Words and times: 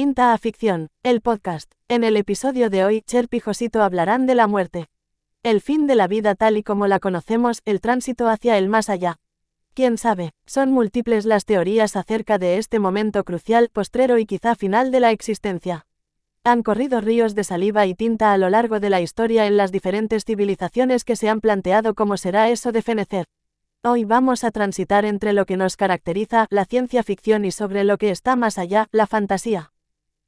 Pinta 0.00 0.32
a 0.32 0.38
Ficción, 0.38 0.90
el 1.02 1.20
podcast. 1.22 1.72
En 1.88 2.04
el 2.04 2.16
episodio 2.16 2.70
de 2.70 2.84
hoy, 2.84 3.02
Cherp 3.02 3.34
y 3.34 3.40
Josito 3.40 3.82
hablarán 3.82 4.26
de 4.26 4.36
la 4.36 4.46
muerte. 4.46 4.86
El 5.42 5.60
fin 5.60 5.88
de 5.88 5.96
la 5.96 6.06
vida 6.06 6.36
tal 6.36 6.56
y 6.56 6.62
como 6.62 6.86
la 6.86 7.00
conocemos, 7.00 7.62
el 7.64 7.80
tránsito 7.80 8.28
hacia 8.28 8.58
el 8.58 8.68
más 8.68 8.90
allá. 8.90 9.16
Quién 9.74 9.98
sabe, 9.98 10.30
son 10.46 10.70
múltiples 10.70 11.24
las 11.24 11.44
teorías 11.44 11.96
acerca 11.96 12.38
de 12.38 12.58
este 12.58 12.78
momento 12.78 13.24
crucial, 13.24 13.70
postrero 13.72 14.18
y 14.18 14.26
quizá 14.26 14.54
final 14.54 14.92
de 14.92 15.00
la 15.00 15.10
existencia. 15.10 15.84
Han 16.44 16.62
corrido 16.62 17.00
ríos 17.00 17.34
de 17.34 17.42
saliva 17.42 17.84
y 17.86 17.94
tinta 17.96 18.32
a 18.32 18.38
lo 18.38 18.50
largo 18.50 18.78
de 18.78 18.90
la 18.90 19.00
historia 19.00 19.46
en 19.46 19.56
las 19.56 19.72
diferentes 19.72 20.24
civilizaciones 20.24 21.02
que 21.02 21.16
se 21.16 21.28
han 21.28 21.40
planteado 21.40 21.96
cómo 21.96 22.16
será 22.18 22.50
eso 22.50 22.70
de 22.70 22.82
fenecer. 22.82 23.24
Hoy 23.82 24.04
vamos 24.04 24.44
a 24.44 24.52
transitar 24.52 25.04
entre 25.04 25.32
lo 25.32 25.44
que 25.44 25.56
nos 25.56 25.76
caracteriza, 25.76 26.46
la 26.50 26.66
ciencia 26.66 27.02
ficción 27.02 27.44
y 27.44 27.50
sobre 27.50 27.82
lo 27.82 27.98
que 27.98 28.10
está 28.10 28.36
más 28.36 28.58
allá, 28.58 28.86
la 28.92 29.08
fantasía. 29.08 29.72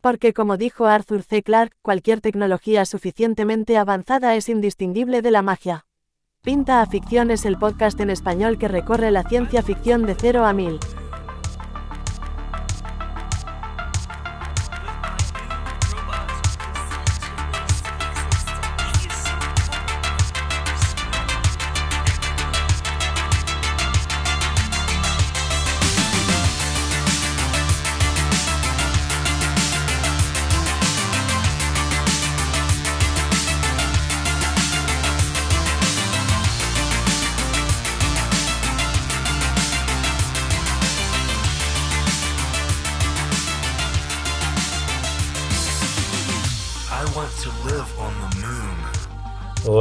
Porque 0.00 0.32
como 0.32 0.56
dijo 0.56 0.86
Arthur 0.86 1.22
C. 1.22 1.42
Clarke, 1.42 1.76
cualquier 1.82 2.20
tecnología 2.20 2.84
suficientemente 2.86 3.76
avanzada 3.76 4.34
es 4.34 4.48
indistinguible 4.48 5.22
de 5.22 5.30
la 5.30 5.42
magia. 5.42 5.86
Pinta 6.42 6.80
a 6.80 6.86
Ficción 6.86 7.30
es 7.30 7.44
el 7.44 7.58
podcast 7.58 8.00
en 8.00 8.08
español 8.08 8.56
que 8.58 8.68
recorre 8.68 9.10
la 9.10 9.24
ciencia 9.24 9.62
ficción 9.62 10.06
de 10.06 10.14
cero 10.14 10.46
a 10.46 10.54
mil. 10.54 10.78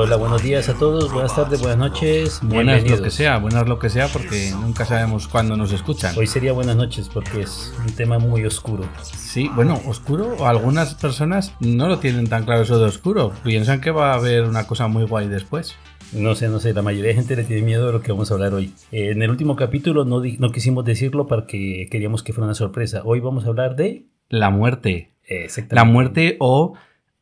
Hola, 0.02 0.16
buenos 0.16 0.42
días 0.42 0.70
a 0.70 0.76
todos, 0.76 1.12
buenas 1.12 1.36
tardes, 1.36 1.60
buenas 1.60 1.78
noches. 1.78 2.40
Buenas 2.42 2.90
lo 2.90 3.04
que 3.04 3.10
sea, 3.10 3.38
buenas 3.38 3.68
lo 3.68 3.80
que 3.80 3.90
sea, 3.90 4.08
porque 4.08 4.52
nunca 4.52 4.86
sabemos 4.86 5.28
cuándo 5.28 5.58
nos 5.58 5.74
escuchan. 5.74 6.18
Hoy 6.18 6.26
sería 6.26 6.54
buenas 6.54 6.78
noches 6.78 7.10
porque 7.14 7.42
es 7.42 7.76
un 7.86 7.94
tema 7.94 8.18
muy 8.18 8.46
oscuro. 8.46 8.88
Sí, 9.02 9.52
bueno, 9.54 9.78
oscuro, 9.86 10.48
algunas 10.48 10.96
personas 10.96 11.54
no 11.60 11.90
lo 11.90 12.00
tienen 12.00 12.30
tan 12.30 12.46
claro 12.46 12.62
eso 12.62 12.80
de 12.80 12.86
oscuro, 12.86 13.34
piensan 13.44 13.82
que 13.82 13.92
va 13.92 14.14
a 14.14 14.16
haber 14.16 14.46
una 14.46 14.66
cosa 14.68 14.88
muy 14.88 15.04
guay 15.04 15.28
después. 15.28 15.76
No 16.14 16.34
sé, 16.34 16.48
no 16.48 16.62
sé, 16.62 16.74
la 16.74 16.82
mayoría 16.82 17.10
de 17.10 17.16
gente 17.16 17.36
le 17.36 17.44
tiene 17.44 17.64
miedo 17.64 17.88
de 17.88 17.92
lo 17.92 18.02
que 18.02 18.14
vamos 18.14 18.32
a 18.32 18.36
hablar 18.36 18.54
hoy. 18.54 18.74
Eh, 18.94 19.12
en 19.12 19.22
el 19.22 19.30
último 19.30 19.58
capítulo 19.58 20.06
no, 20.06 20.22
no 20.22 20.52
quisimos 20.54 20.86
decirlo 20.86 21.28
porque 21.28 21.90
queríamos 21.92 22.24
que 22.24 22.32
fuera 22.32 22.46
una 22.46 22.56
sorpresa. 22.56 23.02
Hoy 23.04 23.20
vamos 23.20 23.44
a 23.44 23.50
hablar 23.50 23.76
de... 23.76 24.06
La 24.30 24.50
muerte. 24.50 25.12
La 25.72 25.84
muerte 25.84 26.38
o, 26.40 26.76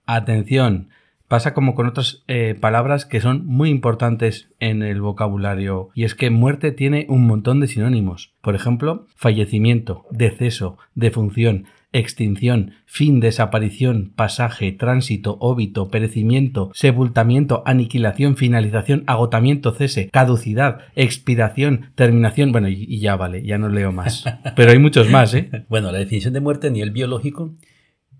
atención, 0.06 0.90
pasa 1.28 1.54
como 1.54 1.76
con 1.76 1.88
otras 1.88 2.24
eh, 2.28 2.56
palabras 2.60 3.06
que 3.06 3.22
son 3.22 3.46
muy 3.46 3.70
importantes 3.70 4.50
en 4.60 4.82
el 4.82 5.02
vocabulario 5.02 5.90
y 5.94 6.04
es 6.04 6.16
que 6.16 6.30
muerte 6.30 6.72
tiene 6.72 7.06
un 7.10 7.28
montón 7.28 7.60
de 7.60 7.68
sinónimos. 7.68 8.34
Por 8.42 8.56
ejemplo, 8.56 9.08
fallecimiento, 9.16 10.06
deceso, 10.12 10.78
defunción, 10.96 11.66
extinción, 11.94 12.74
fin, 12.86 13.20
desaparición, 13.20 14.12
pasaje, 14.16 14.72
tránsito, 14.72 15.38
óbito, 15.40 15.90
perecimiento, 15.90 16.72
sepultamiento, 16.74 17.64
aniquilación, 17.66 18.36
finalización, 18.36 19.04
agotamiento, 19.08 19.74
cese, 19.74 20.10
caducidad, 20.10 20.80
expiración, 20.96 21.92
terminación. 21.96 22.52
Bueno, 22.52 22.70
y, 22.70 23.00
ya 23.00 23.16
vale, 23.16 23.44
ya 23.44 23.58
no 23.58 23.70
leo 23.70 23.92
más. 23.92 24.26
Pero 24.56 24.72
hay 24.72 24.80
muchos 24.80 25.10
más, 25.10 25.34
¿eh? 25.34 25.66
Bueno, 25.70 25.92
la 25.92 26.00
definición 26.00 26.34
de 26.34 26.42
muerte 26.42 26.68
a 26.68 26.72
nivel 26.72 26.92
biológico 26.92 27.54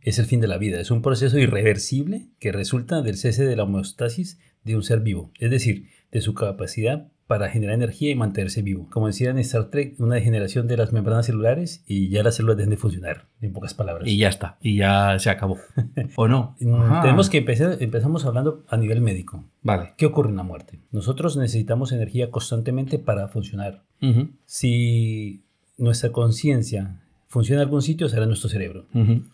es 0.08 0.20
el 0.20 0.26
fin 0.26 0.40
de 0.40 0.48
la 0.48 0.58
vida. 0.58 0.80
Es 0.80 0.90
un 0.90 1.02
proceso 1.02 1.38
irreversible 1.38 2.28
que 2.40 2.54
resulta 2.54 3.02
del 3.02 3.18
cese 3.18 3.46
de 3.46 3.58
la 3.58 3.64
homeostasis 3.64 4.40
de 4.64 4.78
un 4.78 4.84
ser 4.84 5.02
vivo, 5.02 5.32
es 5.38 5.52
decir, 5.52 5.90
de 6.14 6.22
su 6.22 6.34
capacidad 6.34 7.10
para 7.28 7.50
generar 7.50 7.76
energía 7.76 8.10
y 8.10 8.16
mantenerse 8.16 8.62
vivo. 8.62 8.88
Como 8.90 9.08
decía 9.08 9.32
en 9.32 9.38
Star 9.40 9.66
Trek, 9.66 10.00
una 10.00 10.16
degeneración 10.16 10.66
de 10.68 10.78
las 10.78 10.94
membranas 10.94 11.26
celulares 11.26 11.84
y 11.86 12.08
ya 12.08 12.24
las 12.24 12.36
células 12.36 12.56
dejan 12.56 12.70
de 12.70 12.78
funcionar, 12.78 13.28
en 13.42 13.52
pocas 13.52 13.74
palabras. 13.74 14.08
Y 14.08 14.16
ya 14.16 14.30
está, 14.30 14.58
y 14.62 14.78
ya 14.78 15.20
se 15.20 15.30
acabó. 15.30 15.58
¿O 16.16 16.28
no? 16.30 16.56
Mm, 16.68 17.02
tenemos 17.02 17.30
que 17.30 17.40
empezar, 17.40 17.78
empezamos 17.82 18.26
hablando 18.26 18.64
a 18.70 18.78
nivel 18.78 19.02
médico. 19.02 19.44
Vale. 19.62 19.94
¿Qué 19.98 20.06
ocurre 20.06 20.30
en 20.30 20.38
la 20.38 20.44
muerte? 20.44 20.80
Nosotros 20.92 21.36
necesitamos 21.36 21.92
energía 21.92 22.32
constantemente 22.32 22.98
para 22.98 23.28
funcionar. 23.28 23.84
Si 24.46 25.44
nuestra 25.78 26.12
conciencia 26.12 27.02
funciona 27.28 27.62
en 27.62 27.68
algún 27.68 27.82
sitio, 27.82 28.10
será 28.10 28.26
nuestro 28.26 28.50
cerebro. 28.50 28.88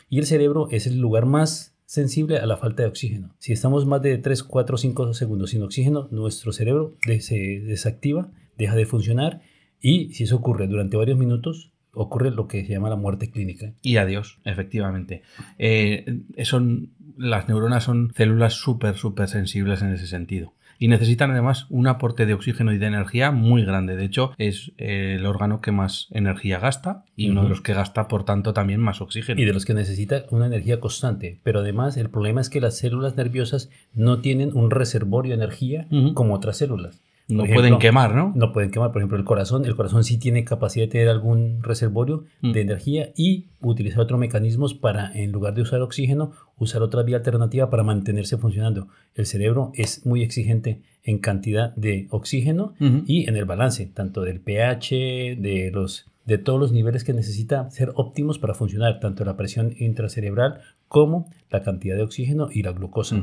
Y 0.10 0.20
el 0.20 0.26
cerebro 0.26 0.68
es 0.72 0.88
el 0.88 1.00
lugar 1.00 1.26
más 1.26 1.76
sensible 1.86 2.38
a 2.38 2.46
la 2.46 2.58
falta 2.58 2.84
de 2.84 2.90
oxígeno. 2.90 3.36
Si 3.40 3.54
estamos 3.54 3.86
más 3.86 4.02
de 4.02 4.18
3, 4.18 4.44
4, 4.44 4.78
5 4.78 5.14
segundos 5.14 5.52
sin 5.52 5.62
oxígeno, 5.64 6.08
nuestro 6.12 6.52
cerebro 6.52 6.96
se 7.20 7.60
desactiva, 7.60 8.32
deja 8.58 8.76
de 8.76 8.86
funcionar 8.86 9.42
y 9.80 10.14
si 10.14 10.24
eso 10.24 10.38
ocurre 10.38 10.68
durante 10.68 10.98
varios 10.98 11.18
minutos, 11.18 11.72
ocurre 11.94 12.32
lo 12.32 12.48
que 12.48 12.66
se 12.66 12.74
llama 12.74 12.90
la 12.90 12.96
muerte 12.96 13.30
clínica. 13.30 13.74
Y 13.82 13.98
adiós, 13.98 14.40
efectivamente. 14.44 15.22
Eh, 15.60 16.22
son, 16.44 16.94
las 17.18 17.48
neuronas 17.48 17.84
son 17.84 18.12
células 18.16 18.54
súper, 18.54 18.96
súper 18.96 19.28
sensibles 19.28 19.82
en 19.82 19.94
ese 19.94 20.08
sentido 20.08 20.54
y 20.84 20.90
necesitan 20.90 21.32
además 21.32 21.66
un 21.70 21.88
aporte 21.88 22.26
de 22.26 22.34
oxígeno 22.34 22.74
y 22.74 22.78
de 22.78 22.88
energía 22.88 23.32
muy 23.32 23.64
grande. 23.64 23.96
De 23.96 24.04
hecho, 24.04 24.34
es 24.38 24.74
eh, 24.78 25.16
el 25.18 25.26
órgano 25.26 25.62
que 25.62 25.72
más 25.72 26.10
energía 26.12 26.60
gasta 26.60 27.06
y 27.16 27.30
uno 27.30 27.44
de 27.44 27.48
los 27.48 27.62
que 27.62 27.74
gasta, 27.74 28.10
por 28.10 28.26
tanto, 28.26 28.54
también 28.54 28.82
más 28.82 29.00
oxígeno. 29.00 29.40
Y 29.40 29.46
de 29.46 29.54
los 29.54 29.64
que 29.64 29.74
necesita 29.74 30.26
una 30.30 30.46
energía 30.46 30.82
constante. 30.82 31.40
Pero 31.42 31.62
además, 31.62 31.96
el 31.96 32.10
problema 32.10 32.42
es 32.42 32.50
que 32.50 32.60
las 32.60 32.78
células 32.78 33.16
nerviosas 33.16 33.70
no 33.94 34.20
tienen 34.20 34.52
un 34.58 34.72
reservorio 34.72 35.30
de 35.30 35.42
energía 35.42 35.88
como 36.16 36.34
otras 36.34 36.58
células. 36.58 37.02
No 37.28 37.46
pueden 37.46 37.80
quemar, 37.80 38.16
¿no? 38.16 38.34
No 38.36 38.52
pueden 38.52 38.70
quemar. 38.70 38.92
Por 38.92 39.02
ejemplo, 39.02 39.18
el 39.18 39.24
corazón. 39.24 39.66
El 39.66 39.76
corazón 39.76 40.04
sí 40.04 40.18
tiene 40.18 40.44
capacidad 40.44 40.86
de 40.86 40.92
tener 40.92 41.10
algún 41.10 41.64
reservorio 41.64 42.26
de 42.42 42.50
mm. 42.50 42.58
energía 42.58 43.14
y 43.16 43.48
utilizar 43.62 44.02
otros 44.02 44.20
mecanismos 44.20 44.74
para, 44.74 45.12
en 45.14 45.32
lugar 45.32 45.54
de 45.54 45.62
usar 45.62 45.82
oxígeno, 45.82 46.32
usar 46.58 46.82
otra 46.82 47.04
vía 47.04 47.18
alternativa 47.18 47.70
para 47.70 47.84
mantenerse 47.84 48.38
funcionando. 48.38 48.88
El 49.16 49.26
cerebro 49.26 49.72
es 49.76 50.06
muy 50.06 50.22
exigente 50.22 50.82
en 51.04 51.20
cantidad 51.20 51.74
de 51.76 52.08
oxígeno 52.12 52.74
y 52.80 53.30
en 53.30 53.36
el 53.36 53.46
balance, 53.46 53.86
tanto 53.86 54.22
del 54.22 54.40
pH, 54.40 55.36
de 55.38 55.72
los 55.74 56.08
de 56.26 56.38
todos 56.38 56.58
los 56.58 56.72
niveles 56.72 57.04
que 57.04 57.14
necesita 57.14 57.70
ser 57.70 57.92
óptimos 57.96 58.40
para 58.40 58.54
funcionar, 58.54 59.02
tanto 59.02 59.26
la 59.26 59.36
presión 59.36 59.76
intracerebral 59.78 60.62
como 60.88 61.30
la 61.50 61.64
cantidad 61.64 61.98
de 61.98 62.04
oxígeno 62.04 62.48
y 62.50 62.64
la 62.64 62.72
glucosa 62.72 63.22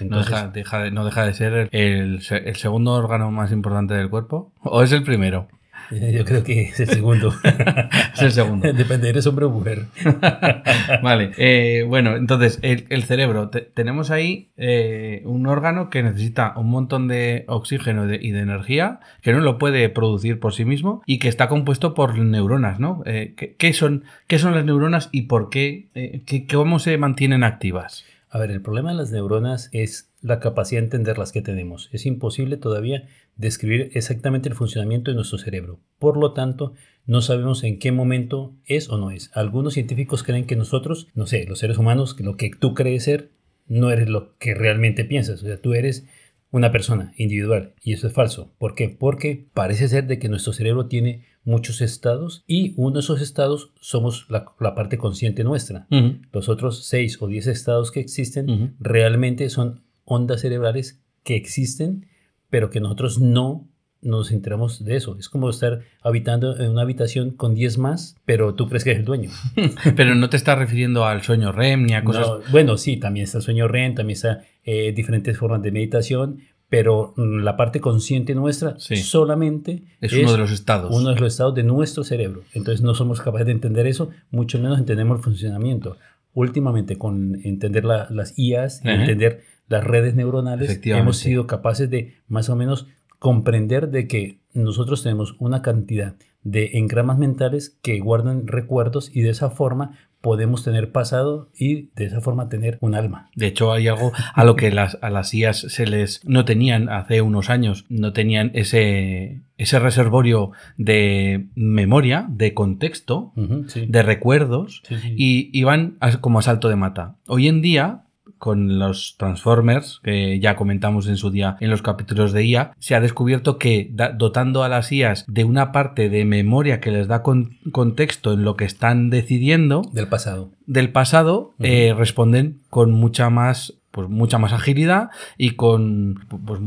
no, 0.00 0.18
deja, 0.52 0.82
de, 0.82 0.90
no 0.90 1.04
deja 1.04 1.26
de 1.26 1.34
ser 1.34 1.68
el, 1.72 2.20
el, 2.30 2.56
segundo 2.56 2.92
órgano 2.92 3.30
más 3.30 3.52
importante 3.52 3.94
del 3.94 4.10
cuerpo. 4.10 4.52
¿O 4.62 4.82
es 4.82 4.92
el 4.92 5.02
primero? 5.02 5.48
Yo 5.90 6.24
creo 6.24 6.42
que 6.42 6.62
es 6.62 6.80
el 6.80 6.88
segundo. 6.88 7.34
es 8.14 8.22
el 8.22 8.32
segundo. 8.32 8.72
Depende, 8.72 9.08
¿eres 9.08 9.26
hombre 9.26 9.44
o 9.44 9.50
mujer? 9.50 9.86
vale. 11.02 11.32
Eh, 11.36 11.84
bueno, 11.86 12.16
entonces, 12.16 12.58
el, 12.62 13.02
cerebro. 13.04 13.50
tenemos 13.50 14.10
ahí 14.10 14.50
eh, 14.56 15.22
un 15.24 15.46
órgano 15.46 15.90
que 15.90 16.02
necesita 16.02 16.54
un 16.56 16.70
montón 16.70 17.08
de 17.08 17.44
oxígeno 17.48 18.12
y 18.12 18.30
de 18.30 18.40
energía, 18.40 19.00
que 19.20 19.32
no 19.32 19.40
lo 19.40 19.58
puede 19.58 19.88
producir 19.88 20.40
por 20.40 20.54
sí 20.54 20.64
mismo 20.64 21.02
y 21.06 21.18
que 21.18 21.28
está 21.28 21.48
compuesto 21.48 21.94
por 21.94 22.16
neuronas, 22.16 22.80
¿no? 22.80 23.02
Eh, 23.04 23.34
¿qué, 23.58 23.72
son, 23.72 24.04
¿Qué 24.26 24.38
son 24.38 24.54
las 24.54 24.64
neuronas 24.64 25.08
y 25.12 25.22
por 25.22 25.50
qué, 25.50 25.88
qué, 26.26 26.46
cómo 26.46 26.78
se 26.78 26.96
mantienen 26.96 27.44
activas? 27.44 28.04
A 28.34 28.38
ver, 28.38 28.50
el 28.50 28.62
problema 28.62 28.92
de 28.92 28.96
las 28.96 29.10
neuronas 29.10 29.68
es 29.72 30.10
la 30.22 30.40
capacidad 30.40 30.80
de 30.80 30.86
entender 30.86 31.18
las 31.18 31.32
que 31.32 31.42
tenemos. 31.42 31.90
Es 31.92 32.06
imposible 32.06 32.56
todavía 32.56 33.06
describir 33.36 33.90
exactamente 33.92 34.48
el 34.48 34.54
funcionamiento 34.54 35.10
de 35.10 35.16
nuestro 35.16 35.36
cerebro. 35.36 35.80
Por 35.98 36.16
lo 36.16 36.32
tanto, 36.32 36.72
no 37.04 37.20
sabemos 37.20 37.62
en 37.62 37.78
qué 37.78 37.92
momento 37.92 38.54
es 38.64 38.88
o 38.88 38.96
no 38.96 39.10
es. 39.10 39.30
Algunos 39.34 39.74
científicos 39.74 40.22
creen 40.22 40.46
que 40.46 40.56
nosotros, 40.56 41.08
no 41.14 41.26
sé, 41.26 41.44
los 41.44 41.58
seres 41.58 41.76
humanos, 41.76 42.14
que 42.14 42.24
lo 42.24 42.38
que 42.38 42.50
tú 42.58 42.72
crees 42.72 43.04
ser, 43.04 43.32
no 43.66 43.90
eres 43.90 44.08
lo 44.08 44.38
que 44.38 44.54
realmente 44.54 45.04
piensas. 45.04 45.42
O 45.42 45.46
sea, 45.46 45.60
tú 45.60 45.74
eres 45.74 46.06
una 46.50 46.72
persona 46.72 47.12
individual 47.18 47.74
y 47.82 47.92
eso 47.92 48.06
es 48.06 48.14
falso. 48.14 48.54
¿Por 48.56 48.74
qué? 48.74 48.88
Porque 48.88 49.44
parece 49.52 49.88
ser 49.88 50.06
de 50.06 50.18
que 50.18 50.30
nuestro 50.30 50.54
cerebro 50.54 50.86
tiene 50.86 51.26
muchos 51.44 51.80
estados 51.80 52.44
y 52.46 52.74
uno 52.76 52.94
de 52.94 53.00
esos 53.00 53.20
estados 53.20 53.72
somos 53.80 54.26
la, 54.28 54.44
parte 54.74 54.98
consciente 54.98 55.44
nuestra. 55.44 55.86
Los 56.32 56.48
otros 56.48 56.84
seis 56.84 57.18
o 57.20 57.26
diez 57.26 57.46
estados 57.46 57.90
que 57.90 58.00
existen 58.00 58.76
realmente 58.78 59.48
son 59.50 59.82
ondas 60.04 60.40
cerebrales 60.40 61.00
que 61.24 61.36
existen 61.36 62.06
pero 62.52 62.68
que 62.68 62.80
nosotros 62.80 63.18
no 63.18 63.66
nos 64.02 64.30
enteramos 64.30 64.84
de 64.84 64.96
eso. 64.96 65.16
Es 65.18 65.30
como 65.30 65.48
estar 65.48 65.80
habitando 66.02 66.60
en 66.60 66.70
una 66.70 66.82
habitación 66.82 67.30
con 67.30 67.54
10 67.54 67.78
más, 67.78 68.16
pero 68.26 68.54
tú 68.54 68.68
crees 68.68 68.84
que 68.84 68.90
eres 68.90 69.00
el 69.00 69.06
dueño. 69.06 69.30
pero 69.96 70.14
no 70.14 70.28
te 70.28 70.36
estás 70.36 70.58
refiriendo 70.58 71.06
al 71.06 71.22
sueño 71.22 71.50
REM 71.50 71.86
ni 71.86 71.94
a 71.94 72.04
cosas... 72.04 72.28
bueno, 72.50 72.76
sí, 72.76 72.98
también 72.98 73.24
está 73.24 73.38
el 73.38 73.44
sueño 73.44 73.68
REM, 73.68 73.94
también 73.94 74.16
está 74.16 74.42
eh, 74.64 74.92
diferentes 74.92 75.38
formas 75.38 75.62
de 75.62 75.72
meditación, 75.72 76.40
pero 76.72 77.12
mm, 77.18 77.40
la 77.40 77.58
parte 77.58 77.80
consciente 77.80 78.34
nuestra 78.34 78.76
solamente 78.78 79.82
es, 80.00 80.14
uno 80.14 80.32
de 80.32 80.38
los 80.38 80.50
estados. 80.50 80.96
Uno 80.96 81.10
de 81.10 81.20
los 81.20 81.34
estados 81.34 81.54
de 81.54 81.64
nuestro 81.64 82.02
cerebro. 82.02 82.44
Entonces 82.54 82.80
no 82.80 82.94
somos 82.94 83.20
capaces 83.20 83.44
de 83.44 83.52
entender 83.52 83.86
eso, 83.86 84.08
mucho 84.30 84.58
menos 84.58 84.78
entendemos 84.78 85.18
el 85.18 85.22
funcionamiento. 85.22 85.98
Últimamente, 86.32 86.96
con 86.96 87.38
entender 87.44 87.84
las 87.84 88.38
IAS 88.38 88.80
y 88.86 88.88
entender 88.88 89.42
las 89.68 89.84
redes 89.84 90.14
neuronales, 90.14 90.80
hemos 90.82 91.18
sido 91.18 91.46
capaces 91.46 91.90
de 91.90 92.14
más 92.26 92.48
o 92.48 92.56
menos 92.56 92.86
comprender 93.18 93.90
de 93.90 94.08
que 94.08 94.38
nosotros 94.54 95.02
tenemos 95.02 95.36
una 95.40 95.60
cantidad 95.60 96.14
de 96.42 96.78
engramas 96.78 97.18
mentales 97.18 97.76
que 97.82 98.00
guardan 98.00 98.46
recuerdos 98.46 99.14
y 99.14 99.20
de 99.20 99.28
esa 99.28 99.50
forma 99.50 99.98
podemos 100.22 100.64
tener 100.64 100.92
pasado 100.92 101.50
y 101.54 101.90
de 101.94 102.06
esa 102.06 102.20
forma 102.22 102.48
tener 102.48 102.78
un 102.80 102.94
alma. 102.94 103.28
De 103.34 103.48
hecho, 103.48 103.72
hay 103.72 103.88
algo 103.88 104.12
a 104.34 104.44
lo 104.44 104.56
que 104.56 104.70
las, 104.70 104.96
a 105.02 105.10
las 105.10 105.34
IAS 105.34 105.58
se 105.68 105.86
les 105.86 106.24
no 106.24 106.46
tenían 106.46 106.88
hace 106.88 107.20
unos 107.20 107.50
años, 107.50 107.84
no 107.90 108.12
tenían 108.12 108.52
ese, 108.54 109.42
ese 109.58 109.78
reservorio 109.78 110.52
de 110.78 111.48
memoria, 111.54 112.26
de 112.30 112.54
contexto, 112.54 113.32
de 113.36 114.02
recuerdos, 114.02 114.82
y 115.04 115.50
iban 115.52 115.98
como 116.20 116.38
a 116.38 116.42
salto 116.42 116.68
de 116.68 116.76
mata. 116.76 117.16
Hoy 117.26 117.48
en 117.48 117.60
día 117.60 118.04
con 118.42 118.80
los 118.80 119.14
Transformers, 119.18 120.00
que 120.02 120.40
ya 120.40 120.56
comentamos 120.56 121.06
en 121.06 121.16
su 121.16 121.30
día 121.30 121.56
en 121.60 121.70
los 121.70 121.80
capítulos 121.80 122.32
de 122.32 122.44
IA, 122.44 122.72
se 122.80 122.96
ha 122.96 123.00
descubierto 123.00 123.56
que 123.56 123.94
dotando 124.16 124.64
a 124.64 124.68
las 124.68 124.90
IAs 124.90 125.24
de 125.28 125.44
una 125.44 125.70
parte 125.70 126.08
de 126.08 126.24
memoria 126.24 126.80
que 126.80 126.90
les 126.90 127.06
da 127.06 127.22
contexto 127.22 128.32
en 128.32 128.42
lo 128.42 128.56
que 128.56 128.64
están 128.64 129.10
decidiendo. 129.10 129.82
Del 129.92 130.08
pasado. 130.08 130.50
Del 130.66 130.90
pasado, 130.90 131.54
eh, 131.60 131.94
responden 131.96 132.62
con 132.68 132.90
mucha 132.90 133.30
más 133.30 133.74
pues 133.92 134.08
mucha 134.08 134.38
más 134.38 134.52
agilidad 134.52 135.10
y 135.38 135.50
con 135.50 136.26
pues 136.44 136.60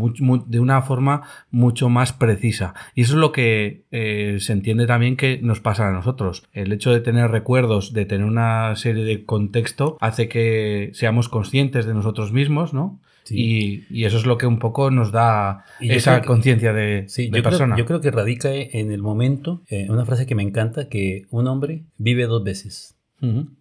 de 0.48 0.60
una 0.60 0.82
forma 0.84 1.24
mucho 1.52 1.90
más 1.90 2.14
precisa. 2.14 2.74
Y 2.94 3.02
eso 3.02 3.14
es 3.14 3.20
lo 3.20 3.32
que 3.32 3.84
eh, 3.92 4.38
se 4.40 4.54
entiende 4.54 4.88
también 4.88 5.18
que 5.18 5.40
nos 5.42 5.60
pasa 5.60 5.90
a 5.90 5.92
nosotros. 5.92 6.44
El 6.54 6.72
hecho 6.72 6.94
de 6.94 7.02
tener 7.02 7.32
recuerdos, 7.32 7.92
de 7.92 8.06
tener 8.06 8.26
una 8.26 8.76
serie 8.76 9.04
de 9.04 9.26
contexto, 9.26 9.98
hace 10.00 10.30
que 10.30 10.92
seamos 10.94 11.28
conscientes 11.28 11.86
de 11.86 11.94
nosotros 11.94 12.32
mismos, 12.32 12.74
¿no? 12.74 13.02
Y, 13.30 14.06
eso 14.06 14.18
es 14.18 14.28
lo 14.28 14.38
que 14.38 14.46
un 14.46 14.60
poco 14.60 14.92
nos 14.92 15.12
da 15.12 15.66
esa 15.80 16.22
conciencia 16.22 16.74
de, 16.74 17.08
persona. 17.42 17.76
yo 17.76 17.86
creo 17.86 18.00
que 18.00 18.12
radica 18.12 18.54
en 18.54 18.92
el 18.92 19.02
momento, 19.02 19.64
eh, 19.68 19.88
una 19.90 20.06
frase 20.06 20.28
que 20.28 20.36
me 20.36 20.44
encanta, 20.44 20.90
que 20.90 21.26
un 21.32 21.48
hombre 21.48 21.86
vive 21.98 22.26
dos 22.26 22.44
veces. 22.44 22.92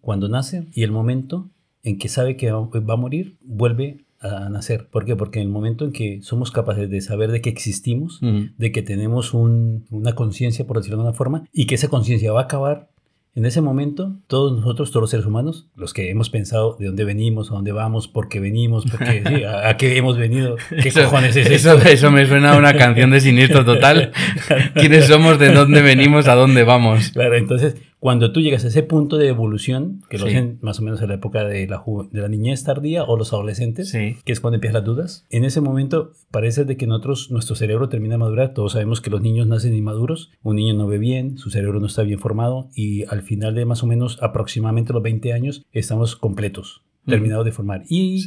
Cuando 0.01 0.29
nace 0.29 0.67
y 0.73 0.83
el 0.83 0.91
momento 0.91 1.49
en 1.85 1.99
que 1.99 2.09
sabe 2.09 2.35
que 2.35 2.51
va 2.51 2.93
a 2.93 2.97
morir, 2.97 3.37
vuelve 3.41 4.05
a 4.19 4.49
nacer. 4.49 4.87
¿Por 4.87 5.05
qué? 5.05 5.15
Porque 5.15 5.39
en 5.39 5.47
el 5.47 5.51
momento 5.53 5.85
en 5.85 5.91
que 5.91 6.19
somos 6.23 6.51
capaces 6.51 6.89
de 6.89 6.99
saber 6.99 7.31
de 7.31 7.41
que 7.41 7.49
existimos, 7.49 8.19
de 8.21 8.71
que 8.71 8.81
tenemos 8.81 9.33
una 9.33 10.15
conciencia, 10.15 10.65
por 10.65 10.77
decirlo 10.77 10.97
de 10.97 11.01
alguna 11.03 11.17
forma, 11.17 11.43
y 11.53 11.67
que 11.67 11.75
esa 11.75 11.87
conciencia 11.87 12.31
va 12.33 12.41
a 12.41 12.43
acabar, 12.45 12.89
en 13.35 13.45
ese 13.45 13.59
momento, 13.59 14.15
todos 14.27 14.53
nosotros, 14.53 14.91
todos 14.91 15.01
los 15.01 15.09
seres 15.09 15.25
humanos, 15.25 15.67
los 15.75 15.93
que 15.93 16.09
hemos 16.09 16.29
pensado 16.29 16.77
de 16.79 16.85
dónde 16.85 17.03
venimos, 17.03 17.51
a 17.51 17.55
dónde 17.55 17.73
vamos, 17.73 18.07
por 18.07 18.29
qué 18.29 18.39
venimos, 18.39 18.85
porque, 18.89 19.45
a, 19.45 19.75
qué 19.75 19.97
hemos 19.97 20.17
venido, 20.17 20.55
qué 20.81 20.89
cojones 20.89 21.35
es 21.35 21.49
eso, 21.49 21.77
eso, 21.77 22.11
me 22.11 22.25
suena 22.25 22.53
a 22.53 22.57
una 22.57 22.77
canción 22.77 23.11
de 23.11 23.19
siniestro 23.19 23.65
total. 23.65 24.13
¿Quiénes 24.73 25.07
somos, 25.07 25.37
de 25.37 25.51
dónde 25.51 25.81
venimos, 25.81 26.29
a 26.29 26.35
dónde 26.35 26.63
vamos? 26.63 27.09
Claro, 27.09 27.35
entonces 27.35 27.75
cuando 28.05 28.31
tú 28.31 28.39
llegas 28.39 28.63
a 28.63 28.67
ese 28.67 28.83
punto 28.83 29.17
de 29.17 29.29
evolución, 29.29 30.03
que 30.11 30.19
lo 30.19 30.27
hacen 30.27 30.59
más 30.61 30.79
o 30.79 30.83
menos 30.83 31.01
en 31.01 31.07
la 31.07 31.15
época 31.15 31.43
de 31.43 31.65
la, 31.65 31.83
de 32.11 32.21
la 32.21 32.27
niñez 32.27 32.63
tardía 32.63 33.03
o 33.03 33.17
los 33.17 33.33
adolescentes, 33.33 33.91
que 33.91 34.31
es 34.31 34.39
cuando 34.39 34.57
empiezan 34.57 34.75
las 34.75 34.83
dudas, 34.83 35.25
en 35.31 35.43
ese 35.43 35.59
momento 35.59 36.13
parece 36.29 36.65
de 36.65 36.77
que 36.77 36.85
nosotros, 36.85 37.31
nuestro 37.31 37.55
cerebro 37.55 37.89
termina 37.89 38.13
de 38.13 38.19
madurar. 38.19 38.53
Todos 38.53 38.73
sabemos 38.73 39.01
que 39.01 39.09
los 39.09 39.21
niños 39.21 39.47
nacen 39.47 39.73
inmaduros, 39.73 40.29
un 40.43 40.57
niño 40.57 40.75
no 40.75 40.85
ve 40.85 40.99
bien, 40.99 41.39
su 41.39 41.49
cerebro 41.49 41.79
no 41.79 41.87
está 41.87 42.03
bien 42.03 42.19
formado 42.19 42.69
y 42.75 43.05
al 43.05 43.23
final 43.23 43.55
de 43.55 43.65
más 43.65 43.81
o 43.81 43.87
menos 43.87 44.21
aproximadamente 44.21 44.93
los 44.93 45.01
20 45.01 45.33
años 45.33 45.65
estamos 45.71 46.15
completos, 46.15 46.83
terminados 47.07 47.43
de 47.43 47.53
formar. 47.53 47.85
Y 47.89 48.23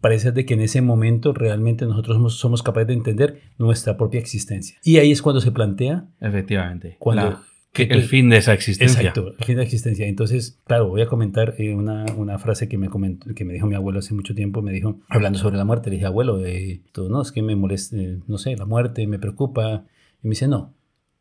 parece 0.00 0.32
de 0.32 0.44
que 0.44 0.54
en 0.54 0.60
ese 0.62 0.82
momento 0.82 1.32
realmente 1.32 1.86
nosotros 1.86 2.36
somos, 2.36 2.64
capaces 2.64 2.88
de 2.88 2.94
entender 2.94 3.42
nuestra 3.58 3.96
propia 3.96 4.18
existencia. 4.18 4.76
Y 4.82 4.96
ahí 4.96 5.12
es 5.12 5.22
cuando 5.22 5.40
se 5.40 5.52
plantea. 5.52 6.06
Efectivamente. 6.20 6.96
Cuando, 6.98 7.38
que 7.72 7.84
el 7.84 8.02
fin 8.02 8.28
de 8.30 8.38
esa 8.38 8.52
existencia. 8.52 9.00
Exacto, 9.00 9.34
el 9.38 9.44
fin 9.44 9.54
de 9.54 9.60
la 9.60 9.62
existencia. 9.62 10.06
Entonces, 10.06 10.58
claro, 10.66 10.88
voy 10.88 11.02
a 11.02 11.06
comentar 11.06 11.54
eh, 11.58 11.74
una, 11.74 12.04
una, 12.16 12.38
frase 12.38 12.68
que 12.68 12.78
me, 12.78 12.88
comentó, 12.88 13.32
que 13.32 13.44
me 13.44 13.52
dijo 13.52 13.66
mi 13.66 13.76
abuelo 13.76 14.00
hace 14.00 14.12
mucho 14.12 14.34
tiempo. 14.34 14.60
Me 14.60 14.72
dijo, 14.72 15.00
hablando 15.08 15.38
sobre 15.38 15.56
la 15.56 15.64
muerte, 15.64 15.88
le 15.90 15.96
dije, 15.96 16.06
abuelo, 16.06 16.44
eh, 16.44 16.82
todo, 16.92 17.08
no, 17.08 17.22
es 17.22 17.30
que 17.30 17.42
me 17.42 17.54
molesta, 17.54 17.96
no 18.26 18.38
sé, 18.38 18.56
la 18.56 18.66
muerte 18.66 19.06
me 19.06 19.18
preocupa. 19.18 19.84
Y 20.22 20.26
me 20.26 20.30
dice, 20.30 20.48
no, 20.48 20.74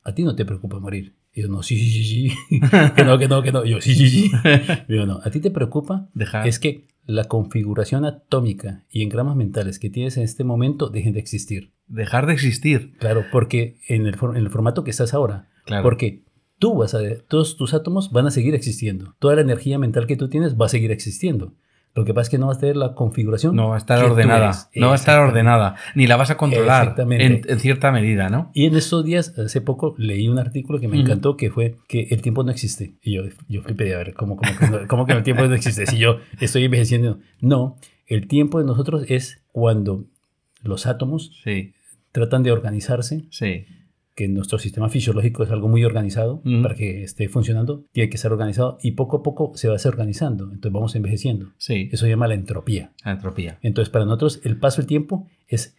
a 0.03 0.15
ti 0.15 0.23
no 0.23 0.35
te 0.35 0.43
preocupa 0.45 0.79
morir. 0.79 1.13
Y 1.33 1.43
yo, 1.43 1.47
no, 1.47 1.61
sí, 1.61 1.77
sí, 1.77 1.91
sí, 1.91 2.03
sí. 2.03 2.59
que 2.95 3.03
no, 3.03 3.19
que 3.19 3.27
no, 3.27 3.43
que 3.43 3.51
no. 3.51 3.63
Y 3.63 3.71
yo, 3.71 3.81
sí, 3.81 3.93
sí, 3.93 4.09
sí. 4.09 4.31
Y 4.87 4.95
yo, 4.95 5.05
no, 5.05 5.19
a 5.23 5.29
ti 5.29 5.39
te 5.39 5.51
preocupa 5.51 6.09
Dejar. 6.15 6.47
es 6.47 6.57
que 6.57 6.87
la 7.05 7.25
configuración 7.25 8.05
atómica 8.05 8.85
y 8.89 9.03
engramas 9.03 9.35
mentales 9.35 9.77
que 9.77 9.89
tienes 9.89 10.17
en 10.17 10.23
este 10.23 10.43
momento 10.43 10.89
dejen 10.89 11.13
de 11.13 11.19
existir. 11.19 11.73
Dejar 11.87 12.25
de 12.25 12.33
existir. 12.33 12.93
Claro, 12.97 13.25
porque 13.31 13.77
en 13.87 14.07
el, 14.07 14.15
en 14.15 14.37
el 14.37 14.49
formato 14.49 14.83
que 14.83 14.91
estás 14.91 15.13
ahora. 15.13 15.47
Claro. 15.65 15.83
Porque 15.83 16.23
tú 16.59 16.75
vas 16.75 16.93
a, 16.93 16.99
todos 17.27 17.57
tus 17.57 17.73
átomos 17.73 18.11
van 18.11 18.27
a 18.27 18.31
seguir 18.31 18.53
existiendo. 18.53 19.15
Toda 19.19 19.35
la 19.35 19.41
energía 19.41 19.79
mental 19.79 20.05
que 20.05 20.17
tú 20.17 20.29
tienes 20.29 20.59
va 20.59 20.67
a 20.67 20.69
seguir 20.69 20.91
existiendo. 20.91 21.53
Lo 21.95 22.05
que 22.05 22.13
pasa 22.13 22.27
es 22.27 22.29
que 22.29 22.37
no 22.37 22.47
vas 22.47 22.57
a 22.57 22.59
tener 22.59 22.77
la 22.77 22.93
configuración. 22.93 23.55
No 23.55 23.69
va 23.69 23.75
a 23.75 23.77
estar 23.79 24.03
ordenada. 24.03 24.69
No 24.75 24.87
va 24.87 24.93
a 24.93 24.95
estar 24.95 25.19
ordenada. 25.19 25.75
Ni 25.95 26.05
la 26.05 26.17
vas 26.17 26.29
a 26.29 26.37
controlar 26.37 26.95
en, 26.97 27.41
en, 27.47 27.59
cierta 27.59 27.91
medida, 27.91 28.29
¿no? 28.29 28.51
Y 28.53 28.67
en 28.67 28.75
estos 28.75 29.03
días, 29.03 29.37
hace 29.39 29.59
poco, 29.59 29.95
leí 29.97 30.27
un 30.27 30.37
artículo 30.37 30.79
que 30.79 30.87
me 30.87 30.99
encantó 30.99 31.35
que 31.35 31.49
fue 31.49 31.77
que 31.87 32.07
el 32.11 32.21
tiempo 32.21 32.43
no 32.43 32.51
existe. 32.51 32.93
Y 33.01 33.13
yo, 33.13 33.23
yo 33.47 33.63
flipé 33.63 33.95
a 33.95 33.97
ver, 33.97 34.13
¿cómo, 34.13 34.37
cómo, 34.87 35.05
que 35.07 35.13
el 35.13 35.23
tiempo 35.23 35.43
no 35.45 35.55
existe? 35.55 35.87
Si 35.87 35.97
yo 35.97 36.19
estoy 36.39 36.65
envejeciendo. 36.65 37.19
No, 37.41 37.77
el 38.05 38.27
tiempo 38.27 38.59
de 38.59 38.65
nosotros 38.65 39.05
es 39.07 39.41
cuando 39.51 40.05
los 40.61 40.85
átomos 40.85 41.43
tratan 42.11 42.43
de 42.43 42.51
organizarse. 42.51 43.25
Sí 43.31 43.65
que 44.19 44.27
nuestro 44.27 44.59
sistema 44.59 44.89
fisiológico 44.89 45.43
es 45.43 45.51
algo 45.51 45.69
muy 45.69 45.85
organizado 45.85 46.41
para 46.61 46.75
que 46.75 47.03
esté 47.03 47.29
funcionando, 47.29 47.85
tiene 47.93 48.09
que 48.09 48.17
ser 48.17 48.33
organizado 48.33 48.77
y 48.81 48.91
poco 48.91 49.17
a 49.17 49.23
poco 49.23 49.53
se 49.55 49.69
va 49.69 49.75
a 49.75 49.79
ser 49.79 49.93
organizando, 49.93 50.43
entonces 50.43 50.73
vamos 50.73 50.93
envejeciendo. 50.95 51.53
Sí. 51.57 51.87
Eso 51.89 52.03
se 52.03 52.09
llama 52.09 52.27
la 52.27 52.33
entropía. 52.33 52.91
La 53.05 53.13
entropía. 53.13 53.59
Entonces 53.61 53.89
para 53.89 54.03
nosotros 54.03 54.41
el 54.43 54.57
paso 54.57 54.81
del 54.81 54.87
tiempo 54.87 55.25
es 55.47 55.77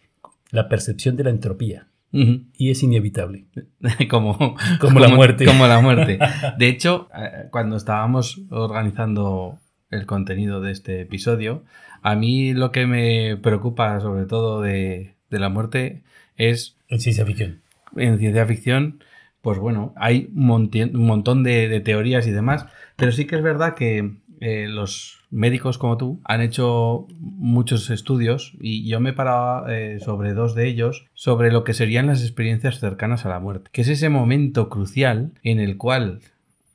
la 0.49 0.69
percepción 0.69 1.17
de 1.17 1.23
la 1.25 1.29
entropía. 1.29 1.87
Y 2.11 2.71
es 2.71 2.81
inevitable. 2.81 3.45
como, 4.09 4.57
como, 4.79 4.99
la 4.99 5.09
muerte. 5.09 5.45
Como 5.45 5.67
la 5.67 5.79
muerte. 5.79 6.17
De 6.57 6.67
hecho, 6.67 7.09
eh, 7.15 7.47
cuando 7.51 7.77
estábamos 7.77 8.41
organizando 8.49 9.59
el 9.91 10.07
contenido 10.07 10.61
de 10.61 10.71
este 10.71 11.01
episodio, 11.01 11.63
a 12.01 12.15
mí 12.15 12.53
lo 12.53 12.71
que 12.71 12.87
me 12.87 13.37
preocupa 13.37 13.99
sobre 14.01 14.25
todo 14.25 14.61
de, 14.61 15.13
de 15.29 15.39
la 15.39 15.49
muerte 15.49 16.01
es... 16.37 16.75
En 16.89 16.99
ciencia 16.99 17.23
ficción 17.23 17.60
en 17.95 18.19
ciencia 18.19 18.45
ficción, 18.45 18.99
pues 19.41 19.57
bueno, 19.57 19.93
hay 19.95 20.29
un, 20.35 20.91
montón 20.93 21.43
de, 21.43 21.81
teorías 21.81 22.27
y 22.27 22.31
demás, 22.31 22.67
pero 22.95 23.11
sí 23.11 23.25
que 23.25 23.35
es 23.35 23.43
verdad 23.43 23.73
que 23.73 24.17
eh, 24.39 24.67
los 24.67 25.19
médicos 25.31 25.77
como 25.77 25.97
tú 25.97 26.19
han 26.23 26.41
hecho 26.41 27.07
muchos 27.19 27.89
estudios 27.89 28.53
y 28.59 28.87
yo 28.87 28.99
me 28.99 29.13
paraba 29.13 29.65
eh, 29.73 29.99
sobre 29.99 30.33
dos 30.33 30.55
de 30.55 30.67
ellos, 30.67 31.07
sobre 31.13 31.51
lo 31.51 31.63
que 31.63 31.73
serían 31.73 32.07
las 32.07 32.21
experiencias 32.21 32.79
cercanas 32.79 33.25
a 33.25 33.29
la 33.29 33.39
muerte, 33.39 33.69
que 33.71 33.81
es 33.81 33.87
ese 33.87 34.09
momento 34.09 34.69
crucial 34.69 35.31
en 35.43 35.59
el 35.59 35.77
cual 35.77 36.19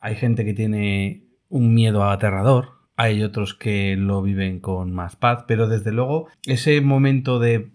hay 0.01 0.17
gente 0.17 0.45
que 0.45 0.55
tiene 0.55 1.23
un 1.49 1.75
miedo 1.75 2.05
aterrador, 2.05 2.71
hay 2.97 3.23
otros 3.23 3.55
que 3.55 3.95
lo 3.97 4.23
viven 4.23 4.59
con 4.59 4.93
más 4.93 5.17
paz, 5.17 5.45
pero 5.47 5.69
desde 5.69 5.93
luego 5.93 6.29
ese 6.47 6.81
momento 6.81 7.39
de 7.39 7.69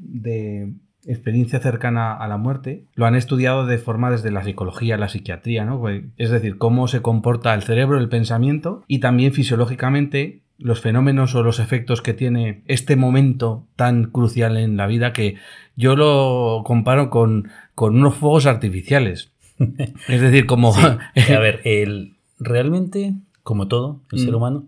experiencia 1.05 1.59
cercana 1.59 2.13
a 2.13 2.27
la 2.27 2.37
muerte, 2.37 2.85
lo 2.95 3.05
han 3.05 3.15
estudiado 3.15 3.65
de 3.65 3.77
forma 3.77 4.11
desde 4.11 4.31
la 4.31 4.43
psicología, 4.43 4.97
la 4.97 5.09
psiquiatría, 5.09 5.65
¿no? 5.65 5.79
Pues, 5.79 6.03
es 6.17 6.29
decir, 6.29 6.57
cómo 6.57 6.87
se 6.87 7.01
comporta 7.01 7.53
el 7.53 7.63
cerebro, 7.63 7.97
el 7.97 8.09
pensamiento 8.09 8.83
y 8.87 8.99
también 8.99 9.33
fisiológicamente 9.33 10.41
los 10.57 10.79
fenómenos 10.79 11.33
o 11.33 11.41
los 11.41 11.59
efectos 11.59 12.01
que 12.01 12.13
tiene 12.13 12.63
este 12.67 12.95
momento 12.95 13.67
tan 13.75 14.11
crucial 14.11 14.57
en 14.57 14.77
la 14.77 14.85
vida 14.85 15.11
que 15.11 15.35
yo 15.75 15.95
lo 15.95 16.61
comparo 16.65 17.09
con, 17.09 17.49
con 17.73 17.95
unos 17.95 18.15
fuegos 18.15 18.45
artificiales. 18.45 19.31
es 20.07 20.21
decir, 20.21 20.45
como... 20.45 20.73
a 20.75 21.39
ver, 21.39 21.61
el, 21.63 22.17
realmente, 22.39 23.15
como 23.41 23.67
todo, 23.67 24.01
el 24.11 24.19
ser 24.19 24.33
mm. 24.33 24.35
humano, 24.35 24.67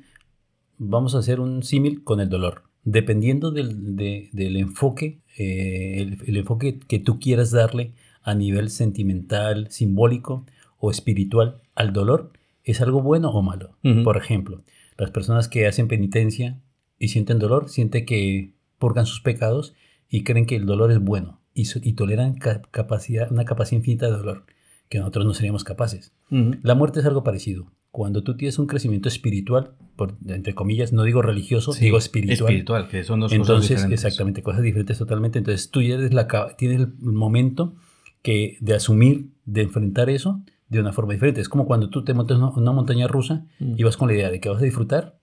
vamos 0.79 1.13
a 1.13 1.19
hacer 1.19 1.39
un 1.39 1.61
símil 1.61 2.03
con 2.03 2.19
el 2.19 2.29
dolor. 2.29 2.63
Dependiendo 2.83 3.51
del, 3.51 3.95
del 3.95 4.57
enfoque 4.57 5.19
eh, 5.37 6.17
el, 6.25 6.37
enfoque 6.37 6.79
que 6.79 6.99
tú 6.99 7.19
quieras 7.19 7.51
darle 7.51 7.93
a 8.21 8.35
nivel 8.35 8.69
sentimental, 8.69 9.69
simbólico 9.71 10.45
o 10.77 10.91
espiritual 10.91 11.61
al 11.75 11.93
dolor 11.93 12.31
es 12.63 12.81
algo 12.81 13.01
bueno 13.01 13.31
o 13.31 13.41
malo. 13.41 13.77
Por 14.03 14.17
ejemplo, 14.17 14.63
las 14.97 15.11
personas 15.11 15.47
que 15.47 15.67
hacen 15.67 15.87
penitencia 15.87 16.59
y 16.97 17.09
sienten 17.09 17.39
dolor, 17.39 17.69
sienten 17.69 18.05
que 18.05 18.53
purgan 18.77 19.05
sus 19.05 19.21
pecados 19.21 19.73
y 20.09 20.23
creen 20.23 20.45
que 20.45 20.55
el 20.55 20.65
dolor 20.65 20.91
es 20.91 20.99
bueno 20.99 21.41
y, 21.53 21.93
toleran 21.93 22.35
capacidad, 22.35 23.31
una 23.31 23.45
capacidad 23.45 23.79
infinita 23.79 24.05
de 24.07 24.13
dolor 24.13 24.45
que 24.89 24.99
nosotros 24.99 25.25
no 25.25 25.33
seríamos 25.33 25.63
capaces. 25.63 26.13
La 26.29 26.75
muerte 26.75 26.99
es 26.99 27.05
algo 27.05 27.23
parecido. 27.23 27.71
Cuando 27.93 28.23
tú 28.23 28.35
tienes 28.35 28.57
un 28.57 28.65
crecimiento 28.65 29.07
espiritual, 29.07 29.75
por, 29.95 30.15
entre 30.27 30.55
comillas, 30.55 30.93
no 30.93 31.03
digo 31.03 31.21
religioso, 31.21 31.73
digo 31.73 31.99
espiritual. 31.99 32.49
Espiritual, 32.49 32.87
que 32.87 33.03
son 33.03 33.19
dos 33.19 33.31
Entonces, 33.31 33.53
cosas 33.53 33.69
diferentes. 33.69 34.03
exactamente, 34.03 34.41
cosas 34.41 34.63
diferentes 34.63 34.97
totalmente. 34.97 35.37
Entonces 35.37 35.69
tú 35.69 35.83
ya 35.83 35.93
eres 35.93 36.11
la, 36.11 36.27
tienes 36.57 36.79
el 36.79 36.87
momento 36.97 37.75
que, 38.23 38.57
de 38.61 38.73
asumir, 38.73 39.27
de 39.45 39.61
enfrentar 39.61 40.09
eso 40.09 40.41
de 40.69 40.79
una 40.79 40.91
forma 40.91 41.13
diferente. 41.13 41.39
Es 41.39 41.49
como 41.49 41.67
cuando 41.67 41.91
tú 41.91 42.03
te 42.03 42.15
montas 42.15 42.39
en 42.39 42.43
una 42.43 42.71
montaña 42.71 43.07
rusa 43.07 43.45
mm. 43.59 43.75
y 43.77 43.83
vas 43.83 43.95
con 43.95 44.07
la 44.07 44.15
idea 44.15 44.31
de 44.31 44.39
que 44.39 44.49
vas 44.49 44.59
a 44.59 44.65
disfrutar 44.65 45.19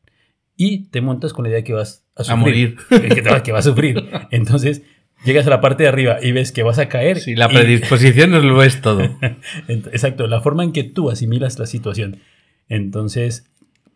y 0.57 0.85
te 0.91 1.01
montas 1.01 1.33
con 1.33 1.43
la 1.43 1.49
idea 1.49 1.59
de 1.59 1.65
que 1.65 1.73
vas 1.73 2.07
a 2.15 2.23
sufrir. 2.23 2.33
A 2.33 2.37
morir. 2.37 2.77
que, 3.17 3.21
te, 3.21 3.43
que 3.43 3.51
vas 3.51 3.67
a 3.67 3.71
sufrir. 3.71 4.09
Entonces, 4.31 4.83
llegas 5.25 5.45
a 5.49 5.51
la 5.51 5.61
parte 5.61 5.83
de 5.83 5.89
arriba 5.89 6.19
y 6.23 6.31
ves 6.31 6.53
que 6.53 6.63
vas 6.63 6.79
a 6.79 6.89
caer. 6.89 7.19
Sí, 7.19 7.35
la 7.35 7.49
predisposición 7.49 8.31
no 8.31 8.39
lo 8.39 8.63
es 8.63 8.81
todo. 8.81 9.01
Exacto, 9.67 10.29
la 10.29 10.41
forma 10.41 10.63
en 10.63 10.71
que 10.71 10.85
tú 10.85 11.11
asimilas 11.11 11.59
la 11.59 11.67
situación. 11.67 12.21
Entonces, 12.71 13.51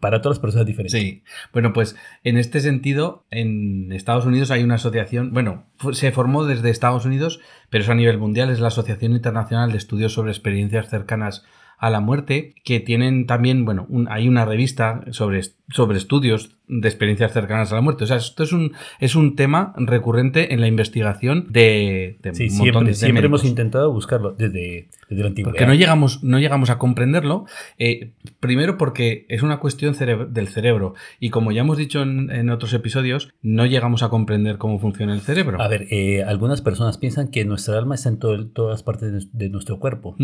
para 0.05 0.21
todas 0.21 0.37
las 0.37 0.43
personas 0.43 0.67
diferentes. 0.67 1.01
Sí. 1.01 1.23
Bueno, 1.55 1.73
pues 1.73 1.97
en 2.25 2.37
este 2.37 2.61
sentido, 2.61 3.25
en 3.31 3.91
Estados 3.91 4.27
Unidos 4.27 4.51
hay 4.51 4.63
una 4.63 4.75
asociación, 4.75 5.33
bueno, 5.33 5.65
se 5.93 6.13
formó 6.13 6.45
desde 6.45 6.69
Estados 6.69 7.07
Unidos, 7.07 7.41
pero 7.71 7.85
es 7.85 7.89
a 7.89 7.95
nivel 7.95 8.19
mundial, 8.19 8.51
es 8.51 8.61
la 8.61 8.69
Asociación 8.69 9.13
Internacional 9.13 9.73
de 9.73 9.79
Estudios 9.79 10.13
sobre 10.13 10.31
Experiencias 10.31 10.91
Cercanas 10.91 11.47
a 11.79 11.89
la 11.89 12.01
muerte, 12.01 12.55
que 12.65 12.81
tienen 12.81 13.27
también, 13.27 13.65
bueno, 13.65 13.89
hay 14.11 14.29
una 14.29 14.45
revista 14.45 15.05
sobre, 15.11 15.41
sobre 15.71 15.97
estudios 15.97 16.59
de 16.67 16.89
experiencias 16.89 17.33
cercanas 17.33 17.73
a 17.73 17.75
la 17.75 17.81
muerte. 17.83 18.05
O 18.05 18.07
sea, 18.07 18.17
esto 18.17 18.43
es 18.43 18.53
un, 18.53 18.73
es 18.99 19.15
un 19.15 19.37
tema 19.37 19.75
recurrente 19.77 20.55
en 20.55 20.61
la 20.61 20.67
investigación 20.67 21.47
de, 21.51 22.19
de 22.23 22.35
sí, 22.35 22.49
siempre, 22.49 22.95
siempre 22.95 23.27
hemos 23.27 23.45
intentado 23.45 23.93
buscarlo 23.93 24.33
desde, 24.33 24.89
desde 25.09 25.23
la 25.23 25.29
antigüedad. 25.29 25.53
Porque 25.53 25.67
no 25.67 25.75
llegamos, 25.75 26.25
no 26.25 26.39
llegamos 26.39 26.71
a 26.71 26.79
comprenderlo, 26.79 27.45
eh, 27.79 28.13
primero 28.41 28.79
porque 28.79 29.27
es 29.29 29.43
una 29.43 29.59
cuestión 29.59 29.95
del 30.31 30.49
cerebro 30.49 30.95
y 31.21 31.31
como 31.31 31.53
ya 31.53 31.61
hemos 31.61 31.77
dicho 31.77 32.03
en, 32.03 32.51
otros 32.51 32.73
episodios, 32.73 33.33
no 33.43 33.67
llegamos 33.67 34.03
a 34.03 34.09
comprender 34.09 34.59
cómo 34.59 34.79
funciona 34.79 35.15
el 35.15 35.21
cerebro. 35.21 35.61
A 35.61 35.69
ver, 35.69 35.87
eh, 35.91 36.23
algunas 36.23 36.63
personas 36.63 36.99
piensan 36.99 37.29
que 37.29 37.45
nuestra 37.45 37.77
alma 37.77 37.95
está 37.95 38.09
en 38.09 38.19
todas 38.19 38.83
partes 38.83 39.29
de, 39.33 39.49
nuestro 39.49 39.79
cuerpo. 39.79 40.17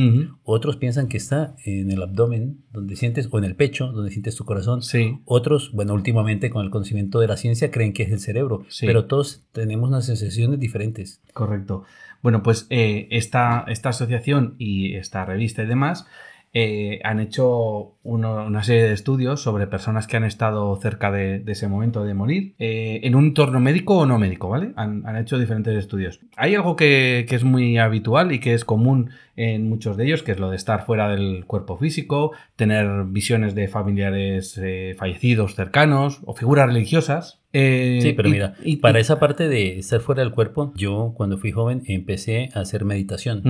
Otros 0.42 0.76
piensan 0.76 1.08
que 1.08 1.16
está 1.16 1.54
en 1.64 1.90
el 1.90 2.02
abdomen, 2.02 2.62
donde 2.72 2.96
sientes, 2.96 3.28
o 3.30 3.38
en 3.38 3.44
el 3.44 3.54
pecho, 3.54 3.88
donde 3.88 4.10
sientes 4.10 4.36
tu 4.36 4.44
corazón. 4.44 4.82
Sí. 4.82 5.18
Otros, 5.24 5.70
bueno, 5.72 5.94
últimamente 5.94 6.29
con 6.50 6.64
el 6.64 6.70
conocimiento 6.70 7.20
de 7.20 7.26
la 7.26 7.36
ciencia 7.36 7.70
creen 7.70 7.92
que 7.92 8.04
es 8.04 8.12
el 8.12 8.20
cerebro, 8.20 8.64
pero 8.80 9.06
todos 9.06 9.42
tenemos 9.52 9.88
unas 9.88 10.06
sensaciones 10.06 10.60
diferentes. 10.60 11.20
Correcto. 11.32 11.84
Bueno, 12.22 12.42
pues 12.42 12.66
eh, 12.70 13.08
esta, 13.10 13.64
esta 13.68 13.88
asociación 13.88 14.54
y 14.58 14.94
esta 14.94 15.24
revista 15.24 15.62
y 15.62 15.66
demás 15.66 16.06
eh, 16.52 16.98
han 17.04 17.20
hecho 17.20 17.94
una 18.02 18.64
serie 18.64 18.82
de 18.82 18.92
estudios 18.92 19.40
sobre 19.40 19.68
personas 19.68 20.08
que 20.08 20.16
han 20.16 20.24
estado 20.24 20.74
cerca 20.80 21.12
de, 21.12 21.44
ese 21.46 21.68
momento 21.68 22.02
de 22.02 22.14
morir, 22.14 22.54
eh, 22.58 23.00
en 23.04 23.14
un 23.14 23.26
entorno 23.26 23.60
médico 23.60 23.98
o 23.98 24.06
no 24.06 24.18
médico, 24.18 24.48
¿vale? 24.48 24.72
Han, 24.74 25.16
hecho 25.16 25.38
diferentes 25.38 25.76
estudios. 25.76 26.18
Hay 26.36 26.56
algo 26.56 26.74
que, 26.74 27.24
es 27.28 27.44
muy 27.44 27.78
habitual 27.78 28.32
y 28.32 28.40
que 28.40 28.54
es 28.54 28.64
común 28.64 29.10
en 29.36 29.68
muchos 29.68 29.96
de 29.96 30.06
ellos, 30.06 30.24
que 30.24 30.32
es 30.32 30.40
lo 30.40 30.50
de 30.50 30.56
estar 30.56 30.86
fuera 30.86 31.08
del 31.08 31.44
cuerpo 31.46 31.76
físico, 31.76 32.32
tener 32.56 33.04
visiones 33.04 33.54
de 33.54 33.68
familiares 33.68 34.58
eh, 34.60 34.96
fallecidos 34.98 35.54
cercanos 35.54 36.20
o 36.24 36.34
figuras 36.34 36.66
religiosas. 36.66 37.40
sí, 37.52 38.12
pero 38.16 38.28
mira, 38.28 38.54
y, 38.64 38.76
para 38.78 38.98
esa 38.98 39.20
parte 39.20 39.48
de 39.48 39.78
estar 39.78 40.00
fuera 40.00 40.22
del 40.22 40.32
cuerpo, 40.32 40.72
yo 40.74 41.12
cuando 41.16 41.38
fui 41.38 41.52
joven 41.52 41.82
empecé 41.86 42.48
a 42.54 42.60
hacer 42.60 42.84
meditación 42.84 43.42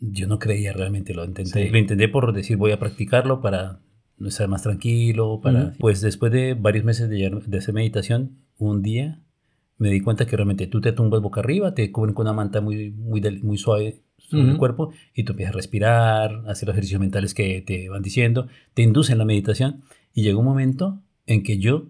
yo 0.00 0.26
no 0.26 0.38
creía 0.38 0.72
realmente, 0.72 1.14
lo 1.14 1.24
intenté. 1.24 1.70
Lo 1.70 1.78
intenté 1.78 2.08
por 2.08 2.32
decir 2.32 2.56
voy 2.56 2.72
a 2.72 2.78
practicarlo 2.78 3.40
para 3.40 3.80
estar 4.24 4.48
más 4.48 4.62
tranquilo, 4.62 5.40
para... 5.42 5.74
Pues 5.78 6.00
después 6.00 6.32
de 6.32 6.54
varios 6.54 6.84
meses 6.84 7.08
de, 7.08 7.26
hacer 7.56 7.74
meditación, 7.74 8.38
un 8.58 8.82
día 8.82 9.20
me 9.78 9.90
di 9.90 10.00
cuenta 10.00 10.26
que 10.26 10.36
realmente 10.36 10.66
tú 10.66 10.80
te 10.80 10.92
tumbas 10.92 11.20
boca 11.20 11.40
arriba, 11.40 11.74
te 11.74 11.90
cubren 11.92 12.14
con 12.14 12.26
una 12.26 12.32
manta 12.32 12.60
muy, 12.60 12.90
muy, 12.92 13.20
muy 13.42 13.58
suave 13.58 14.02
sobre 14.16 14.50
el 14.50 14.56
cuerpo 14.56 14.90
y 15.14 15.24
tú 15.24 15.32
empiezas 15.32 15.54
a 15.54 15.56
respirar, 15.56 16.42
a 16.46 16.50
hacer 16.50 16.66
los 16.66 16.74
ejercicios 16.74 17.00
mentales 17.00 17.34
que 17.34 17.62
te 17.62 17.88
van 17.88 18.02
diciendo, 18.02 18.48
te 18.74 18.82
inducen 18.82 19.18
la 19.18 19.24
meditación 19.24 19.82
y 20.14 20.22
llegó 20.22 20.40
un 20.40 20.46
momento 20.46 21.02
en 21.26 21.42
que 21.42 21.58
yo 21.58 21.88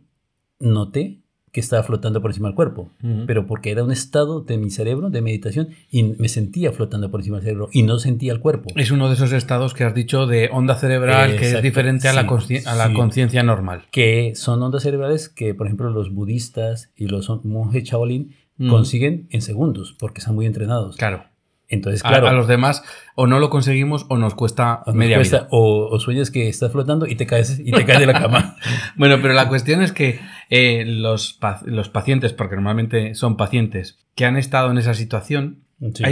noté 0.58 1.20
que 1.56 1.60
estaba 1.60 1.82
flotando 1.82 2.20
por 2.20 2.32
encima 2.32 2.48
del 2.48 2.54
cuerpo, 2.54 2.90
pero 3.26 3.46
porque 3.46 3.70
era 3.70 3.82
un 3.82 3.90
estado 3.90 4.42
de 4.42 4.58
mi 4.58 4.68
cerebro 4.68 5.08
de 5.08 5.22
meditación 5.22 5.70
y 5.90 6.02
me 6.02 6.28
sentía 6.28 6.70
flotando 6.70 7.10
por 7.10 7.20
encima 7.20 7.38
del 7.38 7.44
cerebro 7.44 7.70
y 7.72 7.82
no 7.82 7.98
sentía 7.98 8.34
el 8.34 8.40
cuerpo. 8.40 8.74
Es 8.76 8.90
uno 8.90 9.08
de 9.08 9.14
esos 9.14 9.32
estados 9.32 9.72
que 9.72 9.84
has 9.84 9.94
dicho 9.94 10.26
de 10.26 10.50
onda 10.52 10.74
cerebral 10.74 11.38
que 11.38 11.52
es 11.52 11.62
diferente 11.62 12.08
a 12.08 12.12
la 12.12 12.26
conciencia 12.26 13.42
normal. 13.42 13.84
Que 13.90 14.34
son 14.34 14.62
ondas 14.62 14.82
cerebrales 14.82 15.30
que, 15.30 15.54
por 15.54 15.66
ejemplo, 15.66 15.88
los 15.88 16.12
budistas 16.12 16.92
y 16.94 17.06
los 17.06 17.30
monjes 17.46 17.84
Shaolin 17.84 18.34
consiguen 18.68 19.26
en 19.30 19.40
segundos 19.40 19.96
porque 19.98 20.18
están 20.18 20.34
muy 20.34 20.44
entrenados. 20.44 20.98
Claro. 20.98 21.24
Entonces, 21.68 22.02
claro. 22.02 22.28
A, 22.28 22.32
los 22.32 22.46
demás 22.46 22.84
o 23.16 23.26
no 23.26 23.40
lo 23.40 23.50
conseguimos 23.50 24.06
o 24.08 24.18
nos 24.18 24.34
cuesta 24.34 24.82
media 24.92 25.18
vida. 25.18 25.48
O, 25.50 25.98
sueñas 25.98 26.30
que 26.30 26.48
estás 26.48 26.72
flotando 26.72 27.06
y 27.06 27.16
te 27.16 27.26
caes, 27.26 27.58
y 27.58 27.72
te 27.72 27.84
caes 27.84 28.00
de 28.00 28.06
la 28.06 28.20
cama. 28.20 28.56
bueno, 28.96 29.18
pero 29.20 29.34
la 29.34 29.48
cuestión 29.48 29.82
es 29.82 29.92
que 29.92 30.20
eh, 30.50 30.84
los, 30.86 31.38
los, 31.64 31.88
pacientes, 31.88 32.32
porque 32.32 32.54
normalmente 32.54 33.14
son 33.14 33.36
pacientes 33.36 33.98
que 34.14 34.24
han 34.24 34.36
estado 34.36 34.70
en 34.70 34.78
esa 34.78 34.94
situación, 34.94 35.64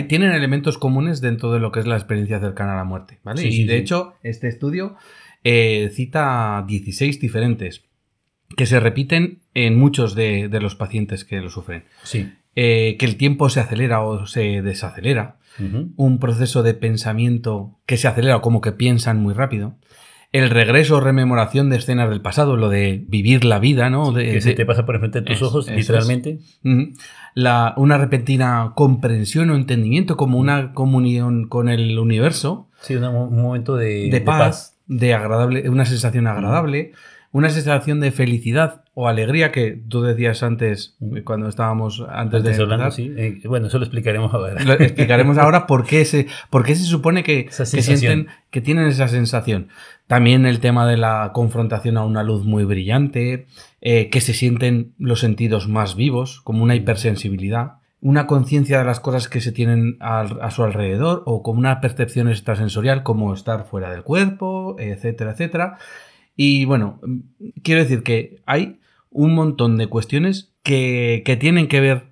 tienen 0.08 0.32
elementos 0.32 0.76
comunes 0.76 1.20
dentro 1.20 1.52
de 1.52 1.60
lo 1.60 1.72
que 1.72 1.80
es 1.80 1.86
la 1.86 1.96
experiencia 1.96 2.40
cercana 2.40 2.74
a 2.74 2.76
la 2.76 2.84
muerte. 2.84 3.18
¿vale? 3.22 3.46
y 3.46 3.64
de 3.64 3.78
hecho, 3.78 4.14
este 4.22 4.48
estudio 4.48 4.96
eh, 5.44 5.90
cita 5.92 6.64
16 6.66 7.20
diferentes 7.20 7.82
que 8.56 8.64
se 8.66 8.80
repiten 8.80 9.40
en 9.52 9.78
muchos 9.78 10.14
de, 10.14 10.48
los 10.60 10.74
pacientes 10.74 11.24
que 11.24 11.40
lo 11.40 11.50
sufren. 11.50 11.84
Sí. 12.02 12.32
Eh, 12.56 12.96
que 12.98 13.04
el 13.04 13.16
tiempo 13.16 13.48
se 13.50 13.60
acelera 13.60 14.00
o 14.02 14.26
se 14.26 14.62
desacelera 14.62 15.38
un 15.58 16.18
proceso 16.18 16.62
de 16.62 16.74
pensamiento 16.74 17.78
que 17.86 17.96
se 17.96 18.08
acelera, 18.08 18.40
como 18.40 18.60
que 18.60 18.72
piensan 18.72 19.20
muy 19.20 19.34
rápido. 19.34 19.76
El 20.32 20.50
regreso 20.50 20.96
o 20.96 21.00
rememoración 21.00 21.70
de 21.70 21.76
escenas 21.76 22.10
del 22.10 22.20
pasado, 22.20 22.56
lo 22.56 22.68
de 22.68 23.04
vivir 23.06 23.44
la 23.44 23.60
vida, 23.60 23.88
¿no? 23.88 24.10
de, 24.10 24.32
que 24.32 24.40
se 24.40 24.54
te 24.54 24.66
pasa 24.66 24.84
por 24.84 24.96
enfrente 24.96 25.20
de 25.20 25.26
tus 25.26 25.42
ojos, 25.42 25.70
literalmente. 25.70 26.40
la, 27.34 27.72
una 27.76 27.98
repentina 27.98 28.72
comprensión 28.74 29.50
o 29.50 29.54
entendimiento, 29.54 30.16
como 30.16 30.38
una 30.38 30.72
comunión 30.72 31.46
con 31.48 31.68
el 31.68 32.00
universo. 32.00 32.68
Sí, 32.80 32.96
un 32.96 33.40
momento 33.40 33.76
de, 33.76 34.22
paz, 34.26 34.76
de, 34.86 35.14
agradable, 35.14 35.70
una 35.70 35.84
sensación 35.84 36.26
agradable, 36.26 36.90
una 37.34 37.50
sensación 37.50 37.98
de 37.98 38.12
felicidad 38.12 38.84
o 38.94 39.08
alegría 39.08 39.50
que 39.50 39.72
tú 39.88 40.02
decías 40.02 40.44
antes, 40.44 40.96
cuando 41.24 41.48
estábamos 41.48 42.00
antes, 42.08 42.44
de 42.44 42.54
hablando, 42.54 42.92
sí. 42.92 43.12
Eh, 43.16 43.40
bueno, 43.46 43.66
eso 43.66 43.78
lo 43.78 43.84
explicaremos 43.84 44.32
ahora. 44.32 44.62
Lo 44.62 44.74
explicaremos 44.74 45.36
ahora 45.36 45.66
por 45.66 45.84
qué 45.84 46.04
se, 46.04 46.28
por 46.48 46.64
se 46.64 46.76
supone 46.76 47.24
que, 47.24 47.48
sienten, 47.50 48.28
que 48.50 48.60
tienen 48.60 48.86
esa 48.86 49.08
sensación. 49.08 49.66
También 50.06 50.46
el 50.46 50.60
tema 50.60 50.86
de 50.86 50.96
la 50.96 51.32
confrontación 51.34 51.96
a 51.96 52.04
una 52.04 52.22
luz 52.22 52.44
muy 52.44 52.62
brillante, 52.62 53.48
eh, 53.80 54.10
que 54.10 54.20
se 54.20 54.32
sienten 54.32 54.94
los 55.00 55.18
sentidos 55.18 55.66
más 55.66 55.96
vivos, 55.96 56.40
como 56.40 56.62
una 56.62 56.76
hipersensibilidad 56.76 57.78
una 58.04 58.26
conciencia 58.26 58.78
de 58.78 58.84
las 58.84 59.00
cosas 59.00 59.28
que 59.28 59.40
se 59.40 59.50
tienen 59.50 59.96
a, 59.98 60.50
su 60.50 60.62
alrededor 60.62 61.22
o 61.24 61.42
como 61.42 61.58
una 61.58 61.80
percepción 61.80 62.28
extrasensorial 62.28 63.02
como 63.02 63.32
estar 63.32 63.64
fuera 63.64 63.90
del 63.90 64.02
cuerpo, 64.02 64.76
etcétera, 64.78 65.30
etcétera. 65.30 65.78
Y 66.36 66.64
bueno, 66.64 67.00
quiero 67.62 67.82
decir 67.82 68.02
que 68.02 68.40
hay 68.46 68.80
un 69.10 69.34
montón 69.34 69.76
de 69.76 69.86
cuestiones 69.86 70.52
que, 70.62 71.22
tienen 71.40 71.68
que 71.68 71.80
ver 71.80 72.04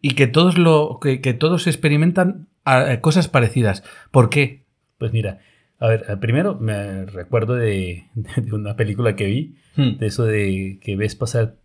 y 0.00 0.14
que 0.14 0.26
todos, 0.26 0.56
lo, 0.56 0.98
que, 1.00 1.18
todos 1.34 1.66
experimentan 1.66 2.48
cosas 3.00 3.28
parecidas. 3.28 3.84
¿Por 4.10 4.30
qué? 4.30 4.64
Pues 4.98 5.12
mira, 5.12 5.40
a 5.78 5.88
ver, 5.88 6.18
primero 6.20 6.56
me 6.58 7.04
recuerdo 7.06 7.54
de, 7.56 8.04
una 8.52 8.76
película 8.76 9.16
que 9.16 9.26
vi, 9.26 9.56
hmm. 9.76 9.98
de 9.98 10.06
eso 10.06 10.24
de 10.24 10.78
que 10.80 10.96
ves 10.96 11.14
pasar 11.14 11.56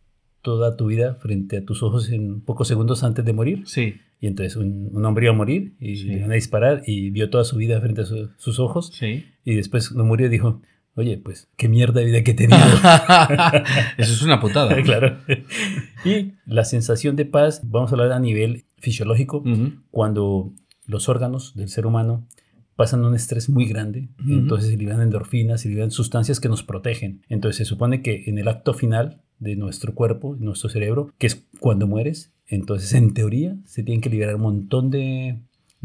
toda 0.41 0.75
tu 0.75 0.87
vida 0.87 1.15
frente 1.15 1.57
a 1.57 1.65
tus 1.65 1.83
ojos 1.83 2.09
en 2.09 2.41
pocos 2.41 2.67
segundos 2.67 3.03
antes 3.03 3.23
de 3.23 3.33
morir. 3.33 3.63
Sí. 3.65 3.95
Y 4.19 4.27
entonces 4.27 4.55
un, 4.55 5.05
hombre 5.05 5.25
iba 5.25 5.33
a 5.33 5.37
morir 5.37 5.73
y 5.79 6.03
le 6.03 6.13
iban 6.15 6.31
a 6.31 6.35
disparar 6.35 6.83
y 6.85 7.09
vio 7.11 7.29
toda 7.29 7.43
su 7.43 7.57
vida 7.57 7.79
frente 7.79 8.01
a 8.01 8.05
sus 8.05 8.59
ojos. 8.59 8.91
Sí. 8.93 9.25
Y 9.45 9.55
después 9.55 9.89
cuando 9.89 10.05
murió 10.05 10.29
dijo, 10.29 10.61
Oye, 10.95 11.17
pues 11.17 11.47
qué 11.55 11.69
mierda 11.69 12.01
de 12.01 12.05
vida 12.05 12.23
que 12.23 12.31
he 12.31 12.33
tenido. 12.33 12.59
Eso 13.97 14.13
es 14.13 14.21
una 14.21 14.39
putada. 14.39 14.75
claro. 14.83 15.17
Y 16.03 16.33
la 16.45 16.65
sensación 16.65 17.15
de 17.15 17.25
paz, 17.25 17.61
vamos 17.63 17.91
a 17.91 17.95
hablar 17.95 18.11
a 18.11 18.19
nivel 18.19 18.65
fisiológico, 18.77 19.43
cuando 19.91 20.53
los 20.85 21.07
órganos 21.07 21.55
del 21.55 21.69
ser 21.69 21.85
humano 21.85 22.27
pasan 22.75 23.05
un 23.05 23.15
estrés 23.15 23.47
muy 23.47 23.65
grande, 23.65 24.09
entonces 24.27 24.71
se 24.71 24.77
liberan 24.77 25.01
endorfinas, 25.01 25.61
se 25.61 25.69
liberan 25.69 25.91
sustancias 25.91 26.39
que 26.39 26.49
nos 26.49 26.63
protegen. 26.63 27.21
Entonces 27.29 27.57
se 27.57 27.65
supone 27.65 28.01
que 28.01 28.23
en 28.25 28.39
el 28.39 28.47
acto 28.47 28.73
final 28.73 29.21
de 29.37 29.55
nuestro 29.55 29.93
cuerpo, 29.93 30.35
nuestro 30.39 30.69
cerebro, 30.69 31.13
que 31.17 31.27
es 31.27 31.45
cuando 31.59 31.87
mueres, 31.87 32.33
entonces 32.47 32.93
en 32.93 33.13
teoría 33.13 33.55
se 33.65 33.83
tienen 33.83 34.01
que 34.01 34.09
liberar 34.09 34.35
un 34.35 34.41
montón 34.41 34.89
de, 34.89 35.39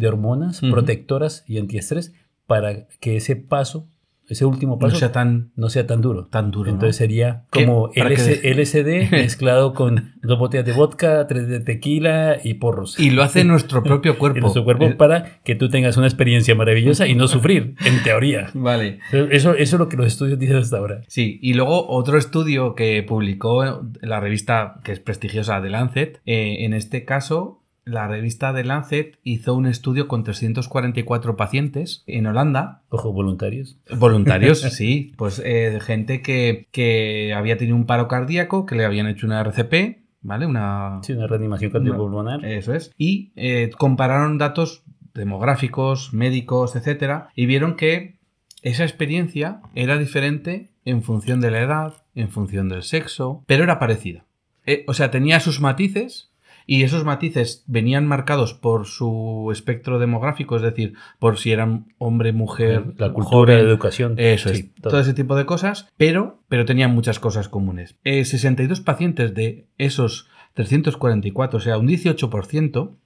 hormonas 0.06 0.60
protectoras 0.60 1.44
y 1.46 1.58
antiestrés 1.58 2.12
para 2.46 2.86
que 3.00 3.16
ese 3.16 3.36
paso 3.36 3.88
ese 4.28 4.44
último 4.44 4.78
paso 4.78 4.94
no 4.94 4.98
sea 4.98 5.12
tan, 5.12 5.50
no 5.56 5.68
sea 5.68 5.86
tan 5.86 6.00
duro. 6.00 6.26
Tan 6.26 6.50
duro. 6.50 6.70
Entonces 6.70 6.96
sería 6.96 7.44
como 7.50 7.90
LSD 7.94 9.10
mezclado 9.10 9.74
con 9.74 10.14
dos 10.22 10.38
botellas 10.38 10.66
de 10.66 10.72
vodka, 10.72 11.26
tres 11.26 11.48
de 11.48 11.60
tequila 11.60 12.38
y 12.42 12.54
porros. 12.54 12.98
Y 12.98 13.10
lo 13.10 13.22
hace 13.22 13.44
nuestro 13.44 13.82
propio 13.82 14.18
cuerpo. 14.18 14.40
nuestro 14.40 14.64
cuerpo 14.64 14.86
eh, 14.86 14.94
para 14.94 15.40
que 15.44 15.54
tú 15.54 15.68
tengas 15.68 15.96
una 15.96 16.06
experiencia 16.06 16.54
maravillosa 16.54 17.06
y 17.06 17.14
no 17.14 17.28
sufrir, 17.36 17.76
en 17.84 18.02
teoría. 18.02 18.50
Vale. 18.54 18.98
Eso, 19.12 19.30
eso 19.30 19.54
es 19.54 19.72
lo 19.72 19.88
que 19.88 19.96
los 19.96 20.06
estudios 20.06 20.38
dicen 20.38 20.56
hasta 20.56 20.78
ahora. 20.78 21.02
Sí, 21.06 21.38
y 21.42 21.54
luego 21.54 21.88
otro 21.88 22.18
estudio 22.18 22.74
que 22.74 23.02
publicó 23.02 23.82
la 24.00 24.20
revista 24.20 24.80
que 24.82 24.92
es 24.92 25.00
prestigiosa 25.00 25.60
de 25.60 25.70
Lancet, 25.70 26.20
eh, 26.26 26.64
en 26.64 26.74
este 26.74 27.04
caso 27.04 27.62
la 27.86 28.08
revista 28.08 28.52
de 28.52 28.64
Lancet 28.64 29.16
hizo 29.22 29.54
un 29.54 29.66
estudio 29.66 30.08
con 30.08 30.24
344 30.24 31.36
pacientes 31.36 32.02
en 32.06 32.26
Holanda. 32.26 32.82
Ojo, 32.90 33.12
voluntarios. 33.12 33.78
Voluntarios, 33.96 34.60
sí. 34.72 35.12
Pues 35.16 35.40
eh, 35.44 35.78
gente 35.80 36.20
que, 36.20 37.32
había 37.34 37.56
tenido 37.56 37.76
un 37.76 37.86
paro 37.86 38.08
cardíaco, 38.08 38.66
que 38.66 38.74
le 38.74 38.84
habían 38.84 39.06
hecho 39.06 39.26
una 39.26 39.40
RCP, 39.40 39.98
¿vale? 40.20 40.46
Una, 40.46 40.98
sí, 41.02 41.12
una 41.12 41.28
reanimación 41.28 41.70
cardiopulmonar. 41.70 42.44
Eso 42.44 42.74
es. 42.74 42.92
Y 42.98 43.32
eh, 43.36 43.70
compararon 43.78 44.36
datos 44.36 44.82
demográficos, 45.14 46.12
médicos, 46.12 46.74
etcétera, 46.74 47.28
y 47.36 47.46
vieron 47.46 47.76
que 47.76 48.18
esa 48.62 48.82
experiencia 48.82 49.60
era 49.76 49.96
diferente 49.96 50.70
en 50.84 51.04
función 51.04 51.40
de 51.40 51.52
la 51.52 51.60
edad, 51.60 51.94
en 52.16 52.30
función 52.30 52.68
del 52.68 52.82
sexo, 52.82 53.44
pero 53.46 53.62
era 53.62 53.78
parecida. 53.78 54.26
Eh, 54.66 54.84
o 54.88 54.94
sea, 54.94 55.12
tenía 55.12 55.38
sus 55.38 55.60
matices, 55.60 56.32
y 56.66 56.82
esos 56.82 57.04
matices 57.04 57.64
venían 57.68 58.06
marcados 58.06 58.52
por 58.52 58.86
su 58.86 59.50
espectro 59.52 60.00
demográfico, 60.00 60.56
es 60.56 60.62
decir, 60.62 60.94
por 61.20 61.38
si 61.38 61.52
eran 61.52 61.86
hombre, 61.98 62.32
mujer, 62.32 62.94
la 62.98 63.12
cultura, 63.12 63.54
la 63.54 63.60
educación. 63.60 64.14
Eso 64.18 64.50
es, 64.50 64.74
todo. 64.74 64.98
ese 64.98 65.14
tipo 65.14 65.36
de 65.36 65.46
cosas, 65.46 65.88
pero, 65.96 66.42
pero 66.48 66.64
tenían 66.64 66.92
muchas 66.92 67.20
cosas 67.20 67.48
comunes. 67.48 67.96
62 68.04 68.80
eh, 68.80 68.82
pacientes 68.84 69.32
de 69.34 69.68
esos 69.78 70.28
344, 70.54 71.58
o 71.58 71.60
sea, 71.60 71.78
un 71.78 71.86
18% 71.86 72.96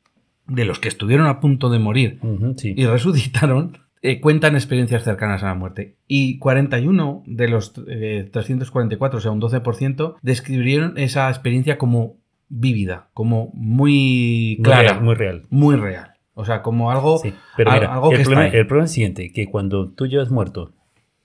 de 0.46 0.64
los 0.64 0.80
que 0.80 0.88
estuvieron 0.88 1.26
a 1.26 1.40
punto 1.40 1.68
de 1.68 1.78
morir 1.78 2.18
y 2.62 2.86
resucitaron, 2.86 3.78
eh, 4.02 4.20
cuentan 4.20 4.54
experiencias 4.54 5.04
cercanas 5.04 5.42
a 5.42 5.46
la 5.46 5.54
muerte. 5.54 5.98
Y 6.06 6.38
41 6.38 7.22
de 7.26 7.48
los 7.48 7.74
344, 7.74 9.16
eh, 9.16 9.18
o 9.18 9.20
sea, 9.20 9.30
un 9.30 9.40
12%, 9.40 10.16
describieron 10.22 10.96
esa 10.96 11.28
experiencia 11.28 11.76
como 11.76 12.19
vívida, 12.50 13.08
como 13.14 13.50
muy 13.54 14.60
clara. 14.62 15.00
Muy 15.00 15.14
real. 15.14 15.46
Muy 15.48 15.76
real. 15.76 16.12
O 16.34 16.44
sea, 16.44 16.62
como 16.62 16.90
algo, 16.90 17.20
pero 17.56 17.70
algo 17.70 18.12
el 18.12 18.18
que 18.18 18.24
problema, 18.24 18.46
El 18.46 18.66
problema 18.66 18.84
es 18.84 18.90
el 18.90 18.94
siguiente, 18.94 19.32
que 19.32 19.46
cuando 19.50 19.90
tú 19.92 20.06
llevas 20.06 20.30
muerto 20.30 20.74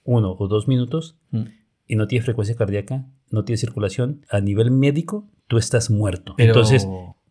uno 0.04 0.36
o 0.38 0.48
dos 0.48 0.68
minutos 0.68 1.18
mm. 1.32 1.44
y 1.88 1.96
no 1.96 2.08
tienes 2.08 2.26
frecuencia 2.26 2.56
cardíaca, 2.56 3.06
no 3.30 3.44
tienes 3.44 3.60
circulación, 3.60 4.26
a 4.30 4.40
nivel 4.40 4.72
médico 4.72 5.28
tú 5.48 5.58
estás 5.58 5.90
muerto. 5.90 6.36
Entonces, 6.38 6.88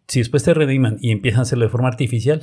si 0.09 0.21
después 0.21 0.43
te 0.43 0.55
reaniman 0.55 0.99
y 1.01 1.11
empiezan 1.11 1.41
a 1.41 1.43
hacerlo 1.43 1.65
de 1.65 1.71
forma 1.71 1.89
artificial, 1.89 2.43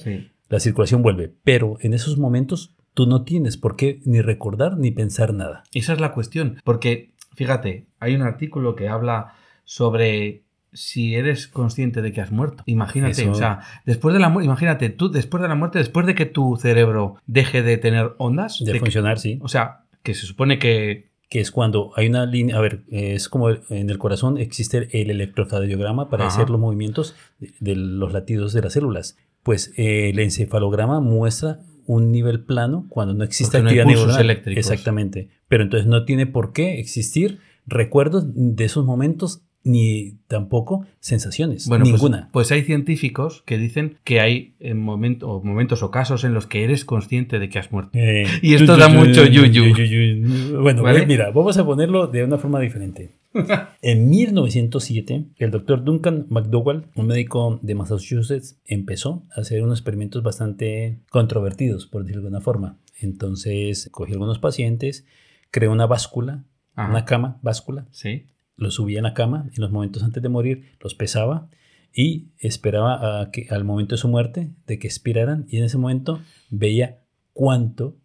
la 0.50 0.60
circulación 0.60 1.01
vuelve. 1.01 1.34
Pero 1.43 1.77
en 1.81 1.93
esos 1.93 2.17
momentos 2.17 2.75
tú 2.93 3.08
no 3.08 3.24
tienes 3.24 3.58
por 3.58 3.75
qué 3.75 4.01
ni 4.05 4.22
recordar 4.22 4.77
ni 4.77 4.91
pensar 4.91 5.34
nada. 5.34 5.63
Esa 5.74 5.93
es 5.93 6.00
la 6.00 6.13
cuestión, 6.13 6.58
porque 6.63 7.13
fíjate, 7.36 7.88
hay 8.00 8.15
un 8.15 8.22
artículo 8.22 8.75
que 8.75 8.89
habla 8.89 9.34
sobre 9.63 10.40
si 10.73 11.15
eres 11.15 11.47
consciente 11.47 12.01
de 12.01 12.11
que 12.11 12.21
has 12.21 12.31
muerto. 12.31 12.63
Imagínate, 12.65 13.27
o 13.29 13.35
sea, 13.35 13.61
después 13.85 14.13
de 14.13 14.19
la 14.19 14.29
muerte, 14.29 14.46
imagínate, 14.46 14.89
tú 14.89 15.11
después 15.11 15.41
de 15.41 15.50
la 15.50 15.55
muerte, 15.55 15.79
después 15.79 16.05
de 16.05 16.15
que 16.15 16.25
tu 16.25 16.57
cerebro 16.57 17.15
deje 17.25 17.61
de 17.61 17.77
tener 17.77 18.13
ondas. 18.17 18.63
De, 18.63 18.79
funcionar, 18.79 19.19
sí. 19.19 19.39
O 19.41 19.48
sea, 19.48 19.85
que 20.03 20.13
se 20.13 20.25
supone 20.25 20.59
que... 20.59 21.11
Que 21.29 21.39
es 21.39 21.50
cuando 21.50 21.91
hay 21.96 22.07
una 22.07 22.25
línea, 22.25 22.57
a 22.57 22.59
ver, 22.59 22.83
es 22.89 23.29
como 23.29 23.50
en 23.50 23.89
el 23.89 23.98
corazón 23.98 24.37
existe 24.37 24.89
el 25.01 25.09
electrocardiograma 25.11 26.09
para 26.09 26.27
hacer 26.27 26.50
los 26.50 26.59
movimientos 26.59 27.15
de, 27.39 27.74
los 27.74 28.11
latidos 28.11 28.51
de 28.51 28.61
las 28.61 28.74
células. 28.74 29.17
Pues 29.41 29.72
eh, 29.77 30.09
el 30.09 30.19
encefalograma 30.19 31.00
muestra 31.00 31.61
un 31.85 32.11
nivel 32.11 32.43
plano 32.43 32.85
cuando 32.89 33.13
no 33.13 33.24
existe 33.24 33.59
actividad 33.59 33.85
no 33.85 34.19
eléctricos. 34.19 34.57
Exactamente. 34.57 35.29
Pero 35.48 35.63
entonces 35.63 35.87
no 35.87 36.03
tiene 36.03 36.27
por 36.27 36.51
qué 36.51 36.81
existir 36.81 37.39
recuerdos 37.65 38.25
de 38.27 38.65
esos 38.65 38.85
momentos 38.85 39.41
ni 39.63 40.17
tampoco 40.27 40.85
sensaciones. 41.00 41.67
Bueno, 41.67 41.83
pues, 41.83 41.93
ninguna. 41.93 42.29
Pues, 42.31 42.51
hay 42.51 42.63
científicos 42.63 43.43
que 43.45 43.57
dicen 43.57 43.97
que 44.03 44.19
hay 44.19 44.55
en 44.59 44.79
momentos 44.79 45.83
o 45.83 45.91
casos 45.91 46.24
en 46.24 46.33
los 46.33 46.47
que 46.47 46.63
eres 46.63 46.85
consciente 46.85 47.39
de 47.39 47.50
que 47.50 47.59
has 47.59 47.71
muerto. 47.71 47.91
Eh, 47.93 48.25
y 48.41 48.55
esto 48.55 48.77
da 48.77 48.89
mucho 48.89 49.25
yuyu. 49.25 50.61
Bueno, 50.61 50.83
mira, 51.05 51.31
vamos 51.31 51.57
a 51.57 51.65
ponerlo 51.65 52.07
de 52.07 52.24
una 52.24 52.37
forma 52.37 52.59
diferente. 52.59 53.11
en 53.81 54.09
1907, 54.09 55.25
el 55.37 55.51
doctor 55.51 55.83
Duncan 55.83 56.25
McDowell, 56.29 56.83
un 56.95 57.07
médico 57.07 57.59
de 57.61 57.75
Massachusetts, 57.75 58.59
empezó 58.65 59.24
a 59.35 59.41
hacer 59.41 59.63
unos 59.63 59.79
experimentos 59.79 60.21
bastante 60.24 61.00
controvertidos, 61.09 61.85
por 61.85 62.01
decirlo 62.01 62.21
de 62.21 62.27
alguna 62.27 62.41
forma. 62.41 62.77
Entonces, 63.00 63.89
cogió 63.91 64.15
algunos 64.15 64.39
pacientes, 64.39 65.05
creó 65.50 65.71
una 65.71 65.85
báscula, 65.85 66.43
una 66.75 67.05
cama, 67.05 67.37
báscula, 67.41 67.85
¿Sí? 67.91 68.25
Los 68.61 68.75
subía 68.75 69.00
en 69.00 69.03
la 69.03 69.13
cama 69.13 69.50
en 69.55 69.61
los 69.61 69.71
momentos 69.71 70.03
antes 70.03 70.21
de 70.24 70.29
morir, 70.29 70.71
los 70.79 70.95
pesaba 70.95 71.50
y 71.93 72.27
esperaba 72.37 73.21
a 73.21 73.31
que 73.31 73.47
al 73.50 73.63
momento 73.63 73.95
de 73.95 74.00
su 74.00 74.07
muerte, 74.07 74.51
de 74.67 74.79
que 74.79 74.87
expiraran, 74.87 75.45
y 75.50 75.57
en 75.57 75.65
ese 75.65 75.77
momento 75.77 76.21
veía 76.50 77.00
cuánto 77.33 77.97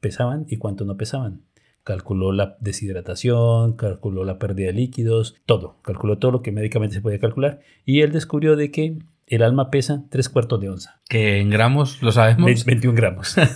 pesaban 0.00 0.46
y 0.48 0.56
cuánto 0.58 0.84
no 0.84 0.96
pesaban. 0.96 1.42
Calculó 1.84 2.32
la 2.32 2.56
deshidratación, 2.60 3.72
calculó 3.72 4.24
la 4.24 4.38
pérdida 4.38 4.68
de 4.68 4.74
líquidos, 4.74 5.34
todo. 5.46 5.78
Calculó 5.82 6.18
todo 6.18 6.30
lo 6.30 6.42
que 6.42 6.52
médicamente 6.52 6.94
se 6.94 7.00
podía 7.00 7.18
calcular. 7.18 7.60
Y 7.84 8.02
él 8.02 8.12
descubrió 8.12 8.54
de 8.54 8.70
que 8.70 8.98
el 9.34 9.42
alma 9.42 9.70
pesa 9.70 10.04
tres 10.10 10.28
cuartos 10.28 10.60
de 10.60 10.68
onza. 10.68 11.00
Que 11.08 11.40
en 11.40 11.48
gramos 11.48 12.02
lo 12.02 12.12
sabemos. 12.12 12.64
21 12.64 12.96
gramos. 12.96 13.36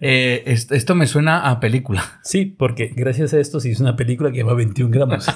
Eh, 0.00 0.42
esto 0.46 0.94
me 0.94 1.06
suena 1.06 1.50
a 1.50 1.60
película. 1.60 2.20
Sí, 2.22 2.44
porque 2.46 2.92
gracias 2.94 3.32
a 3.32 3.40
esto 3.40 3.60
se 3.60 3.70
hizo 3.70 3.82
una 3.82 3.96
película 3.96 4.30
que 4.30 4.38
lleva 4.38 4.54
21 4.54 4.90
gramos. 4.90 5.26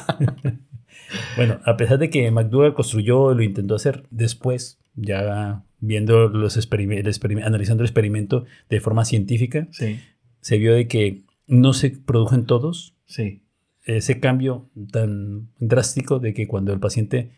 bueno, 1.37 1.61
a 1.65 1.77
pesar 1.77 1.99
de 1.99 2.11
que 2.11 2.31
McDougall 2.31 2.75
construyó, 2.75 3.33
lo 3.33 3.43
intentó 3.43 3.75
hacer 3.75 4.05
después, 4.11 4.81
ya 4.95 5.65
viendo 5.81 6.29
los 6.29 6.57
experimentos, 6.57 7.21
analizando 7.45 7.83
el 7.83 7.87
experimento 7.87 8.45
de 8.69 8.81
forma 8.81 9.05
científica, 9.05 9.69
se 9.71 10.59
vio 10.59 10.75
de 10.75 10.89
que 10.89 11.23
no 11.47 11.73
se 11.73 11.91
produjo 11.91 12.35
en 12.35 12.45
todos. 12.45 12.95
Sí. 13.07 13.43
Ese 13.85 14.21
cambio 14.21 14.69
tan 14.91 15.49
drástico 15.59 16.19
de 16.19 16.35
que 16.35 16.47
cuando 16.47 16.73
el 16.73 16.81
paciente 16.81 17.31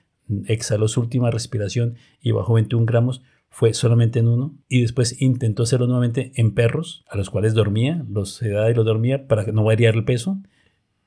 exhaló 0.46 0.88
su 0.88 1.00
última 1.00 1.30
respiración 1.30 1.96
y 2.20 2.32
bajó 2.32 2.54
21 2.54 2.86
gramos, 2.86 3.22
fue 3.50 3.74
solamente 3.74 4.20
en 4.20 4.28
uno 4.28 4.54
y 4.68 4.82
después 4.82 5.20
intentó 5.20 5.64
hacerlo 5.64 5.86
nuevamente 5.86 6.32
en 6.36 6.52
perros 6.54 7.04
a 7.08 7.16
los 7.16 7.30
cuales 7.30 7.52
dormía, 7.52 8.04
los 8.08 8.34
sedaba 8.34 8.70
y 8.70 8.74
los 8.74 8.86
dormía 8.86 9.26
para 9.26 9.44
no 9.46 9.64
variar 9.64 9.96
el 9.96 10.04
peso 10.04 10.38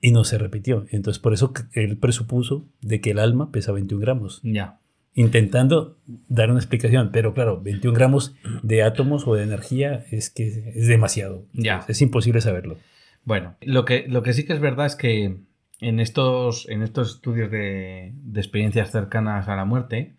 y 0.01 0.11
no 0.11 0.25
se 0.25 0.37
repitió. 0.37 0.85
Entonces 0.91 1.19
por 1.19 1.33
eso 1.33 1.53
él 1.71 1.97
presupuso 1.97 2.67
de 2.81 2.99
que 2.99 3.11
el 3.11 3.19
alma 3.19 3.51
pesa 3.51 3.71
21 3.71 4.01
gramos. 4.01 4.41
Ya. 4.43 4.79
Intentando 5.15 5.97
dar 6.27 6.49
una 6.49 6.59
explicación, 6.59 7.11
pero 7.13 7.33
claro, 7.33 7.61
21 7.61 7.95
gramos 7.95 8.35
de 8.61 8.83
átomos 8.83 9.25
o 9.27 9.35
de 9.35 9.43
energía 9.43 10.05
es 10.11 10.29
que 10.29 10.47
es 10.75 10.87
demasiado. 10.87 11.45
Ya. 11.53 11.85
Es 11.87 12.01
imposible 12.01 12.41
saberlo. 12.41 12.77
Bueno, 13.23 13.55
lo 13.61 13.85
que, 13.85 14.05
lo 14.07 14.21
que 14.21 14.33
sí 14.33 14.43
que 14.43 14.53
es 14.53 14.59
verdad 14.59 14.85
es 14.85 14.95
que 14.97 15.37
en 15.83 15.99
estos, 15.99 16.67
en 16.69 16.81
estos 16.81 17.15
estudios 17.15 17.51
de, 17.51 18.13
experiencias 18.35 18.91
cercanas 18.91 19.47
a 19.47 19.55
la 19.55 19.65
muerte, 19.65 20.15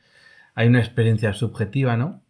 hay 0.55 0.68
una 0.68 0.81
experiencia 0.81 1.33
subjetiva, 1.33 1.96
¿no? 1.96 2.22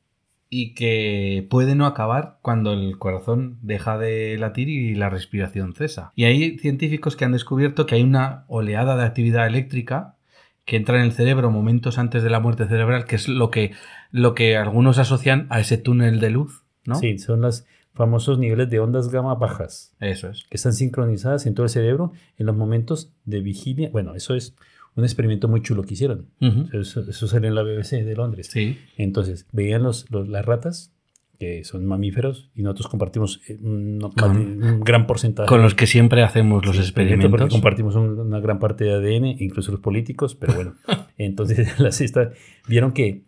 Y 0.49 0.75
que 0.75 1.47
puede 1.51 1.75
no 1.75 1.87
acabar 1.87 2.39
cuando 2.43 2.73
el 2.73 2.97
corazón 2.99 3.59
deja 3.61 3.99
de 3.99 4.39
latir 4.39 4.69
y 4.69 4.95
la 4.95 5.11
respiración 5.11 5.75
cesa. 5.75 6.13
Y 6.15 6.25
hay 6.25 6.59
científicos 6.59 7.17
que 7.17 7.25
han 7.25 7.33
descubierto 7.33 7.87
que 7.87 7.97
hay 7.97 8.03
una 8.03 8.45
oleada 8.47 8.97
de 8.97 9.05
actividad 9.05 9.47
eléctrica 9.47 10.15
que 10.65 10.77
entra 10.77 10.97
en 10.97 11.03
el 11.03 11.13
cerebro 11.13 11.51
momentos 11.51 11.99
antes 11.99 12.23
de 12.23 12.31
la 12.31 12.41
muerte 12.41 12.67
cerebral, 12.67 13.05
que 13.05 13.17
es 13.17 13.29
lo 13.29 13.51
que, 13.51 13.73
lo 14.13 14.35
que 14.35 14.57
algunos 14.57 14.99
asocian 14.99 15.47
a 15.51 15.61
ese 15.61 15.77
túnel 15.77 16.21
de 16.21 16.31
luz, 16.31 16.63
¿no? 16.87 16.95
Sí, 16.95 17.19
son 17.19 17.43
las, 17.43 17.67
famosos 17.95 18.39
niveles 18.39 18.69
de 18.71 18.81
ondas 18.81 19.09
gamma 19.09 19.35
bajas. 19.35 19.95
Eso 20.01 20.29
es. 20.29 20.45
Que 20.51 20.57
están 20.57 20.73
sincronizadas 20.73 21.47
en 21.47 21.55
todo 21.55 21.65
el 21.65 21.71
cerebro 21.71 22.13
en 22.37 22.47
los 22.47 22.57
momentos 22.57 23.13
de 23.25 23.41
vigilia. 23.41 23.91
Bueno, 23.91 24.15
eso 24.15 24.35
es 24.35 24.55
un 24.97 25.05
experimento 25.05 25.49
muy 25.49 25.63
chulo 25.63 25.83
que 25.83 25.95
hicieron. 25.95 26.29
eso, 26.73 27.27
salió 27.27 27.49
en 27.49 27.55
la 27.55 27.63
BBC 27.63 28.05
de 28.05 28.15
Londres. 28.15 28.49
Sí. 28.51 28.79
Entonces, 28.97 29.47
veían 29.53 29.83
los, 29.83 30.07
las 30.11 30.45
ratas 30.45 30.95
que 31.39 31.65
son 31.65 31.85
mamíferos, 31.85 32.51
y 32.55 32.63
nosotros 32.63 32.89
compartimos 32.89 33.41
eh, 33.49 33.59
un, 33.61 33.99
un 34.03 34.81
gran 34.81 35.07
porcentaje. 35.07 35.49
Con 35.49 35.63
los 35.63 35.75
que 35.75 35.87
siempre 35.87 36.23
hacemos 36.23 36.65
los 36.65 36.79
experimentos. 36.79 37.31
Porque 37.31 37.49
compartimos 37.49 37.97
una 37.97 38.39
gran 38.41 38.61
parte 38.61 38.85
de 38.85 38.93
ADN, 38.93 39.43
incluso 39.43 39.73
los 39.73 39.81
políticos, 39.81 40.37
pero 40.37 40.55
bueno. 40.55 40.75
entonces 41.19 41.79
las 41.81 42.01
estas 42.01 42.37
vieron 42.69 42.93
que 42.93 43.25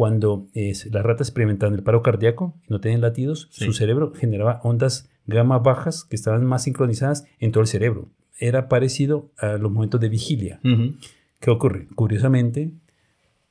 cuando 0.00 0.48
es, 0.54 0.90
las 0.90 1.04
ratas 1.04 1.28
experimentaban 1.28 1.74
el 1.74 1.82
paro 1.82 2.00
cardíaco 2.00 2.58
y 2.66 2.72
no 2.72 2.80
tenían 2.80 3.02
latidos, 3.02 3.48
su 3.50 3.74
cerebro 3.74 4.14
generaba 4.14 4.58
ondas 4.64 5.10
gamma 5.26 5.58
bajas 5.58 6.04
que 6.04 6.16
estaban 6.16 6.46
más 6.46 6.62
sincronizadas 6.62 7.26
en 7.38 7.52
todo 7.52 7.60
el 7.60 7.66
cerebro. 7.66 8.08
Era 8.38 8.70
parecido 8.70 9.30
a 9.36 9.58
los 9.58 9.70
momentos 9.70 10.00
de 10.00 10.08
vigilia. 10.08 10.58
¿Qué 11.38 11.50
ocurre? 11.50 11.86
Curiosamente, 11.94 12.70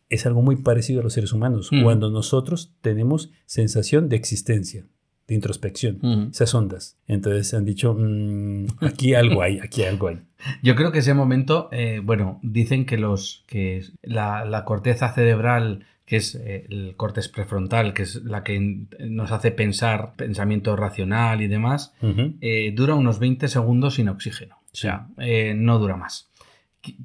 es 0.09 0.25
algo 0.25 0.41
muy 0.41 0.55
parecido 0.55 1.01
a 1.01 1.03
los 1.03 1.13
seres 1.13 1.33
humanos, 1.33 1.69
cuando 1.83 2.09
nosotros 2.09 2.73
tenemos 2.81 3.29
sensación 3.45 4.09
de 4.09 4.15
existencia, 4.15 4.87
de 5.27 5.35
introspección, 5.35 6.31
esas 6.31 6.55
ondas. 6.55 6.97
Entonces 7.05 7.53
han 7.53 7.63
dicho, 7.63 7.93
mm, 7.93 8.65
aquí 8.81 9.13
algo 9.13 9.43
hay, 9.43 9.59
aquí 9.59 9.83
algo 9.83 10.07
hay. 10.07 10.21
Yo 10.63 10.75
creo 10.75 10.91
que 10.91 10.97
ese 10.97 11.13
momento, 11.13 11.69
eh, 11.71 12.01
bueno, 12.03 12.39
dicen 12.41 12.87
que, 12.87 12.97
los, 12.97 13.43
que 13.45 13.83
la, 14.01 14.63
corteza 14.65 15.13
cerebral 15.13 15.85
que 16.09 16.17
es 16.17 16.35
eh, 16.35 16.65
el 16.69 16.95
córtex 16.97 17.29
prefrontal, 17.29 17.93
que 17.93 18.03
es 18.03 18.15
la 18.23 18.43
que 18.43 18.59
nos 18.99 19.31
hace 19.31 19.51
pensar, 19.51 20.15
pensamiento 20.17 20.75
racional 20.75 21.41
y 21.41 21.47
demás, 21.47 21.93
eh, 22.41 22.73
dura 22.75 22.95
unos 22.95 23.19
20 23.19 23.47
segundos 23.47 23.95
sin 23.95 24.09
oxígeno. 24.09 24.57
O 24.73 24.75
sea, 24.75 25.07
no 25.55 25.79
dura 25.79 25.95
más. 25.95 26.29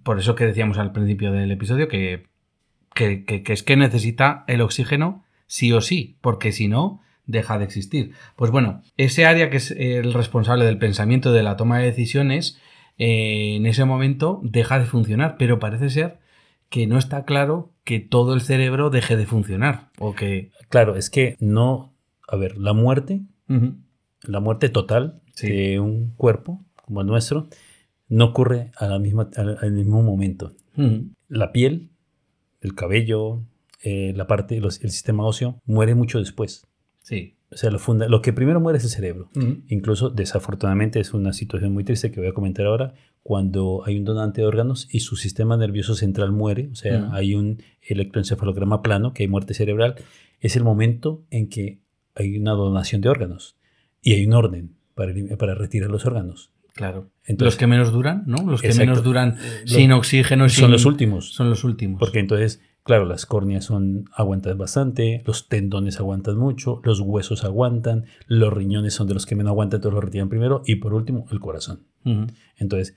Por 0.03 0.19
eso 0.19 0.35
que 0.35 0.47
decíamos 0.47 0.79
al 0.79 0.93
principio 0.93 1.31
del 1.33 1.51
episodio 1.51 1.87
que 1.87 2.25
que, 2.95 3.43
es 3.47 3.62
que 3.62 3.77
necesita 3.77 4.45
el 4.47 4.61
oxígeno 4.61 5.25
sí 5.47 5.73
o 5.73 5.81
sí, 5.81 6.17
porque 6.21 6.53
si 6.53 6.69
no, 6.69 7.03
deja 7.27 7.59
de 7.59 7.64
existir. 7.64 8.12
Pues 8.37 8.51
bueno, 8.51 8.83
ese 8.97 9.27
área 9.27 9.51
que 9.51 9.59
es 9.59 9.71
el 9.73 10.12
responsable 10.14 10.64
del 10.64 10.79
pensamiento 10.79 11.33
de 11.33 11.43
la 11.43 11.57
toma 11.57 11.79
de 11.79 11.87
decisiones, 11.87 12.61
eh, 12.99 13.57
en 13.57 13.67
ese 13.67 13.85
momento 13.85 14.40
deja 14.43 14.79
de 14.79 14.87
funcionar, 14.87 15.37
pero 15.38 15.59
parece 15.59 15.90
ser 15.90 16.19
que 16.71 16.87
no 16.87 16.99
está 16.99 17.25
claro 17.25 17.73
que 17.85 18.01
todo 18.01 18.35
el 18.35 18.40
cerebro 18.40 18.90
deje 18.90 19.16
de 19.16 19.27
funcionar. 19.27 19.90
O 19.99 20.14
que... 20.14 20.51
Claro, 20.68 20.97
es 20.97 21.11
que 21.11 21.37
no. 21.38 21.94
A 22.27 22.37
ver, 22.37 22.57
la 22.57 22.73
muerte, 22.73 23.23
la 24.23 24.40
muerte 24.40 24.70
total 24.70 25.20
de 25.40 25.79
un 25.79 26.11
cuerpo 26.16 26.64
como 26.83 27.03
el 27.03 27.07
nuestro, 27.07 27.49
no 28.09 28.27
ocurre 28.27 28.70
a 28.77 28.87
la 28.87 28.99
misma, 28.99 29.29
al, 29.37 29.73
mismo 29.73 30.03
momento. 30.03 30.53
La 31.29 31.53
piel 31.53 31.90
el 32.64 32.75
cabello, 32.75 33.42
eh, 33.83 34.12
la 34.16 34.27
parte, 34.27 34.57
el 34.57 34.70
sistema 34.73 35.25
óseo, 35.25 35.61
muere 35.66 35.94
mucho 35.94 36.18
después. 36.18 36.66
Sí. 37.03 37.37
O 37.53 37.57
sea, 37.57 37.70
lo, 37.70 37.79
funda, 37.79 38.09
lo 38.09 38.23
que 38.23 38.33
primero 38.33 38.59
muere 38.59 38.79
es 38.79 38.85
el 38.85 38.90
cerebro. 38.90 39.29
Incluso, 39.68 40.09
desafortunadamente, 40.09 40.99
es 40.99 41.12
una 41.12 41.33
situación 41.33 41.73
muy 41.73 41.85
triste 41.85 42.11
que 42.11 42.20
voy 42.20 42.31
a 42.31 42.33
comentar 42.33 42.66
ahora, 42.66 42.94
cuando 43.25 43.83
hay 43.87 43.97
un 43.97 44.05
donante 44.05 44.43
de 44.43 44.47
órganos 44.47 44.87
y 44.91 45.01
su 45.01 45.17
sistema 45.17 45.57
nervioso 45.57 45.95
central 45.95 46.31
muere, 46.31 46.69
o 46.71 46.75
sea, 46.75 47.09
hay 47.13 47.35
un 47.35 47.63
electroencefalograma 47.81 48.83
plano, 48.83 49.15
que 49.15 49.23
hay 49.23 49.29
muerte 49.29 49.55
cerebral, 49.55 49.95
es 50.41 50.57
el 50.57 50.63
momento 50.63 51.25
en 51.31 51.49
que 51.49 51.81
hay 52.15 52.37
una 52.37 52.53
donación 52.53 53.01
de 53.01 53.09
órganos 53.09 53.57
y 54.03 54.13
hay 54.13 54.27
un 54.27 54.35
orden 54.35 54.77
para, 54.95 55.15
para 55.39 55.55
retirar 55.55 55.89
los 55.89 56.05
órganos. 56.05 56.53
Claro. 56.75 57.09
Entonces, 57.25 57.55
los 57.55 57.57
que 57.57 57.67
menos 57.67 57.93
duran, 57.93 58.25
¿no? 58.27 58.43
Los 58.47 58.61
que 58.61 58.75
menos 58.75 59.03
duran 59.03 59.39
eh, 59.41 59.63
sin 59.65 59.93
oxígeno. 59.93 60.47
Son 60.51 60.71
los 60.71 60.85
últimos. 60.85 61.33
Son 61.33 61.49
los 61.49 61.65
últimos. 61.65 61.99
Porque 62.01 62.19
entonces, 62.19 62.61
claro, 62.83 63.07
las 63.07 63.25
córneas 63.25 63.65
son, 63.65 64.05
aguantan 64.15 64.59
bastante, 64.59 65.23
los 65.25 65.49
tendones 65.49 65.99
aguantan 65.99 66.37
mucho, 66.37 66.83
los 66.85 67.01
huesos 67.01 67.43
aguantan, 67.43 68.05
los 68.27 68.53
riñones 68.53 68.93
son 68.93 69.07
de 69.07 69.15
los 69.15 69.25
que 69.25 69.35
menos 69.35 69.53
aguantan, 69.53 69.81
todos 69.81 69.95
los 69.95 70.05
retiran 70.05 70.29
primero, 70.29 70.63
y 70.67 70.75
por 70.77 70.93
último, 70.93 71.27
el 71.31 71.41
corazón. 71.41 71.87
Entonces, 72.59 72.97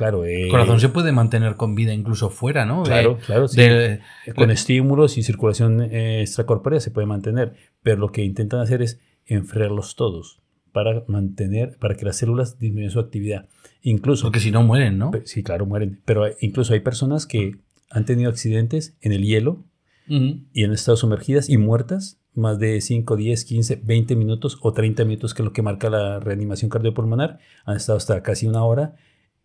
claro. 0.00 0.24
el 0.24 0.48
corazón 0.48 0.80
se 0.80 0.88
puede 0.88 1.12
mantener 1.12 1.56
con 1.56 1.74
vida 1.74 1.92
incluso 1.92 2.30
fuera, 2.30 2.64
¿no? 2.64 2.84
Claro, 2.84 3.18
claro. 3.26 3.48
Sí. 3.48 3.60
con 4.34 4.50
estímulos 4.50 5.18
y 5.18 5.22
circulación 5.22 5.82
eh, 5.82 6.22
extracorpórea 6.22 6.80
se 6.80 6.90
puede 6.90 7.06
mantener, 7.06 7.52
pero 7.82 7.98
lo 7.98 8.10
que 8.10 8.24
intentan 8.24 8.60
hacer 8.60 8.80
es 8.80 8.98
enfriarlos 9.26 9.96
todos 9.96 10.40
para 10.72 11.04
mantener, 11.06 11.76
para 11.78 11.96
que 11.96 12.06
las 12.06 12.16
células 12.16 12.58
disminuyan 12.58 12.90
su 12.90 13.00
actividad. 13.00 13.48
Incluso. 13.82 14.22
Porque 14.22 14.40
si 14.40 14.50
no 14.50 14.62
mueren, 14.62 14.96
¿no? 14.96 15.10
Sí, 15.24 15.42
claro, 15.42 15.66
mueren. 15.66 16.00
Pero 16.06 16.24
incluso 16.40 16.72
hay 16.72 16.80
personas 16.80 17.26
que 17.26 17.56
han 17.90 18.06
tenido 18.06 18.30
accidentes 18.30 18.96
en 19.02 19.12
el 19.12 19.22
hielo 19.22 19.64
y 20.08 20.64
han 20.64 20.72
estado 20.72 20.96
sumergidas 20.96 21.48
y 21.48 21.56
muertas 21.56 22.20
más 22.34 22.58
de 22.58 22.80
5, 22.80 23.16
10, 23.16 23.44
15, 23.44 23.80
20 23.84 24.16
minutos 24.16 24.58
o 24.60 24.72
30 24.72 25.04
minutos, 25.04 25.34
que 25.34 25.42
es 25.42 25.44
lo 25.44 25.52
que 25.52 25.62
marca 25.62 25.88
la 25.88 26.18
reanimación 26.18 26.68
cardiopulmonar. 26.68 27.38
Han 27.64 27.76
estado 27.76 27.96
hasta 27.96 28.22
casi 28.22 28.46
una 28.46 28.64
hora 28.64 28.96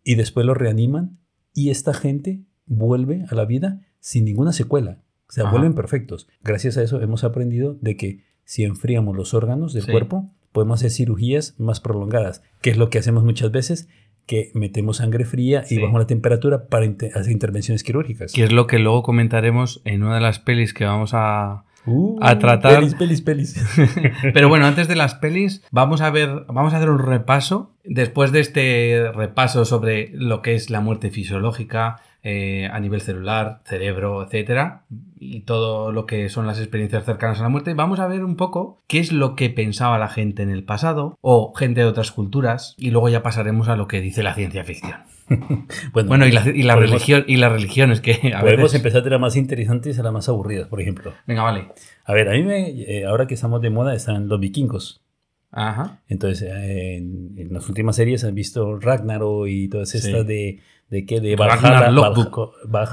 y 0.06 0.14
después 0.14 0.46
lo 0.46 0.54
reaniman 0.54 1.18
y 1.52 1.70
esta 1.70 1.92
gente 1.92 2.44
vuelve 2.64 3.24
a 3.28 3.34
la 3.34 3.44
vida 3.44 3.80
sin 3.98 4.24
ninguna 4.24 4.52
secuela. 4.52 5.02
O 5.28 5.32
sea, 5.32 5.50
vuelven 5.50 5.74
perfectos. 5.74 6.28
Gracias 6.44 6.76
a 6.76 6.82
eso 6.84 7.02
hemos 7.02 7.24
aprendido 7.24 7.76
de 7.80 7.96
que 7.96 8.22
si 8.44 8.62
enfriamos 8.62 9.16
los 9.16 9.34
órganos 9.34 9.72
del 9.72 9.84
cuerpo, 9.84 10.30
podemos 10.52 10.78
hacer 10.78 10.92
cirugías 10.92 11.58
más 11.58 11.80
prolongadas, 11.80 12.44
que 12.62 12.70
es 12.70 12.76
lo 12.76 12.88
que 12.88 12.98
hacemos 13.00 13.24
muchas 13.24 13.50
veces, 13.50 13.88
que 14.26 14.52
metemos 14.54 14.98
sangre 14.98 15.24
fría 15.24 15.64
y 15.68 15.78
bajamos 15.78 16.02
la 16.02 16.06
temperatura 16.06 16.68
para 16.68 16.86
hacer 16.86 17.32
intervenciones 17.32 17.82
quirúrgicas. 17.82 18.32
Que 18.32 18.44
es 18.44 18.52
lo 18.52 18.68
que 18.68 18.78
luego 18.78 19.02
comentaremos 19.02 19.82
en 19.84 20.04
una 20.04 20.14
de 20.14 20.20
las 20.20 20.38
pelis 20.38 20.72
que 20.72 20.84
vamos 20.84 21.14
a, 21.14 21.64
uh, 21.86 22.18
a 22.20 22.38
tratar. 22.38 22.74
Pelis, 22.74 22.94
pelis, 22.94 23.22
pelis. 23.22 23.64
Pero 24.34 24.48
bueno, 24.48 24.66
antes 24.66 24.88
de 24.88 24.96
las 24.96 25.14
pelis, 25.14 25.62
vamos 25.70 26.00
a 26.00 26.10
ver, 26.10 26.44
vamos 26.48 26.74
a 26.74 26.76
hacer 26.76 26.90
un 26.90 26.98
repaso. 26.98 27.72
Después 27.84 28.32
de 28.32 28.40
este 28.40 29.12
repaso 29.14 29.64
sobre 29.64 30.10
lo 30.12 30.42
que 30.42 30.54
es 30.54 30.70
la 30.70 30.80
muerte 30.80 31.10
fisiológica, 31.10 32.00
eh, 32.28 32.68
a 32.72 32.80
nivel 32.80 33.00
celular, 33.00 33.60
cerebro, 33.64 34.24
etcétera, 34.24 34.82
y 35.16 35.42
todo 35.42 35.92
lo 35.92 36.06
que 36.06 36.28
son 36.28 36.44
las 36.48 36.58
experiencias 36.58 37.04
cercanas 37.04 37.38
a 37.38 37.44
la 37.44 37.48
muerte, 37.48 37.72
vamos 37.74 38.00
a 38.00 38.08
ver 38.08 38.24
un 38.24 38.34
poco 38.34 38.82
qué 38.88 38.98
es 38.98 39.12
lo 39.12 39.36
que 39.36 39.48
pensaba 39.48 39.96
la 39.96 40.08
gente 40.08 40.42
en 40.42 40.50
el 40.50 40.64
pasado 40.64 41.16
o 41.20 41.54
gente 41.54 41.82
de 41.82 41.86
otras 41.86 42.10
culturas, 42.10 42.74
y 42.78 42.90
luego 42.90 43.10
ya 43.10 43.22
pasaremos 43.22 43.68
a 43.68 43.76
lo 43.76 43.86
que 43.86 44.00
dice 44.00 44.24
la 44.24 44.34
ciencia 44.34 44.64
ficción. 44.64 44.96
bueno, 45.92 46.26
y, 46.26 46.32
la, 46.32 46.42
religión 46.76 47.24
y 47.26 47.36
las 47.36 47.52
religiones 47.52 48.00
que 48.00 48.32
a 48.34 48.40
podemos 48.40 48.74
empezar 48.74 49.02
de 49.02 49.10
las 49.10 49.20
más 49.20 49.36
interesantes 49.36 49.98
a 49.98 50.02
las 50.02 50.12
más 50.12 50.28
aburridas, 50.28 50.68
por 50.68 50.80
ejemplo. 50.80 51.12
Venga, 51.26 51.42
vale. 51.42 51.68
A 52.04 52.12
ver, 52.12 52.28
a 52.28 52.32
mí 52.32 52.42
me, 52.42 52.70
eh, 52.70 53.04
ahora 53.06 53.26
que 53.26 53.34
estamos 53.34 53.60
de 53.60 53.70
moda 53.70 53.94
están 53.94 54.28
los 54.28 54.40
vikingos. 54.40 55.02
Ajá. 55.50 56.02
Entonces, 56.08 56.50
en, 56.50 57.48
las 57.50 57.68
últimas 57.68 57.96
series 57.96 58.24
han 58.24 58.34
visto 58.34 58.78
Ragnarok 58.78 59.46
y 59.48 59.68
todas 59.68 59.94
estas 59.94 60.26
de 60.26 60.60
de 60.88 61.04
qué 61.04 61.20
de 61.20 61.34
Valhalla, 61.34 61.90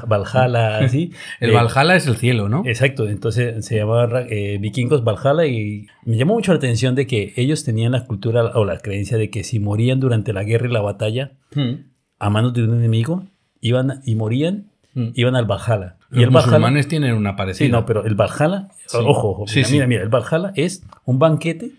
Valhalla, 0.05 0.77
así. 0.79 1.11
el 1.39 1.51
Valhalla 1.51 1.95
es 1.95 2.07
el 2.07 2.15
cielo, 2.17 2.49
¿no? 2.49 2.63
Exacto, 2.65 3.07
entonces 3.07 3.63
se 3.65 3.75
llamaba 3.75 4.23
eh, 4.29 4.57
vikingos 4.59 5.03
Valhalla 5.03 5.45
y 5.45 5.85
me 6.03 6.17
llamó 6.17 6.33
mucho 6.33 6.53
la 6.53 6.57
atención 6.57 6.95
de 6.95 7.05
que 7.05 7.33
ellos 7.35 7.63
tenían 7.63 7.91
la 7.91 8.05
cultura 8.05 8.45
o 8.55 8.65
la 8.65 8.79
creencia 8.79 9.17
de 9.17 9.29
que 9.29 9.43
si 9.43 9.59
morían 9.59 9.99
durante 9.99 10.33
la 10.33 10.43
guerra 10.43 10.67
y 10.67 10.71
la 10.71 10.81
batalla 10.81 11.33
hmm. 11.53 11.92
A 12.23 12.29
manos 12.29 12.53
de 12.53 12.63
un 12.63 12.77
enemigo, 12.77 13.25
iban 13.59 14.01
y 14.05 14.15
morían, 14.15 14.71
hmm. 14.93 15.09
iban 15.15 15.35
al 15.35 15.45
Valhalla. 15.45 15.97
Los 16.09 16.21
y 16.21 16.23
el 16.23 16.31
musulmanes 16.31 16.87
tienen 16.87 17.15
una 17.15 17.35
parecida. 17.35 17.65
Sí, 17.65 17.71
no, 17.71 17.85
pero 17.85 18.05
el 18.05 18.15
Valhalla, 18.15 18.69
ojo, 18.93 19.31
ojo 19.31 19.45
mira, 19.71 19.87
mira, 19.87 20.03
el 20.03 20.09
Valhalla 20.09 20.53
es 20.55 20.83
un 21.05 21.19
banquete 21.19 21.71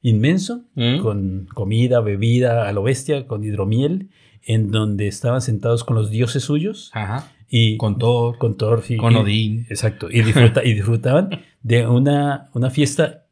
inmenso 0.00 0.62
hmm. 0.74 0.98
con 1.00 1.48
comida, 1.52 2.00
bebida 2.00 2.66
a 2.68 2.72
lo 2.72 2.82
bestia, 2.82 3.26
con 3.26 3.44
hidromiel 3.44 4.08
en 4.42 4.70
donde 4.70 5.08
estaban 5.08 5.42
sentados 5.42 5.84
con 5.84 5.96
los 5.96 6.10
dioses 6.10 6.44
suyos. 6.44 6.90
Ajá. 6.94 7.32
Y 7.48 7.76
con 7.76 7.98
Thor. 7.98 8.38
Con 8.38 8.56
Thor, 8.56 8.82
Con 8.98 9.14
Odín. 9.16 9.66
Exacto. 9.68 10.08
Y, 10.10 10.20
y 10.20 10.74
disfrutaban 10.74 11.30
de 11.62 11.86
una, 11.86 12.48
una 12.54 12.70
fiesta 12.70 13.26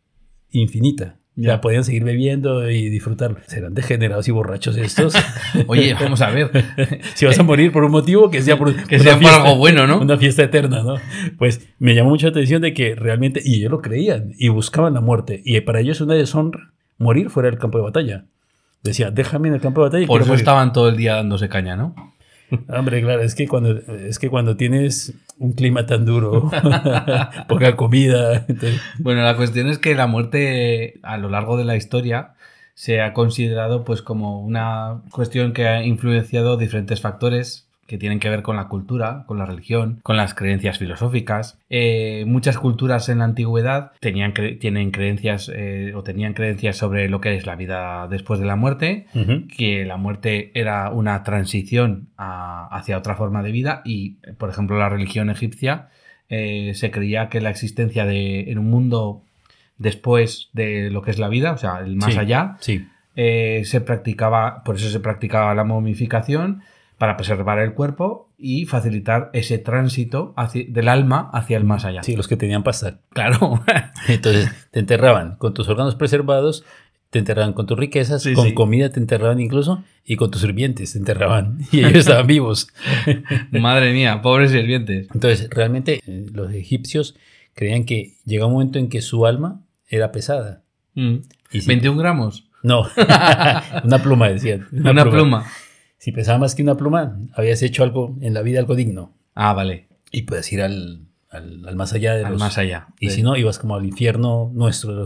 infinita. 0.50 1.16
Ya 1.36 1.60
podían 1.60 1.82
seguir 1.82 2.04
bebiendo 2.04 2.70
y 2.70 2.88
disfrutarlo. 2.88 3.38
Serán 3.46 3.74
degenerados 3.74 4.28
y 4.28 4.30
borrachos 4.30 4.76
estos. 4.76 5.14
Oye, 5.66 5.94
vamos 5.94 6.20
a 6.20 6.30
ver. 6.30 6.50
si 7.14 7.26
vas 7.26 7.38
a 7.38 7.42
morir 7.42 7.72
por 7.72 7.82
un 7.82 7.90
motivo, 7.90 8.30
que 8.30 8.40
sea 8.40 8.56
por, 8.56 8.74
que 8.86 9.00
sea 9.00 9.18
por 9.18 9.30
algo 9.30 9.56
bueno, 9.56 9.86
¿no? 9.86 10.00
Una 10.00 10.16
fiesta 10.16 10.44
eterna, 10.44 10.82
¿no? 10.84 10.94
Pues 11.36 11.68
me 11.78 11.94
llamó 11.94 12.10
mucho 12.10 12.26
la 12.26 12.30
atención 12.30 12.62
de 12.62 12.72
que 12.72 12.94
realmente, 12.94 13.40
y 13.44 13.56
ellos 13.56 13.72
lo 13.72 13.82
creían, 13.82 14.32
y 14.38 14.48
buscaban 14.48 14.94
la 14.94 15.00
muerte. 15.00 15.42
Y 15.44 15.60
para 15.62 15.80
ellos 15.80 15.96
es 15.96 16.00
una 16.02 16.14
deshonra 16.14 16.72
morir 16.98 17.30
fuera 17.30 17.50
del 17.50 17.58
campo 17.58 17.78
de 17.78 17.84
batalla. 17.84 18.24
Decía, 18.82 19.10
déjame 19.10 19.48
en 19.48 19.54
el 19.54 19.60
campo 19.60 19.80
de 19.82 19.88
batalla. 19.88 20.06
Por 20.06 20.22
eso 20.22 20.34
estaban 20.34 20.72
todo 20.72 20.88
el 20.88 20.96
día 20.96 21.16
dándose 21.16 21.48
caña, 21.48 21.74
¿no? 21.74 22.13
Hombre, 22.68 23.00
claro, 23.02 23.22
es 23.22 23.34
que 23.34 23.48
cuando, 23.48 23.78
es 23.78 24.18
que 24.18 24.28
cuando 24.28 24.56
tienes 24.56 25.14
un 25.38 25.52
clima 25.52 25.86
tan 25.86 26.04
duro, 26.04 26.50
poca 27.48 27.76
comida. 27.76 28.46
Bueno, 28.98 29.22
la 29.22 29.36
cuestión 29.36 29.68
es 29.68 29.78
que 29.78 29.94
la 29.94 30.06
muerte 30.06 31.00
a 31.02 31.16
lo 31.16 31.28
largo 31.28 31.56
de 31.56 31.64
la 31.64 31.76
historia 31.76 32.34
se 32.74 33.00
ha 33.00 33.12
considerado 33.12 33.84
pues 33.84 34.02
como 34.02 34.40
una 34.40 35.02
cuestión 35.10 35.52
que 35.52 35.66
ha 35.66 35.84
influenciado 35.84 36.56
diferentes 36.56 37.00
factores 37.00 37.63
que 37.86 37.98
tienen 37.98 38.18
que 38.18 38.30
ver 38.30 38.42
con 38.42 38.56
la 38.56 38.68
cultura, 38.68 39.24
con 39.26 39.38
la 39.38 39.46
religión, 39.46 40.00
con 40.02 40.16
las 40.16 40.34
creencias 40.34 40.78
filosóficas. 40.78 41.58
Eh, 41.68 42.24
muchas 42.26 42.58
culturas 42.58 43.08
en 43.08 43.18
la 43.18 43.24
antigüedad 43.24 43.92
tenían 44.00 44.32
tienen 44.58 44.90
creencias 44.90 45.50
eh, 45.54 45.92
o 45.94 46.02
tenían 46.02 46.34
creencias 46.34 46.76
sobre 46.76 47.08
lo 47.08 47.20
que 47.20 47.36
es 47.36 47.46
la 47.46 47.56
vida 47.56 48.08
después 48.08 48.40
de 48.40 48.46
la 48.46 48.56
muerte, 48.56 49.06
que 49.56 49.84
la 49.84 49.96
muerte 49.96 50.50
era 50.54 50.90
una 50.90 51.22
transición 51.22 52.08
hacia 52.16 52.98
otra 52.98 53.16
forma 53.16 53.42
de 53.42 53.52
vida 53.52 53.82
y, 53.84 54.16
por 54.38 54.48
ejemplo, 54.48 54.78
la 54.78 54.88
religión 54.88 55.30
egipcia 55.30 55.88
eh, 56.28 56.72
se 56.74 56.90
creía 56.90 57.28
que 57.28 57.40
la 57.40 57.50
existencia 57.50 58.06
de 58.06 58.50
en 58.50 58.58
un 58.58 58.70
mundo 58.70 59.22
después 59.76 60.48
de 60.52 60.90
lo 60.90 61.02
que 61.02 61.10
es 61.10 61.18
la 61.18 61.28
vida, 61.28 61.52
o 61.52 61.58
sea, 61.58 61.80
el 61.80 61.96
más 61.96 62.16
allá, 62.16 62.56
se 63.14 63.80
practicaba, 63.84 64.62
por 64.64 64.76
eso 64.76 64.88
se 64.88 65.00
practicaba 65.00 65.54
la 65.54 65.64
momificación 65.64 66.62
para 67.04 67.18
preservar 67.18 67.58
el 67.58 67.74
cuerpo 67.74 68.30
y 68.38 68.64
facilitar 68.64 69.28
ese 69.34 69.58
tránsito 69.58 70.34
del 70.68 70.88
alma 70.88 71.28
hacia 71.34 71.58
el 71.58 71.64
más 71.64 71.84
allá. 71.84 72.02
Sí, 72.02 72.16
los 72.16 72.28
que 72.28 72.38
tenían 72.38 72.62
pasta. 72.62 73.00
Claro. 73.10 73.62
Entonces 74.08 74.50
te 74.70 74.80
enterraban 74.80 75.36
con 75.36 75.52
tus 75.52 75.68
órganos 75.68 75.96
preservados, 75.96 76.64
te 77.10 77.18
enterraban 77.18 77.52
con 77.52 77.66
tus 77.66 77.78
riquezas, 77.78 78.26
con 78.34 78.54
comida 78.54 78.88
te 78.88 79.00
enterraban 79.00 79.38
incluso 79.38 79.84
y 80.02 80.16
con 80.16 80.30
tus 80.30 80.40
sirvientes 80.40 80.94
te 80.94 80.98
enterraban 80.98 81.58
y 81.72 81.80
ellos 81.80 81.96
estaban 81.96 82.26
vivos. 82.26 82.68
Madre 83.50 83.92
mía, 83.92 84.22
pobres 84.22 84.50
sirvientes. 84.50 85.08
Entonces, 85.12 85.50
realmente 85.50 86.00
eh, 86.06 86.24
los 86.32 86.54
egipcios 86.54 87.16
creían 87.52 87.84
que 87.84 88.14
llegaba 88.24 88.46
un 88.46 88.54
momento 88.54 88.78
en 88.78 88.88
que 88.88 89.02
su 89.02 89.26
alma 89.26 89.60
era 89.90 90.10
pesada. 90.10 90.62
Mm. 90.94 91.16
Y 91.52 91.58
¿21 91.58 91.98
gramos? 91.98 92.44
No, 92.62 92.88
una 93.84 94.02
pluma 94.02 94.30
decían. 94.30 94.66
Una, 94.72 95.04
pluma. 95.04 95.44
Si 96.04 96.12
pesaba 96.12 96.36
más 96.36 96.54
que 96.54 96.62
una 96.62 96.76
pluma, 96.76 97.18
habías 97.32 97.62
hecho 97.62 97.82
algo 97.82 98.14
en 98.20 98.34
la 98.34 98.42
vida, 98.42 98.58
algo 98.58 98.74
digno. 98.74 99.14
Ah, 99.34 99.54
vale. 99.54 99.88
Y 100.12 100.24
puedes 100.24 100.52
ir 100.52 100.60
al, 100.60 101.06
al, 101.30 101.76
más 101.76 101.94
allá 101.94 102.14
de 102.14 102.26
al 102.26 102.36
más 102.36 102.58
allá. 102.58 102.88
Y 103.00 103.08
si 103.08 103.22
no, 103.22 103.38
ibas 103.38 103.58
como 103.58 103.74
al 103.74 103.86
infierno 103.86 104.50
nuestro 104.52 104.90
de 104.90 104.96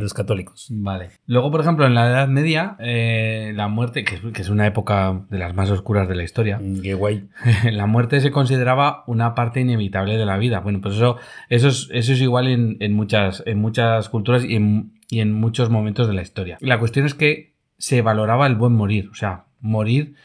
los, 0.00 0.14
católicos. 0.14 0.66
Vale. 0.70 1.10
Luego, 1.26 1.52
por 1.52 1.60
ejemplo, 1.60 1.86
en 1.86 1.94
la 1.94 2.08
Edad 2.08 2.26
Media, 2.26 2.74
eh, 2.80 3.52
la 3.54 3.68
muerte, 3.68 4.02
que 4.02 4.18
es, 4.42 4.48
una 4.48 4.66
época 4.66 5.26
de 5.30 5.38
las 5.38 5.54
más 5.54 5.70
oscuras 5.70 6.08
de 6.08 6.16
la 6.16 6.24
historia. 6.24 6.58
Mm, 6.58 6.82
qué 6.82 6.94
guay. 6.94 7.28
la 7.70 7.86
muerte 7.86 8.20
se 8.20 8.32
consideraba 8.32 9.04
una 9.06 9.36
parte 9.36 9.60
inevitable 9.60 10.16
de 10.16 10.26
la 10.26 10.38
vida. 10.38 10.58
Bueno, 10.58 10.80
pues 10.80 10.96
eso, 10.96 11.18
eso, 11.50 11.68
es, 11.68 11.88
eso 11.92 12.14
es 12.14 12.20
igual 12.20 12.48
en, 12.48 12.92
muchas, 12.94 13.44
en 13.46 13.60
muchas 13.60 14.08
culturas 14.08 14.44
y 14.44 14.56
en, 14.56 14.98
y 15.08 15.20
en 15.20 15.34
muchos 15.34 15.70
momentos 15.70 16.08
de 16.08 16.14
la 16.14 16.22
historia. 16.22 16.58
La 16.60 16.80
cuestión 16.80 17.06
es 17.06 17.14
que 17.14 17.54
se 17.78 18.02
valoraba 18.02 18.48
el 18.48 18.56
buen 18.56 18.72
morir. 18.72 19.08
O 19.12 19.14
sea, 19.14 19.44
morir 19.60 20.16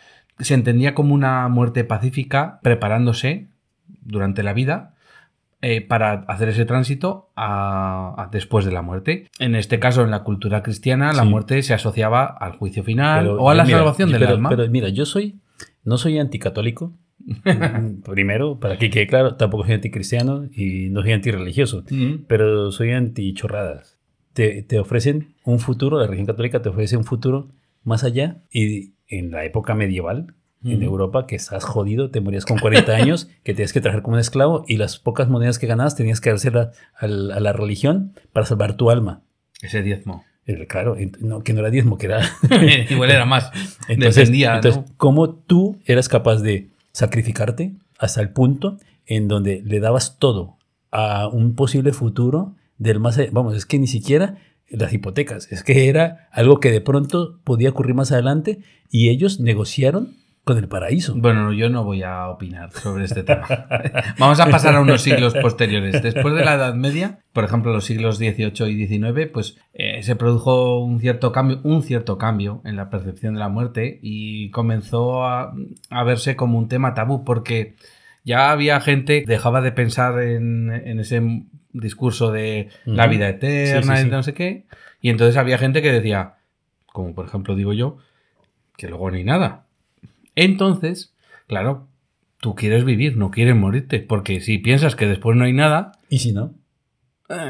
se 0.43 0.53
entendía 0.53 0.93
como 0.93 1.13
una 1.13 1.47
muerte 1.47 1.83
pacífica 1.83 2.59
preparándose 2.61 3.47
durante 4.05 4.43
la 4.43 4.53
vida 4.53 4.93
eh, 5.65 5.79
para 5.79 6.25
hacer 6.27 6.49
ese 6.49 6.65
tránsito 6.65 7.31
a, 7.37 8.27
después 8.33 8.65
de 8.65 8.71
la 8.73 8.81
muerte. 8.81 9.29
En 9.39 9.55
este 9.55 9.79
caso, 9.79 10.03
en 10.03 10.11
la 10.11 10.23
cultura 10.23 10.61
cristiana, 10.61 11.13
la 11.13 11.23
muerte 11.23 11.63
se 11.63 11.73
asociaba 11.73 12.25
al 12.25 12.51
juicio 12.57 12.83
final 12.83 13.27
o 13.29 13.49
a 13.49 13.55
la 13.55 13.65
salvación 13.65 14.11
del 14.11 14.27
alma. 14.27 14.49
Pero 14.49 14.67
mira, 14.69 14.89
yo 14.89 15.05
soy, 15.05 15.39
no 15.85 15.97
soy 15.97 16.19
anticatólico. 16.19 16.91
Primero, 18.03 18.59
para 18.59 18.77
que 18.77 18.89
quede 18.89 19.07
claro, 19.07 19.35
tampoco 19.35 19.63
soy 19.63 19.75
anticristiano 19.75 20.49
y 20.53 20.89
no 20.89 21.01
soy 21.01 21.13
antirreligioso, 21.13 21.85
pero 22.27 22.69
soy 22.73 22.91
antichorradas. 22.91 23.97
Te, 24.33 24.63
te 24.63 24.79
ofrecen 24.79 25.35
un 25.45 25.59
futuro, 25.59 25.97
la 25.97 26.07
religión 26.07 26.27
católica 26.27 26.61
te 26.61 26.67
ofrece 26.67 26.97
un 26.97 27.05
futuro 27.05 27.47
más 27.85 28.03
allá 28.03 28.41
y 28.51 28.95
en 29.19 29.31
la 29.31 29.45
época 29.45 29.75
medieval, 29.75 30.33
en 30.65 30.81
Europa, 30.81 31.27
que 31.27 31.35
estás 31.35 31.65
jodido, 31.65 32.09
te 32.09 32.21
morías 32.21 32.45
con 32.45 32.57
40 32.57 32.91
años, 32.95 33.29
que 33.43 33.53
tenías 33.53 33.73
que 33.73 33.81
trabajar 33.81 34.01
como 34.01 34.15
un 34.15 34.21
esclavo 34.21 34.63
y 34.65 34.77
las 34.77 34.97
pocas 34.97 35.27
monedas 35.27 35.59
que 35.59 35.67
ganabas 35.67 35.97
tenías 35.97 36.21
que 36.21 36.29
dárselas 36.29 36.69
a, 36.95 37.07
la 37.07 37.51
religión 37.51 38.13
para 38.31 38.45
salvar 38.45 38.77
tu 38.77 38.89
alma. 38.89 39.23
Ese 39.61 39.81
diezmo. 39.81 40.23
Claro, 40.67 40.95
no, 41.19 41.41
que 41.43 41.53
no 41.53 41.59
era 41.59 41.69
diezmo, 41.69 41.97
que 41.97 42.07
era... 42.07 42.21
Igual 42.89 43.11
era 43.11 43.25
más. 43.25 43.51
Entonces, 43.87 44.29
entonces 44.29 44.81
¿cómo 44.97 45.29
tú 45.29 45.79
eras 45.85 46.09
capaz 46.09 46.41
de 46.41 46.69
sacrificarte 46.91 47.73
hasta 47.97 48.21
el 48.21 48.29
punto 48.29 48.77
en 49.05 49.27
donde 49.27 49.61
le 49.65 49.79
dabas 49.79 50.17
todo 50.17 50.57
a 50.91 51.27
un 51.27 51.55
posible 51.55 51.91
futuro 51.91 52.55
del 52.77 52.99
más... 52.99 53.19
Vamos, 53.31 53.55
es 53.55 53.65
que 53.65 53.79
ni 53.79 53.87
siquiera 53.87 54.37
las 54.77 54.93
hipotecas. 54.93 55.51
Es 55.51 55.63
que 55.63 55.89
era 55.89 56.27
algo 56.31 56.59
que 56.59 56.71
de 56.71 56.81
pronto 56.81 57.39
podía 57.43 57.69
ocurrir 57.69 57.95
más 57.95 58.11
adelante 58.11 58.59
y 58.89 59.09
ellos 59.09 59.39
negociaron 59.39 60.15
con 60.43 60.57
el 60.57 60.67
paraíso. 60.67 61.13
Bueno, 61.15 61.53
yo 61.53 61.69
no 61.69 61.85
voy 61.85 62.03
a 62.03 62.27
opinar 62.27 62.71
sobre 62.71 63.05
este 63.05 63.23
tema. 63.23 63.47
Vamos 64.19 64.39
a 64.41 64.47
pasar 64.47 64.75
a 64.75 64.81
unos 64.81 65.01
siglos 65.01 65.33
posteriores. 65.35 66.01
Después 66.01 66.35
de 66.35 66.43
la 66.43 66.55
Edad 66.55 66.75
Media, 66.75 67.19
por 67.31 67.45
ejemplo, 67.45 67.71
los 67.71 67.85
siglos 67.85 68.17
XVIII 68.17 68.67
y 68.69 68.87
XIX, 68.87 69.29
pues 69.31 69.57
eh, 69.73 70.03
se 70.03 70.15
produjo 70.15 70.79
un 70.79 70.99
cierto 70.99 71.31
cambio, 71.31 71.61
un 71.63 71.81
cierto 71.81 72.17
cambio 72.17 72.61
en 72.65 72.75
la 72.75 72.89
percepción 72.89 73.35
de 73.35 73.39
la 73.39 73.47
muerte 73.47 73.99
y 74.01 74.49
comenzó 74.51 75.25
a, 75.25 75.53
verse 76.05 76.35
como 76.35 76.57
un 76.57 76.67
tema 76.67 76.93
tabú 76.93 77.23
porque 77.23 77.75
ya 78.25 78.51
había 78.51 78.81
gente 78.81 79.23
que 79.23 79.31
dejaba 79.31 79.61
de 79.61 79.71
pensar 79.71 80.21
en, 80.21 80.71
en 80.71 80.99
ese 80.99 81.21
discurso 81.73 82.31
de 82.31 82.69
la 82.85 83.07
vida 83.07 83.27
eterna 83.27 84.01
y 84.01 84.05
no 84.05 84.23
sé 84.23 84.33
qué. 84.33 84.65
Y 85.01 85.09
entonces 85.09 85.37
había 85.37 85.57
gente 85.57 85.81
que 85.81 85.91
decía, 85.91 86.35
como 86.85 87.13
por 87.13 87.25
ejemplo 87.25 87.55
digo 87.55 87.73
yo, 87.73 87.97
que 88.77 88.87
luego 88.87 89.11
no 89.11 89.17
hay 89.17 89.23
nada. 89.23 89.65
Entonces, 90.35 91.13
claro, 91.47 91.87
tú 92.39 92.55
quieres 92.55 92.85
vivir, 92.85 93.17
no 93.17 93.31
quieres 93.31 93.55
morirte, 93.55 93.99
porque 93.99 94.41
si 94.41 94.57
piensas 94.57 94.95
que 94.95 95.07
después 95.07 95.37
no 95.37 95.45
hay 95.45 95.53
nada... 95.53 95.93
¿Y 96.09 96.19
si 96.19 96.31
no? 96.31 96.53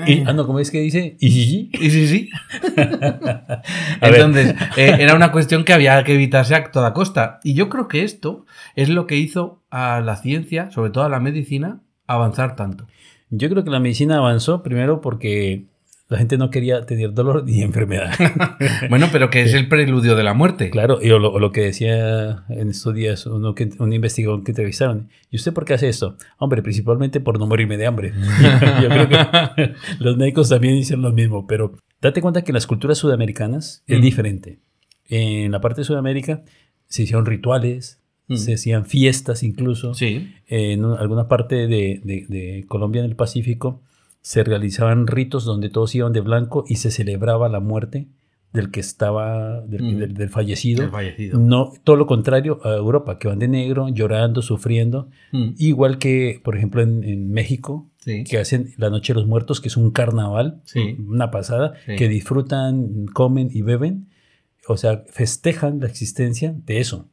Y, 0.08 0.24
ah, 0.26 0.34
no, 0.34 0.46
¿cómo 0.46 0.60
es 0.60 0.72
que 0.72 0.80
dice? 0.80 1.18
¿Y 1.20 1.32
si 1.32 1.46
sí? 1.46 1.72
¿Y 1.74 1.90
si 1.90 2.08
sí? 2.08 2.30
Entonces, 4.02 4.56
eh, 4.78 4.98
era 5.00 5.16
una 5.16 5.32
cuestión 5.32 5.66
que 5.66 5.74
había 5.74 6.04
que 6.04 6.14
evitarse 6.14 6.56
a 6.56 6.72
toda 6.72 6.94
costa. 6.94 7.40
Y 7.44 7.54
yo 7.54 7.70
creo 7.70 7.88
que 7.88 8.04
esto 8.04 8.46
es 8.76 8.90
lo 8.90 9.08
que 9.08 9.18
hizo 9.18 9.64
a 9.72 10.00
la 10.02 10.16
ciencia, 10.16 10.70
sobre 10.72 10.92
todo 10.92 11.04
a 11.04 11.10
la 11.10 11.20
medicina, 11.20 11.82
avanzar 12.08 12.56
tanto. 12.56 12.88
Yo 13.36 13.50
creo 13.50 13.64
que 13.64 13.72
la 13.72 13.80
medicina 13.80 14.18
avanzó 14.18 14.62
primero 14.62 15.02
porque 15.02 15.66
la 16.08 16.20
gente 16.20 16.38
no 16.38 16.52
quería 16.52 16.86
tener 16.86 17.14
dolor 17.14 17.44
ni 17.46 17.64
enfermedad. 17.64 18.14
bueno, 18.90 19.08
pero 19.12 19.32
que 19.32 19.42
es 19.42 19.56
el 19.56 19.68
preludio 19.68 20.16
de 20.16 20.22
la 20.22 20.36
muerte. 20.36 20.70
Claro, 20.70 21.00
y 21.02 21.08
lo, 21.08 21.40
lo 21.40 21.52
que 21.52 21.62
decía 21.62 22.46
en 22.50 22.70
estos 22.70 22.94
días 22.94 23.26
uno 23.26 23.56
que, 23.56 23.72
un 23.80 23.92
investigador 23.92 24.44
que 24.44 24.52
entrevistaron. 24.52 25.10
¿Y 25.32 25.38
usted 25.38 25.52
por 25.52 25.66
qué 25.66 25.74
hace 25.74 25.90
esto? 25.90 26.16
Hombre, 26.38 26.62
principalmente 26.62 27.20
por 27.22 27.40
no 27.40 27.48
morirme 27.48 27.78
de 27.78 27.88
hambre. 27.88 28.14
Yo 28.84 28.90
creo 28.90 29.10
que 29.10 29.74
los 29.98 30.16
médicos 30.16 30.50
también 30.50 30.76
dicen 30.76 31.02
lo 31.02 31.12
mismo, 31.12 31.48
pero 31.48 31.74
date 32.02 32.22
cuenta 32.22 32.44
que 32.44 32.52
en 32.52 32.56
las 32.56 32.68
culturas 32.68 33.00
sudamericanas 33.00 33.84
es 33.88 33.98
mm. 33.98 34.02
diferente. 34.02 34.60
En 35.10 35.52
la 35.52 35.60
parte 35.60 35.82
de 35.82 35.86
Sudamérica 35.86 36.44
se 36.86 37.02
hicieron 37.02 37.26
rituales, 37.26 38.03
Mm. 38.34 38.38
Se 38.38 38.54
hacían 38.54 38.86
fiestas 38.86 39.44
incluso. 39.44 39.94
Sí. 39.94 40.32
en 40.48 40.84
alguna 40.86 41.28
parte 41.28 41.68
de, 41.68 42.66
Colombia 42.68 43.00
en 43.00 43.06
el 43.06 43.16
Pacífico 43.16 43.82
se 44.22 44.44
realizaban 44.44 45.08
ritos 45.08 45.44
donde 45.44 45.70
todos 45.70 45.94
iban 45.96 46.14
de 46.14 46.22
blanco 46.22 46.64
y 46.68 46.78
se 46.78 46.92
celebraba 46.92 47.50
la 47.50 47.60
muerte 47.60 48.08
del 48.54 48.70
que 48.70 48.80
estaba, 48.80 49.62
del, 49.62 50.14
mm. 50.16 50.30
fallecido. 50.30 50.90
No, 51.40 51.74
todo 51.84 51.96
lo 51.96 52.06
contrario 52.06 52.60
a 52.64 52.76
Europa, 52.76 53.18
que 53.18 53.28
van 53.28 53.40
de 53.40 53.48
negro, 53.48 53.90
llorando, 53.90 54.44
sufriendo. 54.44 55.10
Mm. 55.32 55.50
Igual 55.58 55.98
que, 55.98 56.40
por 56.44 56.56
ejemplo, 56.56 56.84
en, 56.84 57.32
México, 57.32 57.90
que 58.06 58.38
hacen 58.38 58.74
la 58.78 58.92
Noche 58.92 59.14
de 59.14 59.20
los 59.20 59.28
Muertos, 59.28 59.60
que 59.60 59.70
es 59.70 59.78
un 59.78 59.90
carnaval, 59.90 60.62
una 61.00 61.32
pasada, 61.32 61.74
que 61.98 62.08
disfrutan, 62.08 63.08
comen 63.08 63.50
y 63.52 63.64
beben. 63.64 64.08
O 64.68 64.78
sea, 64.78 65.04
festejan 65.10 65.80
la 65.80 65.88
existencia 65.88 66.56
de 66.66 66.80
eso. 66.80 67.10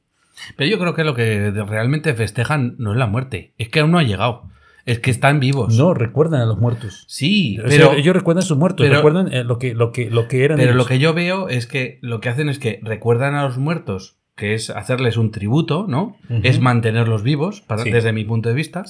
Pero 0.57 0.71
yo 0.71 0.79
creo 0.79 0.95
que 0.95 1.05
lo 1.05 1.15
que 1.15 1.51
realmente 1.51 2.15
festejan 2.15 2.75
no 2.79 2.93
es 2.93 2.99
la 2.99 3.07
muerte, 3.07 3.55
es 3.59 3.69
que 3.69 3.81
aún 3.81 3.91
no 3.91 3.99
ha 3.99 4.03
llegado. 4.03 4.49
Es 4.87 4.99
que 4.99 5.11
están 5.11 5.41
vivos. 5.41 5.77
No, 5.77 5.95
recuerdan 5.95 6.41
a 6.41 6.47
los 6.47 6.59
muertos. 6.59 7.05
Sí, 7.07 7.59
pero 7.69 7.93
ellos 7.93 8.15
recuerdan 8.15 8.43
a 8.43 8.47
sus 8.47 8.57
muertos, 8.57 8.89
recuerdan 8.89 9.33
eh, 9.33 9.45
lo 9.45 9.59
que, 9.59 9.75
lo 9.75 9.93
que, 9.93 10.11
lo 10.11 10.27
que 10.27 10.45
eran. 10.45 10.59
Pero 10.59 10.75
lo 10.75 10.87
que 10.87 10.99
yo 10.99 11.15
veo 11.15 11.49
es 11.49 11.67
que 11.67 11.99
lo 12.01 12.21
que 12.21 12.29
hacen 12.29 12.49
es 12.49 12.59
que 12.59 12.81
recuerdan 12.83 13.35
a 13.35 13.43
los 13.45 13.59
muertos, 13.59 14.17
que 14.37 14.55
es 14.55 14.71
hacerles 14.71 15.17
un 15.17 15.31
tributo, 15.31 15.87
¿no? 15.87 16.17
Es 16.43 16.61
mantenerlos 16.61 17.23
vivos, 17.23 17.63
desde 17.85 18.13
mi 18.13 18.25
punto 18.25 18.49
de 18.49 18.55
vista. 18.55 18.85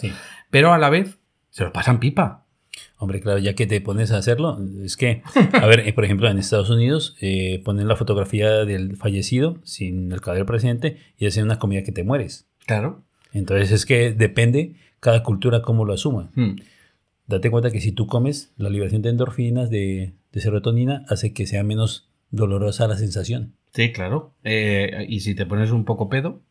Pero 0.51 0.73
a 0.73 0.79
la 0.79 0.91
vez 0.91 1.19
se 1.51 1.65
los 1.65 1.73
pasan 1.73 1.99
pipa. 1.99 2.45
Hombre, 2.98 3.20
claro, 3.20 3.38
ya 3.38 3.54
que 3.54 3.66
te 3.66 3.80
pones 3.80 4.12
a 4.12 4.18
hacerlo, 4.18 4.59
es 4.83 4.96
que, 4.96 5.22
a 5.52 5.66
ver, 5.66 5.80
eh, 5.80 5.92
por 5.92 6.04
ejemplo, 6.04 6.28
en 6.28 6.38
Estados 6.38 6.70
Unidos 6.70 7.16
eh, 7.20 7.62
ponen 7.64 7.88
la 7.88 7.96
fotografía 7.96 8.64
del 8.64 8.96
fallecido 8.96 9.59
sin 9.64 10.12
el 10.12 10.20
cadáver 10.20 10.46
presente 10.46 10.98
y 11.18 11.26
hacen 11.26 11.44
una 11.44 11.59
comida 11.59 11.83
que 11.83 11.92
te 11.92 12.04
mueres. 12.04 12.46
Claro. 12.66 13.02
Entonces 13.33 13.72
es 13.72 13.87
que 13.87 14.12
depende 14.12 14.74
cada 15.00 15.22
cultura 15.22 15.62
cómo 15.62 15.85
lo 15.85 15.92
asuma. 15.92 16.30
Hmm. 16.35 16.56
Date 17.26 17.50
cuenta 17.50 17.70
que 17.70 17.80
si 17.80 17.92
tú 17.92 18.06
comes, 18.06 18.52
la 18.56 18.70
liberación 18.70 19.02
de 19.02 19.11
endorfinas, 19.11 19.70
de, 19.70 20.14
serotonina, 20.35 21.04
hace 21.09 21.33
que 21.33 21.46
sea 21.46 21.62
menos 21.62 22.10
dolorosa 22.31 22.87
la 22.88 22.97
sensación. 22.97 23.55
Sí, 23.73 23.93
claro. 23.93 24.35
Eh, 24.43 25.07
y 25.09 25.21
si 25.21 25.37
te 25.37 25.47
pones 25.47 25.71
un 25.71 25.85
poco 25.85 26.09
pedo, 26.09 26.43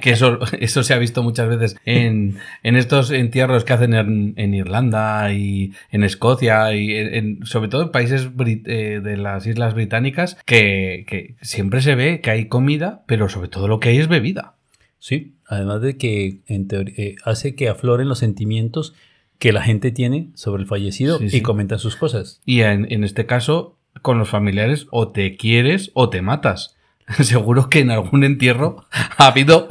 que 0.00 0.10
eso, 0.10 0.38
eso 0.60 0.84
se 0.84 0.94
ha 0.94 0.98
visto 0.98 1.22
muchas 1.24 1.48
veces 1.48 1.76
en, 1.84 2.38
estos 2.62 3.10
entierros 3.10 3.64
que 3.64 3.72
hacen 3.72 3.92
en, 3.94 4.54
Irlanda 4.54 5.32
y 5.32 5.72
en 5.90 6.04
Escocia 6.04 6.72
y 6.74 6.94
en, 6.94 7.44
sobre 7.44 7.68
todo 7.68 7.82
en 7.82 7.90
países 7.90 8.28
eh, 8.38 9.00
de 9.02 9.16
las 9.16 9.46
Islas 9.46 9.74
Británicas, 9.74 10.36
que, 10.46 11.34
siempre 11.42 11.80
se 11.80 11.96
ve 11.96 12.20
que 12.20 12.30
hay 12.30 12.46
comida, 12.46 13.02
pero 13.06 13.28
sobre 13.28 13.48
todo 13.48 13.66
lo 13.66 13.80
que 13.80 13.88
hay 13.88 13.98
es 13.98 14.08
bebida. 14.08 14.54
Sí, 15.00 15.34
además 15.46 15.82
de 15.82 15.96
que 15.96 16.40
en 16.46 16.68
eh, 16.70 17.16
hace 17.24 17.56
que 17.56 17.68
afloren 17.68 18.08
los 18.08 18.20
sentimientos 18.20 18.94
que 19.38 19.52
la 19.52 19.62
gente 19.62 19.90
tiene 19.90 20.30
sobre 20.34 20.62
el 20.62 20.68
fallecido 20.68 21.18
y 21.20 21.40
comentan 21.42 21.78
sus 21.78 21.96
cosas. 21.96 22.40
Y 22.46 22.62
en, 22.62 22.90
en 22.90 23.04
este 23.04 23.26
caso, 23.26 23.75
con 24.02 24.18
los 24.18 24.28
familiares 24.28 24.86
o 24.90 25.08
te 25.08 25.36
quieres 25.36 25.90
o 25.94 26.08
te 26.08 26.22
matas. 26.22 26.76
Seguro 27.20 27.68
que 27.68 27.80
en 27.80 27.90
algún 27.90 28.24
entierro 28.24 28.84
ha 29.16 29.28
habido 29.28 29.68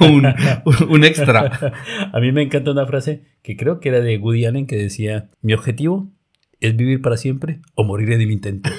un, 0.00 1.04
extra. 1.04 1.74
A 2.12 2.20
mí 2.20 2.32
me 2.32 2.42
encanta 2.42 2.72
una 2.72 2.86
frase 2.86 3.22
que 3.42 3.56
creo 3.56 3.80
que 3.80 3.90
era 3.90 4.00
de 4.00 4.18
Woody 4.18 4.46
Allen 4.46 4.66
que 4.66 4.76
decía, 4.76 5.28
mi 5.42 5.52
objetivo 5.52 6.08
es 6.60 6.76
vivir 6.76 7.00
para 7.02 7.16
siempre 7.16 7.60
o 7.74 7.84
morir 7.84 8.10
en 8.10 8.20
el 8.20 8.30
intento. 8.30 8.70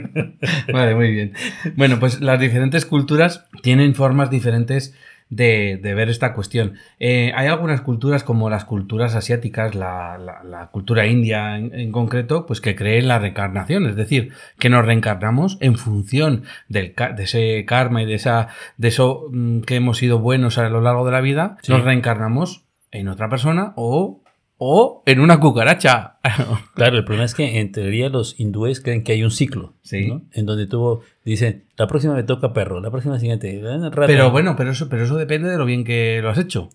vale, 0.72 0.94
muy 0.94 1.12
bien. 1.12 1.32
Bueno, 1.76 1.98
pues 2.00 2.20
las 2.20 2.40
diferentes 2.40 2.86
culturas 2.86 3.46
tienen 3.62 3.94
formas 3.94 4.30
diferentes 4.30 4.94
de, 5.32 5.94
ver 5.94 6.10
esta 6.10 6.34
cuestión. 6.34 6.74
Eh, 6.98 7.32
hay 7.34 7.48
algunas 7.48 7.80
culturas, 7.80 8.22
como 8.22 8.50
las 8.50 8.64
culturas 8.64 9.14
asiáticas, 9.14 9.74
la, 9.74 10.68
cultura 10.72 11.06
india 11.06 11.56
en, 11.56 11.90
concreto, 11.92 12.46
pues 12.46 12.60
que 12.60 12.76
creen 12.76 13.08
la 13.08 13.18
reencarnación, 13.18 13.86
es 13.86 13.96
decir, 13.96 14.32
que 14.58 14.68
nos 14.68 14.84
reencarnamos 14.84 15.58
en 15.60 15.76
función 15.76 16.44
del, 16.68 16.94
de 17.16 17.22
ese 17.22 17.64
karma 17.66 18.02
y 18.02 18.06
de, 18.06 18.14
esa, 18.14 18.48
de 18.76 18.88
eso 18.88 19.28
mm, 19.30 19.60
que 19.60 19.76
hemos 19.76 19.98
sido 19.98 20.18
buenos 20.18 20.58
a 20.58 20.68
lo 20.68 20.80
largo 20.80 21.04
de 21.06 21.12
la 21.12 21.20
vida, 21.20 21.56
nos 21.68 21.82
reencarnamos 21.82 22.64
en 22.90 23.08
otra 23.08 23.28
persona 23.28 23.72
o 23.76 24.21
o 24.64 25.02
en 25.06 25.18
una 25.18 25.40
cucaracha. 25.40 26.18
claro, 26.76 26.96
el 26.96 27.04
problema 27.04 27.24
es 27.24 27.34
que 27.34 27.58
en 27.58 27.72
teoría 27.72 28.08
los 28.08 28.38
hindúes 28.38 28.80
creen 28.80 29.02
que 29.02 29.10
hay 29.10 29.24
un 29.24 29.32
ciclo, 29.32 29.74
sí. 29.82 30.12
En 30.30 30.46
donde 30.46 30.68
tú 30.68 31.00
dicen, 31.24 31.64
la 31.76 31.88
próxima 31.88 32.14
me 32.14 32.22
toca 32.22 32.52
perro, 32.52 32.80
la 32.80 32.92
próxima 32.92 33.18
siguiente. 33.18 33.60
Pero 34.06 34.30
bueno, 34.30 34.54
pero 34.56 34.70
eso, 34.70 34.88
pero 34.88 35.02
eso 35.02 35.16
depende 35.16 35.50
de 35.50 35.58
lo 35.58 35.64
bien 35.64 35.82
que 35.82 36.20
lo 36.22 36.30
has 36.30 36.38
hecho. 36.38 36.70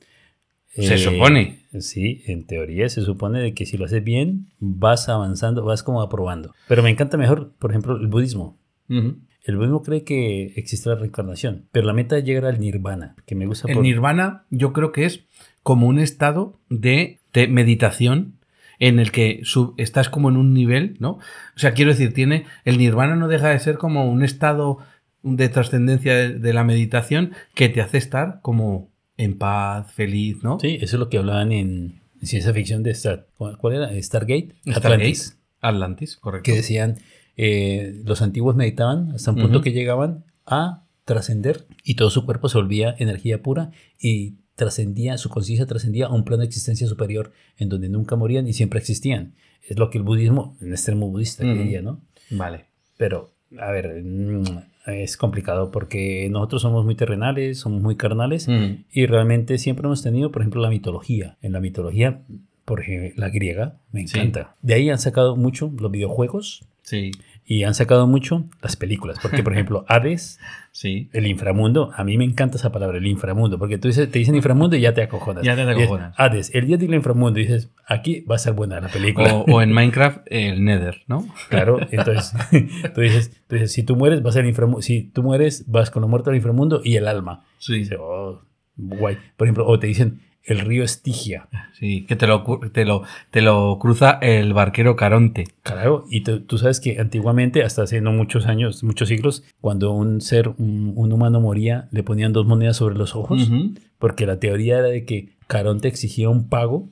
se 0.68 0.96
eh, 0.96 0.98
supone. 0.98 1.62
Sí, 1.80 2.24
en 2.28 2.46
teoría 2.46 2.90
se 2.90 3.04
supone 3.04 3.40
de 3.40 3.54
que 3.54 3.66
si 3.66 3.78
lo 3.78 3.86
haces 3.86 4.04
bien, 4.04 4.48
vas 4.60 5.08
avanzando, 5.08 5.64
vas 5.64 5.82
como 5.82 6.02
aprobando. 6.02 6.54
Pero 6.68 6.84
me 6.84 6.90
encanta 6.90 7.16
mejor, 7.16 7.54
por 7.58 7.72
ejemplo, 7.72 7.96
el 7.96 8.08
budismo. 8.08 8.60
El 8.90 9.56
budismo 9.56 9.82
cree 9.82 10.04
que 10.04 10.54
existe 10.58 10.90
la 10.90 10.96
reencarnación, 10.96 11.70
pero 11.72 11.88
la 11.88 11.94
meta 11.94 12.18
es 12.18 12.26
llegar 12.26 12.44
al 12.44 12.60
nirvana, 12.60 13.16
que 13.26 13.36
me 13.36 13.46
gusta. 13.46 13.72
El 13.72 13.82
nirvana 13.82 14.44
yo 14.50 14.74
creo 14.74 14.92
que 14.92 15.06
es 15.06 15.24
como 15.64 15.88
un 15.88 16.00
estado 16.00 16.60
de 16.70 17.17
de 17.34 17.48
meditación 17.48 18.38
en 18.80 19.00
el 19.00 19.12
que 19.12 19.42
estás 19.78 20.10
como 20.10 20.30
en 20.30 20.38
un 20.38 20.54
nivel, 20.54 20.98
¿no? 21.00 21.12
O 21.56 21.60
sea, 21.60 21.74
quiero 21.74 21.92
decir, 21.92 22.14
tiene 22.14 22.46
el 22.64 22.78
nirvana 22.78 23.16
no 23.16 23.28
deja 23.28 23.50
de 23.50 23.60
ser 23.60 23.78
como 23.78 24.10
un 24.10 24.24
estado 24.24 24.80
de 25.24 25.50
trascendencia 25.50 26.16
de, 26.30 26.54
la 26.54 26.64
meditación 26.64 27.34
que 27.56 27.70
te 27.70 27.82
hace 27.82 27.98
estar 27.98 28.40
como 28.42 28.92
en 29.18 29.38
paz, 29.38 29.92
feliz, 29.92 30.44
¿no? 30.44 30.60
Sí, 30.60 30.78
eso 30.80 30.96
es 30.96 31.00
lo 31.00 31.10
que 31.10 31.18
hablaban 31.18 31.52
en 31.52 32.02
ciencia 32.22 32.54
ficción 32.54 32.84
de 32.84 32.92
Star, 32.92 33.28
¿cuál 33.36 33.76
era? 33.76 34.02
Stargate, 34.02 34.56
Atlantis. 34.74 35.38
Atlantis, 35.60 36.18
correcto. 36.18 36.46
Que 36.46 36.58
decían, 36.58 37.00
eh, 37.36 38.02
los 38.06 38.22
antiguos 38.22 38.56
meditaban 38.56 39.12
hasta 39.12 39.32
un 39.32 39.38
punto 39.42 39.62
que 39.62 39.72
llegaban 39.72 40.26
a 40.46 40.84
trascender 41.04 41.66
y 41.84 41.96
todo 41.96 42.10
su 42.10 42.26
cuerpo 42.26 42.50
se 42.50 42.58
volvía 42.58 42.96
energía 43.00 43.42
pura 43.42 43.72
y 44.00 44.36
trascendía, 44.58 45.18
su 45.18 45.30
conciencia 45.30 45.68
trascendía 45.68 46.08
a 46.08 46.14
un 46.14 46.26
plano 46.26 46.42
de 46.42 46.48
existencia 46.48 46.88
superior 46.88 47.32
en 47.58 47.70
donde 47.70 47.90
nunca 47.90 48.16
morían 48.16 48.48
y 48.48 48.54
siempre 48.54 48.80
existían. 48.80 49.36
Es 49.68 49.78
lo 49.78 49.90
que 49.90 50.00
el 50.00 50.04
budismo, 50.04 50.58
en 50.60 50.72
extremo 50.72 51.10
budista, 51.10 51.44
diría, 51.44 51.82
¿no? 51.82 52.02
Vale. 52.32 52.66
Pero, 52.98 53.30
a 53.60 53.72
ver, 53.72 54.02
mm, 54.04 54.44
es 54.88 55.16
complicado 55.16 55.70
porque 55.70 56.28
nosotros 56.32 56.64
somos 56.64 56.86
muy 56.86 56.96
terrenales, 56.96 57.60
somos 57.60 57.82
muy 57.82 57.96
carnales 57.96 58.48
y 58.92 59.06
realmente 59.06 59.58
siempre 59.60 59.86
hemos 59.86 60.02
tenido, 60.02 60.32
por 60.32 60.42
ejemplo, 60.42 60.62
la 60.62 60.70
mitología. 60.70 61.38
En 61.42 61.54
la 61.54 61.60
mitología, 61.60 62.22
por 62.66 62.82
ejemplo, 62.82 63.14
la 63.16 63.30
griega, 63.30 63.78
me 63.92 64.02
encanta. 64.02 64.56
De 64.64 64.74
ahí 64.74 64.90
han 64.90 65.00
sacado 65.00 65.36
mucho 65.36 65.72
los 65.80 65.92
videojuegos. 65.92 66.66
Sí. 66.82 67.12
Y 67.50 67.64
han 67.64 67.74
sacado 67.74 68.08
mucho 68.08 68.44
las 68.62 68.76
películas, 68.76 69.20
porque 69.22 69.42
por 69.42 69.54
ejemplo, 69.54 69.86
Hades, 69.88 70.38
sí. 70.72 71.10
el 71.14 71.26
inframundo, 71.28 71.92
a 71.96 72.04
mí 72.04 72.18
me 72.18 72.26
encanta 72.26 72.58
esa 72.58 72.74
palabra, 72.74 72.98
el 72.98 73.08
inframundo, 73.08 73.58
porque 73.58 73.78
tú 73.78 73.88
dices, 73.88 74.12
te 74.12 74.20
dicen 74.20 74.36
inframundo 74.36 74.76
y 74.76 74.82
ya 74.82 74.94
te 74.94 75.02
acojonas. 75.02 75.46
Ya 75.46 75.56
te 75.56 75.62
acojonas. 75.62 76.14
Hades, 76.18 76.54
el 76.54 76.68
día 76.68 76.76
del 76.76 76.94
inframundo, 76.94 77.40
y 77.40 77.44
dices, 77.44 77.72
aquí 77.88 78.20
va 78.30 78.36
a 78.36 78.40
ser 78.40 78.52
buena 78.52 78.82
la 78.82 78.90
película. 78.90 79.34
O, 79.34 79.62
en 79.62 79.72
Minecraft, 79.72 80.20
el 80.26 80.64
Nether, 80.66 81.04
¿no? 81.08 81.26
Claro, 81.50 81.80
entonces 81.90 82.34
tú 82.94 83.00
dices, 83.00 83.32
tú 83.48 83.56
dices, 83.56 83.72
si 83.72 83.84
tú 83.84 83.96
mueres, 83.96 84.22
vas 84.22 84.36
al 84.36 84.46
inframundo, 84.46 84.82
si 84.82 85.04
tú 85.04 85.24
mueres, 85.24 85.64
vas 85.72 85.90
con 85.90 86.02
lo 86.02 86.10
muerto 86.10 86.30
al 86.30 86.36
inframundo 86.36 86.82
y 86.84 86.98
el 86.98 87.08
alma. 87.08 87.46
Sí. 87.60 87.88
oh, 87.98 88.42
guay. 88.76 89.18
Por 89.38 89.48
ejemplo, 89.48 89.66
o 89.66 89.80
te 89.80 89.88
dicen, 89.88 90.20
el 90.48 90.62
río 90.62 90.84
Estigia. 90.84 91.48
Sí, 91.74 92.06
que 92.08 92.16
te 92.16 92.26
lo, 92.26 92.44
te 92.72 92.86
lo, 92.86 93.04
te 93.30 93.42
lo 93.42 93.78
cruza 93.80 94.18
el 94.22 94.54
barquero 94.54 94.96
Caronte. 94.96 95.46
Claro, 95.62 96.06
y 96.10 96.22
tú 96.22 96.58
sabes 96.58 96.80
que 96.80 97.00
antiguamente, 97.00 97.64
hasta 97.64 97.84
hace 97.84 98.02
no 98.02 98.14
muchos 98.14 98.48
años, 98.48 98.84
muchos 98.84 99.10
siglos, 99.10 99.44
cuando 99.62 99.92
un 99.92 100.22
ser, 100.22 100.50
un, 100.58 101.12
humano 101.12 101.42
moría, 101.42 101.90
le 101.92 102.02
ponían 102.02 102.34
dos 102.34 102.48
monedas 102.48 102.78
sobre 102.78 102.96
los 102.96 103.16
ojos, 103.16 103.52
porque 104.00 104.26
la 104.26 104.40
teoría 104.40 104.80
era 104.80 104.88
de 104.88 105.06
que 105.06 105.36
Caronte 105.48 105.90
exigía 105.90 106.30
un 106.30 106.48
pago 106.48 106.90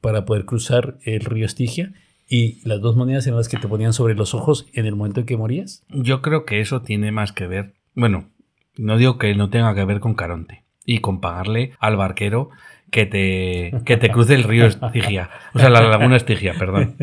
para 0.00 0.24
poder 0.24 0.46
cruzar 0.46 0.96
el 1.04 1.20
río 1.20 1.46
Estigia. 1.46 1.92
¿Y 2.26 2.66
las 2.66 2.80
dos 2.80 2.96
monedas 2.96 3.26
eran 3.26 3.36
las 3.36 3.50
que 3.50 3.58
te 3.58 3.68
ponían 3.68 3.92
sobre 3.92 4.14
los 4.14 4.32
ojos 4.32 4.66
en 4.72 4.86
el 4.86 4.96
momento 4.96 5.20
en 5.20 5.26
que 5.26 5.36
morías? 5.36 5.84
Yo 5.90 6.22
creo 6.22 6.46
que 6.46 6.60
eso 6.60 6.80
tiene 6.80 7.12
más 7.12 7.32
que 7.32 7.46
ver. 7.46 7.74
Bueno, 7.94 8.30
no 8.76 8.96
digo 8.96 9.18
que 9.18 9.34
no 9.34 9.50
tenga 9.50 9.74
que 9.74 9.84
ver 9.84 10.00
con 10.00 10.14
Caronte 10.14 10.64
y 10.86 11.00
con 11.00 11.20
pagarle 11.20 11.72
al 11.80 11.96
barquero 11.96 12.50
que 12.94 13.06
te, 13.06 13.72
que 13.84 13.96
te 13.96 14.08
cruce 14.08 14.36
el 14.36 14.44
río 14.44 14.66
Estigia. 14.66 15.28
O 15.52 15.58
sea, 15.58 15.68
la 15.68 15.80
laguna 15.80 16.14
Estigia, 16.14 16.54
perdón. 16.56 16.94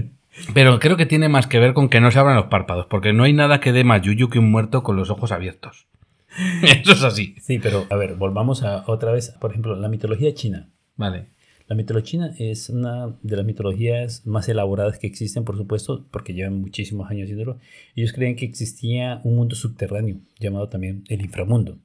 Pero 0.53 0.79
creo 0.79 0.95
que 0.95 1.05
tiene 1.05 1.27
más 1.27 1.47
que 1.47 1.59
ver 1.59 1.73
con 1.73 1.89
que 1.89 1.99
no 1.99 2.11
se 2.11 2.17
abran 2.17 2.37
los 2.37 2.45
párpados, 2.45 2.85
porque 2.85 3.11
no 3.11 3.25
hay 3.25 3.33
nada 3.33 3.59
que 3.59 3.73
dé 3.73 3.83
más 3.83 4.01
yuyu 4.01 4.29
que 4.29 4.39
un 4.39 4.49
muerto 4.49 4.83
con 4.83 4.95
los 4.95 5.09
ojos 5.09 5.33
abiertos. 5.33 5.87
Eso 6.63 6.93
es 6.93 7.03
así. 7.03 7.35
Sí, 7.41 7.59
pero 7.59 7.87
a 7.89 7.97
ver, 7.97 8.15
volvamos 8.15 8.63
a 8.63 8.85
otra 8.87 9.11
vez, 9.11 9.35
por 9.41 9.51
ejemplo, 9.51 9.75
la 9.75 9.89
mitología 9.89 10.33
china. 10.33 10.69
Vale. 10.95 11.25
La 11.71 11.75
mitología 11.75 12.03
china 12.03 12.35
es 12.37 12.69
una 12.69 13.15
de 13.23 13.37
las 13.37 13.45
mitologías 13.45 14.27
más 14.27 14.49
elaboradas 14.49 14.99
que 14.99 15.07
existen, 15.07 15.45
por 15.45 15.55
supuesto, 15.55 16.05
porque 16.11 16.33
llevan 16.33 16.59
muchísimos 16.59 17.09
años 17.09 17.23
haciéndolo. 17.23 17.59
Ellos 17.95 18.11
creen 18.11 18.35
que 18.35 18.43
existía 18.43 19.21
un 19.23 19.37
mundo 19.37 19.55
subterráneo, 19.55 20.17
llamado 20.37 20.67
también 20.67 21.05
el 21.07 21.21
inframundo, 21.21 21.79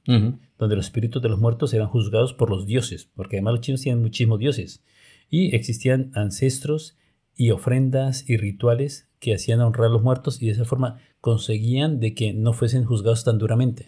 donde 0.57 0.75
los 0.75 0.87
espíritus 0.87 1.21
de 1.21 1.29
los 1.29 1.39
muertos 1.39 1.73
eran 1.73 1.87
juzgados 1.87 2.33
por 2.33 2.49
los 2.49 2.65
dioses, 2.65 3.09
porque 3.15 3.37
además 3.37 3.53
los 3.53 3.61
chinos 3.61 3.81
tienen 3.81 4.01
muchísimos 4.01 4.39
dioses. 4.39 4.83
Y 5.29 5.55
existían 5.55 6.11
ancestros 6.15 6.97
y 7.33 7.51
ofrendas 7.51 8.29
y 8.29 8.35
rituales 8.35 9.07
que 9.21 9.35
hacían 9.35 9.61
honrar 9.61 9.87
a 9.87 9.93
los 9.93 10.03
muertos 10.03 10.41
y 10.41 10.47
de 10.47 10.51
esa 10.51 10.65
forma 10.65 10.99
conseguían 11.21 12.01
de 12.01 12.13
que 12.13 12.33
no 12.33 12.51
fuesen 12.51 12.83
juzgados 12.83 13.23
tan 13.23 13.37
duramente. 13.37 13.87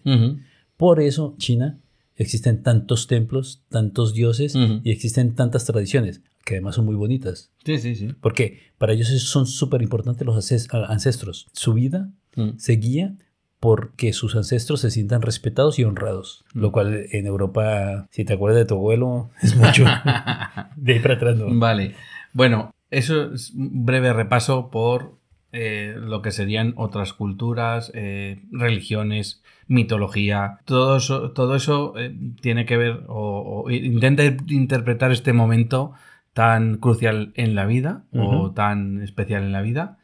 Por 0.77 1.01
eso 1.01 1.35
China 1.39 1.81
existen 2.19 2.61
tantos 2.61 3.07
templos, 3.07 3.63
tantos 3.69 4.13
dioses 4.13 4.55
y 4.83 4.91
existen 4.91 5.35
tantas 5.35 5.65
tradiciones, 5.65 6.21
que 6.45 6.55
además 6.55 6.75
son 6.75 6.85
muy 6.85 6.95
bonitas. 6.95 7.51
Sí, 7.65 7.79
sí, 7.79 7.95
sí. 7.95 8.09
Porque 8.21 8.59
para 8.77 8.93
ellos 8.93 9.07
son 9.07 9.47
súper 9.47 9.81
importantes 9.81 10.27
los 10.27 10.51
ancestros. 10.71 11.47
Su 11.53 11.73
vida 11.73 12.11
mm. 12.35 12.57
se 12.57 12.73
guía 12.73 13.15
porque 13.59 14.13
sus 14.13 14.35
ancestros 14.35 14.81
se 14.81 14.91
sientan 14.91 15.21
respetados 15.21 15.79
y 15.79 15.83
honrados. 15.83 16.45
Lo 16.53 16.71
cual 16.71 17.05
en 17.11 17.25
Europa, 17.25 18.07
si 18.11 18.25
te 18.25 18.33
acuerdas 18.33 18.59
de 18.59 18.65
tu 18.65 18.75
abuelo, 18.75 19.29
es 19.41 19.55
mucho. 19.55 19.85
de 20.75 20.93
ahí 20.93 20.99
para 20.99 21.15
atrás 21.15 21.37
no. 21.37 21.47
Vale. 21.57 21.95
Bueno, 22.33 22.73
eso 22.91 23.33
es 23.33 23.51
un 23.51 23.85
breve 23.85 24.13
repaso 24.13 24.69
por 24.69 25.17
eh, 25.51 25.95
lo 25.97 26.21
que 26.21 26.31
serían 26.31 26.73
otras 26.75 27.13
culturas, 27.13 27.91
eh, 27.95 28.41
religiones, 28.51 29.41
mitología, 29.69 30.59
todo 30.65 30.97
eso, 30.97 31.31
todo 31.31 31.55
eso 31.55 31.93
eh, 31.97 32.13
tiene 32.41 32.65
que 32.65 32.75
ver 32.75 33.03
o, 33.07 33.65
intenta 33.69 34.23
interpretar 34.25 35.11
este 35.11 35.31
momento 35.31 35.93
tan 36.33 36.77
crucial 36.77 37.31
en 37.35 37.55
la 37.55 37.65
vida 37.65 38.03
o 38.13 38.51
tan 38.51 39.01
especial 39.01 39.43
en 39.43 39.51
la 39.51 39.61
vida. 39.61 39.97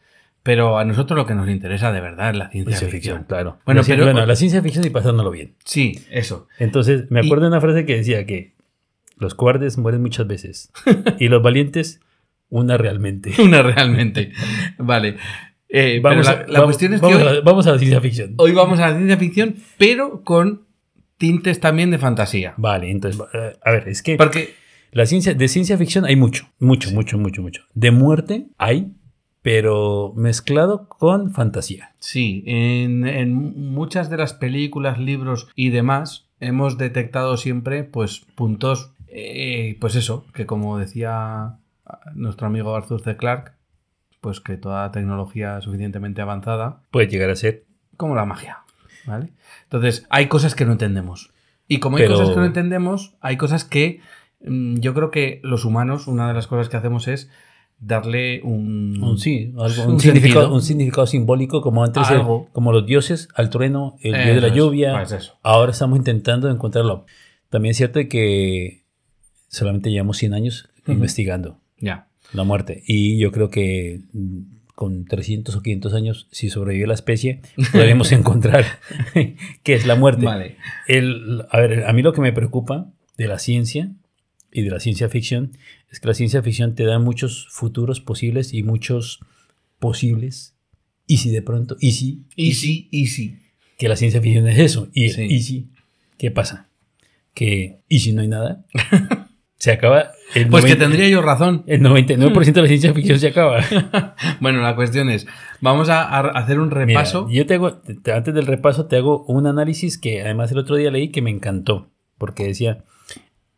Pero 0.44 0.78
a 0.78 0.86
nosotros 0.86 1.18
lo 1.18 1.26
que 1.26 1.34
nos 1.34 1.50
interesa 1.50 1.92
de 1.92 2.02
verdad 2.02 2.30
es 2.30 2.38
la 2.38 2.50
ciencia, 2.52 2.88
ficción. 2.88 3.24
Claro. 3.24 3.58
Bueno, 3.66 3.82
pero, 3.86 4.06
bueno, 4.06 4.26
la 4.28 4.36
ciencia 4.36 4.62
ficción 4.62 4.86
y 4.86 4.92
pasándolo 4.92 5.32
bien. 5.32 5.56
Sí, 5.66 6.06
eso. 6.12 6.48
Entonces, 6.60 7.10
me 7.10 7.22
acuerdo 7.22 7.46
de 7.46 7.50
una 7.50 7.62
frase 7.62 7.86
que 7.86 7.98
decía 7.98 8.28
que 8.28 8.54
los 9.18 9.34
cobardes 9.34 9.80
mueren 9.80 10.04
muchas 10.04 10.28
veces 10.28 10.72
y 11.20 11.30
los 11.30 11.42
valientes 11.42 12.00
una 12.50 12.78
realmente. 12.78 13.34
Una 13.42 13.64
realmente. 13.64 14.32
vale. 14.78 15.18
Eh, 15.78 16.00
Vamos, 16.02 16.26
pero 16.26 16.38
la, 16.38 16.44
a, 16.44 16.48
la 16.48 16.54
vamos- 16.60 16.66
cuestión 16.68 16.94
es 16.94 17.02
que 17.02 17.06
vamos 17.08 17.22
hoy, 17.22 17.38
a- 17.38 17.42
vamos 17.42 17.68
a 17.68 17.72
la 17.72 17.78
ciencia 17.80 18.02
ficción. 18.02 18.34
hoy 18.38 18.52
vamos 18.54 18.80
a 18.80 18.90
la 18.90 18.96
ciencia 18.96 19.18
ficción, 19.18 19.56
pero 19.78 20.24
con 20.24 20.66
tintes 21.18 21.60
también 21.60 21.92
de 21.92 21.98
fantasía. 21.98 22.54
Vale, 22.58 22.90
entonces, 22.92 23.22
eh, 23.34 23.58
a 23.64 23.72
ver, 23.72 23.88
es 23.90 24.02
que 24.02 24.16
Porque 24.18 24.54
la 24.92 25.06
ciencia, 25.06 25.34
de 25.34 25.48
ciencia 25.48 25.78
ficción 25.78 26.06
hay 26.06 26.16
mucho, 26.16 26.48
mucho, 26.60 26.92
mucho, 26.92 27.18
mucho, 27.18 27.42
mucho. 27.42 27.64
De 27.74 27.92
muerte 27.92 28.48
hay, 28.58 28.94
pero 29.42 30.14
mezclado 30.16 30.88
con 30.90 31.32
fantasía. 31.32 31.94
Sí, 32.00 32.44
en, 32.48 33.06
en 33.08 33.34
muchas 33.74 34.10
de 34.10 34.18
las 34.18 34.34
películas, 34.34 34.98
libros 35.00 35.48
y 35.56 35.70
demás 35.70 36.28
hemos 36.40 36.78
detectado 36.78 37.38
siempre 37.38 37.84
pues 37.84 38.26
puntos, 38.36 38.92
eh, 39.08 39.78
pues 39.80 39.96
eso, 39.96 40.26
que 40.34 40.46
como 40.46 40.78
decía 40.78 41.58
nuestro 42.16 42.48
amigo 42.48 42.76
Arthur 42.76 43.02
C. 43.02 43.16
Clarke, 43.16 43.52
pues 44.26 44.40
que 44.42 44.58
toda 44.58 44.92
tecnología 44.92 45.62
suficientemente 45.62 46.20
avanzada, 46.22 46.82
Puede 46.90 47.08
llegar 47.08 47.30
a 47.30 47.36
ser. 47.36 47.64
como 47.96 48.16
la 48.16 48.26
magia, 48.26 48.58
¿vale? 49.06 49.30
Entonces, 49.64 50.06
hay 50.10 50.26
cosas 50.28 50.56
que 50.56 50.66
no 50.66 50.72
entendemos. 50.72 51.32
Y 51.68 51.78
como 51.80 51.98
hay 51.98 52.04
Pero- 52.04 52.16
cosas 52.16 52.32
que 52.32 52.40
no 52.40 52.46
entendemos, 52.46 53.14
hay 53.22 53.38
cosas 53.38 53.64
que 53.64 54.02
mm, 54.44 54.78
yo 54.80 54.94
creo 54.96 55.12
que 55.12 55.40
los 55.44 55.64
humanos, 55.64 56.08
una 56.08 56.28
de 56.28 56.34
las 56.34 56.48
cosas 56.48 56.70
que 56.70 56.78
hacemos 56.78 57.08
es 57.08 57.30
darle 57.80 58.42
un... 58.44 59.02
Un, 59.04 59.18
sí, 59.20 59.54
algo- 59.58 59.84
un 59.86 59.94
un, 59.94 60.00
significado, 60.00 60.54
un 60.54 60.62
significado 60.62 61.06
simbólico, 61.08 61.62
como 61.62 61.84
antes, 61.84 62.10
eh, 62.10 62.20
como 62.52 62.72
los 62.72 62.86
dioses, 62.86 63.28
al 63.36 63.50
trueno, 63.52 63.96
el 64.02 64.14
dios 64.14 64.26
de 64.36 64.42
la 64.42 64.48
Eso 64.48 64.48
es, 64.48 64.54
lluvia. 64.56 65.04
pues. 65.08 65.34
Ahora 65.44 65.72
estamos 65.72 65.98
intentando 66.00 66.50
encontrarlo. 66.50 67.06
También 67.50 67.72
es 67.72 67.78
cierto 67.78 68.00
que 68.10 68.84
solamente 69.50 69.92
llevamos 69.92 70.18
100 70.18 70.34
años 70.34 70.68
Ujú. 70.84 70.94
investigando 70.94 71.60
Ya. 71.80 72.08
La 72.34 72.44
muerte. 72.44 72.84
Y 72.86 73.18
yo 73.18 73.32
creo 73.32 73.50
que 73.50 74.02
mm, 74.14 74.40
con 74.76 75.06
300 75.06 75.56
o 75.56 75.62
500 75.62 75.94
años, 75.94 76.28
si 76.32 76.50
sobrevive 76.50 76.88
la 76.88 76.94
especie, 76.94 77.42
podremos 77.72 78.12
encontrar 78.12 78.66
qué 79.64 79.74
es 79.74 79.86
la 79.86 79.96
muerte. 79.96 80.26
Vale. 80.26 80.58
El, 80.88 81.44
a 81.50 81.60
ver, 81.60 81.86
a 81.86 81.94
mí 81.94 82.02
lo 82.02 82.14
que 82.14 82.22
me 82.22 82.34
preocupa 82.34 82.92
de 83.18 83.28
la 83.28 83.40
ciencia 83.40 83.92
y 84.52 84.62
de 84.64 84.70
la 84.72 84.80
ciencia 84.80 85.08
ficción 85.10 85.52
es 85.92 86.00
que 86.00 86.08
la 86.08 86.14
ciencia 86.14 86.42
ficción 86.44 86.76
te 86.76 86.84
da 86.84 87.00
muchos 87.00 87.48
futuros 87.52 88.02
posibles 88.02 88.54
y 88.54 88.64
muchos 88.64 89.20
posibles. 89.80 90.56
Y 91.08 91.18
si 91.18 91.30
de 91.30 91.42
pronto, 91.42 91.78
y 91.80 91.92
si, 91.92 92.24
Easy, 92.36 92.90
easy. 92.92 93.38
que 93.78 93.88
la 93.88 93.96
ciencia 93.96 94.22
ficción 94.22 94.48
es 94.48 94.58
eso. 94.60 94.90
Y, 94.94 95.10
Sí. 95.10 95.24
y 95.30 95.42
si, 95.42 95.68
¿qué 96.18 96.32
pasa? 96.32 96.68
Que, 97.34 97.80
y 97.88 98.00
si 98.00 98.12
no 98.14 98.22
hay 98.22 98.28
nada, 98.28 98.66
se 99.58 99.72
acaba. 99.72 100.12
El 100.34 100.48
Pues 100.50 100.64
que 100.66 100.72
90 100.72 100.86
tendría 100.86 101.08
yo 101.10 101.22
razón. 101.22 101.64
El 101.68 101.82
99% 101.82 102.54
de 102.54 102.62
la 102.62 102.68
ciencia 102.68 102.94
ficción 102.94 103.20
se 103.20 103.28
acaba. 103.28 103.62
Bueno, 104.42 104.62
la 104.62 104.76
cuestión 104.76 105.10
es, 105.10 105.26
vamos 105.62 105.90
a, 105.90 106.04
a 106.04 106.20
hacer 106.38 106.60
un 106.60 106.68
Mira, 106.70 106.86
repaso. 106.86 107.28
yo 107.30 107.46
te 107.46 107.54
hago, 107.56 107.74
te- 107.78 108.12
antes 108.12 108.34
del 108.34 108.46
repaso 108.48 108.86
te 108.88 108.98
hago 108.98 109.24
un 109.26 109.48
análisis 109.48 109.98
que 109.98 110.22
además 110.22 110.52
el 110.52 110.58
otro 110.60 110.76
día 110.76 110.92
leí 110.92 111.10
que 111.10 111.22
me 111.22 111.30
encantó, 111.32 111.90
porque 112.18 112.46
decía, 112.46 112.84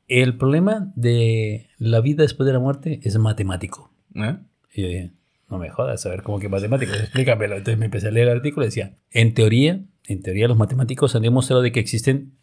el 0.07 0.37
problema 0.37 0.91
de 0.95 1.67
la 1.77 1.99
vida 2.01 2.23
después 2.23 2.45
de 2.47 2.53
la 2.53 2.59
muerte 2.59 2.99
es 3.03 3.17
matemático. 3.17 3.91
¿eh? 4.15 4.37
Y 4.73 4.81
yo 4.83 4.87
dije, 4.87 5.11
no 5.49 5.57
me 5.57 5.69
jodas, 5.69 6.05
a 6.05 6.09
ver 6.09 6.21
cómo 6.23 6.39
que 6.39 6.47
matemático, 6.49 6.93
explícamelo. 6.93 7.55
Entonces 7.57 7.77
me 7.79 7.85
empecé 7.85 8.07
a 8.07 8.11
leer 8.11 8.27
el 8.29 8.35
artículo 8.37 8.65
y 8.65 8.69
decía, 8.69 8.93
en 9.11 9.33
teoría, 9.33 9.81
en 10.05 10.21
teoría 10.21 10.47
los 10.47 10.57
matemáticos 10.57 11.15
han 11.15 11.23
demostrado 11.23 11.61
de 11.61 11.71
que 11.71 11.79
existen 11.79 12.33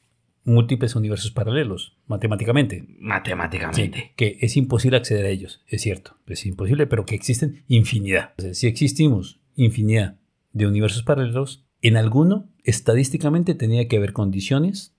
múltiples 0.44 0.94
universos 0.94 1.30
paralelos, 1.30 1.96
matemáticamente. 2.06 2.80
Sí, 2.80 2.96
Matemáticamente. 3.00 4.12
que 4.16 4.38
es 4.40 4.56
imposible 4.56 4.96
acceder 4.96 5.24
a 5.24 5.30
ellos, 5.30 5.62
es 5.66 5.82
cierto, 5.82 6.16
es 6.26 6.44
imposible, 6.46 6.86
pero 6.86 7.06
que 7.06 7.14
existen 7.14 7.64
infinidad. 7.68 8.32
O 8.38 8.42
sea, 8.42 8.54
si 8.54 8.66
existimos 8.66 9.40
infinidad 9.56 10.16
de 10.52 10.66
universos 10.66 11.02
paralelos, 11.02 11.64
en 11.82 11.96
alguno 11.96 12.48
estadísticamente 12.64 13.54
tenía 13.54 13.88
que 13.88 13.96
haber 13.96 14.12
condiciones 14.12 14.94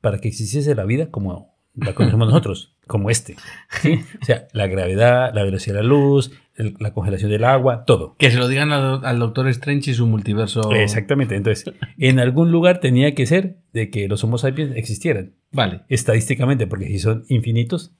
para 0.00 0.18
que 0.18 0.28
existiese 0.28 0.74
la 0.74 0.84
vida 0.84 1.10
como 1.10 1.56
la 1.74 1.94
conocemos 1.94 2.28
nosotros, 2.30 2.74
como 2.86 3.10
este. 3.10 3.36
¿sí? 3.82 4.00
O 4.20 4.24
sea, 4.24 4.48
la 4.52 4.66
gravedad, 4.66 5.32
la 5.34 5.42
velocidad 5.42 5.76
de 5.76 5.82
la 5.82 5.88
luz, 5.88 6.32
el- 6.58 6.74
la 6.78 6.92
congelación 6.92 7.30
del 7.30 7.44
agua, 7.44 7.84
todo. 7.86 8.14
Que 8.18 8.30
se 8.30 8.36
lo 8.38 8.48
digan 8.48 8.72
al, 8.72 9.04
al 9.04 9.18
Doctor 9.18 9.48
Strange 9.48 9.90
y 9.90 9.94
su 9.94 10.06
multiverso. 10.06 10.72
Exactamente. 10.72 11.34
Entonces, 11.36 11.72
en 11.98 12.18
algún 12.18 12.50
lugar 12.52 12.80
tenía 12.80 13.14
que 13.14 13.24
ser 13.26 13.58
de 13.72 13.90
que 13.90 14.08
los 14.08 14.22
Homo 14.24 14.36
sapiens 14.38 14.72
existieran, 14.76 15.32
Vale. 15.52 15.82
estadísticamente, 15.88 16.66
porque 16.66 16.86
si 16.88 16.98
son 16.98 17.24
infinitos, 17.28 17.92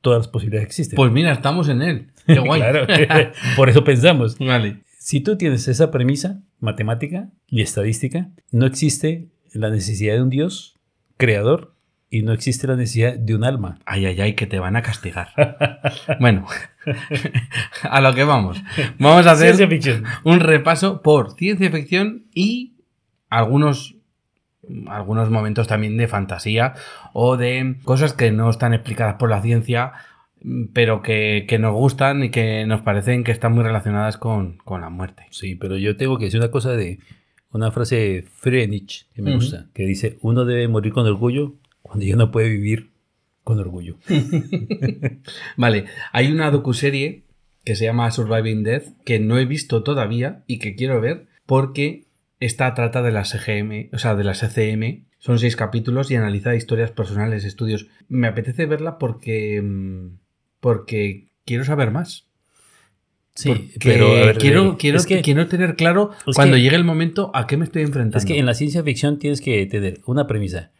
todas 0.00 0.18
las 0.20 0.28
posibilidades 0.28 0.66
existen. 0.66 0.96
Pues 0.96 1.12
mira, 1.12 1.32
estamos 1.32 1.68
en 1.68 1.82
él. 1.82 2.08
Qué 2.26 2.38
guay. 2.38 2.60
Claro, 2.60 2.86
por 3.56 3.68
eso 3.68 3.84
pensamos. 3.84 4.38
vale. 4.38 4.78
Si 4.98 5.20
tú 5.20 5.36
tienes 5.36 5.68
esa 5.68 5.90
premisa 5.90 6.40
matemática 6.60 7.28
y 7.46 7.60
estadística, 7.60 8.30
no 8.50 8.64
existe 8.64 9.28
la 9.52 9.68
necesidad 9.68 10.14
de 10.14 10.22
un 10.22 10.30
Dios 10.30 10.78
creador 11.18 11.73
y 12.10 12.22
no 12.22 12.32
existe 12.32 12.66
la 12.66 12.76
necesidad 12.76 13.16
de 13.16 13.34
un 13.34 13.44
alma. 13.44 13.78
Ay, 13.86 14.06
ay, 14.06 14.20
ay, 14.20 14.34
que 14.34 14.46
te 14.46 14.58
van 14.58 14.76
a 14.76 14.82
castigar. 14.82 15.28
bueno, 16.20 16.46
a 17.82 18.00
lo 18.00 18.14
que 18.14 18.24
vamos. 18.24 18.62
Vamos 18.98 19.26
a 19.26 19.32
hacer 19.32 19.56
un 20.22 20.40
repaso 20.40 21.02
por 21.02 21.32
ciencia 21.32 21.70
ficción 21.70 22.24
y 22.32 22.76
algunos, 23.30 23.96
algunos 24.86 25.30
momentos 25.30 25.66
también 25.66 25.96
de 25.96 26.06
fantasía 26.06 26.74
o 27.12 27.36
de 27.36 27.76
cosas 27.84 28.12
que 28.12 28.30
no 28.30 28.48
están 28.48 28.74
explicadas 28.74 29.16
por 29.16 29.30
la 29.30 29.42
ciencia, 29.42 29.92
pero 30.72 31.02
que, 31.02 31.46
que 31.48 31.58
nos 31.58 31.72
gustan 31.72 32.22
y 32.22 32.30
que 32.30 32.64
nos 32.66 32.82
parecen 32.82 33.24
que 33.24 33.32
están 33.32 33.54
muy 33.54 33.64
relacionadas 33.64 34.18
con, 34.18 34.58
con 34.58 34.82
la 34.82 34.88
muerte. 34.90 35.26
Sí, 35.30 35.56
pero 35.56 35.76
yo 35.76 35.96
tengo 35.96 36.18
que 36.18 36.26
decir 36.26 36.40
una 36.40 36.50
cosa 36.50 36.72
de 36.72 37.00
una 37.50 37.70
frase 37.70 37.96
de 37.96 38.22
Friedrich 38.22 39.06
que 39.14 39.22
me 39.22 39.34
gusta, 39.34 39.66
que 39.72 39.84
dice, 39.86 40.18
uno 40.22 40.44
debe 40.44 40.66
morir 40.66 40.92
con 40.92 41.06
orgullo 41.06 41.54
cuando 41.94 42.06
ya 42.06 42.16
no 42.16 42.30
puede 42.32 42.48
vivir 42.48 42.90
con 43.44 43.58
orgullo. 43.60 43.96
Vale, 45.56 45.84
hay 46.12 46.32
una 46.32 46.50
docuserie 46.50 47.24
que 47.64 47.76
se 47.76 47.84
llama 47.84 48.10
Surviving 48.10 48.62
Death 48.62 48.84
que 49.04 49.18
no 49.20 49.38
he 49.38 49.44
visto 49.46 49.82
todavía 49.82 50.42
y 50.46 50.58
que 50.58 50.74
quiero 50.74 51.00
ver 51.00 51.26
porque 51.46 52.04
esta 52.40 52.74
trata 52.74 53.02
de 53.02 53.12
las 53.12 53.30
CGM, 53.30 53.90
o 53.92 53.98
sea, 53.98 54.14
de 54.14 54.24
las 54.24 54.42
ECM. 54.42 55.04
Son 55.18 55.38
seis 55.38 55.56
capítulos 55.56 56.10
y 56.10 56.16
analiza 56.16 56.54
historias 56.54 56.90
personales, 56.90 57.44
estudios. 57.44 57.86
Me 58.08 58.26
apetece 58.26 58.66
verla 58.66 58.98
porque 58.98 59.62
mm, 59.62 60.18
porque 60.60 61.28
quiero 61.46 61.64
saber 61.64 61.90
más. 61.90 62.26
Sí, 63.34 63.48
Porque 63.48 63.72
pero 63.82 64.08
a 64.08 64.26
ver, 64.26 64.38
quiero, 64.38 64.72
eh, 64.72 64.76
quiero, 64.78 64.98
es 64.98 65.06
que- 65.06 65.22
quiero 65.22 65.48
tener 65.48 65.74
claro 65.76 66.10
cuando 66.34 66.56
que- 66.56 66.62
llegue 66.62 66.76
el 66.76 66.84
momento 66.84 67.30
a 67.34 67.46
qué 67.46 67.56
me 67.56 67.64
estoy 67.64 67.82
enfrentando. 67.82 68.18
Es 68.18 68.26
que 68.26 68.38
en 68.38 68.46
la 68.46 68.54
ciencia 68.54 68.82
ficción 68.82 69.18
tienes 69.18 69.40
que 69.40 69.64
tener 69.66 70.00
una 70.06 70.26
premisa. 70.26 70.70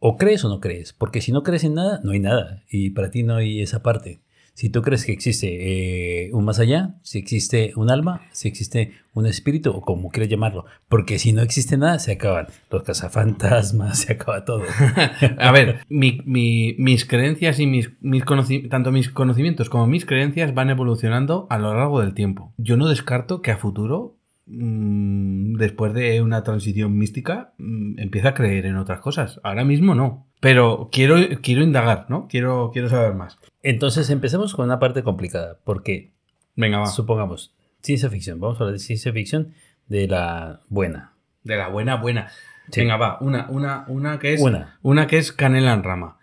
O 0.00 0.16
crees 0.16 0.44
o 0.44 0.48
no 0.48 0.60
crees. 0.60 0.92
Porque 0.92 1.20
si 1.20 1.30
no 1.30 1.42
crees 1.42 1.62
en 1.64 1.74
nada, 1.74 2.00
no 2.02 2.12
hay 2.12 2.20
nada. 2.20 2.62
Y 2.70 2.90
para 2.90 3.10
ti 3.10 3.22
no 3.22 3.36
hay 3.36 3.60
esa 3.62 3.82
parte. 3.82 4.20
Si 4.54 4.68
tú 4.68 4.82
crees 4.82 5.06
que 5.06 5.12
existe 5.12 6.26
eh, 6.26 6.30
un 6.32 6.44
más 6.44 6.58
allá, 6.58 6.96
si 7.02 7.18
existe 7.18 7.72
un 7.76 7.88
alma, 7.90 8.22
si 8.32 8.48
existe 8.48 8.92
un 9.14 9.24
espíritu, 9.26 9.70
o 9.70 9.80
como 9.80 10.10
quieras 10.10 10.28
llamarlo. 10.28 10.64
Porque 10.88 11.18
si 11.18 11.32
no 11.32 11.40
existe 11.40 11.76
nada, 11.78 11.98
se 11.98 12.12
acaban 12.12 12.48
los 12.70 12.82
cazafantasmas, 12.82 13.98
se 14.00 14.12
acaba 14.14 14.44
todo. 14.44 14.62
A 15.38 15.52
ver, 15.52 15.80
mi- 15.88 16.20
mi- 16.24 16.74
mis 16.78 17.04
creencias 17.06 17.58
y 17.60 17.66
mis, 17.66 17.90
mis 18.00 18.24
tanto 18.68 18.90
mis 18.92 19.08
conocimientos 19.08 19.70
como 19.70 19.86
mis 19.86 20.04
creencias 20.04 20.52
van 20.52 20.68
evolucionando 20.70 21.46
a 21.48 21.58
lo 21.58 21.72
largo 21.74 22.00
del 22.00 22.12
tiempo. 22.14 22.52
Yo 22.58 22.76
no 22.76 22.88
descarto 22.88 23.40
que 23.42 23.52
a 23.52 23.56
futuro, 23.56 24.16
después 24.52 25.94
de 25.94 26.20
una 26.22 26.42
transición 26.42 26.96
mística, 26.98 27.52
mm, 27.58 27.98
empiece 28.00 28.28
a 28.28 28.34
creer 28.34 28.66
en 28.66 28.76
otras 28.76 29.00
cosas. 29.00 29.40
Ahora 29.44 29.64
mismo 29.64 29.94
no. 29.94 30.26
Pero 30.40 30.88
quiero, 30.90 31.16
quiero 31.42 31.62
indagar, 31.62 32.06
¿no? 32.08 32.26
Quiero, 32.28 32.70
quiero 32.72 32.88
saber 32.88 33.14
más. 33.14 33.38
Entonces 33.62 34.10
empecemos 34.10 34.54
con 34.54 34.64
una 34.64 34.78
parte 34.78 35.02
complicada. 35.02 35.58
Porque, 35.64 36.12
Venga, 36.56 36.78
va. 36.78 36.86
supongamos, 36.86 37.54
ciencia 37.82 38.10
ficción. 38.10 38.40
Vamos 38.40 38.58
a 38.58 38.64
hablar 38.64 38.72
de 38.72 38.78
ciencia 38.80 39.12
ficción 39.12 39.52
de 39.86 40.08
la 40.08 40.60
buena. 40.68 41.12
De 41.44 41.56
la 41.56 41.68
buena, 41.68 41.96
buena. 41.96 42.28
Sí. 42.70 42.80
Venga, 42.80 42.96
va. 42.96 43.18
Una, 43.20 43.46
una, 43.50 43.84
una 43.88 44.18
que 44.18 44.34
es. 44.34 44.40
Una. 44.40 44.78
Una 44.82 45.06
que 45.06 45.18
es 45.18 45.32
canela 45.32 45.72
en 45.74 45.82
rama. 45.84 46.18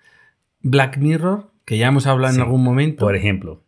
Black 0.62 0.98
Mirror, 0.98 1.52
que 1.66 1.78
ya 1.78 1.88
hemos 1.88 2.08
hablado 2.08 2.34
Sí, 2.34 2.40
en 2.40 2.46
algún 2.46 2.64
momento. 2.64 3.06
Por 3.06 3.16
ejemplo. 3.16 3.64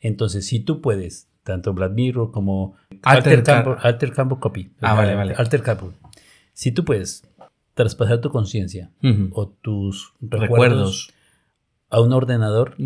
Entonces, 0.00 0.46
si 0.46 0.60
tú 0.60 0.80
puedes, 0.80 1.29
tanto 1.50 1.72
Black 1.74 1.92
Mirror 1.92 2.30
como 2.30 2.74
Alter 3.02 3.42
Carbon, 3.42 3.76
Alter 3.80 4.12
Carbon 4.12 4.38
Copy. 4.40 4.70
Ah, 4.80 4.94
vale, 4.94 5.14
vale. 5.14 5.34
Alter 5.36 5.62
Carbon. 5.62 5.94
Si 6.52 6.72
tú 6.72 6.84
puedes 6.84 7.22
traspasar 7.74 8.20
tu 8.20 8.30
conciencia 8.30 8.90
o 9.32 9.48
tus 9.48 10.12
recuerdos, 10.20 10.40
Recuerdos. 10.50 11.14
a 11.90 12.00
un 12.00 12.12
ordenador, 12.12 12.76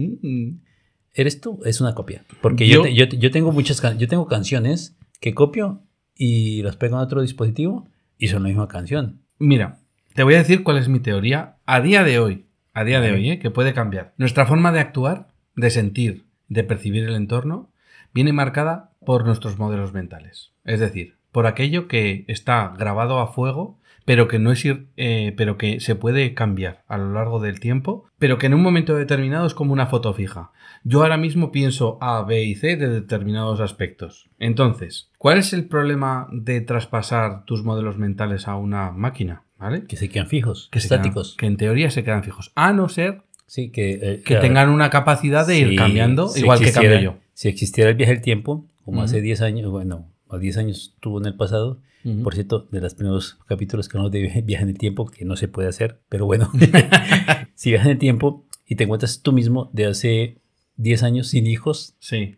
eres 1.13 1.41
tú, 1.41 1.61
es 1.65 1.81
una 1.81 1.95
copia. 1.95 2.25
Porque 2.41 2.67
Yo- 2.69 2.77
yo, 2.77 2.83
te- 2.83 2.95
yo, 2.95 3.09
te- 3.09 3.19
yo 3.19 3.31
tengo 3.31 3.53
muchas 3.53 3.81
yo 3.99 4.09
tengo 4.09 4.27
canciones 4.27 4.97
que 5.21 5.35
copio 5.35 5.83
y 6.17 6.63
las 6.63 6.77
pego 6.77 6.97
en 6.97 7.03
otro 7.03 7.23
dispositivo 7.23 7.89
y 8.19 8.29
son 8.29 8.43
la 8.43 8.49
misma 8.49 8.69
canción. 8.69 9.21
Mira, 9.39 9.79
te 10.15 10.23
voy 10.23 10.35
a 10.35 10.39
decir 10.39 10.63
cuál 10.63 10.79
es 10.79 10.89
mi 10.89 11.01
teoría 11.01 11.57
a 11.67 11.81
día 11.81 12.05
de 12.05 12.19
hoy. 12.19 12.47
A 12.73 12.85
día 12.85 13.01
de 13.01 13.13
hoy, 13.13 13.31
¿eh? 13.31 13.39
que 13.39 13.51
puede 13.51 13.73
cambiar. 13.73 14.15
Nuestra 14.17 14.47
forma 14.47 14.73
de 14.73 14.81
actuar, 14.81 15.29
de 15.55 15.71
sentir, 15.71 16.25
de 16.49 16.65
percibir 16.65 17.05
el 17.05 17.15
entorno, 17.15 17.71
viene 18.15 18.33
marcada 18.33 18.91
por 19.05 19.25
nuestros 19.27 19.59
modelos 19.59 19.93
mentales. 19.93 20.53
Es 20.65 20.81
decir, 20.81 21.17
por 21.33 21.47
aquello 21.47 21.89
que 21.89 22.25
está 22.29 22.73
grabado 22.79 23.19
a 23.19 23.27
fuego, 23.33 23.79
pero 24.07 24.29
que 24.29 24.39
no 24.39 24.53
es 24.53 24.65
ir, 24.65 24.87
eh, 24.97 25.33
pero 25.37 25.57
que 25.57 25.81
se 25.81 25.95
puede 25.95 26.35
cambiar 26.35 26.85
a 26.89 26.99
lo 26.99 27.13
largo 27.13 27.41
del 27.41 27.59
tiempo, 27.59 28.05
pero 28.19 28.39
que 28.39 28.47
en 28.47 28.55
un 28.55 28.63
momento 28.63 28.95
determinado 28.95 29.47
es 29.47 29.55
como 29.55 29.73
una 29.73 29.87
foto 29.87 30.13
fija. 30.13 30.53
Yo 30.85 31.03
ahora 31.03 31.17
mismo 31.17 31.51
pienso 31.51 31.97
A, 32.03 32.23
B 32.23 32.45
y 32.45 32.55
C 32.55 32.77
de 32.77 32.89
determinados 32.89 33.61
aspectos. 33.61 34.29
Entonces, 34.39 35.11
¿cuál 35.17 35.39
es 35.39 35.55
el 35.55 35.65
problema 35.67 36.29
de 36.31 36.61
traspasar 36.61 37.45
tus 37.47 37.65
modelos 37.65 37.97
mentales 37.97 38.47
a 38.47 38.57
una 38.57 38.91
máquina? 38.91 39.43
¿Vale? 39.59 39.85
Que 39.87 39.97
se 39.97 40.11
quedan 40.11 40.27
fijos, 40.27 40.69
Que 40.71 40.79
estáticos. 40.79 41.31
quedan- 41.31 41.39
que 41.39 41.47
en 41.47 41.57
teoría 41.57 41.91
se 41.91 42.05
quedan 42.05 42.23
fijos. 42.25 42.53
A 42.55 42.73
no 42.75 42.89
ser 42.91 43.23
Sí, 43.47 43.71
que, 43.71 43.93
eh, 43.93 44.17
que 44.19 44.23
claro, 44.25 44.43
tengan 44.43 44.69
una 44.69 44.91
capacidad 44.91 45.47
de 45.47 45.59
ir 45.59 45.77
cambiando, 45.79 46.31
igual 46.37 46.61
que 46.61 46.73
cambio 46.73 46.99
yo. 47.01 47.17
Si 47.35 47.49
existiera 47.49 47.91
el 47.91 47.97
viaje 47.97 48.13
del 48.15 48.23
tiempo, 48.23 48.67
como 48.85 48.99
Ujú. 48.99 49.05
hace 49.05 49.21
10 49.21 49.41
años, 49.43 49.71
bueno, 49.71 50.11
o 50.29 50.39
10 50.39 50.57
años 50.57 50.97
tuvo 51.01 51.19
en 51.21 51.27
el 51.27 51.37
pasado, 51.37 51.81
Ujú. 52.05 52.23
por 52.23 52.35
cierto, 52.35 52.69
de 52.71 52.81
los 52.81 52.95
primeros 52.95 53.39
capítulos 53.47 53.89
que 53.89 53.97
hablamos 53.99 54.13
de 54.13 54.21
viaje 54.47 54.63
en 54.65 54.71
el 54.71 54.79
tiempo, 54.79 55.07
que 55.07 55.25
no 55.25 55.37
se 55.37 55.49
puede 55.49 55.69
hacer, 55.69 56.01
pero 56.09 56.27
bueno, 56.27 56.51
si 57.55 57.71
viajas 57.71 57.87
en 57.87 57.93
el 57.93 57.99
tiempo 57.99 58.47
y 58.67 58.77
te 58.77 58.85
encuentras 58.85 59.21
tú 59.23 59.33
mismo 59.33 59.71
de 59.73 59.87
hace 59.87 60.39
10 60.77 61.03
años 61.03 61.29
sin 61.29 61.47
hijos, 61.47 61.97
Sí. 61.99 62.37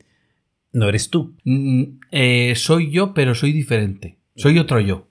no 0.72 0.88
eres 0.88 1.10
tú. 1.10 1.36
Mm, 1.44 1.98
eh, 2.10 2.54
soy 2.56 2.90
yo, 2.90 3.14
pero 3.14 3.34
soy 3.34 3.52
diferente. 3.52 4.18
Soy 4.34 4.58
otro 4.58 4.80
yo. 4.80 5.08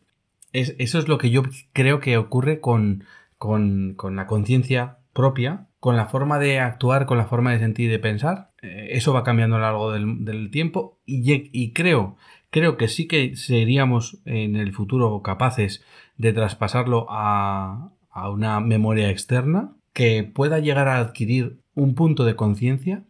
Es- 0.53 0.75
eso 0.77 0.99
es 0.99 1.07
lo 1.07 1.17
que 1.17 1.29
yo 1.31 1.43
creo 1.73 1.99
que 1.99 2.17
ocurre 2.17 2.59
con, 2.59 3.03
con- 3.37 3.93
con 3.95 4.15
la 4.15 4.27
conciencia 4.27 4.99
propia, 5.13 5.67
con 5.79 5.95
la 5.95 6.05
forma 6.07 6.39
de 6.39 6.59
actuar, 6.59 7.05
con 7.05 7.17
la 7.17 7.25
forma 7.25 7.51
de 7.51 7.59
sentir 7.59 7.87
y 7.87 7.91
de 7.91 7.99
pensar. 7.99 8.51
Eso 8.89 9.13
va 9.13 9.23
cambiando 9.23 9.55
a 9.55 9.59
lo 9.59 9.65
largo 9.65 9.91
del, 9.91 10.25
del 10.25 10.51
tiempo 10.51 10.99
y, 11.05 11.71
creo, 11.73 12.17
creo 12.49 12.77
que 12.77 12.87
sí 12.87 13.07
que 13.07 13.35
seríamos 13.35 14.19
en 14.25 14.55
el 14.55 14.73
futuro 14.73 15.21
capaces 15.21 15.83
de 16.17 16.33
traspasarlo 16.33 17.07
a, 17.09 17.91
a 18.09 18.29
una 18.29 18.59
memoria 18.59 19.09
externa 19.09 19.75
que 19.93 20.23
pueda 20.23 20.59
llegar 20.59 20.87
a 20.87 20.99
adquirir 20.99 21.59
un 21.73 21.95
punto 21.95 22.25
de 22.25 22.35
conciencia 22.35 23.03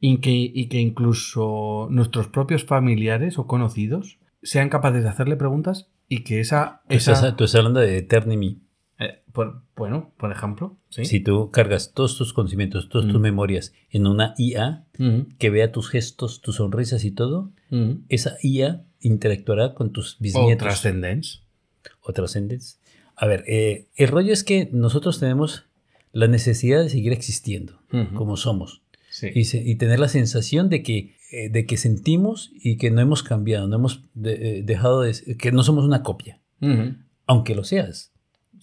y 0.00 0.18
que, 0.18 0.30
y 0.32 0.66
que 0.66 0.78
incluso 0.78 1.88
nuestros 1.90 2.28
propios 2.28 2.64
familiares 2.64 3.38
o 3.38 3.46
conocidos 3.46 4.18
sean 4.42 4.68
capaces 4.68 5.02
de 5.02 5.08
hacerle 5.08 5.36
preguntas 5.36 5.90
y 6.08 6.24
que 6.24 6.40
esa... 6.40 6.82
Tú 6.88 6.94
esa 6.94 7.36
tú 7.36 7.44
estás 7.44 7.58
hablando 7.58 7.80
de 7.80 7.98
Eternity. 7.98 8.63
Eh, 8.98 9.22
por- 9.32 9.62
bueno, 9.76 10.12
por 10.16 10.30
ejemplo. 10.32 10.76
¿sí? 10.90 11.04
Si 11.04 11.20
tú 11.20 11.50
cargas 11.50 11.92
todos 11.94 12.16
tus 12.16 12.32
conocimientos, 12.32 12.88
todas 12.88 13.06
tus 13.08 13.18
Mm. 13.18 13.22
memorias 13.22 13.72
en 13.90 14.06
una 14.06 14.34
IA 14.38 14.84
que 15.38 15.50
vea 15.50 15.72
tus 15.72 15.88
gestos, 15.90 16.40
tus 16.40 16.56
sonrisas 16.56 17.04
y 17.04 17.10
todo, 17.10 17.50
esa 18.08 18.36
IA 18.42 18.84
interactuará 19.00 19.74
con 19.74 19.90
tus 19.92 20.14
O 20.14 20.18
bisnietos. 20.20 20.58
trascendence. 20.64 21.38
o 22.06 22.12
trascendentes. 22.12 22.80
A 23.16 23.26
ver, 23.26 23.44
eh, 23.46 23.88
el 23.96 24.08
rollo 24.08 24.32
es 24.32 24.44
que 24.44 24.68
nosotros 24.72 25.20
tenemos 25.20 25.64
la 26.12 26.26
necesidad 26.28 26.82
de 26.82 26.88
seguir 26.88 27.12
existiendo 27.12 27.80
como 28.14 28.36
somos 28.36 28.82
Sí. 29.10 29.28
y, 29.34 29.44
se- 29.44 29.62
y 29.62 29.74
tener 29.76 29.98
la 30.00 30.08
sensación 30.08 30.68
de 30.68 30.82
que, 30.82 31.14
eh, 31.30 31.48
de 31.50 31.66
que 31.66 31.76
sentimos 31.76 32.52
y 32.54 32.76
que 32.78 32.90
no 32.90 33.00
hemos 33.00 33.22
cambiado, 33.22 33.68
no 33.68 33.76
hemos 33.76 34.02
de- 34.14 34.58
eh, 34.58 34.62
dejado 34.62 35.02
de 35.02 35.14
que 35.38 35.50
no 35.52 35.62
somos 35.62 35.84
una 35.84 36.02
copia, 36.02 36.40
aunque 37.26 37.54
lo 37.54 37.64
seas. 37.64 38.12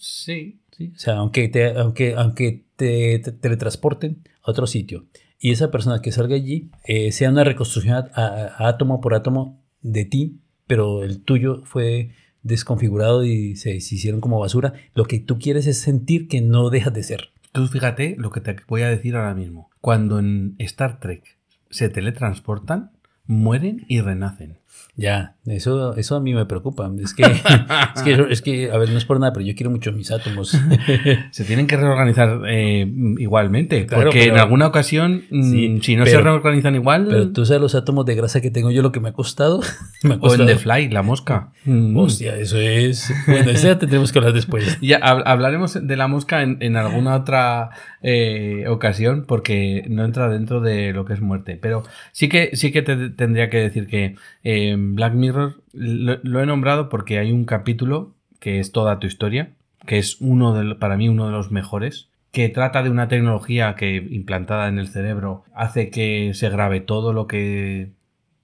Sí. 0.04 0.58
¿sí? 0.76 0.92
O 0.96 0.98
sea, 0.98 1.14
aunque 1.18 1.48
te, 1.48 1.78
aunque, 1.78 2.14
aunque 2.16 2.64
te, 2.76 3.20
te- 3.20 3.30
teletransporten 3.32 4.24
a 4.42 4.50
otro 4.50 4.66
sitio 4.66 5.06
y 5.38 5.52
esa 5.52 5.70
persona 5.70 6.02
que 6.02 6.10
salga 6.12 6.34
allí 6.34 6.70
eh, 6.84 7.12
sea 7.12 7.30
una 7.30 7.44
reconstrucción 7.44 7.94
a- 7.94 8.10
a- 8.14 8.46
a 8.64 8.68
átomo 8.68 9.00
por 9.00 9.14
átomo 9.14 9.62
de 9.80 10.04
ti, 10.04 10.40
pero 10.66 11.04
el 11.04 11.20
tuyo 11.22 11.62
fue 11.64 12.10
desconfigurado 12.42 13.24
y 13.24 13.54
se, 13.54 13.80
se 13.80 13.94
hicieron 13.94 14.20
como 14.20 14.40
basura, 14.40 14.72
lo 14.94 15.04
que 15.04 15.20
tú 15.20 15.38
quieres 15.38 15.66
es 15.68 15.78
sentir 15.78 16.26
que 16.26 16.40
no 16.40 16.68
dejas 16.70 16.92
de 16.92 17.04
ser. 17.04 17.30
Tú 17.52 17.68
fíjate 17.68 18.16
lo 18.18 18.30
que 18.30 18.40
te 18.40 18.56
voy 18.66 18.82
a 18.82 18.88
decir 18.88 19.14
ahora 19.14 19.34
mismo. 19.34 19.70
Cuando 19.80 20.18
en 20.18 20.56
Star 20.58 20.98
Trek 20.98 21.38
se 21.70 21.88
teletransportan, 21.88 22.90
mueren 23.26 23.84
y 23.88 24.00
renacen. 24.00 24.58
Ya, 24.94 25.36
eso, 25.46 25.96
eso 25.96 26.16
a 26.16 26.20
mí 26.20 26.34
me 26.34 26.44
preocupa. 26.44 26.90
Es 27.02 27.14
que, 27.14 27.22
es 27.96 28.02
que, 28.04 28.26
es 28.30 28.42
que, 28.42 28.70
a 28.70 28.76
ver, 28.76 28.90
no 28.90 28.98
es 28.98 29.06
por 29.06 29.18
nada, 29.18 29.32
pero 29.32 29.44
yo 29.46 29.54
quiero 29.54 29.70
mucho 29.70 29.90
mis 29.90 30.10
átomos. 30.10 30.50
Se 31.30 31.44
tienen 31.44 31.66
que 31.66 31.78
reorganizar 31.78 32.42
eh, 32.46 32.86
igualmente. 33.18 33.86
Claro, 33.86 34.04
porque 34.04 34.18
pero- 34.24 34.34
en 34.34 34.40
alguna 34.40 34.66
ocasión, 34.66 35.22
mm, 35.30 35.42
Sí, 35.50 35.78
si 35.80 35.96
no 35.96 36.04
se 36.04 36.12
pero- 36.12 36.24
reorganizan 36.24 36.74
igual, 36.74 37.06
Pero 37.08 37.32
tú 37.32 37.46
sabes 37.46 37.62
los 37.62 37.74
átomos 37.74 38.04
de 38.04 38.14
grasa 38.16 38.42
que 38.42 38.50
tengo 38.50 38.70
yo, 38.70 38.82
lo 38.82 38.92
que 38.92 39.00
me 39.00 39.08
ha 39.08 39.12
costado. 39.12 39.60
me 40.02 40.10
ha 40.10 40.12
o 40.12 40.14
en 40.16 40.20
costado. 40.20 40.46
The 40.46 40.56
Fly, 40.56 40.90
la 40.90 41.02
mosca. 41.02 41.52
Mm. 41.64 41.96
Hostia, 41.96 42.36
eso 42.36 42.58
es. 42.58 43.10
Bueno, 43.26 43.50
ese 43.50 43.68
ya 43.68 43.78
tendremos 43.78 44.12
que 44.12 44.18
hablar 44.18 44.34
después. 44.34 44.78
Ya 44.82 45.00
hab- 45.00 45.22
hablaremos 45.24 45.78
de 45.86 45.96
la 45.96 46.06
mosca 46.06 46.42
en, 46.42 46.58
en 46.60 46.76
alguna 46.76 47.14
otra 47.16 47.70
eh, 48.02 48.64
ocasión 48.68 49.24
porque 49.26 49.84
no 49.88 50.04
entra 50.04 50.28
dentro 50.28 50.60
de 50.60 50.92
lo 50.92 51.06
que 51.06 51.14
es 51.14 51.20
muerte. 51.22 51.58
Pero 51.60 51.82
sí 52.12 52.28
que, 52.28 52.50
sí 52.56 52.72
que 52.72 52.82
te 52.82 53.08
tendría 53.08 53.48
que 53.48 53.56
decir 53.58 53.86
que 53.86 54.16
eh, 54.44 54.61
Black 54.78 55.14
Mirror 55.14 55.62
lo, 55.72 56.18
lo 56.22 56.40
he 56.40 56.46
nombrado 56.46 56.88
porque 56.88 57.18
hay 57.18 57.32
un 57.32 57.44
capítulo 57.44 58.14
que 58.40 58.58
es 58.58 58.72
toda 58.72 58.98
tu 58.98 59.06
historia, 59.06 59.52
que 59.86 59.98
es 59.98 60.20
uno 60.20 60.52
de, 60.52 60.74
para 60.74 60.96
mí 60.96 61.08
uno 61.08 61.26
de 61.26 61.32
los 61.32 61.50
mejores, 61.50 62.08
que 62.32 62.48
trata 62.48 62.82
de 62.82 62.90
una 62.90 63.08
tecnología 63.08 63.74
que 63.76 63.96
implantada 63.96 64.68
en 64.68 64.78
el 64.78 64.88
cerebro 64.88 65.44
hace 65.54 65.90
que 65.90 66.32
se 66.34 66.48
grabe 66.48 66.80
todo 66.80 67.12
lo 67.12 67.26
que 67.26 67.92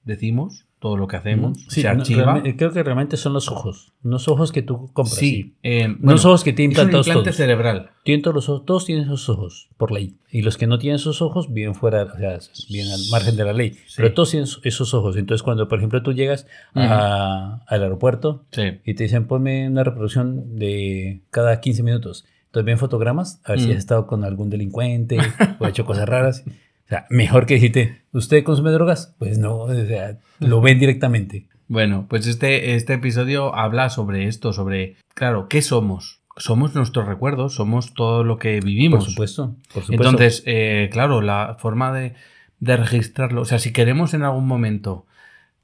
decimos, 0.04 0.67
todo 0.80 0.96
lo 0.96 1.08
que 1.08 1.16
hacemos, 1.16 1.58
Sí, 1.68 1.82
se 1.82 1.88
archiva. 1.88 2.42
creo 2.56 2.72
que 2.72 2.82
realmente 2.82 3.16
son 3.16 3.32
los 3.32 3.50
ojos. 3.50 3.92
Unos 4.04 4.28
ojos 4.28 4.52
que 4.52 4.62
tú 4.62 4.90
compras. 4.92 5.16
Sí, 5.16 5.54
eh, 5.62 5.88
No 5.88 5.94
bueno, 5.98 6.12
los 6.12 6.24
ojos 6.24 6.44
que 6.44 6.52
tienen 6.52 6.72
es 6.72 6.78
un 6.78 6.82
implantados 6.84 7.06
implante 7.08 7.30
todos. 7.30 7.36
cerebral. 7.36 7.90
Tienen 8.04 8.22
todos 8.22 8.34
los 8.36 8.48
ojos, 8.48 8.64
todos 8.64 8.84
tienen 8.84 9.04
esos 9.04 9.28
ojos, 9.28 9.68
por 9.76 9.90
ley. 9.90 10.16
Y 10.30 10.42
los 10.42 10.56
que 10.56 10.66
no 10.66 10.78
tienen 10.78 10.96
esos 10.96 11.20
ojos 11.20 11.52
viven 11.52 11.74
fuera, 11.74 12.04
o 12.04 12.16
sea, 12.16 12.38
viven 12.70 12.92
al 12.92 13.00
margen 13.10 13.36
de 13.36 13.44
la 13.44 13.52
ley. 13.52 13.76
Pero 13.96 14.14
todos 14.14 14.30
tienen 14.30 14.48
esos 14.62 14.94
ojos. 14.94 15.16
Entonces, 15.16 15.42
cuando, 15.42 15.66
por 15.68 15.78
ejemplo, 15.78 16.02
tú 16.02 16.12
llegas 16.12 16.46
a- 16.74 17.60
al 17.66 17.82
aeropuerto 17.82 18.44
Sí. 18.52 18.62
y 18.84 18.94
te 18.94 19.02
dicen, 19.04 19.26
ponme 19.26 19.68
una 19.68 19.84
reproducción 19.84 20.56
de 20.56 21.20
cada 21.30 21.60
15 21.60 21.82
minutos. 21.82 22.24
Entonces 22.46 22.64
ven 22.66 22.78
fotogramas, 22.78 23.40
a 23.44 23.52
ver 23.52 23.60
si 23.60 23.68
Mm. 23.68 23.72
has 23.72 23.76
estado 23.78 24.06
con 24.06 24.24
algún 24.24 24.48
delincuente 24.48 25.18
o 25.58 25.66
hecho 25.66 25.84
cosas 25.84 26.08
raras. 26.08 26.44
O 26.88 26.90
sea, 26.90 27.06
mejor 27.10 27.44
que 27.44 27.54
decirte, 27.54 28.00
¿usted 28.12 28.42
consume 28.44 28.70
drogas? 28.70 29.14
Pues 29.18 29.36
no, 29.36 29.58
o 29.58 29.74
sea, 29.74 30.18
lo 30.38 30.62
ven 30.62 30.78
directamente. 30.78 31.46
Bueno, 31.66 32.06
pues 32.08 32.26
este, 32.26 32.76
este 32.76 32.94
episodio 32.94 33.54
habla 33.54 33.90
sobre 33.90 34.26
esto, 34.26 34.54
sobre, 34.54 34.96
claro, 35.14 35.48
¿qué 35.48 35.60
somos? 35.60 36.22
Somos 36.38 36.74
nuestros 36.74 37.06
recuerdos, 37.06 37.54
somos 37.56 37.92
todo 37.92 38.24
lo 38.24 38.38
que 38.38 38.60
vivimos. 38.60 39.04
Por 39.04 39.10
supuesto, 39.10 39.56
por 39.74 39.82
supuesto. 39.82 39.92
Entonces, 39.92 40.42
eh, 40.46 40.88
claro, 40.90 41.20
la 41.20 41.58
forma 41.58 41.92
de, 41.92 42.14
de 42.58 42.76
registrarlo, 42.78 43.42
o 43.42 43.44
sea, 43.44 43.58
si 43.58 43.70
queremos 43.70 44.14
en 44.14 44.22
algún 44.22 44.46
momento 44.46 45.04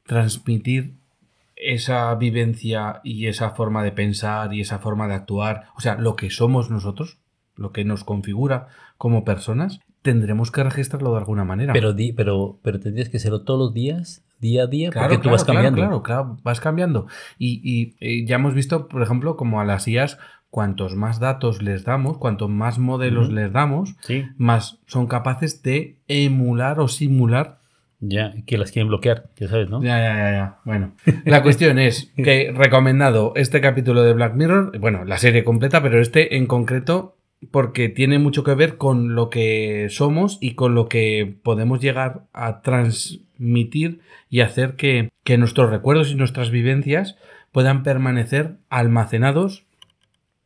transmitir 0.02 0.96
esa 1.56 2.14
vivencia 2.16 3.00
y 3.02 3.28
esa 3.28 3.52
forma 3.52 3.82
de 3.82 3.92
pensar 3.92 4.52
y 4.52 4.60
esa 4.60 4.78
forma 4.78 5.08
de 5.08 5.14
actuar, 5.14 5.68
o 5.74 5.80
sea, 5.80 5.94
lo 5.94 6.16
que 6.16 6.28
somos 6.28 6.70
nosotros, 6.70 7.16
lo 7.56 7.72
que 7.72 7.86
nos 7.86 8.04
configura 8.04 8.68
como 8.98 9.24
personas, 9.24 9.80
tendremos 10.04 10.50
que 10.52 10.62
registrarlo 10.62 11.12
de 11.12 11.18
alguna 11.18 11.44
manera. 11.44 11.72
pero, 11.72 11.94
di, 11.94 12.12
pero, 12.12 12.58
pero 12.62 12.78
tendrías 12.78 13.08
que 13.08 13.16
hacerlo 13.16 13.40
todos 13.42 13.58
los 13.58 13.74
días, 13.74 14.22
día 14.38 14.64
a 14.64 14.66
día, 14.66 14.90
Claro, 14.90 15.06
porque 15.08 15.16
tú 15.16 15.22
claro, 15.22 15.32
vas 15.34 15.44
claro, 15.44 15.56
cambiando. 15.56 15.80
Claro, 15.80 16.02
claro, 16.02 16.36
vas 16.44 16.60
cambiando. 16.60 17.06
Y, 17.38 17.60
y, 17.64 17.96
eh, 18.00 18.26
ya 18.26 18.36
hemos 18.36 18.52
visto, 18.54 18.86
por 18.86 19.02
ejemplo, 19.02 19.36
como 19.36 19.60
a 19.60 19.64
las 19.64 19.88
IAS, 19.88 20.18
cuantos 20.50 20.94
más 20.94 21.20
datos 21.20 21.62
les 21.62 21.84
damos, 21.84 22.18
cuantos 22.18 22.50
más 22.50 22.78
modelos 22.78 23.32
les 23.32 23.50
damos, 23.50 23.96
Sí, 24.00 24.24
más 24.36 24.78
son 24.86 25.06
capaces 25.06 25.62
de 25.62 25.96
emular 26.06 26.78
o 26.80 26.86
simular. 26.88 27.60
ya, 27.98 28.34
que 28.46 28.58
las 28.58 28.70
quieren 28.70 28.88
bloquear, 28.88 29.30
ya 29.36 29.48
sabes, 29.48 29.70
¿no? 29.70 29.82
Ya, 29.82 29.98
ya, 29.98 30.14
ya, 30.16 30.30
ya. 30.32 30.58
Bueno, 30.66 30.92
la 31.24 31.42
cuestión 31.42 31.78
es 31.78 32.12
que 32.16 32.52
recomendado 32.54 33.32
este 33.36 33.62
capítulo 33.62 34.02
de 34.02 34.12
Black 34.12 34.34
Mirror, 34.34 34.78
bueno, 34.78 35.04
la 35.06 35.16
serie 35.16 35.42
completa, 35.44 35.82
pero 35.82 35.98
este 36.00 36.36
en 36.36 36.46
concreto 36.46 37.16
porque 37.50 37.88
tiene 37.88 38.18
mucho 38.18 38.44
que 38.44 38.54
ver 38.54 38.76
con 38.76 39.14
lo 39.14 39.30
que 39.30 39.88
somos 39.90 40.38
y 40.40 40.54
con 40.54 40.74
lo 40.74 40.88
que 40.88 41.36
podemos 41.42 41.80
llegar 41.80 42.26
a 42.32 42.62
transmitir 42.62 44.00
y 44.30 44.40
hacer 44.40 44.76
que, 44.76 45.10
que 45.24 45.38
nuestros 45.38 45.70
recuerdos 45.70 46.10
y 46.10 46.14
nuestras 46.14 46.50
vivencias 46.50 47.16
puedan 47.52 47.82
permanecer 47.82 48.56
almacenados 48.68 49.64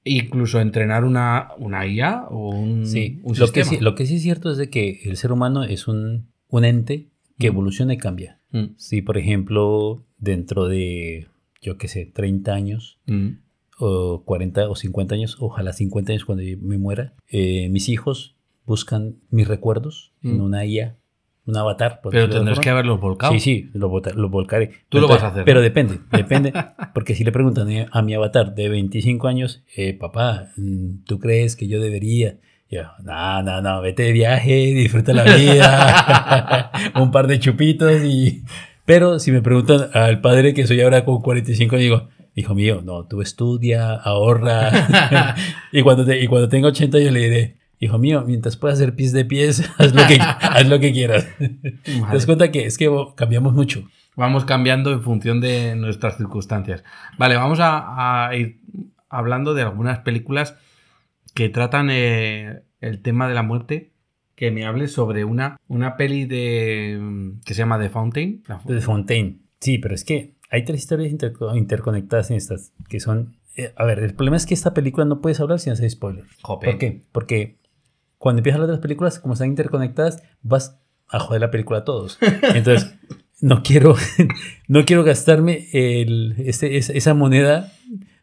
incluso 0.04 0.60
entrenar 0.60 1.04
una, 1.04 1.48
una 1.58 1.86
IA 1.86 2.26
o 2.30 2.50
un, 2.50 2.86
Sí, 2.86 3.20
un 3.22 3.36
lo 3.38 3.46
que 3.52 3.62
sistema. 3.64 3.78
sí, 3.78 3.84
lo 3.84 3.94
que 3.94 4.06
sí 4.06 4.16
es 4.16 4.22
cierto 4.22 4.50
es 4.50 4.56
de 4.56 4.70
que 4.70 5.00
el 5.04 5.16
ser 5.16 5.32
humano 5.32 5.64
es 5.64 5.86
un, 5.88 6.28
un 6.48 6.64
ente 6.64 7.08
que 7.38 7.48
Mm. 7.50 7.52
evoluciona 7.52 7.92
y 7.94 7.98
cambia. 7.98 8.40
Mm, 8.52 8.64
Si, 8.76 9.02
por 9.02 9.18
ejemplo, 9.18 10.04
dentro 10.16 10.66
de, 10.66 11.26
yo 11.60 11.76
qué 11.76 11.88
sé, 11.88 12.06
30 12.06 12.54
años, 12.54 12.98
mm, 13.06 13.28
o 13.78 14.22
40 14.24 14.68
o 14.68 14.74
50 14.76 15.14
años, 15.14 15.36
ojalá 15.40 15.72
50 15.72 16.12
años 16.12 16.24
cuando 16.24 16.42
yo 16.42 16.56
me 16.60 16.78
muera, 16.78 17.12
eh, 17.30 17.68
mis 17.70 17.88
hijos 17.88 18.34
buscan 18.66 19.16
mis 19.30 19.48
recuerdos 19.48 20.12
en 20.22 20.38
Mm. 20.38 20.42
una 20.42 20.64
IA, 20.66 20.96
un 21.46 21.56
avatar. 21.56 22.00
Pero 22.10 22.28
tendrás 22.28 22.58
que 22.60 22.68
haberlos 22.70 23.00
volcado. 23.00 23.32
Sí, 23.32 23.40
sí, 23.40 23.70
lo, 23.72 23.88
vota- 23.88 24.12
lo 24.14 24.28
volcaré. 24.28 24.72
Tú 24.90 25.00
lo 25.00 25.08
vas 25.08 25.22
a 25.22 25.28
hacer, 25.28 25.44
Pero 25.44 25.62
depende, 25.62 26.00
depende. 26.12 26.52
porque 26.92 27.14
si 27.14 27.24
le 27.24 27.32
preguntan 27.32 27.68
a- 27.70 27.88
a 27.90 28.02
mi 28.02 28.12
avatar 28.14 28.54
de 28.54 28.68
25 28.68 29.28
años, 29.28 29.62
eh, 29.76 29.94
papá, 29.94 30.48
mm, 30.56 31.04
¿tú 31.06 31.18
crees 31.18 31.56
que 31.56 31.66
yo 31.68 31.80
debería? 31.80 32.36
Yo, 32.70 32.82
no, 33.02 33.42
no, 33.42 33.62
no, 33.62 33.80
vete 33.80 34.02
de 34.02 34.12
viaje, 34.12 34.74
disfruta 34.74 35.14
la 35.14 35.24
vida, 35.24 36.70
un 36.96 37.10
par 37.10 37.26
de 37.26 37.38
chupitos 37.38 38.02
y... 38.04 38.42
Pero 38.84 39.18
si 39.18 39.32
me 39.32 39.40
preguntan 39.42 39.88
al 39.94 40.20
padre 40.20 40.52
que 40.54 40.66
soy 40.66 40.80
ahora 40.82 41.04
con 41.04 41.20
45, 41.22 41.76
digo, 41.76 42.08
hijo 42.38 42.54
mío, 42.54 42.82
no, 42.84 43.06
tú 43.06 43.20
estudia, 43.22 43.94
ahorra. 43.94 45.34
y, 45.72 45.82
cuando 45.82 46.04
te- 46.04 46.22
y 46.22 46.26
cuando 46.26 46.48
tenga 46.48 46.68
80 46.68 46.98
yo 47.00 47.10
le 47.10 47.20
diré, 47.20 47.56
hijo 47.80 47.98
mío, 47.98 48.24
mientras 48.26 48.56
puedas 48.56 48.78
hacer 48.78 48.94
pies 48.94 49.12
de 49.12 49.24
pies, 49.24 49.68
haz 49.78 49.94
lo 49.94 50.06
que, 50.06 50.18
haz 50.20 50.68
lo 50.68 50.78
que 50.80 50.92
quieras. 50.92 51.26
¿Te 51.38 52.00
das 52.12 52.26
cuenta 52.26 52.50
que 52.50 52.66
es 52.66 52.78
que 52.78 52.90
cambiamos 53.16 53.54
mucho? 53.54 53.84
Vamos 54.16 54.44
cambiando 54.44 54.92
en 54.92 55.02
función 55.02 55.40
de 55.40 55.76
nuestras 55.76 56.16
circunstancias. 56.16 56.82
Vale, 57.18 57.36
vamos 57.36 57.60
a, 57.60 58.26
a 58.28 58.34
ir 58.36 58.60
hablando 59.08 59.54
de 59.54 59.62
algunas 59.62 60.00
películas 60.00 60.56
que 61.34 61.48
tratan 61.48 61.88
eh, 61.90 62.62
el 62.80 63.00
tema 63.00 63.28
de 63.28 63.34
la 63.34 63.42
muerte. 63.42 63.92
Que 64.34 64.52
me 64.52 64.64
hables 64.66 64.92
sobre 64.92 65.24
una, 65.24 65.56
una 65.66 65.96
peli 65.96 66.24
de 66.24 66.96
mm, 67.00 67.40
que 67.44 67.54
se 67.54 67.58
llama 67.58 67.78
The 67.80 67.88
Fountain. 67.90 68.44
De 68.66 68.80
Fontaine. 68.80 69.38
Sí, 69.60 69.78
pero 69.78 69.96
es 69.96 70.04
que 70.04 70.34
hay 70.50 70.64
tres 70.64 70.80
historias 70.80 71.12
interco- 71.12 71.56
interconectadas 71.56 72.30
en 72.30 72.36
estas, 72.36 72.72
que 72.88 73.00
son... 73.00 73.36
eh, 73.56 73.72
a 73.76 73.84
ver, 73.84 73.98
el 74.00 74.14
problema 74.14 74.36
es 74.36 74.46
que 74.46 74.54
esta 74.54 74.74
película 74.74 75.04
no 75.04 75.20
puedes 75.20 75.40
hablar 75.40 75.58
sin 75.60 75.72
hacer 75.72 75.90
spoiler. 75.90 76.24
Jope. 76.42 76.66
¿Por 76.66 76.78
qué? 76.78 77.02
Porque 77.12 77.58
cuando 78.18 78.40
empiezas 78.40 78.66
las 78.68 78.78
películas, 78.80 79.18
como 79.18 79.34
están 79.34 79.48
interconectadas, 79.48 80.22
vas 80.42 80.78
a 81.08 81.18
joder 81.20 81.40
la 81.40 81.50
película 81.50 81.80
a 81.80 81.84
todos. 81.84 82.18
Entonces, 82.54 82.94
no 83.40 83.62
quiero, 83.62 83.94
no 84.68 84.84
quiero 84.84 85.04
gastarme 85.04 85.68
el, 85.72 86.34
ese- 86.38 86.76
esa, 86.76 87.14
moneda 87.14 87.72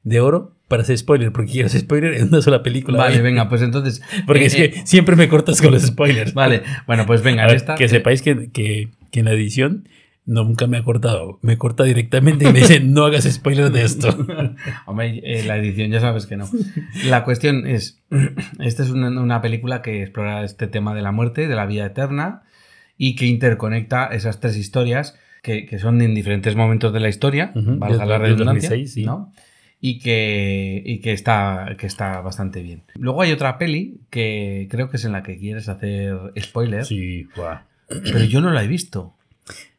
de 0.03 0.19
oro 0.19 0.55
para 0.67 0.82
hacer 0.84 0.97
spoiler, 0.97 1.32
porque 1.32 1.51
quiero 1.51 1.67
hacer 1.67 1.82
spoiler 1.82 2.13
en 2.15 2.28
una 2.28 2.41
sola 2.41 2.61
película. 2.63 2.97
Vale, 2.97 3.11
¿vale? 3.17 3.23
venga, 3.30 3.47
pues 3.49 3.61
entonces. 3.61 4.01
Porque 4.28 4.43
eh, 4.43 4.47
es 4.47 4.55
eh, 4.55 4.71
que 4.71 4.86
siempre 4.88 5.15
me 5.15 5.28
cortas 5.30 5.61
con 5.61 5.71
los 5.71 5.84
spoilers. 5.84 6.34
Vale, 6.34 6.63
bueno, 6.88 7.05
pues 7.05 7.23
venga, 7.23 7.45
ver, 7.45 7.55
esta. 7.55 7.76
que 7.76 7.88
sepáis 7.88 8.21
que, 8.21 8.49
que, 8.51 8.89
que 9.11 9.19
en 9.19 9.26
la 9.26 9.32
edición 9.32 9.88
nunca 10.26 10.67
me 10.67 10.78
ha 10.78 10.84
cortado. 10.84 11.39
Me 11.41 11.57
corta 11.57 11.84
directamente 11.84 12.45
y 12.47 12.51
me 12.51 12.59
dice, 12.59 12.80
no 12.80 13.05
hagas 13.05 13.23
spoiler 13.26 13.71
de 13.71 13.84
esto. 13.84 14.09
Hombre, 14.86 15.21
eh, 15.23 15.43
la 15.45 15.57
edición 15.57 15.91
ya 15.91 15.99
sabes 15.99 16.26
que 16.26 16.38
no. 16.38 16.49
La 17.05 17.23
cuestión 17.23 17.67
es, 17.67 18.01
esta 18.59 18.84
es 18.84 18.89
una, 18.89 19.09
una 19.09 19.41
película 19.41 19.82
que 19.82 20.01
explora 20.01 20.43
este 20.43 20.67
tema 20.67 20.93
de 20.95 21.01
la 21.01 21.11
muerte, 21.11 21.47
de 21.47 21.55
la 21.55 21.65
vida 21.65 21.86
eterna, 21.86 22.41
y 22.97 23.15
que 23.15 23.26
interconecta 23.26 24.07
esas 24.07 24.39
tres 24.39 24.55
historias 24.57 25.15
que, 25.43 25.65
que 25.65 25.78
son 25.80 26.01
en 26.01 26.15
diferentes 26.15 26.55
momentos 26.55 26.91
de 26.93 26.99
la 27.01 27.09
historia, 27.09 27.51
valga 27.53 27.89
desde- 27.97 28.05
la 28.07 28.17
redundancia, 28.17 28.69
2006, 28.69 28.93
sí. 28.93 29.05
¿no? 29.05 29.32
Y 29.82 29.99
que, 29.99 30.82
y 30.84 30.99
que, 31.01 31.11
está, 31.11 31.76
que 31.78 31.86
está 31.86 32.21
bastante 32.21 32.63
bien. 32.63 32.84
Luego 32.95 33.21
hay 33.21 33.32
otra 33.32 33.59
peli 33.59 33.99
que 34.09 34.67
creo 34.71 34.89
que 34.89 34.97
es 34.97 35.05
en 35.05 35.11
la 35.11 35.21
que 35.21 35.38
quieres 35.38 35.69
hacer 35.69 36.17
spoiler, 36.39 36.86
Sí, 36.86 37.28
guau. 37.36 37.57
pero 37.88 38.23
yo 38.23 38.41
no 38.41 38.49
la 38.51 38.63
he 38.63 38.67
visto. 38.67 39.13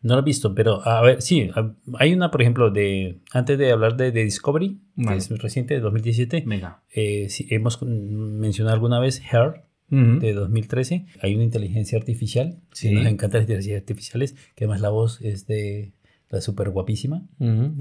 No 0.03 0.15
lo 0.15 0.21
he 0.21 0.25
visto, 0.25 0.55
pero 0.55 0.87
a 0.87 1.03
ver, 1.03 1.23
sí, 1.23 1.51
hay 1.99 2.13
una, 2.15 2.31
por 2.31 2.41
ejemplo, 2.43 2.71
de 2.71 3.19
antes 3.33 3.59
de 3.59 3.73
hablar 3.73 3.97
de, 3.97 4.13
de 4.13 4.23
Discovery, 4.25 4.79
Vale. 4.95 5.19
que 5.19 5.35
es 5.35 5.43
reciente, 5.43 5.75
de 5.75 5.81
2017, 5.81 6.45
Venga. 6.47 6.83
eh, 6.95 7.27
sí, 7.29 7.47
hemos 7.51 7.83
mencionado 7.83 8.75
alguna 8.75 9.01
vez 9.01 9.21
Her, 9.33 9.63
de 9.89 10.33
2013. 10.35 11.07
Hay 11.23 11.35
una 11.37 11.45
inteligencia 11.45 11.97
artificial, 11.99 12.59
Sí. 12.73 12.91
nos 12.93 13.07
encantan 13.07 13.39
las 13.41 13.45
inteligencias 13.49 13.81
artificiales, 13.81 14.35
que 14.55 14.65
además 14.65 14.81
la 14.81 14.89
voz 14.91 15.21
es 15.23 15.47
de 15.47 15.93
la 16.29 16.41
súper 16.41 16.71
guapísima. 16.71 17.23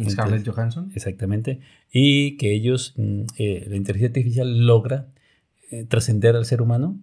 Scarlett 0.09 0.47
Johansson. 0.47 0.91
Exactamente. 0.95 1.59
Y 1.91 2.37
que 2.37 2.53
ellos, 2.53 2.93
mm, 2.97 3.21
eh, 3.39 3.65
la 3.67 3.75
inteligencia 3.75 4.07
artificial 4.07 4.65
logra 4.67 5.07
eh, 5.71 5.83
trascender 5.85 6.35
al 6.35 6.45
ser 6.45 6.61
humano, 6.61 6.99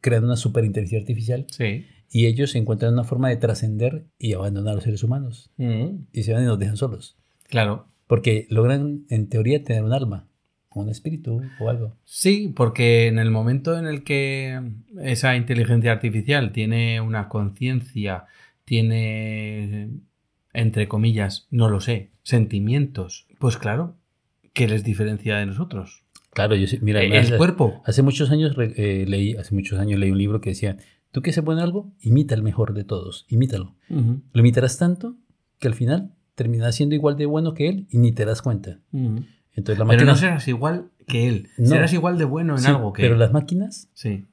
creando 0.00 0.28
una 0.28 0.36
superinteligencia 0.36 1.00
artificial, 1.00 1.46
Sí. 1.50 1.84
Y 2.10 2.26
ellos 2.26 2.54
encuentran 2.54 2.92
una 2.92 3.04
forma 3.04 3.28
de 3.28 3.36
trascender 3.36 4.06
y 4.18 4.32
abandonar 4.32 4.72
a 4.72 4.74
los 4.76 4.84
seres 4.84 5.02
humanos. 5.02 5.50
Ujú. 5.58 6.06
Y 6.12 6.22
se 6.22 6.32
van 6.32 6.42
y 6.42 6.46
nos 6.46 6.58
dejan 6.58 6.76
solos. 6.76 7.16
Claro. 7.48 7.88
Porque 8.06 8.46
logran, 8.50 9.04
en 9.08 9.28
teoría, 9.28 9.64
tener 9.64 9.82
un 9.82 9.92
alma, 9.92 10.28
un 10.74 10.88
espíritu 10.88 11.42
o 11.58 11.68
algo. 11.68 11.96
Sí, 12.04 12.52
porque 12.54 13.06
en 13.08 13.18
el 13.18 13.30
momento 13.30 13.78
en 13.78 13.86
el 13.86 14.04
que 14.04 14.60
esa 15.02 15.36
inteligencia 15.36 15.92
artificial 15.92 16.52
tiene 16.52 17.00
una 17.00 17.28
conciencia, 17.28 18.24
tiene, 18.64 19.90
entre 20.52 20.88
comillas, 20.88 21.46
no 21.50 21.68
lo 21.68 21.80
sé, 21.80 22.10
sentimientos, 22.22 23.26
pues 23.38 23.56
claro, 23.56 23.96
¿qué 24.52 24.68
les 24.68 24.84
diferencia 24.84 25.36
de 25.38 25.46
nosotros? 25.46 26.04
Claro, 26.30 26.54
yo 26.54 26.66
mira, 26.82 27.02
el 27.02 27.12
además, 27.12 27.38
cuerpo. 27.38 27.82
hace 27.86 28.02
muchos 28.02 28.30
años 28.30 28.54
eh, 28.58 29.06
leí, 29.08 29.34
hace 29.36 29.54
muchos 29.54 29.78
años 29.78 29.98
leí 29.98 30.10
un 30.10 30.18
libro 30.18 30.42
que 30.42 30.50
decía, 30.50 30.76
tú 31.16 31.22
que 31.22 31.32
se 31.32 31.42
pone 31.42 31.62
algo, 31.62 31.94
imita 32.02 32.34
el 32.34 32.42
mejor 32.42 32.74
de 32.74 32.84
todos, 32.84 33.24
imítalo. 33.30 33.74
Lo 33.88 34.40
imitarás 34.40 34.76
tanto 34.76 35.16
que 35.58 35.66
al 35.66 35.72
final 35.72 36.12
terminarás 36.34 36.74
siendo 36.74 36.94
igual 36.94 37.16
de 37.16 37.24
bueno 37.24 37.54
que 37.54 37.70
él 37.70 37.86
y 37.90 37.96
ni 37.96 38.12
te 38.12 38.26
das 38.26 38.42
cuenta. 38.42 38.80
ujú. 38.92 39.24
Entonces 39.54 39.78
la 39.78 39.86
Pero 39.86 39.96
máquina... 40.04 40.04
no 40.12 40.16
serás 40.16 40.46
igual 40.46 40.90
que 41.06 41.26
él, 41.26 41.48
No. 41.56 41.68
serás 41.70 41.94
igual 41.94 42.18
de 42.18 42.26
bueno 42.26 42.52
en 42.56 42.60
Sí, 42.60 42.68
algo 42.68 42.92
que 42.92 43.00
Pero 43.00 43.14
él. 43.14 43.20
las 43.20 43.32
máquinas, 43.32 43.88
Sí, 43.94 44.26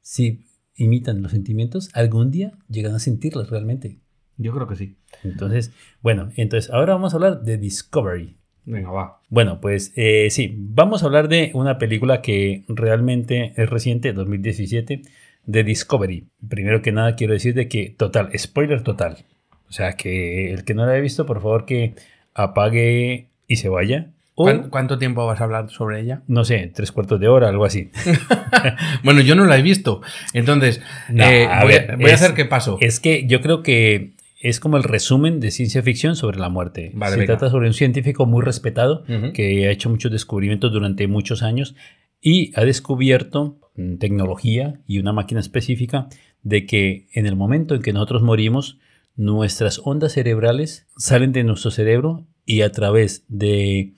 si 0.00 0.44
imitan 0.76 1.22
los 1.22 1.32
sentimientos, 1.32 1.90
algún 1.92 2.30
día 2.30 2.52
llegan 2.68 2.94
a 2.94 3.00
sentirlos 3.00 3.50
realmente. 3.50 3.98
yo 4.36 4.54
creo 4.54 4.68
que 4.68 4.76
sí. 4.76 4.96
Entonces, 5.24 5.72
bueno, 6.02 6.30
entonces 6.36 6.70
ahora 6.70 6.92
vamos 6.94 7.14
a 7.14 7.16
hablar 7.16 7.42
de 7.42 7.58
Discovery. 7.58 8.36
Venga, 8.64 8.90
va. 8.92 9.20
Bueno, 9.28 9.60
pues 9.60 9.92
eh, 9.96 10.28
sí, 10.30 10.54
vamos 10.56 11.02
a 11.02 11.06
hablar 11.06 11.26
de 11.28 11.50
una 11.54 11.78
película 11.78 12.22
que 12.22 12.64
realmente 12.68 13.54
es 13.56 13.68
reciente, 13.68 14.12
2017, 14.12 15.02
de 15.48 15.64
Discovery. 15.64 16.24
Primero 16.48 16.82
que 16.82 16.92
nada 16.92 17.16
quiero 17.16 17.32
decir 17.32 17.54
de 17.54 17.66
que, 17.68 17.92
total, 17.96 18.28
spoiler 18.38 18.82
total. 18.82 19.24
O 19.68 19.72
sea, 19.72 19.94
que 19.94 20.52
el 20.52 20.62
que 20.64 20.74
no 20.74 20.86
la 20.86 20.92
haya 20.92 21.00
visto, 21.00 21.26
por 21.26 21.40
favor 21.42 21.64
que 21.66 21.94
apague 22.34 23.26
y 23.48 23.56
se 23.56 23.68
vaya. 23.68 24.08
O, 24.34 24.44
¿Cuán- 24.44 24.70
¿Cuánto 24.70 24.98
tiempo 24.98 25.26
vas 25.26 25.40
a 25.40 25.44
hablar 25.44 25.68
sobre 25.70 26.00
ella? 26.00 26.22
no 26.28 26.44
sé, 26.44 26.70
tres 26.72 26.92
cuartos 26.92 27.18
de 27.18 27.26
hora, 27.28 27.48
algo 27.48 27.64
así. 27.64 27.90
Bueno, 29.02 29.20
yo 29.20 29.34
no 29.34 29.44
la 29.46 29.56
he 29.58 29.62
visto. 29.62 30.00
Entonces, 30.32 30.80
No, 31.08 31.24
eh, 31.24 31.46
a 31.46 31.64
voy, 31.64 31.72
a, 31.74 31.78
ver, 31.78 31.96
voy 31.96 32.10
a 32.10 32.14
es- 32.14 32.22
hacer 32.22 32.34
qué 32.36 32.44
pasó. 32.44 32.78
Es 32.80 33.00
que 33.00 33.26
yo 33.26 33.40
creo 33.40 33.62
que 33.62 34.12
es 34.40 34.60
como 34.60 34.76
el 34.76 34.84
resumen 34.84 35.40
de 35.40 35.50
ciencia 35.50 35.82
ficción 35.82 36.14
sobre 36.14 36.38
la 36.38 36.48
muerte. 36.48 36.90
Vale, 36.94 37.14
Se 37.14 37.18
venga. 37.20 37.36
trata 37.36 37.50
sobre 37.50 37.66
un 37.66 37.74
científico 37.74 38.24
muy 38.26 38.42
respetado 38.44 39.02
que 39.34 39.66
ha 39.66 39.70
hecho 39.70 39.90
muchos 39.90 40.12
descubrimientos 40.12 40.72
durante 40.72 41.08
muchos 41.08 41.42
años 41.42 41.74
y 42.20 42.52
ha 42.58 42.64
descubierto 42.64 43.58
mm, 43.76 43.96
tecnología 43.96 44.80
y 44.86 44.98
una 44.98 45.12
máquina 45.12 45.40
específica 45.40 46.08
de 46.42 46.66
que 46.66 47.08
en 47.12 47.26
el 47.26 47.36
momento 47.36 47.74
en 47.74 47.82
que 47.82 47.92
nosotros 47.92 48.22
morimos, 48.22 48.78
nuestras 49.16 49.80
ondas 49.84 50.12
cerebrales 50.12 50.86
salen 50.96 51.32
de 51.32 51.44
nuestro 51.44 51.70
cerebro 51.70 52.26
y 52.46 52.62
a 52.62 52.70
través 52.72 53.24
de, 53.28 53.94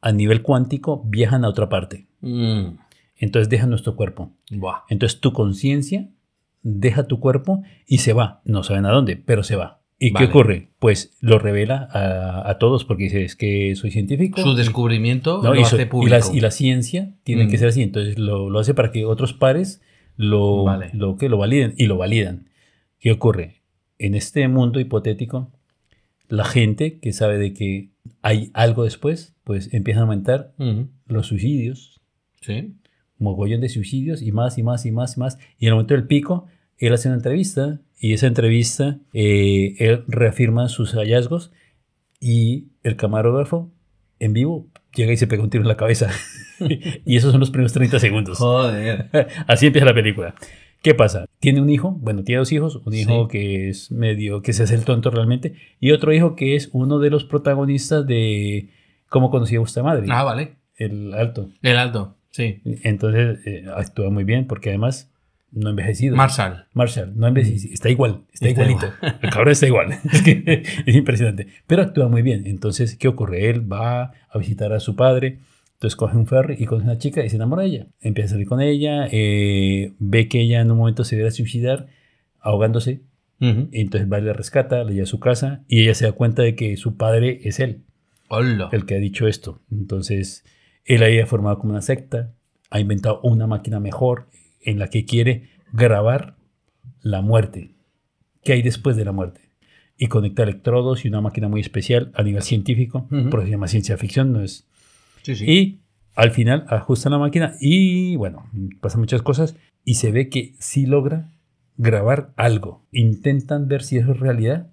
a 0.00 0.12
nivel 0.12 0.42
cuántico, 0.42 1.02
viajan 1.06 1.44
a 1.44 1.48
otra 1.48 1.68
parte. 1.68 2.06
Mm, 2.20 2.78
Entonces 3.16 3.48
dejan 3.48 3.70
nuestro 3.70 3.96
cuerpo. 3.96 4.32
buah. 4.50 4.84
Entonces 4.88 5.20
tu 5.20 5.32
conciencia 5.32 6.08
deja 6.62 7.06
tu 7.06 7.20
cuerpo 7.20 7.62
y 7.86 7.98
se 7.98 8.12
va. 8.12 8.40
No 8.44 8.62
saben 8.62 8.86
a 8.86 8.92
dónde, 8.92 9.16
pero 9.16 9.42
se 9.42 9.56
va. 9.56 9.79
¿Y 10.02 10.10
Vale. 10.12 10.26
qué 10.26 10.30
ocurre? 10.30 10.68
Pues 10.78 11.16
lo 11.20 11.38
revela 11.38 11.86
a, 11.92 12.48
a 12.50 12.58
todos 12.58 12.84
porque 12.86 13.04
dice, 13.04 13.22
es 13.22 13.36
que 13.36 13.76
soy 13.76 13.90
científico. 13.90 14.40
Su 14.40 14.54
descubrimiento 14.54 15.42
¿no? 15.42 15.52
lo 15.54 15.60
y, 15.60 15.64
so- 15.64 15.76
hace 15.76 15.82
y 15.82 15.86
público. 15.86 16.16
la, 16.16 16.34
y 16.36 16.40
la 16.40 16.50
ciencia 16.50 17.14
tiene 17.22 17.44
Mm. 17.44 17.50
que 17.50 17.58
ser 17.58 17.68
así. 17.68 17.82
Entonces 17.82 18.18
lo, 18.18 18.48
lo 18.48 18.58
hace 18.58 18.72
para 18.74 18.90
que 18.92 19.04
otros 19.04 19.34
pares 19.34 19.82
lo, 20.16 20.64
Vale. 20.64 20.88
lo, 20.94 21.16
que 21.16 21.28
lo 21.28 21.36
validen 21.38 21.74
y 21.76 21.86
lo 21.86 21.98
validan. 21.98 22.48
¿Qué 22.98 23.12
ocurre? 23.12 23.62
En 23.98 24.14
este 24.14 24.48
mundo 24.48 24.80
hipotético, 24.80 25.52
la 26.28 26.44
gente 26.44 26.98
que 26.98 27.12
sabe 27.12 27.36
de 27.38 27.52
que 27.52 27.90
hay 28.22 28.50
algo 28.54 28.84
después, 28.84 29.34
pues 29.44 29.72
empieza 29.74 30.00
a 30.00 30.02
aumentar 30.04 30.54
los 31.06 31.26
suicidios, 31.26 32.00
Sí. 32.40 32.74
mogollón 33.18 33.60
de 33.60 33.68
suicidios 33.68 34.22
y 34.22 34.32
más 34.32 34.56
y 34.56 34.62
más 34.62 34.86
y 34.86 34.92
más 34.92 35.16
y 35.16 35.20
más. 35.20 35.38
Y 35.58 35.66
en 35.66 35.68
el 35.68 35.74
momento 35.74 35.92
del 35.92 36.06
pico, 36.06 36.46
él 36.78 36.94
hace 36.94 37.08
una 37.08 37.16
entrevista 37.16 37.80
y 38.00 38.14
esa 38.14 38.26
entrevista, 38.26 38.98
eh, 39.12 39.74
él 39.78 40.04
reafirma 40.08 40.68
sus 40.68 40.94
hallazgos 40.94 41.52
y 42.18 42.68
el 42.82 42.96
camarógrafo 42.96 43.70
en 44.18 44.32
vivo 44.32 44.66
llega 44.94 45.12
y 45.12 45.16
se 45.16 45.26
pega 45.26 45.42
un 45.42 45.50
tiro 45.50 45.62
en 45.62 45.68
la 45.68 45.76
cabeza. 45.76 46.10
y 47.04 47.16
esos 47.16 47.30
son 47.32 47.40
los 47.40 47.50
primeros 47.50 47.72
30 47.72 47.98
segundos. 47.98 48.38
Joder. 48.38 49.10
Así 49.46 49.66
empieza 49.66 49.86
la 49.86 49.94
película. 49.94 50.34
¿Qué 50.82 50.94
pasa? 50.94 51.26
Tiene 51.40 51.60
un 51.60 51.68
hijo, 51.68 51.90
bueno, 52.00 52.24
tiene 52.24 52.38
dos 52.38 52.52
hijos, 52.52 52.80
un 52.86 52.94
hijo 52.94 53.24
Sí. 53.24 53.28
que 53.38 53.68
es 53.68 53.92
medio, 53.92 54.40
que 54.40 54.54
se 54.54 54.62
hace 54.62 54.74
el 54.74 54.84
tonto 54.86 55.10
realmente, 55.10 55.52
y 55.78 55.90
otro 55.92 56.10
hijo 56.14 56.36
que 56.36 56.56
es 56.56 56.70
uno 56.72 56.98
de 56.98 57.10
los 57.10 57.24
protagonistas 57.24 58.06
de 58.06 58.70
Cómo 59.10 59.28
conocí 59.30 59.56
a 59.56 59.58
vuestra 59.58 59.82
madre, 59.82 60.06
Ah, 60.08 60.22
vale. 60.22 60.54
el 60.76 61.12
alto. 61.12 61.50
El 61.62 61.76
alto. 61.76 62.16
Sí. 62.30 62.60
Entonces 62.64 63.40
eh, 63.44 63.64
actúa 63.76 64.08
muy 64.08 64.24
bien 64.24 64.46
porque 64.46 64.68
además 64.70 65.09
no 65.52 65.70
envejecido. 65.70 66.16
Marshall. 66.16 66.64
Marshall, 66.74 67.12
no 67.16 67.26
envejecido. 67.26 67.74
Está 67.74 67.90
igual, 67.90 68.22
está, 68.32 68.48
igualito. 68.48 68.86
El 69.22 69.30
cabrón 69.30 69.52
está 69.52 69.66
igual. 69.66 69.98
es, 70.12 70.22
que 70.22 70.62
es 70.86 70.94
impresionante. 70.94 71.48
Pero 71.66 71.82
actúa 71.82 72.08
muy 72.08 72.22
bien. 72.22 72.46
Entonces, 72.46 72.96
¿qué 72.96 73.08
ocurre? 73.08 73.50
Él 73.50 73.70
va 73.70 74.12
a 74.28 74.38
visitar 74.38 74.72
a 74.72 74.80
su 74.80 74.96
padre. 74.96 75.38
Entonces 75.74 75.96
coge 75.96 76.16
un 76.16 76.26
ferry 76.26 76.56
y 76.58 76.66
conoce 76.66 76.86
a 76.88 76.90
una 76.92 76.98
chica 76.98 77.24
y 77.24 77.30
se 77.30 77.36
enamora 77.36 77.62
de 77.62 77.68
ella. 77.68 77.86
Empieza 78.00 78.28
a 78.28 78.30
salir 78.32 78.46
con 78.46 78.60
ella. 78.60 79.08
eh, 79.10 79.92
ve 79.98 80.28
que 80.28 80.40
ella 80.40 80.60
en 80.60 80.70
un 80.70 80.76
momento 80.78 81.04
se 81.04 81.20
va 81.20 81.28
a 81.28 81.32
suicidar 81.32 81.86
ahogándose. 82.38 83.00
Ujú. 83.40 83.68
Y 83.72 83.80
entonces 83.80 84.10
va 84.12 84.18
y 84.18 84.22
la 84.22 84.34
rescata, 84.34 84.84
la 84.84 84.90
lleva 84.90 85.04
a 85.04 85.06
su 85.06 85.20
casa. 85.20 85.64
Y 85.68 85.82
ella 85.82 85.94
se 85.94 86.04
da 86.04 86.12
cuenta 86.12 86.42
de 86.42 86.54
que 86.54 86.76
su 86.76 86.96
padre 86.96 87.40
es 87.44 87.60
él. 87.60 87.82
Hola. 88.32 88.68
el 88.70 88.86
que 88.86 88.94
ha 88.94 88.98
dicho 88.98 89.26
esto. 89.26 89.60
Entonces, 89.72 90.44
él 90.84 91.02
ahí 91.02 91.18
ha 91.18 91.26
formado 91.26 91.58
como 91.58 91.72
una 91.72 91.82
secta, 91.82 92.30
ha 92.70 92.78
inventado 92.78 93.20
una 93.24 93.48
máquina 93.48 93.80
mejor 93.80 94.28
en 94.60 94.78
la 94.78 94.88
que 94.88 95.04
quiere 95.04 95.50
grabar 95.72 96.36
la 97.02 97.22
muerte. 97.22 97.74
¿Qué 98.42 98.52
hay 98.52 98.62
después 98.62 98.96
de 98.96 99.04
la 99.04 99.12
muerte? 99.12 99.40
Y 99.96 100.06
conecta 100.06 100.42
electrodos 100.42 101.04
y 101.04 101.08
una 101.08 101.20
máquina 101.20 101.48
muy 101.48 101.60
especial 101.60 102.10
a 102.14 102.22
nivel 102.22 102.42
científico, 102.42 103.06
porque 103.30 103.46
se 103.46 103.52
llama 103.52 103.68
ciencia 103.68 103.96
ficción, 103.98 104.32
no 104.32 104.42
es. 104.42 104.66
Sí, 105.22 105.34
sí. 105.34 105.44
Y 105.50 105.80
al 106.14 106.30
final 106.30 106.64
ajustan 106.68 107.12
la 107.12 107.18
máquina 107.18 107.54
y 107.60 108.16
bueno, 108.16 108.48
pasan 108.80 109.00
muchas 109.00 109.22
cosas 109.22 109.56
y 109.84 109.94
se 109.94 110.10
ve 110.10 110.28
que 110.28 110.54
sí 110.58 110.86
logra 110.86 111.30
grabar 111.76 112.32
algo. 112.36 112.86
Intentan 112.92 113.68
ver 113.68 113.82
si 113.82 113.98
eso 113.98 114.12
es 114.12 114.20
realidad 114.20 114.70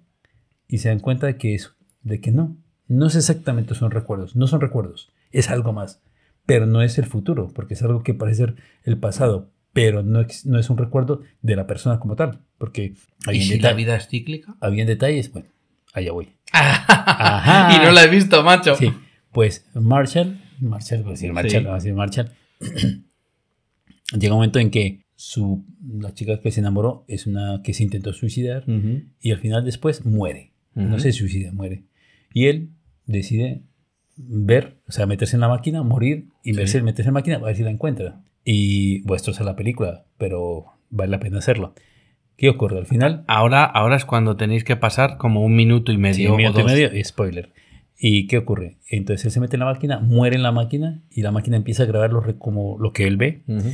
y 0.66 0.78
se 0.78 0.88
dan 0.88 1.00
cuenta 1.00 1.26
de 1.26 1.36
que 1.36 1.54
eso, 1.54 1.72
de 2.02 2.20
que 2.20 2.30
no. 2.30 2.56
No 2.86 3.06
es 3.06 3.16
exactamente 3.16 3.74
son 3.74 3.90
recuerdos, 3.90 4.34
no 4.34 4.46
son 4.46 4.60
recuerdos, 4.60 5.12
es 5.30 5.50
algo 5.50 5.72
más. 5.72 6.02
Pero 6.46 6.64
no 6.64 6.80
es 6.80 6.96
el 6.98 7.04
futuro, 7.04 7.48
porque 7.54 7.74
es 7.74 7.82
algo 7.82 8.02
que 8.02 8.14
parece 8.14 8.46
ser 8.46 8.56
el 8.84 8.98
pasado, 8.98 9.50
pero 9.80 10.02
no, 10.02 10.20
ex- 10.20 10.44
no 10.46 10.58
es 10.58 10.68
un 10.70 10.78
recuerdo 10.78 11.22
de 11.42 11.56
la 11.56 11.66
persona 11.66 11.98
como 12.00 12.16
tal. 12.16 12.40
Porque 12.58 12.84
¿Y 13.26 13.28
había, 13.28 13.42
si 13.42 13.58
la 13.60 13.72
vida 13.72 13.96
es 13.96 14.08
cíclica? 14.08 14.56
habían 14.60 14.86
detalles, 14.86 15.30
bueno, 15.32 15.48
allá 15.92 16.12
voy. 16.12 16.28
Ajá. 16.52 17.74
Y 17.76 17.84
no 17.86 17.92
la 17.92 18.04
he 18.04 18.08
visto, 18.08 18.42
macho. 18.42 18.74
Sí, 18.74 18.90
pues 19.32 19.66
Marshall, 19.74 20.40
Marshall, 20.60 21.02
voy 21.02 21.10
a 21.10 21.12
decir 21.14 21.32
Marshall, 21.32 21.50
Sí. 21.50 21.56
vamos 21.64 21.70
a 21.72 21.76
decir 21.76 21.94
Marshall, 21.94 22.30
llega 24.18 24.34
un 24.34 24.38
momento 24.38 24.58
en 24.58 24.70
que 24.70 25.04
su, 25.16 25.64
la 26.00 26.14
chica 26.14 26.40
que 26.40 26.50
se 26.50 26.60
enamoró 26.60 27.04
es 27.08 27.26
una 27.26 27.60
que 27.62 27.74
se 27.74 27.82
intentó 27.82 28.12
suicidar 28.12 28.64
y 29.20 29.32
al 29.32 29.38
final 29.38 29.64
después 29.64 30.04
muere. 30.06 30.52
No 30.74 30.98
se 31.00 31.10
suicida, 31.12 31.50
muere. 31.52 31.84
Y 32.32 32.46
él 32.46 32.70
decide 33.06 33.62
ver, 34.16 34.80
o 34.88 34.92
sea, 34.92 35.06
meterse 35.06 35.34
en 35.36 35.40
la 35.40 35.48
máquina, 35.48 35.82
morir 35.82 36.28
y 36.44 36.50
Sí. 36.52 36.56
verse, 36.56 36.82
meterse 36.82 37.08
en 37.08 37.14
la 37.14 37.20
máquina 37.20 37.36
a 37.36 37.40
ver 37.40 37.56
si 37.56 37.62
la 37.64 37.70
encuentra. 37.70 38.20
Y 38.50 39.02
esto 39.14 39.30
es 39.30 39.40
la 39.40 39.56
película, 39.56 40.06
pero 40.16 40.64
vale 40.88 41.10
la 41.10 41.20
pena 41.20 41.36
hacerlo. 41.36 41.74
¿Qué 42.38 42.48
ocurre 42.48 42.78
al 42.78 42.86
final? 42.86 43.22
Ahora, 43.26 43.62
ahora 43.64 43.94
es 43.96 44.06
cuando 44.06 44.36
tenéis 44.38 44.64
que 44.64 44.74
pasar 44.74 45.18
como 45.18 45.44
un 45.44 45.54
minuto 45.54 45.92
y 45.92 45.98
medio. 45.98 46.14
Sí, 46.14 46.26
un 46.26 46.32
o 46.32 46.36
minuto 46.38 46.60
y 46.60 46.62
dos. 46.62 46.72
medio 46.72 46.96
y 46.96 47.04
spoiler. 47.04 47.52
¿Y 47.98 48.26
qué 48.26 48.38
ocurre? 48.38 48.78
Entonces 48.88 49.26
él 49.26 49.32
se 49.32 49.40
mete 49.40 49.56
en 49.56 49.60
la 49.60 49.66
máquina, 49.66 50.00
muere 50.00 50.36
en 50.36 50.42
la 50.42 50.50
máquina 50.52 51.02
y 51.10 51.20
la 51.20 51.30
máquina 51.30 51.58
empieza 51.58 51.82
a 51.82 51.86
grabar 51.86 52.10
lo, 52.10 52.38
como 52.38 52.78
lo 52.78 52.94
que 52.94 53.06
él 53.06 53.18
ve 53.18 53.42
Ujú. 53.48 53.68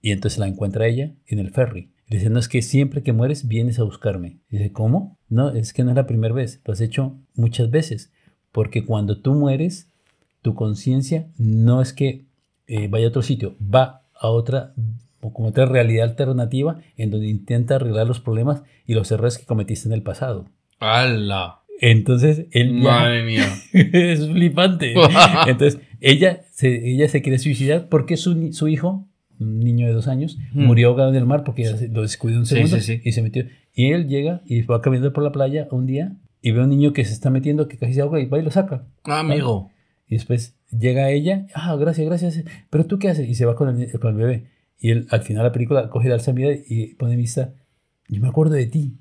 y 0.00 0.12
entonces 0.12 0.38
la 0.38 0.46
encuentra 0.46 0.86
ella 0.86 1.10
en 1.26 1.40
el 1.40 1.50
ferry. 1.50 1.88
Le 2.06 2.18
dice, 2.18 2.30
no, 2.30 2.38
es 2.38 2.46
que 2.46 2.62
siempre 2.62 3.02
que 3.02 3.12
mueres 3.12 3.48
vienes 3.48 3.80
a 3.80 3.82
buscarme. 3.82 4.36
Dice, 4.48 4.70
¿cómo? 4.70 5.18
No, 5.28 5.50
es 5.50 5.72
que 5.72 5.82
no 5.82 5.90
es 5.90 5.96
la 5.96 6.06
primera 6.06 6.32
vez, 6.34 6.60
lo 6.64 6.72
has 6.72 6.80
hecho 6.80 7.16
muchas 7.34 7.68
veces. 7.68 8.12
Porque 8.52 8.84
cuando 8.84 9.20
tú 9.22 9.34
mueres, 9.34 9.90
tu 10.40 10.54
conciencia 10.54 11.26
no 11.36 11.82
es 11.82 11.92
que 11.92 12.26
eh, 12.68 12.86
vaya 12.86 13.06
a 13.06 13.08
otro 13.08 13.22
sitio, 13.22 13.56
va 13.60 14.02
a 14.18 14.28
otra, 14.28 14.72
o 15.20 15.32
como 15.32 15.48
otra 15.48 15.66
realidad 15.66 16.08
alternativa 16.10 16.78
en 16.96 17.10
donde 17.10 17.28
intenta 17.28 17.76
arreglar 17.76 18.06
los 18.06 18.20
problemas 18.20 18.62
y 18.86 18.94
los 18.94 19.10
errores 19.12 19.38
que 19.38 19.44
cometiste 19.46 19.88
en 19.88 19.94
el 19.94 20.02
pasado. 20.02 20.46
¡Hala! 20.80 21.60
Entonces 21.80 22.46
él 22.52 22.80
ya- 22.82 22.90
Madre 22.90 23.24
mía. 23.24 23.46
es 23.72 24.28
flipante. 24.28 24.94
Entonces, 25.46 25.80
ella 26.00 26.42
se, 26.52 26.88
ella 26.90 27.08
se 27.08 27.22
quiere 27.22 27.38
suicidar 27.38 27.88
porque 27.88 28.16
su, 28.16 28.52
su 28.52 28.68
hijo, 28.68 29.08
un 29.40 29.58
niño 29.60 29.86
de 29.86 29.92
dos 29.92 30.06
años, 30.08 30.38
Mm. 30.52 30.64
murió 30.66 30.88
ahogado 30.88 31.10
en 31.10 31.16
el 31.16 31.26
mar 31.26 31.42
porque 31.44 31.64
se- 31.64 31.88
lo 31.88 32.02
descuidó 32.02 32.38
un 32.38 32.46
Sí, 32.46 32.54
segundo 32.56 32.76
sí, 32.78 32.96
sí. 32.98 33.00
y 33.04 33.12
se 33.12 33.22
metió. 33.22 33.44
Y 33.74 33.90
él 33.92 34.06
llega 34.08 34.42
y 34.46 34.62
va 34.62 34.80
caminando 34.80 35.12
por 35.12 35.24
la 35.24 35.32
playa 35.32 35.66
un 35.72 35.86
día 35.86 36.12
y 36.40 36.52
ve 36.52 36.60
a 36.60 36.64
un 36.64 36.70
niño 36.70 36.92
que 36.92 37.04
se 37.04 37.12
está 37.12 37.30
metiendo, 37.30 37.66
que 37.66 37.76
casi 37.78 37.94
se 37.94 38.02
ahoga 38.02 38.20
y 38.20 38.26
va 38.26 38.38
y 38.38 38.42
lo 38.42 38.50
saca. 38.50 38.84
Ah, 39.04 39.20
amigo. 39.20 39.70
Y 40.08 40.14
después 40.16 40.56
llega 40.70 41.10
ella, 41.10 41.46
ah, 41.54 41.76
gracias, 41.76 42.06
gracias. 42.06 42.44
Pero 42.70 42.86
tú 42.86 42.98
qué 42.98 43.08
haces? 43.10 43.28
Y 43.28 43.34
se 43.34 43.46
va 43.46 43.54
con 43.56 43.80
el, 43.80 43.98
con 43.98 44.10
el 44.12 44.16
bebé. 44.16 44.46
Y 44.78 44.90
él, 44.90 45.06
al 45.10 45.22
final 45.22 45.42
de 45.42 45.48
la 45.48 45.52
película, 45.52 45.88
coge 45.88 46.08
la 46.08 46.14
alza 46.16 46.32
y 46.68 46.94
pone 46.94 47.16
vista, 47.16 47.52
yo 48.08 48.20
me 48.20 48.28
acuerdo 48.28 48.54
de 48.54 48.66
ti. 48.66 48.94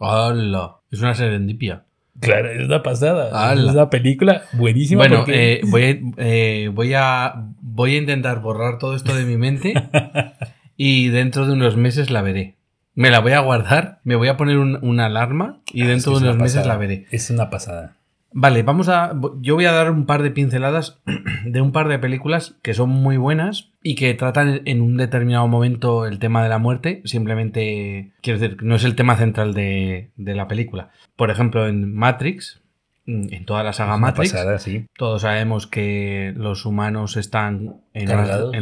¡Hala! 0.00 0.76
Es 0.90 1.00
una 1.00 1.14
serendipia. 1.14 1.84
Claro, 2.20 2.50
es 2.50 2.64
una 2.66 2.82
pasada. 2.82 3.30
¡Hala! 3.50 3.68
Es 3.70 3.74
una 3.74 3.90
película 3.90 4.42
buenísima. 4.54 5.00
Bueno, 5.02 5.18
porque- 5.18 5.54
eh, 5.54 5.60
voy, 5.68 5.82
a, 5.84 5.98
eh, 6.16 6.70
voy, 6.74 6.92
a, 6.94 7.34
voy 7.60 7.94
a 7.94 7.98
intentar 7.98 8.40
borrar 8.40 8.78
todo 8.78 8.96
esto 8.96 9.14
de 9.14 9.24
mi 9.24 9.36
mente 9.36 9.74
y 10.76 11.08
dentro 11.08 11.46
de 11.46 11.52
unos 11.52 11.76
meses 11.76 12.10
la 12.10 12.22
veré. 12.22 12.56
Me 12.94 13.10
la 13.10 13.20
voy 13.20 13.32
a 13.32 13.40
guardar, 13.40 14.00
me 14.02 14.16
voy 14.16 14.26
a 14.26 14.36
poner 14.36 14.58
un- 14.58 14.78
una 14.82 15.06
alarma 15.06 15.60
y 15.72 15.82
Ah, 15.82 15.88
dentro 15.88 16.12
de 16.18 16.24
unos 16.24 16.36
meses 16.36 16.66
la 16.66 16.76
veré. 16.76 17.06
Es 17.12 17.30
una 17.30 17.48
pasada. 17.50 17.96
Vale, 18.32 18.62
vamos 18.62 18.88
a. 18.88 19.18
Yo 19.40 19.54
voy 19.54 19.64
a 19.64 19.72
dar 19.72 19.90
un 19.90 20.04
par 20.04 20.22
de 20.22 20.30
pinceladas 20.30 21.00
de 21.46 21.60
un 21.60 21.72
par 21.72 21.88
de 21.88 21.98
películas 21.98 22.58
que 22.62 22.74
son 22.74 22.90
muy 22.90 23.16
buenas 23.16 23.72
y 23.82 23.94
que 23.94 24.12
tratan 24.14 24.60
en 24.66 24.82
un 24.82 24.96
determinado 24.96 25.48
momento 25.48 26.06
el 26.06 26.18
tema 26.18 26.42
de 26.42 26.50
la 26.50 26.58
muerte. 26.58 27.00
Simplemente, 27.04 28.12
quiero 28.20 28.38
decir, 28.38 28.62
no 28.62 28.74
es 28.74 28.84
el 28.84 28.96
tema 28.96 29.16
central 29.16 29.54
de, 29.54 30.10
de 30.16 30.34
la 30.34 30.46
película. 30.46 30.90
Por 31.16 31.30
ejemplo, 31.30 31.66
en 31.66 31.94
Matrix, 31.94 32.62
en 33.08 33.44
toda 33.46 33.62
la 33.62 33.72
saga 33.72 33.96
Matrix, 33.96 34.32
pasada, 34.32 34.58
sí. 34.58 34.86
todos 34.96 35.22
sabemos 35.22 35.66
que 35.66 36.34
los 36.36 36.66
humanos 36.66 37.16
están 37.16 37.76
en, 37.94 38.10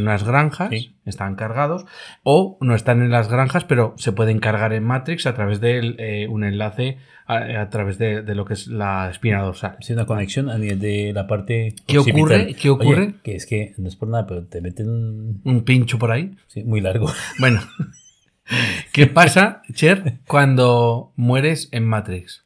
unas 0.03 0.22
granjas, 0.24 0.68
Sí. 0.70 0.94
están 1.05 1.34
cargados, 1.34 1.84
o 2.22 2.57
no 2.61 2.74
están 2.76 3.03
en 3.03 3.11
las 3.11 3.28
granjas, 3.28 3.64
pero 3.64 3.94
se 3.99 4.12
pueden 4.12 4.38
cargar 4.38 4.72
en 4.72 4.84
Matrix 4.84 5.26
a 5.26 5.34
través 5.34 5.61
de 5.61 5.94
eh, 5.99 6.28
un 6.28 6.44
enlace 6.44 6.99
a, 7.26 7.61
a 7.61 7.70
través 7.70 7.99
de, 7.99 8.22
de 8.22 8.34
lo 8.36 8.44
que 8.44 8.55
es 8.55 8.68
la 8.68 9.11
espina 9.11 9.42
dorsal. 9.42 9.76
Sí, 9.80 9.92
una 9.94 10.07
conexión 10.07 10.49
a 10.49 10.59
nivel 10.59 10.78
de 10.78 11.12
la 11.12 11.26
parte. 11.26 11.74
¿Qué 11.86 11.99
occipital. 11.99 12.22
ocurre? 12.42 12.55
¿Qué 12.55 12.70
ocurre? 12.70 13.03
Oye, 13.03 13.14
que 13.24 13.34
es 13.34 13.47
que 13.47 13.74
no 13.78 13.88
es 13.88 13.97
por 13.97 14.09
nada, 14.09 14.28
pero 14.28 14.44
te 14.44 14.61
meten 14.61 14.88
un- 14.88 15.40
Un 15.42 15.64
pincho 15.64 15.99
por 15.99 16.12
ahí. 16.12 16.36
sí, 16.47 16.62
muy 16.62 16.80
largo. 16.80 17.11
Bueno, 17.40 17.61
¿qué 18.92 19.09
pasa, 19.09 19.62
Cher, 19.72 20.18
cuando 20.28 21.12
mueres 21.16 21.68
en 21.72 21.84
Matrix? 21.84 22.44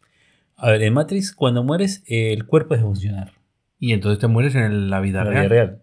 A 0.61 0.71
ver, 0.71 0.83
en 0.83 0.93
Matrix, 0.95 1.33
cuando 1.35 1.65
mueres, 1.65 2.03
el 2.07 2.47
cuerpo 2.47 2.75
deja 2.75 2.85
de 2.85 2.89
funcionar. 2.93 3.33
Y 3.79 3.93
entonces 3.93 4.19
te 4.19 4.27
mueres 4.27 4.55
en 4.55 4.91
la 4.91 5.01
vida 5.01 5.21
En 5.21 5.25
la 5.27 5.31
real. 5.31 5.43
vida 5.47 5.49
real. 5.49 5.83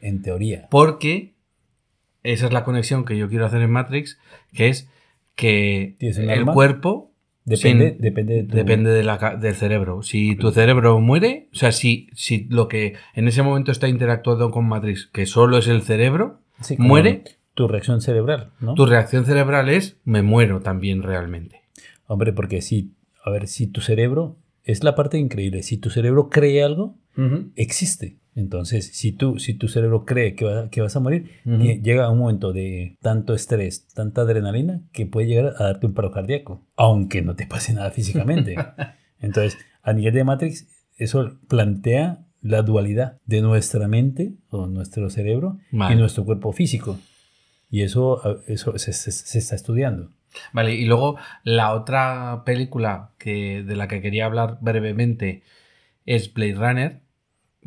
En 0.00 0.22
teoría. 0.22 0.68
Porque 0.70 1.34
esa 2.22 2.46
es 2.46 2.52
la 2.52 2.64
conexión 2.64 3.04
que 3.04 3.16
yo 3.16 3.28
quiero 3.28 3.46
hacer 3.46 3.62
en 3.62 3.70
Matrix, 3.70 4.18
que 4.52 4.68
es 4.68 4.88
que 5.34 5.96
¿Tienes 5.98 6.18
un 6.18 6.30
el 6.30 6.44
cuerpo 6.46 7.06
Depende, 7.44 7.92
Sin- 7.92 8.00
depende 8.02 8.34
de 8.34 8.42
tu- 8.42 8.56
depende 8.56 8.90
de 8.90 9.02
la 9.02 9.16
ca- 9.16 9.36
del 9.36 9.54
cerebro. 9.54 10.02
Si 10.02 10.36
tu 10.36 10.50
cerebro 10.50 11.00
muere, 11.00 11.48
o 11.54 11.56
sea, 11.56 11.72
si, 11.72 12.10
si 12.12 12.44
lo 12.50 12.68
que 12.68 12.96
en 13.14 13.26
ese 13.26 13.42
momento 13.42 13.72
está 13.72 13.88
interactuando 13.88 14.50
con 14.50 14.68
Matrix, 14.68 15.06
que 15.06 15.24
solo 15.24 15.56
es 15.56 15.66
el 15.66 15.80
cerebro, 15.80 16.40
Sí, 16.60 16.76
muere, 16.78 17.24
Tu 17.54 17.66
reacción 17.66 18.02
cerebral, 18.02 18.50
¿no? 18.60 18.74
tu 18.74 18.84
reacción 18.84 19.24
cerebral 19.24 19.70
es 19.70 19.96
me 20.04 20.20
muero 20.20 20.60
también 20.60 21.02
realmente. 21.02 21.62
Hombre, 22.06 22.34
porque 22.34 22.60
si, 22.60 22.92
a 23.28 23.30
ver, 23.30 23.46
si 23.48 23.66
tu 23.66 23.80
cerebro, 23.80 24.38
es 24.64 24.82
la 24.84 24.94
parte 24.94 25.18
increíble, 25.18 25.62
si 25.62 25.76
tu 25.78 25.90
cerebro 25.90 26.28
cree 26.28 26.62
algo, 26.62 26.96
existe. 27.56 28.18
Entonces, 28.34 28.90
si 28.94 29.10
tú, 29.12 29.38
si 29.40 29.54
tu 29.54 29.66
cerebro 29.66 30.04
cree 30.04 30.36
que, 30.36 30.44
va- 30.44 30.70
que 30.70 30.80
vas 30.80 30.94
a 30.94 31.00
morir, 31.00 31.30
llega 31.44 32.08
un 32.10 32.18
momento 32.18 32.52
de 32.52 32.96
tanto 33.00 33.34
estrés, 33.34 33.88
tanta 33.88 34.20
adrenalina, 34.22 34.80
que 34.92 35.06
puede 35.06 35.26
llegar 35.26 35.54
a 35.58 35.64
darte 35.64 35.86
un 35.86 35.94
paro 35.94 36.12
cardíaco, 36.12 36.64
aunque 36.76 37.20
no 37.22 37.34
te 37.34 37.46
pase 37.46 37.72
nada 37.72 37.90
físicamente. 37.90 38.54
Entonces, 39.20 39.58
a 39.82 39.92
nivel 39.92 40.14
de 40.14 40.22
Matrix, 40.24 40.68
eso 40.96 41.38
plantea 41.48 42.24
la 42.40 42.62
dualidad 42.62 43.18
de 43.26 43.42
nuestra 43.42 43.88
mente 43.88 44.34
o 44.50 44.66
nuestro 44.68 45.10
cerebro 45.10 45.58
Vale. 45.72 45.96
y 45.96 45.98
nuestro 45.98 46.24
cuerpo 46.24 46.52
físico. 46.52 46.96
Y 47.70 47.82
eso, 47.82 48.20
eso 48.46 48.78
se, 48.78 48.92
se- 48.92 49.10
se 49.10 49.38
está 49.38 49.56
estudiando. 49.56 50.12
Vale, 50.52 50.74
y 50.74 50.84
luego 50.84 51.16
la 51.44 51.72
otra 51.72 52.42
película 52.44 53.10
que, 53.18 53.62
de 53.62 53.76
la 53.76 53.88
que 53.88 54.00
quería 54.00 54.26
hablar 54.26 54.58
brevemente 54.60 55.42
es 56.06 56.32
Blade 56.32 56.54
Runner. 56.54 57.00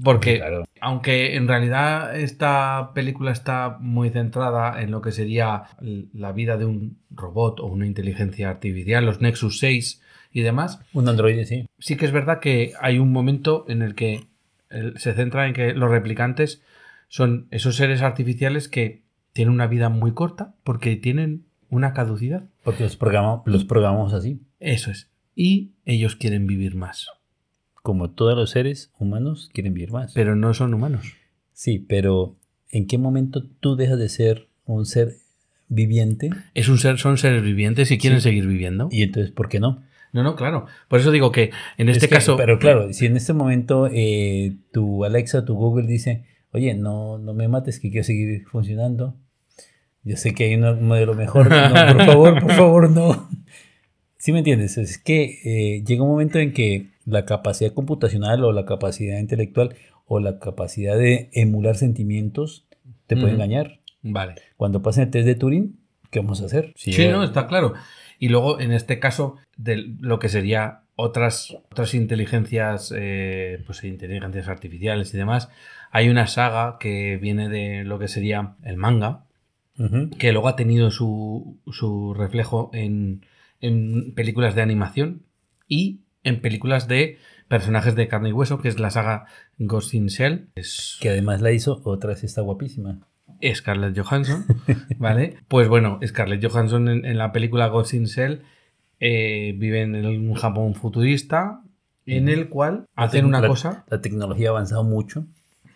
Porque 0.03 0.37
Claro. 0.37 0.63
aunque 0.79 1.35
en 1.35 1.47
realidad 1.47 2.17
esta 2.17 2.91
película 2.95 3.31
está 3.31 3.77
muy 3.79 4.09
centrada 4.09 4.81
en 4.81 4.89
lo 4.89 5.01
que 5.01 5.11
sería 5.11 5.63
la 5.79 6.31
vida 6.31 6.57
de 6.57 6.65
un 6.65 6.97
robot 7.11 7.59
o 7.59 7.65
una 7.65 7.85
inteligencia 7.85 8.49
artificial, 8.49 9.05
los 9.05 9.21
Nexus 9.21 9.59
6 9.59 10.01
y 10.31 10.41
demás, 10.41 10.79
Un 10.93 11.09
androide, 11.09 11.45
sí. 11.45 11.67
sí 11.77 11.97
que 11.97 12.05
es 12.05 12.11
verdad 12.13 12.39
que 12.39 12.73
hay 12.79 12.99
un 12.99 13.11
momento 13.11 13.65
en 13.67 13.81
el 13.81 13.93
que 13.95 14.27
se 14.95 15.13
centra 15.13 15.47
en 15.47 15.53
que 15.53 15.73
los 15.73 15.91
replicantes 15.91 16.63
son 17.09 17.47
esos 17.51 17.75
seres 17.75 18.01
artificiales 18.01 18.69
que 18.69 19.03
tienen 19.33 19.53
una 19.53 19.67
vida 19.67 19.89
muy 19.89 20.13
corta 20.13 20.55
porque 20.63 20.95
tienen 20.95 21.45
una 21.71 21.93
caducidad. 21.93 22.43
Porque 22.63 22.83
los, 22.83 22.95
programamos, 22.97 23.41
los 23.45 23.65
programamos 23.65 24.13
así. 24.13 24.39
Eso 24.59 24.91
es. 24.91 25.09
Y 25.35 25.71
ellos 25.85 26.15
quieren 26.15 26.45
vivir 26.45 26.75
más. 26.75 27.07
Como 27.81 28.11
todos 28.11 28.35
los 28.37 28.51
seres 28.51 28.91
humanos 28.99 29.49
quieren 29.53 29.73
vivir 29.73 29.91
más. 29.91 30.13
Pero 30.13 30.35
no 30.35 30.53
son 30.53 30.73
humanos. 30.73 31.13
Sí, 31.53 31.79
pero 31.79 32.35
¿en 32.69 32.85
qué 32.85 32.97
momento 32.99 33.43
tú 33.59 33.75
dejas 33.75 33.97
de 33.97 34.09
ser 34.09 34.47
un 34.65 34.85
ser 34.85 35.15
viviente? 35.67 36.29
Es 36.53 36.69
un 36.69 36.77
ser, 36.77 36.97
son 36.99 37.17
seres 37.17 37.41
vivientes 37.41 37.89
y 37.91 37.97
quieren 37.97 38.19
Sí. 38.19 38.29
seguir 38.29 38.45
viviendo. 38.47 38.89
Y 38.91 39.01
entonces, 39.03 39.31
¿por 39.31 39.49
qué 39.49 39.59
no? 39.59 39.81
No, 40.13 40.23
no, 40.23 40.35
claro. 40.35 40.65
Por 40.89 40.99
eso 40.99 41.09
digo 41.11 41.31
que 41.31 41.51
en 41.77 41.87
este 41.89 42.05
Es 42.05 42.09
que- 42.09 42.15
caso. 42.15 42.35
Pero 42.35 42.59
claro, 42.59 42.91
si 42.93 43.05
en 43.05 43.15
este 43.15 43.33
momento 43.33 43.87
eh, 43.91 44.57
tu 44.73 45.05
Alexa, 45.05 45.45
tu 45.45 45.55
Google 45.55 45.87
dice, 45.87 46.25
oye, 46.51 46.73
no, 46.75 47.17
no 47.17 47.33
me 47.33 47.47
mates, 47.47 47.79
que 47.79 47.89
quiero 47.89 48.03
seguir 48.03 48.43
funcionando. 48.45 49.15
Yo 50.03 50.17
sé 50.17 50.33
que 50.33 50.45
hay 50.45 50.55
una- 50.55 50.71
un 50.71 50.87
modelo 50.87 51.13
mejor. 51.13 51.49
No, 51.49 51.95
por 51.97 52.05
favor, 52.05 52.39
por 52.41 52.51
favor, 52.53 52.89
no. 52.89 53.29
¿Sí 54.17 54.31
me 54.31 54.39
entiendes? 54.39 54.77
Es 54.77 54.97
que 54.97 55.39
eh, 55.43 55.83
llega 55.83 56.03
un 56.03 56.09
momento 56.09 56.39
en 56.39 56.53
que 56.53 56.89
la 57.05 57.25
capacidad 57.25 57.73
computacional 57.73 58.43
o 58.43 58.51
la 58.51 58.65
capacidad 58.65 59.17
intelectual 59.19 59.75
o 60.05 60.19
la 60.19 60.39
capacidad 60.39 60.97
de 60.97 61.29
emular 61.33 61.75
sentimientos 61.75 62.67
te 63.07 63.15
puede 63.15 63.27
Ujú. 63.33 63.35
engañar. 63.35 63.79
Vale. 64.03 64.35
Cuando 64.57 64.81
pasen 64.81 65.05
el 65.05 65.09
test 65.11 65.25
de 65.25 65.35
Turing, 65.35 65.79
¿qué 66.11 66.19
vamos 66.19 66.41
a 66.41 66.45
hacer? 66.45 66.73
Si 66.75 66.93
Sí, 66.93 67.07
no, 67.07 67.23
está 67.23 67.47
claro. 67.47 67.73
Y 68.19 68.29
luego, 68.29 68.59
en 68.59 68.71
este 68.71 68.99
caso, 68.99 69.37
de 69.57 69.77
lo 69.99 70.19
que 70.19 70.29
sería 70.29 70.81
otras, 70.95 71.55
otras 71.71 71.93
inteligencias, 71.95 72.93
eh, 72.95 73.63
pues 73.65 73.83
inteligencias 73.83 74.47
artificiales 74.47 75.13
y 75.13 75.17
demás, 75.17 75.49
hay 75.91 76.09
una 76.09 76.27
saga 76.27 76.77
que 76.79 77.17
viene 77.17 77.49
de 77.49 77.83
lo 77.83 77.97
que 77.97 78.07
sería 78.07 78.55
el 78.63 78.77
manga, 78.77 79.25
Que 80.17 80.31
luego 80.31 80.47
ha 80.47 80.55
tenido 80.55 80.91
su, 80.91 81.59
su 81.71 82.13
reflejo 82.13 82.69
en, 82.73 83.25
en 83.59 84.13
películas 84.13 84.53
de 84.55 84.61
animación 84.61 85.23
y 85.67 86.01
en 86.23 86.41
películas 86.41 86.87
de 86.87 87.17
personajes 87.47 87.95
de 87.95 88.07
carne 88.07 88.29
y 88.29 88.31
hueso, 88.33 88.59
que 88.61 88.67
es 88.67 88.79
la 88.79 88.91
saga 88.91 89.25
Ghost 89.57 89.93
in 89.93 90.07
Shell. 90.07 90.49
Es 90.55 90.97
Que 91.01 91.09
además 91.09 91.41
la 91.41 91.51
hizo 91.51 91.81
otra 91.83 92.09
vez 92.11 92.23
esta 92.23 92.41
guapísima. 92.41 92.99
Scarlett 93.55 93.97
Johansson, 93.97 94.45
¿vale? 94.99 95.37
Pues 95.47 95.67
bueno, 95.67 95.99
Scarlett 96.05 96.45
Johansson 96.45 96.87
en, 96.89 97.05
en 97.05 97.17
la 97.17 97.31
película 97.31 97.67
Ghost 97.69 97.93
in 97.95 98.03
Shell 98.05 98.43
eh, 98.99 99.55
vive 99.57 99.81
en 99.81 99.95
un 100.05 100.33
Japón 100.35 100.75
futurista 100.75 101.63
en 102.05 102.29
el 102.29 102.49
cual 102.49 102.85
hacen 102.95 103.25
una 103.25 103.41
la- 103.41 103.47
cosa 103.47 103.83
La 103.89 103.99
tecnología 104.01 104.49
ha 104.49 104.51
avanzado 104.51 104.83
mucho. 104.83 105.25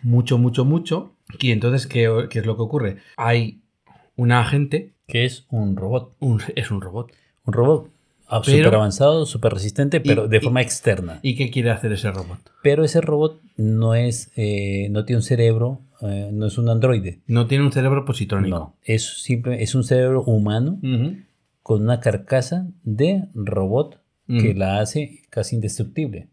mucho, 0.02 0.38
mucho, 0.38 0.64
mucho. 0.64 1.16
Y 1.40 1.50
entonces, 1.50 1.88
¿qué, 1.88 2.08
qué 2.30 2.38
es 2.38 2.46
lo 2.46 2.56
que 2.56 2.62
ocurre? 2.62 2.96
Hay 3.16 3.62
una 4.16 4.40
agente, 4.40 4.92
que 5.06 5.24
es 5.24 5.46
un 5.50 5.76
robot. 5.76 6.14
un- 6.20 6.40
es 6.56 6.70
un 6.70 6.80
robot. 6.80 7.12
Un 7.44 7.52
robot 7.52 7.90
súper 8.42 8.74
avanzado, 8.74 9.24
súper 9.26 9.52
resistente, 9.52 10.00
pero 10.00 10.26
de 10.26 10.38
y- 10.38 10.40
forma 10.40 10.60
externa. 10.62 11.20
¿Y 11.22 11.36
qué 11.36 11.50
quiere 11.50 11.70
hacer 11.70 11.92
ese 11.92 12.10
robot? 12.10 12.38
pero 12.62 12.84
ese 12.84 13.00
robot 13.00 13.40
no 13.56 13.94
es, 13.94 14.32
eh, 14.36 14.88
no 14.90 15.04
tiene 15.04 15.18
un 15.18 15.22
cerebro, 15.22 15.80
eh, 16.02 16.30
no 16.32 16.46
es 16.46 16.58
un 16.58 16.68
androide. 16.68 17.20
No 17.28 17.46
tiene 17.46 17.64
un 17.64 17.70
cerebro 17.72 18.04
positrónico. 18.04 18.56
No, 18.58 18.74
es 18.82 19.22
simple, 19.22 19.62
es 19.62 19.74
un 19.76 19.84
cerebro 19.84 20.24
humano 20.24 20.78
con 21.62 21.82
una 21.82 22.00
carcasa 22.00 22.66
de 22.82 23.24
robot 23.34 24.00
que 24.26 24.54
la 24.54 24.80
hace 24.80 25.20
casi 25.30 25.54
indestructible. 25.54 26.28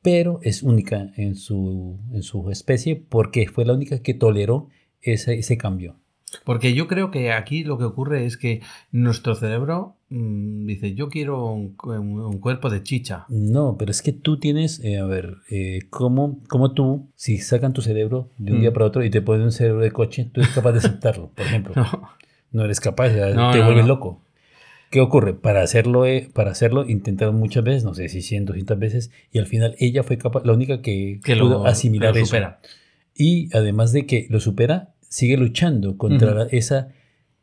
Pero 0.00 0.40
es 0.42 0.62
única 0.62 1.12
en 1.16 1.34
su, 1.36 1.98
en 2.14 2.22
su 2.22 2.50
especie 2.50 2.96
porque 2.96 3.46
fue 3.48 3.66
la 3.66 3.74
única 3.74 4.00
que 4.00 4.14
toleró 4.14 4.68
ese, 5.02 5.34
ese 5.38 5.58
cambio. 5.58 5.96
Porque 6.44 6.74
yo 6.74 6.86
creo 6.88 7.10
que 7.10 7.32
aquí 7.32 7.64
lo 7.64 7.78
que 7.78 7.84
ocurre 7.84 8.24
es 8.26 8.36
que 8.36 8.60
nuestro 8.92 9.34
cerebro 9.34 9.96
mm, 10.10 10.66
dice, 10.66 10.94
yo 10.94 11.08
quiero 11.08 11.44
un, 11.52 11.76
un- 11.84 12.38
cuerpo 12.38 12.70
de 12.70 12.82
chicha. 12.82 13.24
No, 13.28 13.76
pero 13.78 13.90
es 13.90 14.02
que 14.02 14.12
tú 14.12 14.38
tienes, 14.38 14.80
eh, 14.84 14.98
a 14.98 15.04
ver, 15.06 15.36
eh, 15.50 15.80
¿cómo, 15.90 16.40
cómo 16.48 16.72
tú, 16.72 17.08
si 17.16 17.38
sacan 17.38 17.72
tu 17.72 17.82
cerebro 17.82 18.28
de 18.38 18.52
un 18.52 18.58
Mm. 18.58 18.60
día 18.62 18.72
para 18.72 18.86
otro 18.86 19.04
y 19.04 19.10
te 19.10 19.22
ponen 19.22 19.42
un 19.42 19.52
cerebro 19.52 19.80
de 19.82 19.90
coche, 19.90 20.30
tú 20.32 20.40
eres 20.40 20.54
capaz 20.54 20.72
de 20.72 20.78
aceptarlo, 20.78 21.30
por 21.34 21.46
ejemplo? 21.46 21.74
No. 21.92 22.08
No 22.50 22.64
eres 22.64 22.80
capaz, 22.80 23.10
No, 23.34 23.50
te 23.52 23.58
no, 23.58 23.64
vuelves 23.66 23.86
loco. 23.86 24.22
¿Qué 24.90 25.00
ocurre? 25.02 25.34
Para 25.34 25.60
hacerlo, 25.60 26.06
eh, 26.06 26.30
para 26.32 26.50
hacerlo 26.50 26.88
intentaron 26.88 27.36
muchas 27.36 27.62
veces, 27.62 27.84
no 27.84 27.92
sé 27.92 28.08
si 28.08 28.22
100, 28.22 28.46
200 28.46 28.78
veces, 28.78 29.10
y 29.30 29.38
al 29.38 29.44
final 29.44 29.74
ella 29.78 30.02
fue 30.02 30.16
capaz, 30.16 30.46
la 30.46 30.54
única 30.54 30.80
que, 30.80 31.20
Que 31.22 31.36
pudo 31.36 31.58
lo, 31.58 31.66
asimilar 31.66 32.14
lo 32.14 32.16
eso. 32.16 32.24
supera. 32.26 32.60
Y 33.14 33.54
además 33.54 33.92
de 33.92 34.06
que 34.06 34.26
lo 34.30 34.40
supera, 34.40 34.94
sigue 35.08 35.36
luchando 35.36 35.96
contra 35.96 36.28
Ujú. 36.30 36.38
la- 36.38 36.44
esa, 36.46 36.88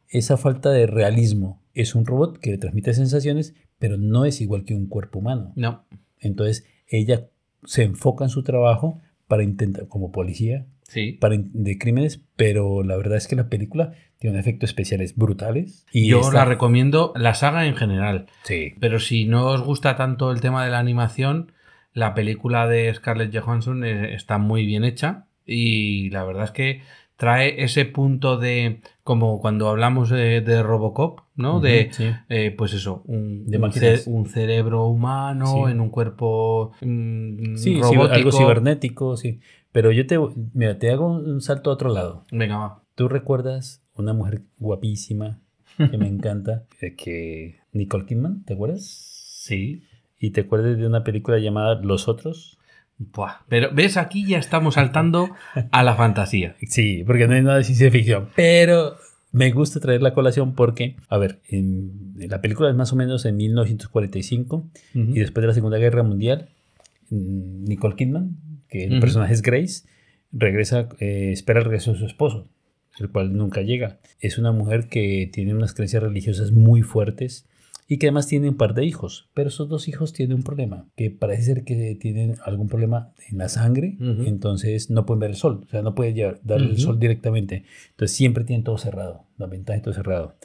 esa 0.07 0.37
falta 0.37 0.71
de 0.71 0.87
realismo. 0.87 1.61
Es 1.73 1.95
un 1.95 2.05
robot 2.05 2.37
que 2.39 2.51
le 2.51 2.57
transmite 2.57 2.93
sensaciones, 2.93 3.53
pero 3.79 3.97
no 3.97 4.25
es 4.25 4.39
igual 4.41 4.63
que 4.65 4.75
un 4.75 4.87
cuerpo 4.87 5.19
humano. 5.19 5.51
No. 5.55 5.85
Entonces 6.19 6.65
ella 6.87 7.27
se 7.65 7.83
enfoca 7.83 8.23
en 8.25 8.29
su 8.29 8.43
trabajo 8.43 9.01
para 9.27 9.43
intentar, 9.43 9.87
como 9.87 10.11
policía, 10.11 10.67
Sí. 10.87 11.13
para 11.13 11.35
de 11.39 11.77
crímenes, 11.79 12.21
pero 12.35 12.83
la 12.83 12.95
verdad 12.95 13.17
es 13.17 13.27
que 13.27 13.35
la 13.35 13.49
película 13.49 13.93
tiene 14.19 14.39
efectos 14.39 14.69
especiales 14.69 15.15
brutales. 15.15 15.85
Y 15.91 16.07
Yo 16.07 16.19
está- 16.21 16.33
la 16.33 16.45
recomiendo, 16.45 17.11
la 17.15 17.33
saga 17.33 17.65
en 17.65 17.75
general. 17.75 18.27
Sí. 18.43 18.73
Pero 18.79 18.99
si 18.99 19.25
no 19.25 19.47
os 19.47 19.61
gusta 19.63 19.95
tanto 19.95 20.31
el 20.31 20.41
tema 20.41 20.63
de 20.63 20.69
la 20.71 20.79
animación, 20.79 21.51
la 21.93 22.13
película 22.13 22.67
de 22.67 22.93
Scarlett 22.93 23.35
Johansson 23.35 23.83
eh, 23.83 24.13
está 24.13 24.37
muy 24.37 24.65
bien 24.65 24.83
hecha 24.83 25.25
y 25.45 26.09
la 26.11 26.23
verdad 26.23 26.43
es 26.45 26.51
que 26.51 26.81
trae 27.17 27.63
ese 27.63 27.85
punto 27.85 28.37
de, 28.37 28.81
como 29.03 29.39
cuando 29.39 29.69
hablamos 29.69 30.09
de, 30.09 30.41
de 30.41 30.61
Robocop, 30.63 31.21
¿no? 31.35 31.59
De, 31.61 31.89
sí. 31.91 32.05
eh, 32.29 32.51
pues 32.57 32.73
eso, 32.73 33.03
un, 33.05 33.45
De 33.47 33.57
un, 33.57 33.61
máquinas. 33.61 34.03
ce- 34.03 34.09
un 34.09 34.25
cerebro 34.27 34.85
humano 34.87 35.45
Sí. 35.47 35.71
en 35.71 35.79
un 35.81 35.89
cuerpo 35.89 36.71
mm, 36.81 37.55
Sí, 37.55 37.79
robótico. 37.81 38.13
algo 38.13 38.31
cibernético, 38.31 39.17
sí. 39.17 39.39
Pero 39.71 39.91
yo 39.91 40.05
te, 40.07 40.17
mira, 40.53 40.77
te 40.79 40.91
hago 40.91 41.07
un 41.07 41.41
salto 41.41 41.69
a 41.69 41.73
otro 41.73 41.89
lado. 41.93 42.23
Venga, 42.31 42.57
va. 42.57 42.83
¿Tú 42.95 43.07
recuerdas 43.09 43.83
una 43.95 44.13
mujer 44.13 44.41
guapísima 44.57 45.39
que 45.77 45.97
me 45.97 46.07
encanta? 46.07 46.63
que 46.97 47.57
Nicole 47.73 48.05
Kidman, 48.05 48.43
¿te 48.45 48.53
acuerdas? 48.53 48.83
Sí. 48.85 49.83
¿Y 50.19 50.31
te 50.31 50.41
acuerdas 50.41 50.77
de 50.77 50.87
una 50.87 51.03
película 51.03 51.37
llamada 51.39 51.75
Los 51.81 52.07
Otros? 52.07 52.54
Buah. 52.97 53.41
Pero 53.49 53.69
ves, 53.73 53.97
aquí 53.97 54.25
ya 54.25 54.37
estamos 54.37 54.75
saltando 54.75 55.29
a 55.71 55.83
la 55.83 55.95
fantasía. 55.95 56.55
Sí, 56.67 57.03
porque 57.05 57.27
no 57.27 57.33
hay 57.33 57.41
nada 57.41 57.57
de 57.57 57.63
ciencia 57.63 57.91
ficción. 57.91 58.29
Pero 58.35 58.95
me 59.31 59.51
gusta 59.51 59.79
traer 59.81 60.01
la 60.01 60.13
colación 60.13 60.55
porque, 60.55 60.95
a 61.09 61.17
ver, 61.17 61.39
en, 61.49 62.13
en 62.19 62.29
la 62.29 62.39
película 62.41 62.69
es 62.69 62.75
más 62.75 62.93
o 62.93 62.95
menos 62.95 63.25
en 63.25 63.35
1945 63.35 64.55
Ujú. 64.55 64.69
y 64.93 65.19
después 65.19 65.41
de 65.41 65.47
la 65.47 65.53
Segunda 65.53 65.77
Guerra 65.77 66.03
Mundial, 66.03 66.49
mm, 67.09 67.65
Nicole 67.65 67.95
Kidman, 67.95 68.37
que 68.69 68.85
el 68.85 68.99
personaje 68.99 69.33
es 69.33 69.41
Grace, 69.41 69.83
regresa, 70.31 70.87
eh, 70.99 71.31
espera 71.33 71.59
el 71.59 71.65
regreso 71.65 71.91
de 71.93 71.99
su 71.99 72.05
esposo, 72.05 72.47
el 72.99 73.09
cual 73.09 73.35
nunca 73.35 73.61
llega. 73.61 73.99
Es 74.21 74.37
una 74.37 74.53
mujer 74.53 74.87
que 74.87 75.29
tiene 75.31 75.53
unas 75.53 75.73
creencias 75.73 76.01
religiosas 76.01 76.51
muy 76.51 76.81
fuertes 76.81 77.45
y 77.87 77.97
que 77.97 78.07
además 78.07 78.27
tiene 78.27 78.49
un 78.49 78.57
par 78.57 78.73
de 78.73 78.83
hijos, 78.85 79.29
pero 79.33 79.49
esos 79.49 79.69
dos 79.69 79.87
hijos 79.87 80.11
tienen 80.13 80.35
un 80.37 80.43
problema, 80.43 80.87
que 80.95 81.11
parece 81.11 81.43
ser 81.43 81.63
que 81.63 81.95
tienen 81.99 82.35
algún 82.43 82.67
problema 82.67 83.11
en 83.29 83.37
la 83.37 83.47
sangre, 83.49 83.97
entonces 83.99 84.89
no 84.89 85.05
pueden 85.05 85.19
ver 85.19 85.29
el 85.31 85.35
sol, 85.35 85.61
o 85.65 85.69
sea, 85.69 85.81
no 85.81 85.93
pueden 85.95 86.15
llevar, 86.15 86.39
darle 86.43 86.71
el 86.71 86.79
sol 86.79 86.99
directamente, 86.99 87.63
entonces 87.91 88.15
siempre 88.17 88.43
tienen 88.43 88.63
todo 88.63 88.77
cerrado, 88.77 89.25
la 89.37 89.45
ventana 89.47 89.77
y 89.79 89.81
todo 89.81 89.93
cerrado. 89.93 90.35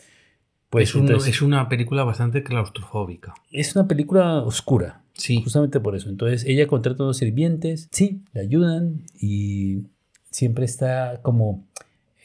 Pues 0.68 0.90
es, 0.90 0.94
un- 0.94 1.00
entonces, 1.08 1.34
es 1.34 1.42
una 1.42 1.68
película 1.68 2.04
bastante 2.04 2.42
claustrofóbica. 2.44 3.34
es 3.50 3.74
una 3.74 3.88
película 3.88 4.42
oscura, 4.42 5.02
Sí. 5.14 5.42
Justamente 5.42 5.80
por 5.80 5.94
eso. 5.96 6.08
Entonces 6.08 6.46
ella 6.46 6.66
contrata 6.66 7.02
a 7.02 7.06
unos 7.06 7.18
sirvientes, 7.18 7.88
sí, 7.92 8.22
le 8.32 8.40
ayudan 8.40 9.02
y 9.20 9.82
siempre 10.30 10.64
está 10.64 11.20
como 11.22 11.66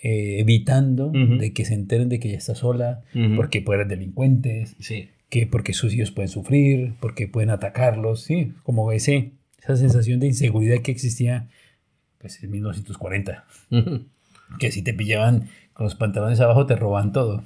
eh, 0.08 0.39
evitando 0.39 1.10
de 1.12 1.51
que 1.51 1.66
se 1.66 1.74
enteren 1.74 2.10
de 2.10 2.20
que 2.20 2.28
ella 2.28 2.38
está 2.38 2.53
sola, 2.53 3.01
porque 3.36 3.62
pueden 3.62 3.82
ser 3.88 3.97
delincuentes, 3.97 4.76
Sí. 4.80 5.10
que 5.30 5.47
porque 5.47 5.74
sus 5.74 5.93
hijos 5.95 6.12
pueden 6.12 6.30
sufrir, 6.30 6.93
porque 6.99 7.28
pueden 7.28 7.49
atacarlos, 7.49 8.22
sí, 8.22 8.53
como 8.62 8.91
ese, 8.91 9.32
esa 9.64 9.76
sensación 9.76 10.20
de 10.20 10.28
inseguridad 10.28 10.82
que 10.84 10.91
existía 10.91 11.47
pues, 12.20 12.43
en 12.43 12.51
1940 12.51 13.45
Ujú. 13.72 14.06
que 14.60 14.72
si 14.72 14.84
te 14.84 14.93
pillaban 14.93 15.49
con 15.74 15.86
los 15.86 15.95
pantalones 15.95 16.39
abajo 16.39 16.68
te 16.68 16.76
roban 16.76 17.12
todo. 17.12 17.43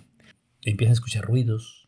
Empiezan 0.66 0.92
a 0.92 1.00
escuchar 1.00 1.24
ruidos 1.24 1.79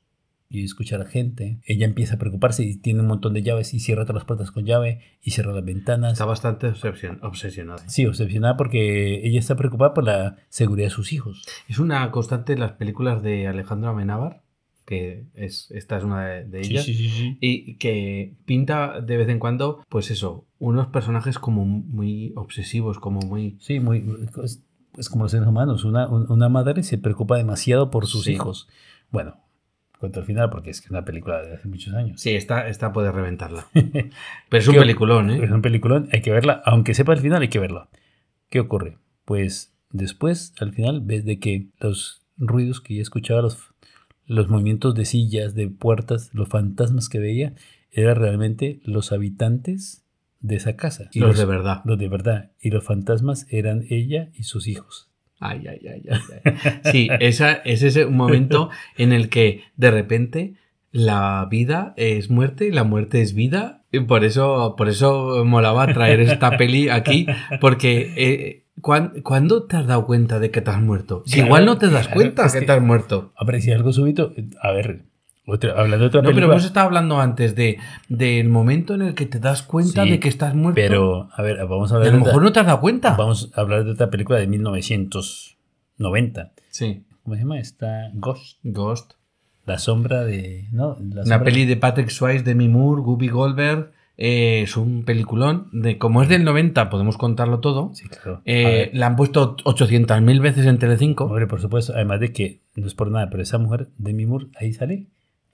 y 0.52 0.64
escuchar 0.64 1.02
a 1.02 1.06
gente. 1.06 1.60
Ella 1.66 1.86
empieza 1.86 2.16
a 2.16 2.18
preocuparse 2.20 2.64
y 2.64 2.76
tiene 2.78 3.00
un 3.00 3.08
montón 3.08 3.34
de 3.34 3.42
llaves 3.44 3.74
y 3.74 3.80
cierra 3.80 4.04
todas 4.04 4.16
las 4.22 4.26
puertas 4.26 4.52
con 4.52 4.66
llave 4.66 5.00
y 5.24 5.32
cierra 5.32 5.54
las 5.54 5.64
ventanas. 5.66 6.14
Está 6.14 6.26
bastante 6.26 6.68
obsesion- 6.72 7.20
obsesionada. 7.24 7.88
Sí, 7.90 8.06
obsesionada 8.06 8.58
porque 8.58 9.26
ella 9.26 9.40
está 9.40 9.56
preocupada 9.56 9.94
por 9.94 10.04
la 10.04 10.36
seguridad 10.50 10.88
de 10.88 10.92
sus 10.92 11.14
hijos. 11.14 11.46
Es 11.68 11.80
una 11.80 12.12
constante 12.12 12.54
en 12.54 12.60
las 12.60 12.74
películas 12.74 13.24
de 13.24 13.48
Alejandro 13.48 13.90
Amenábar, 13.90 14.42
que 14.86 15.26
es, 15.36 15.72
esta 15.72 15.98
es 15.98 16.04
una 16.04 16.26
de, 16.26 16.44
de 16.46 16.60
ellas, 16.62 16.84
sí, 16.84 16.94
sí. 16.96 17.38
y 17.40 17.78
que 17.78 18.34
pinta 18.46 19.00
de 19.00 19.16
vez 19.16 19.30
en 19.30 19.40
cuando, 19.40 19.84
pues 19.88 20.12
eso, 20.12 20.46
unos 20.60 20.88
personajes 20.88 21.40
como 21.40 21.64
muy 21.66 22.34
obsesivos, 22.36 23.00
como 23.00 23.22
muy... 23.22 23.56
Sí, 23.62 23.80
muy, 23.80 24.04
es, 24.44 24.64
es 24.98 25.08
como 25.10 25.24
los 25.24 25.32
seres 25.32 25.48
humanos. 25.48 25.86
Una, 25.86 26.10
un- 26.10 26.30
una 26.30 26.50
madre 26.50 26.84
se 26.84 26.98
preocupa 26.98 27.38
demasiado 27.38 27.90
por 27.90 28.06
sus 28.08 28.26
Sí. 28.26 28.34
hijos. 28.34 28.68
Bueno, 29.12 29.38
cuento 30.02 30.20
al 30.20 30.26
final 30.26 30.50
porque 30.50 30.72
es 30.72 30.82
que 30.82 30.86
es 30.86 30.92
una 30.92 31.06
película 31.06 31.42
de 31.44 31.54
hace 31.54 31.68
muchos 31.68 31.94
años. 31.94 32.20
Sí, 32.20 32.32
esta, 32.32 32.68
esta 32.68 32.92
puede 32.92 33.12
reventarla. 33.12 33.68
Pero 33.74 34.12
es 34.52 34.68
un 34.68 34.76
peliculón, 34.76 35.30
¿eh? 35.30 35.44
Es 35.44 35.52
un 35.52 35.62
peliculón, 35.62 36.10
hay 36.12 36.22
que 36.22 36.32
verla. 36.32 36.62
Aunque 36.66 36.96
sepa 36.96 37.14
el 37.14 37.20
final, 37.20 37.44
hay 37.44 37.50
que 37.50 37.60
verla. 37.60 37.88
¿Qué 38.50 38.60
ocurre? 38.60 38.98
Pues 39.26 39.74
después, 39.92 40.54
al 40.60 40.74
final, 40.74 41.02
ves 41.02 41.24
de 41.24 41.40
que 41.40 41.68
los 41.80 42.24
ruidos 42.36 42.82
que 42.82 42.96
ya 42.96 43.02
escuchaba, 43.04 43.44
los, 43.44 43.60
los 44.26 44.50
movimientos 44.50 44.96
de 44.96 45.06
sillas, 45.06 45.54
de 45.54 45.68
puertas, 45.68 46.32
los 46.34 46.50
fantasmas 46.50 47.08
que 47.08 47.20
veía, 47.20 47.54
eran 47.92 48.16
realmente 48.16 48.82
los 48.84 49.12
habitantes 49.12 50.04
de 50.40 50.56
esa 50.56 50.76
casa. 50.76 51.10
Y 51.14 51.20
los, 51.20 51.38
de 51.38 51.46
verdad. 51.46 51.84
Los 51.86 52.00
de 52.00 52.10
verdad. 52.10 52.52
Y 52.60 52.72
los 52.72 52.84
fantasmas 52.84 53.46
eran 53.52 53.86
ella 53.88 54.32
y 54.34 54.44
sus 54.44 54.68
hijos. 54.68 55.11
Ay, 55.42 55.68
ay, 55.68 55.80
ay, 55.88 56.04
ay. 56.10 56.92
Sí, 56.92 57.10
esa, 57.20 57.54
es 57.54 57.82
ese 57.82 58.06
momento 58.06 58.70
en 58.96 59.12
el 59.12 59.28
que 59.28 59.64
de 59.76 59.90
repente 59.90 60.54
la 60.92 61.48
vida 61.50 61.94
es 61.98 62.30
muerte 62.30 62.68
y 62.68 62.72
la 62.72 62.84
muerte 62.84 63.22
es 63.22 63.34
vida. 63.34 63.84
Y 63.92 64.02
por 64.02 64.24
eso, 64.24 64.76
por 64.78 64.88
eso 64.88 65.44
molaba 65.44 65.88
traer 65.88 66.22
esta 66.22 66.58
peli 66.58 66.90
aquí, 66.90 67.26
porque 67.60 68.14
eh, 68.16 68.66
¿cuándo, 68.82 69.64
te 69.64 69.78
has 69.78 69.88
dado 69.88 70.06
cuenta 70.06 70.40
de 70.40 70.52
que 70.52 70.62
te 70.62 70.70
has 70.70 70.82
muerto? 70.82 71.24
Si 71.26 71.40
igual 71.40 71.66
no 71.66 71.78
te 71.78 71.90
das 71.90 72.08
cuenta 72.08 72.48
de 72.48 72.60
que, 72.60 72.66
te 72.66 72.72
has 72.72 72.82
muerto. 72.82 73.34
Hombre, 73.36 73.62
si 73.62 73.72
algo 73.72 73.92
súbito, 73.92 74.34
a 74.62 74.72
ver, 74.72 75.06
hablando 75.48 75.98
de 75.98 76.06
otra 76.06 76.22
no, 76.22 76.32
pero 76.34 76.52
hemos 76.52 76.66
estado 76.66 76.88
hablando 76.88 77.20
antes 77.20 77.56
de 77.56 77.80
del 78.10 78.50
momento 78.50 78.94
en 78.94 79.02
el 79.02 79.16
que 79.16 79.26
te 79.26 79.40
das 79.40 79.64
cuenta 79.64 80.06
de 80.06 80.20
que 80.20 80.30
estás 80.30 80.56
muerto. 80.56 80.76
Pero, 80.76 81.30
a 81.34 81.42
ver, 81.42 81.58
vamos 81.68 81.92
a 81.92 81.96
hablar. 81.96 82.14
a 82.14 82.18
lo 82.18 82.26
mejor 82.26 82.44
no 82.44 82.52
te 82.52 82.60
has 82.60 82.66
dado 82.66 82.80
cuenta. 82.80 83.16
Vamos 83.16 83.52
a 83.56 83.62
hablar 83.62 83.84
de 83.84 83.92
otra 83.92 84.10
película 84.10 84.40
de 84.40 84.48
1990. 84.48 86.52
Sí. 86.70 87.04
¿Cómo 87.24 87.36
se 87.36 87.42
llama? 87.42 87.60
Está 87.60 88.12
Ghost. 88.14 88.60
Ghost. 88.64 89.14
La 89.66 89.78
sombra 89.78 90.24
de. 90.24 90.68
¿no? 90.72 90.98
Una 91.00 91.44
peli 91.44 91.66
de 91.66 91.78
Patrick 91.78 92.10
Swayze, 92.10 92.44
Demi 92.44 92.68
Moore, 92.68 93.02
Guppy 93.02 93.30
Goldberg. 93.30 93.92
Eh, 94.18 94.62
es 94.64 94.78
un 94.78 95.04
peliculón. 95.04 95.68
De, 95.72 95.98
como 95.98 96.22
es 96.22 96.30
del 96.30 96.44
90, 96.44 96.90
podemos 96.90 97.18
contarlo 97.18 97.60
todo. 97.60 97.92
Sí, 97.96 98.08
claro. 98.08 98.42
Eh, 98.46 98.92
la 98.94 99.08
han 99.08 99.16
puesto 99.16 99.56
800.000 99.58 100.42
veces 100.42 100.66
en 100.68 100.78
Telecinco. 100.78 101.26
Hombre, 101.26 101.48
por 101.48 101.62
supuesto. 101.62 101.94
Además 101.94 102.20
de 102.20 102.32
que, 102.32 102.62
no 102.76 102.86
es 102.86 102.94
por 102.94 103.10
nada, 103.10 103.30
pero 103.32 103.42
esa 103.42 103.58
mujer, 103.58 103.90
Demi 103.98 104.26
Moore, 104.26 104.48
ahí 104.60 104.74
sale 104.74 105.08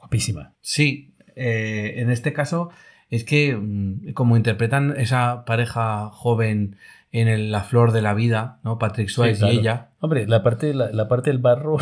guapísima. 0.08 0.54
Sí, 0.62 1.14
eh, 1.36 1.96
en 1.98 2.10
este 2.10 2.34
caso 2.34 2.70
es 3.10 3.24
que 3.24 3.56
mm, 3.56 4.14
como 4.14 4.38
interpretan 4.38 4.96
esa 4.98 5.44
pareja 5.46 6.10
joven 6.12 6.78
en 7.12 7.52
la 7.52 7.64
flor 7.64 7.94
de 7.94 8.02
la 8.02 8.14
vida, 8.14 8.60
¿no? 8.64 8.78
Patrick 8.78 9.10
Swayze 9.10 9.48
y 9.48 9.60
ella. 9.60 9.90
Hombre, 10.00 10.28
la 10.28 10.44
parte, 10.44 10.74
la, 10.74 11.08
parte 11.08 11.30
del 11.30 11.40
barro. 11.40 11.78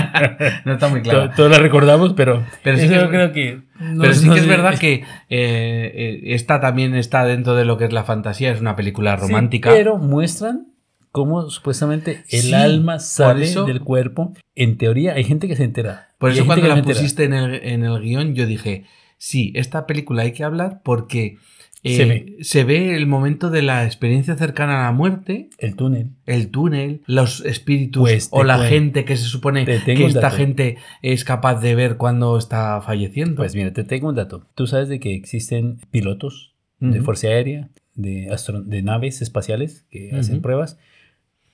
no 0.64 0.72
está 0.72 0.88
muy 0.88 1.02
claro. 1.02 1.30
Todos 1.36 1.50
la 1.50 1.58
recordamos, 1.58 2.14
pero. 2.14 2.44
Pero 2.62 2.78
sí 2.78 2.88
que, 2.88 3.08
creo 3.08 3.32
que. 3.32 3.62
pero 4.00 4.14
sí 4.14 4.30
que 4.30 4.38
es 4.38 4.46
verdad 4.46 4.78
que 4.78 4.94
eh, 4.94 5.02
eh, 5.28 6.20
esta 6.34 6.60
también 6.60 6.94
está 6.94 7.24
dentro 7.24 7.54
de 7.56 7.64
lo 7.64 7.76
que 7.76 7.84
es 7.84 7.92
la 7.92 8.04
fantasía, 8.04 8.52
es 8.52 8.60
una 8.60 8.76
película 8.76 9.16
romántica. 9.16 9.70
pero 9.70 9.98
muestran 9.98 10.68
cómo 11.12 11.48
supuestamente 11.50 12.24
el 12.30 12.54
alma 12.54 12.98
sale 12.98 13.52
del 13.66 13.80
cuerpo. 13.80 14.34
En 14.54 14.78
teoría, 14.78 15.14
hay 15.14 15.24
gente 15.24 15.48
que 15.48 15.56
se 15.56 15.64
entera. 15.64 16.08
Por 16.18 16.30
eso, 16.30 16.46
cuando 16.46 16.68
la 16.68 16.82
pusiste 16.82 17.24
en 17.24 17.34
el, 17.34 17.54
en 17.54 17.84
el 17.84 18.00
guion, 18.00 18.34
yo 18.34 18.46
dije: 18.46 18.84
sí, 19.18 19.52
esta 19.54 19.86
película 19.86 20.22
hay 20.22 20.32
que 20.32 20.44
hablar 20.44 20.82
porque 20.82 21.38
eh, 21.82 22.36
se, 22.40 22.64
ve. 22.64 22.94
el 22.94 23.06
momento 23.06 23.48
de 23.48 23.62
la 23.62 23.86
experiencia 23.86 24.36
cercana 24.36 24.80
a 24.80 24.86
la 24.86 24.92
muerte. 24.92 25.48
El 25.58 25.76
túnel. 25.76 26.10
El 26.26 26.50
túnel, 26.50 27.02
los 27.06 27.40
espíritus 27.44 28.02
pues 28.02 28.28
o 28.32 28.44
la 28.44 28.58
gente 28.58 29.04
que 29.04 29.16
se 29.16 29.24
supone 29.24 29.64
que 29.64 30.04
esta 30.04 30.30
gente 30.30 30.76
es 31.00 31.24
capaz 31.24 31.60
de 31.60 31.74
ver 31.74 31.96
cuando 31.96 32.36
está 32.36 32.82
falleciendo. 32.82 33.36
Pues 33.36 33.54
mira, 33.54 33.72
te 33.72 33.84
tengo 33.84 34.08
un 34.08 34.14
dato. 34.14 34.46
Tú 34.54 34.66
sabes 34.66 34.88
de 34.88 35.00
que 35.00 35.14
existen 35.14 35.78
pilotos 35.90 36.54
de 36.80 37.02
fuerza 37.02 37.28
aérea, 37.28 37.68
de, 37.94 38.34
de 38.64 38.82
naves 38.82 39.22
espaciales 39.22 39.86
que 39.90 40.14
hacen 40.14 40.42
pruebas. 40.42 40.78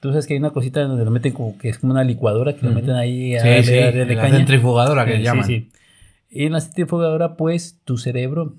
Tú 0.01 0.11
sabes 0.11 0.27
que 0.27 0.35
hay 0.35 0.39
una 0.39 0.51
cosita 0.51 0.83
donde 0.83 1.05
lo 1.05 1.11
meten 1.11 1.33
como 1.33 1.57
que 1.59 1.69
es 1.69 1.79
como 1.79 1.93
una 1.93 2.05
licuadora 2.05 2.55
que 2.55 2.67
lo 2.67 2.73
meten 2.73 2.95
ahí 2.95 3.35
a 3.37 3.63
sí, 3.63 3.73
de 3.73 4.15
la 4.15 4.31
centrifugadora 4.31 5.07
que 5.07 5.23
llaman. 5.23 5.69
Y 6.31 6.45
en 6.45 6.53
la 6.53 6.61
centrifugadora, 6.61 7.37
pues, 7.37 7.81
tu 7.85 7.97
cerebro 7.97 8.57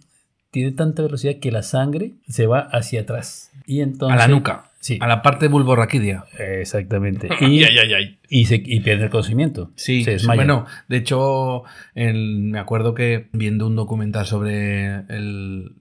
tiene 0.52 0.72
tanta 0.72 1.04
velocidad 1.04 1.36
que 1.36 1.52
la 1.52 1.62
sangre 1.62 2.14
se 2.28 2.48
va 2.48 2.60
hacia 2.60 3.02
atrás. 3.02 3.52
Y 3.66 3.82
entonces, 3.82 4.20
a 4.20 4.28
la 4.28 4.34
nuca. 4.34 4.72
Sí. 4.80 4.98
A 5.02 5.08
la 5.08 5.22
parte 5.22 5.48
bulborraquídea. 5.48 6.26
Exactamente. 6.40 7.30
Y, 7.42 7.64
ay, 7.64 7.78
ay, 7.78 7.94
ay. 7.94 8.20
y, 8.30 8.46
se, 8.46 8.56
y 8.56 8.80
pierde 8.80 9.06
el 9.06 9.10
conocimiento. 9.10 9.72
Sí, 9.76 10.06
bueno, 10.26 10.66
de 10.88 10.98
hecho, 10.98 11.64
me 11.94 12.58
acuerdo 12.58 12.94
que 12.94 13.28
viendo 13.34 13.68
un 13.68 13.76
documental 13.76 14.26
sobre 14.26 15.04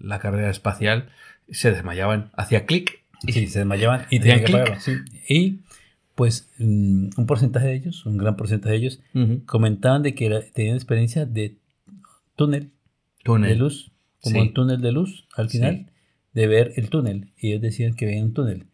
la 0.01 0.19
carrera 0.19 0.51
espacial, 0.51 1.09
se 1.51 1.71
desmayaban. 1.71 2.31
Hacía 2.37 2.67
clic. 2.67 3.05
Y 3.23 3.33
sí, 3.33 3.47
se 3.47 3.61
desmayaban 3.61 4.07
y 4.11 4.21
tenían 4.21 4.45
que 4.45 4.53
pagarlo. 4.53 4.77
Y 5.29 5.61
pues 6.15 6.51
mm, 6.59 7.11
un 7.17 7.27
porcentaje 7.27 7.67
de 7.67 7.75
ellos, 7.75 8.07
un 8.07 8.17
gran 8.17 8.37
porcentaje 8.37 8.73
de 8.73 8.79
ellos, 8.79 9.01
comentaban 9.47 10.03
de 10.03 10.15
que 10.15 10.29
tenían 10.53 10.77
experiencia 10.77 11.27
de 11.27 11.57
túnel, 12.37 12.71
túnel. 13.23 13.51
de 13.51 13.57
luz 13.57 13.93
como 14.21 14.41
un 14.41 14.53
túnel 14.53 14.81
de 14.81 14.93
luz 14.93 15.27
al 15.37 15.49
final, 15.49 15.87
de 16.33 16.47
ver 16.47 16.73
el 16.77 16.91
túnel. 16.91 17.33
Y 17.39 17.49
ellos 17.49 17.63
decían 17.63 17.95
que 17.95 18.07
veían 18.07 18.25
un 18.25 18.35
túnel. 18.35 18.67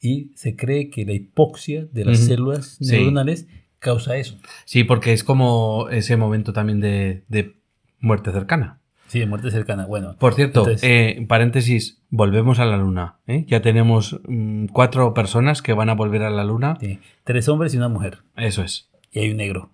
Y 0.00 0.32
se 0.34 0.56
cree 0.56 0.90
que 0.90 1.04
la 1.04 1.12
hipoxia 1.12 1.86
de 1.86 2.04
las 2.04 2.18
células 2.18 2.78
neuronales 2.80 3.46
causa 3.78 4.16
eso. 4.16 4.38
Sí, 4.64 4.84
porque 4.84 5.12
es 5.12 5.24
como 5.24 5.88
ese 5.90 6.16
momento 6.16 6.52
también 6.52 6.80
de, 6.80 7.54
muerte 8.00 8.32
cercana. 8.32 8.80
Sí, 9.14 9.20
de 9.20 9.26
muerte 9.26 9.52
cercana. 9.52 9.86
Bueno. 9.86 10.16
Por 10.18 10.34
cierto, 10.34 10.66
eh, 10.82 11.24
paréntesis, 11.28 12.02
volvemos 12.10 12.58
a 12.58 12.64
la 12.64 12.76
luna. 12.76 13.18
¿eh? 13.28 13.44
Ya 13.46 13.62
tenemos 13.62 14.18
mm, 14.26 14.66
cuatro 14.72 15.14
personas 15.14 15.62
que 15.62 15.72
van 15.72 15.88
a 15.88 15.94
volver 15.94 16.24
a 16.24 16.30
la 16.30 16.42
luna. 16.42 16.76
Tres 17.22 17.48
hombres 17.48 17.72
y 17.74 17.76
una 17.76 17.88
mujer. 17.88 18.24
Eso 18.34 18.64
es. 18.64 18.90
Y 19.12 19.20
hay 19.20 19.30
un 19.30 19.36
negro. 19.36 19.70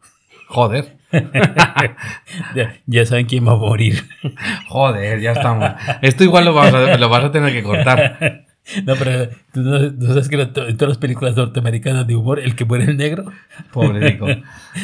Joder. 0.46 0.98
ya, 2.86 3.06
saben 3.06 3.24
quién 3.24 3.48
va 3.48 3.52
a 3.52 3.56
morir. 3.56 4.04
Joder, 4.68 5.22
ya 5.22 5.32
estamos. 5.32 5.70
Esto 6.02 6.22
igual 6.24 6.44
lo, 6.44 6.52
vas 6.52 6.74
a, 6.74 7.32
tener 7.32 7.50
que 7.54 7.62
cortar. 7.62 8.44
No, 8.84 8.94
pero 8.94 9.30
¿tú 9.54 9.62
no, 9.62 10.06
sabes 10.06 10.28
que 10.28 10.36
en 10.36 10.52
todas 10.52 10.88
las 10.90 10.98
películas 10.98 11.34
norteamericanas 11.34 12.06
de 12.06 12.14
humor, 12.14 12.38
el 12.38 12.54
que 12.54 12.66
muere 12.66 12.84
el 12.84 12.98
negro. 12.98 13.32
Pobre 13.72 13.98
Nico. 13.98 14.26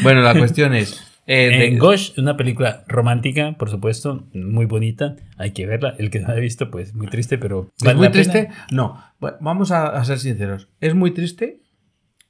Bueno, 0.02 0.22
la 0.22 0.34
cuestión 0.34 0.74
es. 0.74 1.05
Eh, 1.26 1.66
en 1.66 1.78
Ghost, 1.78 2.18
una 2.18 2.36
película 2.36 2.84
romántica, 2.86 3.56
por 3.58 3.68
supuesto, 3.68 4.28
muy 4.32 4.66
bonita. 4.66 5.16
Hay 5.36 5.52
que 5.52 5.66
verla. 5.66 5.94
El 5.98 6.10
que 6.10 6.20
no 6.20 6.28
la 6.28 6.34
ha 6.34 6.38
visto, 6.38 6.70
pues 6.70 6.94
muy 6.94 7.08
triste, 7.08 7.36
pero. 7.36 7.70
¿Es 7.84 7.94
muy 7.96 8.10
triste? 8.10 8.48
No. 8.70 9.02
vamos 9.20 9.72
a 9.72 10.04
ser 10.04 10.18
sinceros. 10.18 10.68
¿Es 10.80 10.94
muy 10.94 11.12
triste? 11.12 11.62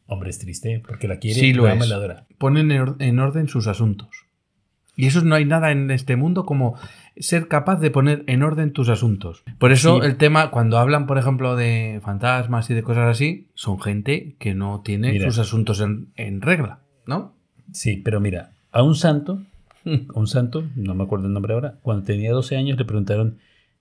Hombre, 0.06 0.30
es 0.30 0.38
triste 0.38 0.82
porque 0.86 1.08
la 1.08 1.18
quiere 1.18 1.40
y 1.46 1.52
lo 1.52 1.66
ama 1.66 1.84
la 1.86 1.96
adora. 1.96 2.26
Ponen 2.38 2.70
en 2.70 3.18
orden 3.18 3.48
sus 3.48 3.66
asuntos. 3.66 4.26
Y 4.98 5.06
eso 5.06 5.20
no 5.22 5.34
hay 5.34 5.44
nada 5.44 5.72
en 5.72 5.90
este 5.90 6.16
mundo 6.16 6.46
como 6.46 6.78
ser 7.18 7.48
capaz 7.48 7.80
de 7.80 7.90
poner 7.90 8.24
en 8.28 8.42
orden 8.42 8.72
tus 8.72 8.88
asuntos. 8.88 9.44
Por 9.58 9.72
eso 9.72 10.02
el 10.02 10.16
tema, 10.16 10.50
cuando 10.50 10.78
hablan, 10.78 11.06
por 11.06 11.18
ejemplo, 11.18 11.54
de 11.54 12.00
fantasmas 12.02 12.70
y 12.70 12.74
de 12.74 12.82
cosas 12.82 13.08
así, 13.08 13.50
son 13.54 13.78
gente 13.80 14.36
que 14.38 14.54
no 14.54 14.80
tiene 14.82 15.20
sus 15.20 15.38
asuntos 15.38 15.82
en, 15.82 16.40
regla, 16.40 16.80
¿no? 17.06 17.36
Sí, 17.72 18.00
pero 18.02 18.20
mira, 18.20 18.52
a 18.76 18.82
un 18.82 18.94
santo, 18.94 19.42
un 19.84 20.26
santo, 20.26 20.68
no 20.76 20.94
me 20.94 21.04
acuerdo 21.04 21.26
el 21.26 21.32
nombre 21.32 21.54
ahora, 21.54 21.78
cuando 21.80 22.04
tenía 22.04 22.32
12 22.32 22.56
años 22.56 22.76
le 22.76 22.84
preguntaron, 22.84 23.38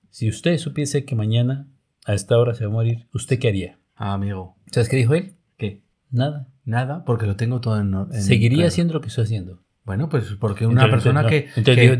si 0.09 0.29
usted 0.29 0.57
supiese 0.57 1.03
que 1.03 1.15
mañana 1.15 1.67
a 2.05 2.13
esta 2.13 2.37
hora 2.37 2.55
se 2.55 2.65
va 2.65 2.71
a 2.71 2.73
morir, 2.73 3.07
¿usted 3.13 3.37
qué 3.37 3.49
haría? 3.49 3.77
Ah, 3.95 4.13
amigo. 4.13 4.55
¿Sabes 4.71 4.87
qué 4.87 4.95
dijo 4.95 5.13
él? 5.13 5.33
¿Qué? 5.57 5.81
Nada. 6.11 6.47
Nada, 6.63 7.03
porque 7.03 7.25
lo 7.25 7.35
tengo 7.35 7.59
todo 7.59 7.79
en. 7.79 8.21
Seguiría 8.21 8.67
haciendo 8.67 8.93
lo 8.93 9.01
que 9.01 9.09
estoy 9.09 9.25
haciendo. 9.25 9.61
Bueno, 9.83 10.09
pues 10.09 10.35
porque 10.39 10.65
una 10.65 10.89
persona 10.89 11.27
que, 11.27 11.47
que, 11.53 11.97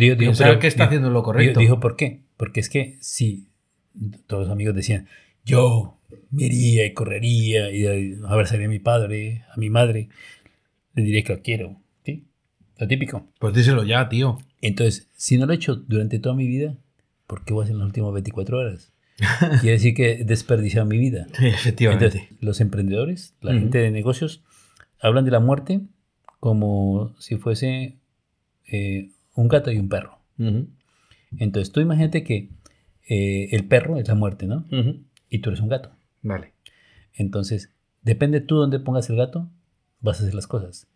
que 0.60 0.68
está 0.68 0.86
haciendo 0.86 1.10
lo 1.10 1.22
correcto. 1.22 1.60
Dijo, 1.60 1.80
¿por 1.80 1.96
qué? 1.96 2.24
Porque 2.38 2.62
es 2.62 2.70
que 2.70 2.98
si 3.02 3.50
todos 4.26 4.44
los 4.44 4.52
amigos 4.52 4.74
decían, 4.74 5.08
yo 5.44 6.00
me 6.32 6.46
iría 6.46 6.86
y 6.86 6.94
correría 6.94 7.70
y 7.72 8.16
abrazaría 8.26 8.66
a 8.66 8.70
mi 8.70 8.80
padre, 8.80 9.44
a 9.54 9.58
mi 9.58 9.70
madre, 9.70 10.10
le 10.94 11.04
diría 11.04 11.24
que 11.24 11.36
lo 11.36 11.42
quiero. 11.44 11.85
¿Sí? 12.76 12.82
Lo 12.82 12.88
típico. 12.88 13.28
Pues 13.40 13.54
díselo 13.54 13.84
ya, 13.84 14.10
tío. 14.10 14.38
Entonces, 14.62 15.10
si 15.16 15.38
no 15.38 15.46
lo 15.46 15.54
he 15.54 15.56
hecho 15.56 15.76
durante 15.76 16.20
toda 16.20 16.36
mi 16.36 16.48
vida, 16.48 16.76
¿por 17.28 17.46
qué 17.46 17.54
voy 17.54 17.62
a 17.62 17.64
hacer 17.66 17.74
en 17.74 17.80
las 17.80 17.88
últimas 17.88 18.14
24 18.14 18.58
horas? 18.58 18.92
Quiere 19.62 19.74
decir 19.78 19.94
que 19.94 20.14
he 20.14 20.24
desperdiciado 20.26 20.86
mi 20.86 20.98
vida. 20.98 21.28
efectivamente. 21.40 22.30
los 22.42 22.60
emprendedores, 22.62 23.36
la 23.42 23.54
gente 23.54 23.78
de 23.78 23.92
negocios, 23.92 24.44
hablan 25.00 25.26
de 25.26 25.32
la 25.32 25.40
muerte 25.40 25.82
como 26.40 27.16
si 27.20 27.38
fuese 27.38 27.98
eh, 28.68 29.12
un 29.36 29.48
gato 29.48 29.72
y 29.72 29.78
un 29.78 29.90
perro. 29.90 30.20
Entonces, 31.38 31.72
tú 31.72 31.80
imagínate 31.80 32.24
que 32.24 32.50
eh, 33.08 33.50
el 33.52 33.68
perro 33.68 33.98
es 33.98 34.08
la 34.08 34.16
muerte, 34.16 34.48
¿no? 34.48 34.66
Y 35.30 35.40
tú 35.40 35.50
eres 35.50 35.62
un 35.62 35.70
gato. 35.70 35.92
Vale. 36.22 36.54
Entonces, 37.14 37.72
depende 38.02 38.42
tú 38.42 38.58
dónde 38.58 38.80
pongas 38.80 39.10
el 39.10 39.16
gato, 39.16 39.50
vas 40.02 40.20
a 40.20 40.24
hacer 40.24 40.36
las 40.36 40.48
cosas. 40.48 40.88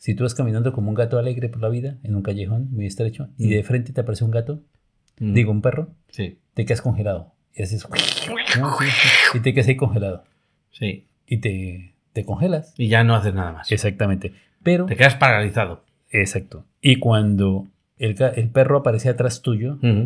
Si 0.00 0.14
tú 0.14 0.22
vas 0.24 0.34
caminando 0.34 0.72
como 0.72 0.88
un 0.88 0.94
gato 0.94 1.18
alegre 1.18 1.50
por 1.50 1.60
la 1.60 1.68
vida, 1.68 1.98
en 2.04 2.16
un 2.16 2.22
callejón 2.22 2.68
muy 2.72 2.86
estrecho, 2.86 3.28
y 3.36 3.48
Mm. 3.48 3.50
de 3.50 3.62
frente 3.64 3.92
te 3.92 4.00
aparece 4.00 4.24
un 4.24 4.30
gato, 4.30 4.62
Mm. 5.20 5.34
digo, 5.34 5.50
un 5.52 5.60
perro, 5.60 5.90
Sí, 6.08 6.38
te 6.54 6.64
quedas 6.64 6.80
congelado. 6.80 7.34
Y 7.54 7.62
haces... 7.62 7.86
¿no? 8.58 8.76
Sí, 8.78 8.84
sí. 8.86 9.38
Y 9.38 9.40
te 9.40 9.52
quedas 9.52 9.68
ahí 9.68 9.76
congelado. 9.76 10.24
sí. 10.72 11.06
Y 11.26 11.36
te, 11.38 11.94
te 12.14 12.24
congelas. 12.24 12.72
Y 12.78 12.88
ya 12.88 13.04
no 13.04 13.14
haces 13.14 13.34
nada 13.34 13.52
más. 13.52 13.70
Exactamente. 13.70 14.32
Pero... 14.62 14.86
Te 14.86 14.96
quedas 14.96 15.14
paralizado. 15.16 15.84
Exacto. 16.10 16.64
Y 16.80 16.96
cuando 16.96 17.68
el, 17.98 18.16
el 18.36 18.48
perro 18.48 18.78
aparece 18.78 19.10
atrás 19.10 19.42
tuyo, 19.42 19.74
¡A 19.74 19.78
¿qué 19.80 20.02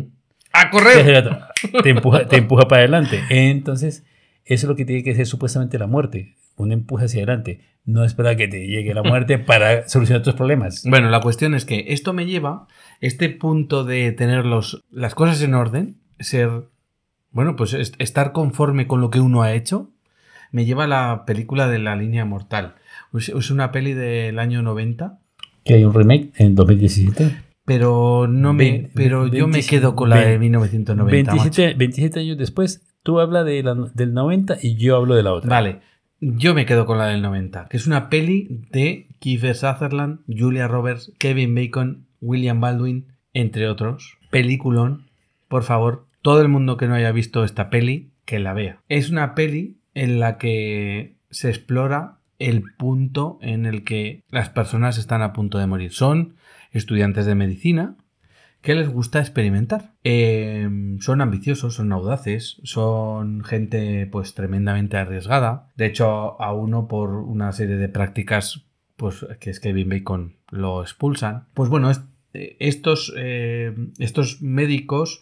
hace 0.51 0.69
correr! 0.71 1.11
gato? 1.23 1.37
te, 1.83 1.89
empuja, 1.89 2.27
te 2.27 2.35
empuja 2.35 2.67
para 2.67 2.81
adelante. 2.81 3.21
Entonces, 3.29 4.03
eso 4.43 4.65
es 4.65 4.69
lo 4.69 4.75
que 4.75 4.85
tiene 4.85 5.01
que 5.03 5.15
ser 5.15 5.25
supuestamente 5.25 5.79
la 5.79 5.87
muerte. 5.87 6.35
Un 6.57 6.71
empuje 6.71 7.05
hacia 7.05 7.23
adelante. 7.23 7.61
No 7.85 8.03
espera 8.03 8.35
que 8.35 8.47
te 8.47 8.65
llegue 8.67 8.93
la 8.93 9.03
muerte 9.03 9.37
para 9.39 9.87
solucionar 9.87 10.23
tus 10.23 10.33
problemas. 10.33 10.83
Bueno, 10.87 11.09
la 11.09 11.19
cuestión 11.21 11.53
es 11.53 11.65
que 11.65 11.85
esto 11.89 12.13
me 12.13 12.25
lleva, 12.25 12.67
este 13.01 13.29
punto 13.29 13.83
de 13.83 14.11
tener 14.11 14.45
los- 14.45 14.83
las 14.91 15.13
cosas 15.15 15.41
en 15.41 15.53
orden, 15.53 15.97
ser, 16.19 16.49
bueno, 17.31 17.55
pues 17.55 17.73
es- 17.73 17.93
estar 17.99 18.31
conforme 18.31 18.87
con 18.87 19.01
lo 19.01 19.09
que 19.09 19.19
uno 19.19 19.43
ha 19.43 19.53
hecho, 19.53 19.91
me 20.51 20.65
lleva 20.65 20.85
a 20.85 20.87
la 20.87 21.23
película 21.25 21.67
de 21.67 21.79
La 21.79 21.95
línea 21.95 22.25
mortal. 22.25 22.75
Es, 23.13 23.51
una 23.51 23.71
peli 23.71 23.93
del 23.93 24.39
año 24.39 24.61
90, 24.61 25.19
Que 25.63 25.75
hay 25.75 25.83
un 25.83 25.93
remake 25.93 26.31
en 26.37 26.55
2017. 26.55 27.35
pero 27.65 28.27
no 28.29 28.53
me, 28.53 28.89
pero 28.93 29.25
yo 29.27 29.47
me 29.47 29.53
25 29.53 29.69
quedo 29.69 29.95
con 29.95 30.09
la 30.09 30.17
de 30.17 30.25
veinte- 30.25 30.39
1990. 30.39 31.31
macho. 31.31 31.43
27, 31.43 31.73
27 31.77 32.19
años 32.19 32.37
después, 32.37 32.81
tú 33.03 33.19
hablas 33.19 33.45
de 33.45 33.61
la- 33.63 33.75
del 33.93 34.13
90 34.13 34.57
y 34.61 34.75
yo 34.75 34.95
hablo 34.95 35.15
de 35.15 35.23
la 35.23 35.33
otra. 35.33 35.49
Vale, 35.49 35.79
yo 36.19 36.53
me 36.53 36.65
quedo 36.65 36.85
con 36.85 36.97
la 36.97 37.07
del 37.07 37.21
90, 37.21 37.67
que 37.67 37.77
es 37.77 37.87
una 37.87 38.09
peli 38.09 38.65
de 38.71 39.07
Kiefer 39.19 39.55
Sutherland, 39.55 40.19
Julia 40.27 40.67
Roberts, 40.67 41.11
Kevin 41.17 41.53
Bacon, 41.55 42.07
William 42.21 42.59
Baldwin, 42.59 43.07
entre 43.33 43.67
otros. 43.67 44.17
Peliculón, 44.31 45.09
por 45.47 45.63
favor, 45.63 46.07
todo 46.21 46.41
el 46.41 46.47
mundo 46.47 46.77
que 46.77 46.87
no 46.87 46.95
haya 46.95 47.11
visto 47.11 47.43
esta 47.43 47.69
peli, 47.69 48.11
que 48.25 48.39
la 48.39 48.53
vea. 48.53 48.81
Es 48.89 49.09
una 49.09 49.35
peli 49.35 49.77
en 49.93 50.19
la 50.19 50.37
que 50.37 51.15
se 51.29 51.49
explora 51.49 52.17
el 52.39 52.63
punto 52.77 53.37
en 53.41 53.65
el 53.65 53.83
que 53.83 54.23
las 54.29 54.49
personas 54.49 54.97
están 54.97 55.21
a 55.21 55.33
punto 55.33 55.57
de 55.57 55.67
morir. 55.67 55.91
Son 55.91 56.35
estudiantes 56.71 57.25
de 57.25 57.35
medicina 57.35 57.95
que 58.65 58.75
les 58.75 58.89
gusta 58.89 59.19
experimentar. 59.19 59.93
Eh, 60.03 60.67
son 60.99 61.21
ambiciosos, 61.21 61.75
son 61.75 61.93
audaces, 61.93 62.59
son 62.63 63.43
gente 63.43 64.07
pues 64.07 64.33
tremendamente 64.33 64.97
arriesgada. 64.97 65.71
De 65.77 65.85
hecho, 65.85 66.41
a 66.41 66.51
uno 66.51 66.87
por 66.87 67.11
una 67.11 67.51
serie 67.51 67.77
de 67.77 67.87
prácticas, 67.87 68.65
pues 68.97 69.25
que 69.39 69.51
es 69.51 69.59
Kevin 69.59 69.89
Bacon, 69.89 70.35
lo 70.49 70.81
expulsan. 70.81 71.45
Pues 71.53 71.69
bueno, 71.69 71.91
eh, 72.33 72.57
estos, 72.59 73.13
eh, 73.15 73.73
estos 73.99 74.41
médicos 74.41 75.21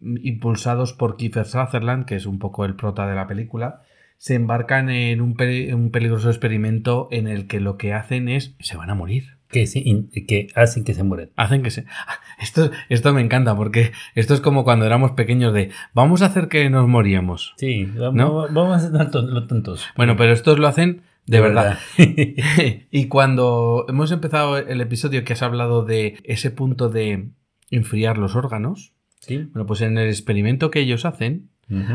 impulsados 0.00 0.94
por 0.94 1.16
Kiefer 1.16 1.44
Sutherland, 1.44 2.06
que 2.06 2.16
es 2.16 2.24
un 2.24 2.38
poco 2.38 2.64
el 2.64 2.74
prota 2.74 3.06
de 3.06 3.14
la 3.14 3.26
película, 3.26 3.82
se 4.16 4.34
embarcan 4.34 4.88
en 4.88 5.20
un 5.20 5.36
peligroso 5.36 6.30
experimento 6.30 7.08
en 7.10 7.28
el 7.28 7.46
que 7.46 7.60
lo 7.60 7.76
que 7.76 7.92
hacen 7.92 8.28
es 8.28 8.56
se 8.60 8.76
van 8.76 8.90
a 8.90 8.94
morir. 8.94 9.37
Que, 9.50 9.66
sí, 9.66 9.82
in- 9.84 10.10
que 10.26 10.48
hacen 10.54 10.84
que 10.84 10.92
se 10.94 11.02
mueran. 11.02 11.30
Hacen 11.36 11.62
que 11.62 11.70
se... 11.70 11.84
Ah, 12.06 12.18
Esto, 12.40 12.70
esto 12.88 13.12
me 13.14 13.20
encanta 13.22 13.56
porque 13.56 13.92
esto 14.14 14.34
es 14.34 14.40
como 14.40 14.62
cuando 14.62 14.84
éramos 14.86 15.12
pequeños 15.12 15.52
de 15.54 15.70
vamos 15.94 16.22
a 16.22 16.26
hacer 16.26 16.48
que 16.48 16.68
nos 16.70 16.86
moríamos. 16.86 17.54
Sí, 17.56 17.84
vamos, 17.86 18.14
¿No? 18.14 18.32
vamos 18.52 18.76
a 18.76 18.80
ser 18.80 19.22
los 19.24 19.46
tontos. 19.48 19.86
Bueno, 19.96 20.16
pero 20.16 20.32
estos 20.32 20.58
lo 20.58 20.68
hacen 20.68 21.02
de, 21.26 21.40
verdad. 21.40 21.78
verdad. 21.96 22.16
y 22.90 23.06
cuando 23.08 23.86
hemos 23.88 24.12
empezado 24.12 24.56
el 24.58 24.80
episodio 24.80 25.24
que 25.24 25.32
has 25.32 25.42
hablado 25.42 25.84
de 25.84 26.18
ese 26.24 26.50
punto 26.50 26.88
de 26.90 27.30
enfriar 27.70 28.18
los 28.18 28.36
órganos, 28.36 28.92
sí. 29.20 29.48
bueno, 29.52 29.66
pues 29.66 29.80
en 29.80 29.98
el 29.98 30.08
experimento 30.08 30.70
que 30.70 30.80
ellos 30.80 31.04
hacen, 31.04 31.50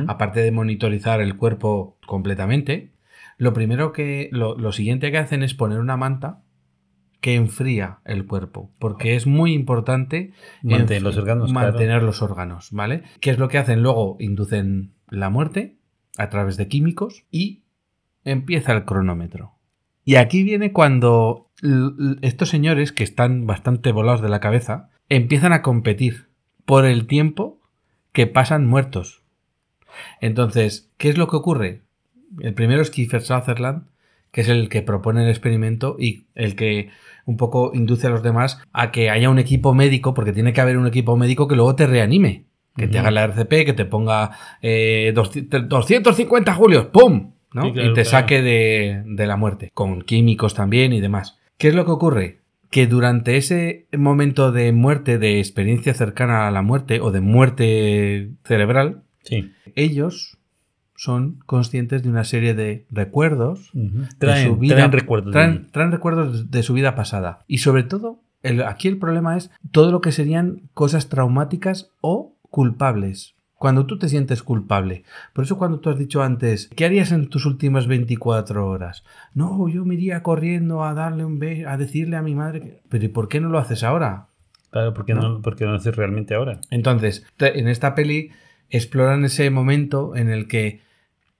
aparte 0.08 0.40
de 0.42 0.52
monitorizar 0.52 1.20
el 1.22 1.36
cuerpo 1.36 1.98
completamente, 2.06 2.92
lo 3.38 3.54
primero 3.54 3.92
que, 3.92 4.30
lo, 4.32 4.56
lo 4.58 4.72
siguiente 4.72 5.10
que 5.12 5.18
hacen 5.18 5.42
es 5.42 5.54
poner 5.56 5.80
una 5.80 5.98
manta 5.98 6.44
que 7.24 7.36
enfría 7.36 8.00
el 8.04 8.28
cuerpo, 8.28 8.70
porque 8.80 9.16
es 9.16 9.28
muy 9.28 9.54
importante 9.54 10.34
Mantener 10.62 11.04
los 11.04 11.16
órganos, 11.16 11.54
claro. 11.54 12.02
los 12.02 12.22
órganos, 12.22 12.68
¿vale? 12.74 13.04
¿Qué 13.22 13.30
es 13.30 13.40
lo 13.40 13.48
que 13.48 13.58
hacen? 13.58 13.82
Luego 13.82 14.18
inducen 14.20 14.92
la 15.08 15.30
muerte 15.30 15.78
a 16.18 16.28
través 16.28 16.58
de 16.58 16.68
químicos 16.68 17.24
y 17.32 17.64
empieza 18.26 18.74
el 18.74 18.84
cronómetro. 18.84 19.54
Y 20.04 20.16
aquí 20.16 20.44
viene 20.44 20.74
cuando 20.74 21.50
estos 22.22 22.50
señores, 22.50 22.92
que 22.92 23.06
están 23.06 23.48
bastante 23.48 23.94
volados 23.94 24.22
de 24.22 24.28
la 24.28 24.42
cabeza, 24.42 24.90
empiezan 25.08 25.54
a 25.54 25.62
competir 25.62 26.28
por 26.66 26.84
el 26.84 27.08
tiempo 27.08 27.62
que 28.12 28.28
pasan 28.28 28.68
muertos. 28.68 29.24
Entonces, 30.20 30.92
¿qué 30.98 31.08
es 31.08 31.18
lo 31.18 31.30
que 31.30 31.38
ocurre? 31.38 31.84
El 32.42 32.54
primero 32.54 32.82
es 32.82 32.90
Kiefer 32.90 33.22
Sutherland, 33.22 33.86
que 34.34 34.42
es 34.42 34.50
el 34.50 34.68
que 34.68 34.82
propone 34.82 35.24
el 35.24 35.30
experimento 35.30 35.96
y 35.98 36.26
el 36.36 36.56
que 36.58 36.90
un 37.26 37.38
poco 37.38 37.72
induce 37.74 38.08
a 38.08 38.10
los 38.10 38.24
demás 38.24 38.60
a 38.74 38.92
que 38.92 39.10
haya 39.10 39.30
un 39.30 39.40
equipo 39.40 39.74
médico, 39.74 40.14
porque 40.14 40.34
tiene 40.34 40.52
que 40.52 40.60
haber 40.60 40.78
un 40.78 40.88
equipo 40.88 41.16
médico 41.16 41.48
que 41.48 41.56
luego 41.56 41.76
te 41.76 41.88
reanime, 41.88 42.46
que 42.76 42.88
te 42.88 42.98
haga 43.00 43.12
la 43.12 43.24
RCP, 43.26 43.64
que 43.66 43.74
te 43.74 43.86
ponga 43.86 44.32
eh, 44.62 45.12
200 45.16 45.70
250 45.70 46.54
julios, 46.56 46.88
¡pum! 46.88 47.32
¿no? 47.54 47.66
Sí, 47.66 47.72
claro, 47.74 47.92
y 47.92 47.94
te 47.94 48.02
claro. 48.02 48.10
saque 48.10 48.42
de, 48.42 49.04
de 49.06 49.28
la 49.28 49.38
muerte, 49.38 49.70
con 49.74 50.02
químicos 50.02 50.56
también 50.56 50.92
y 50.92 51.00
demás. 51.00 51.38
¿Qué 51.60 51.68
es 51.68 51.76
lo 51.76 51.86
que 51.86 51.92
ocurre? 51.92 52.40
Que 52.72 52.88
durante 52.88 53.38
ese 53.38 53.86
momento 53.96 54.52
de 54.52 54.72
muerte, 54.72 55.20
de 55.20 55.38
experiencia 55.38 55.94
cercana 55.94 56.48
a 56.48 56.52
la 56.52 56.64
muerte 56.64 57.00
o 57.00 57.12
de 57.12 57.22
muerte 57.22 58.32
cerebral, 58.44 59.04
Sí. 59.22 59.52
ellos 59.76 60.38
son 61.04 61.40
conscientes 61.46 62.02
de 62.02 62.10
una 62.10 62.24
serie 62.24 62.54
de 62.54 62.86
recuerdos 62.90 63.72
Ujú. 63.74 64.04
de 64.04 64.08
Traen, 64.20 64.48
su 64.48 64.56
vida, 64.58 64.76
traen 64.76 64.92
recuerdos. 64.94 65.32
traen, 65.34 65.68
traen 65.72 65.92
recuerdos 65.92 66.50
de 66.50 66.64
su 66.64 66.74
vida 66.74 66.96
pasada. 66.96 67.40
Y 67.48 67.58
sobre 67.58 67.84
todo, 67.84 68.22
el- 68.42 68.64
aquí 68.64 68.88
el 68.88 68.98
problema 68.98 69.36
es 69.36 69.52
todo 69.72 69.92
lo 69.92 70.00
que 70.00 70.14
serían 70.14 70.70
cosas 70.74 71.10
traumáticas 71.10 71.90
o 72.00 72.38
culpables. 72.50 73.36
Cuando 73.56 73.86
tú 73.86 73.98
te 73.98 74.08
sientes 74.10 74.44
culpable. 74.44 75.04
Por 75.34 75.44
eso 75.46 75.58
cuando 75.58 75.80
tú 75.80 75.90
has 75.90 75.98
dicho 75.98 76.22
antes, 76.24 76.70
¿qué 76.76 76.86
harías 76.86 77.12
en 77.12 77.28
tus 77.30 77.46
últimas 77.46 77.88
24 77.88 78.68
horas? 78.68 79.04
No, 79.34 79.68
yo 79.70 79.84
me 79.86 79.96
iría 79.96 80.22
corriendo 80.24 80.84
a 80.84 80.94
darle 80.94 81.24
un 81.26 81.40
beso, 81.40 81.70
a 81.70 81.78
decirle 81.78 82.16
a 82.18 82.22
mi 82.22 82.36
madre. 82.36 82.60
que- 82.62 82.82
Pero 82.90 83.06
¿y 83.06 83.10
por 83.10 83.28
qué 83.30 83.40
no 83.42 83.50
lo 83.50 83.60
haces 83.60 83.84
ahora? 83.84 84.28
Claro, 84.72 84.94
porque 84.94 85.14
no, 85.14 85.22
¿no? 85.22 85.42
porque 85.42 85.66
no 85.66 85.72
lo 85.72 85.78
haces 85.78 85.96
realmente 85.96 86.34
ahora. 86.36 86.60
Entonces, 86.72 87.26
en 87.40 87.68
esta 87.68 87.94
peli 87.96 88.32
exploran 88.70 89.24
ese 89.26 89.50
momento 89.50 90.16
en 90.16 90.30
el 90.30 90.48
que 90.48 90.82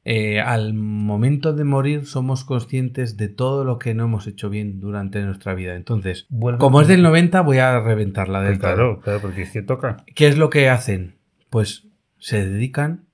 eh, 0.06 0.42
al 0.42 0.74
momento 0.74 1.54
de 1.54 1.64
morir 1.64 2.06
somos 2.06 2.44
conscientes 2.44 3.16
de 3.18 3.30
todo 3.30 3.64
lo 3.64 3.80
que 3.80 3.94
no 3.94 4.04
hemos 4.06 4.28
hecho 4.28 4.50
bien 4.50 4.80
durante 4.80 5.22
nuestra 5.22 5.54
vida. 5.54 5.76
Entonces, 5.76 6.26
Vuelve- 6.30 6.58
como 6.60 6.82
es 6.82 6.88
del 6.88 7.02
90, 7.04 7.42
voy 7.42 7.60
a 7.60 7.80
reventarla 7.80 8.42
del 8.42 8.54
Pues 8.54 8.60
claro, 8.60 9.00
claro, 9.02 9.22
porque 9.22 9.44
es 9.44 9.52
que 9.52 9.62
toca. 9.62 10.04
¿Qué 10.14 10.28
es 10.28 10.38
lo 10.38 10.50
que 10.50 10.70
hacen? 10.70 11.16
Pues 11.50 11.88
se 12.20 12.46
dedican 12.48 13.06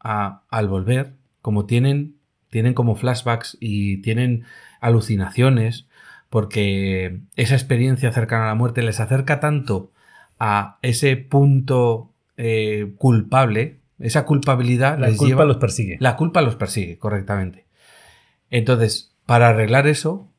a, 0.00 0.42
al 0.50 0.68
volver, 0.68 1.12
como 1.42 1.64
tienen, 1.66 2.16
tienen 2.50 2.74
como 2.74 2.96
flashbacks 2.96 3.56
y 3.60 3.98
tienen 4.02 4.44
alucinaciones, 4.80 5.86
porque 6.30 7.20
esa 7.36 7.54
experiencia 7.54 8.12
cercana 8.12 8.44
a 8.44 8.48
la 8.48 8.54
muerte 8.54 8.82
les 8.82 9.00
acerca 9.00 9.40
tanto 9.40 9.92
a 10.38 10.78
ese 10.82 11.16
punto 11.16 12.12
eh, 12.36 12.92
culpable, 12.98 13.78
esa 13.98 14.24
culpabilidad 14.24 14.98
La 14.98 15.08
les 15.08 15.16
culpa 15.16 15.28
lleva... 15.28 15.44
los 15.44 15.56
persigue. 15.56 15.96
La 16.00 16.16
culpa 16.16 16.42
los 16.42 16.56
persigue, 16.56 16.98
correctamente. 16.98 17.66
Entonces, 18.50 19.16
para 19.26 19.48
arreglar 19.48 19.86
eso, 19.86 20.32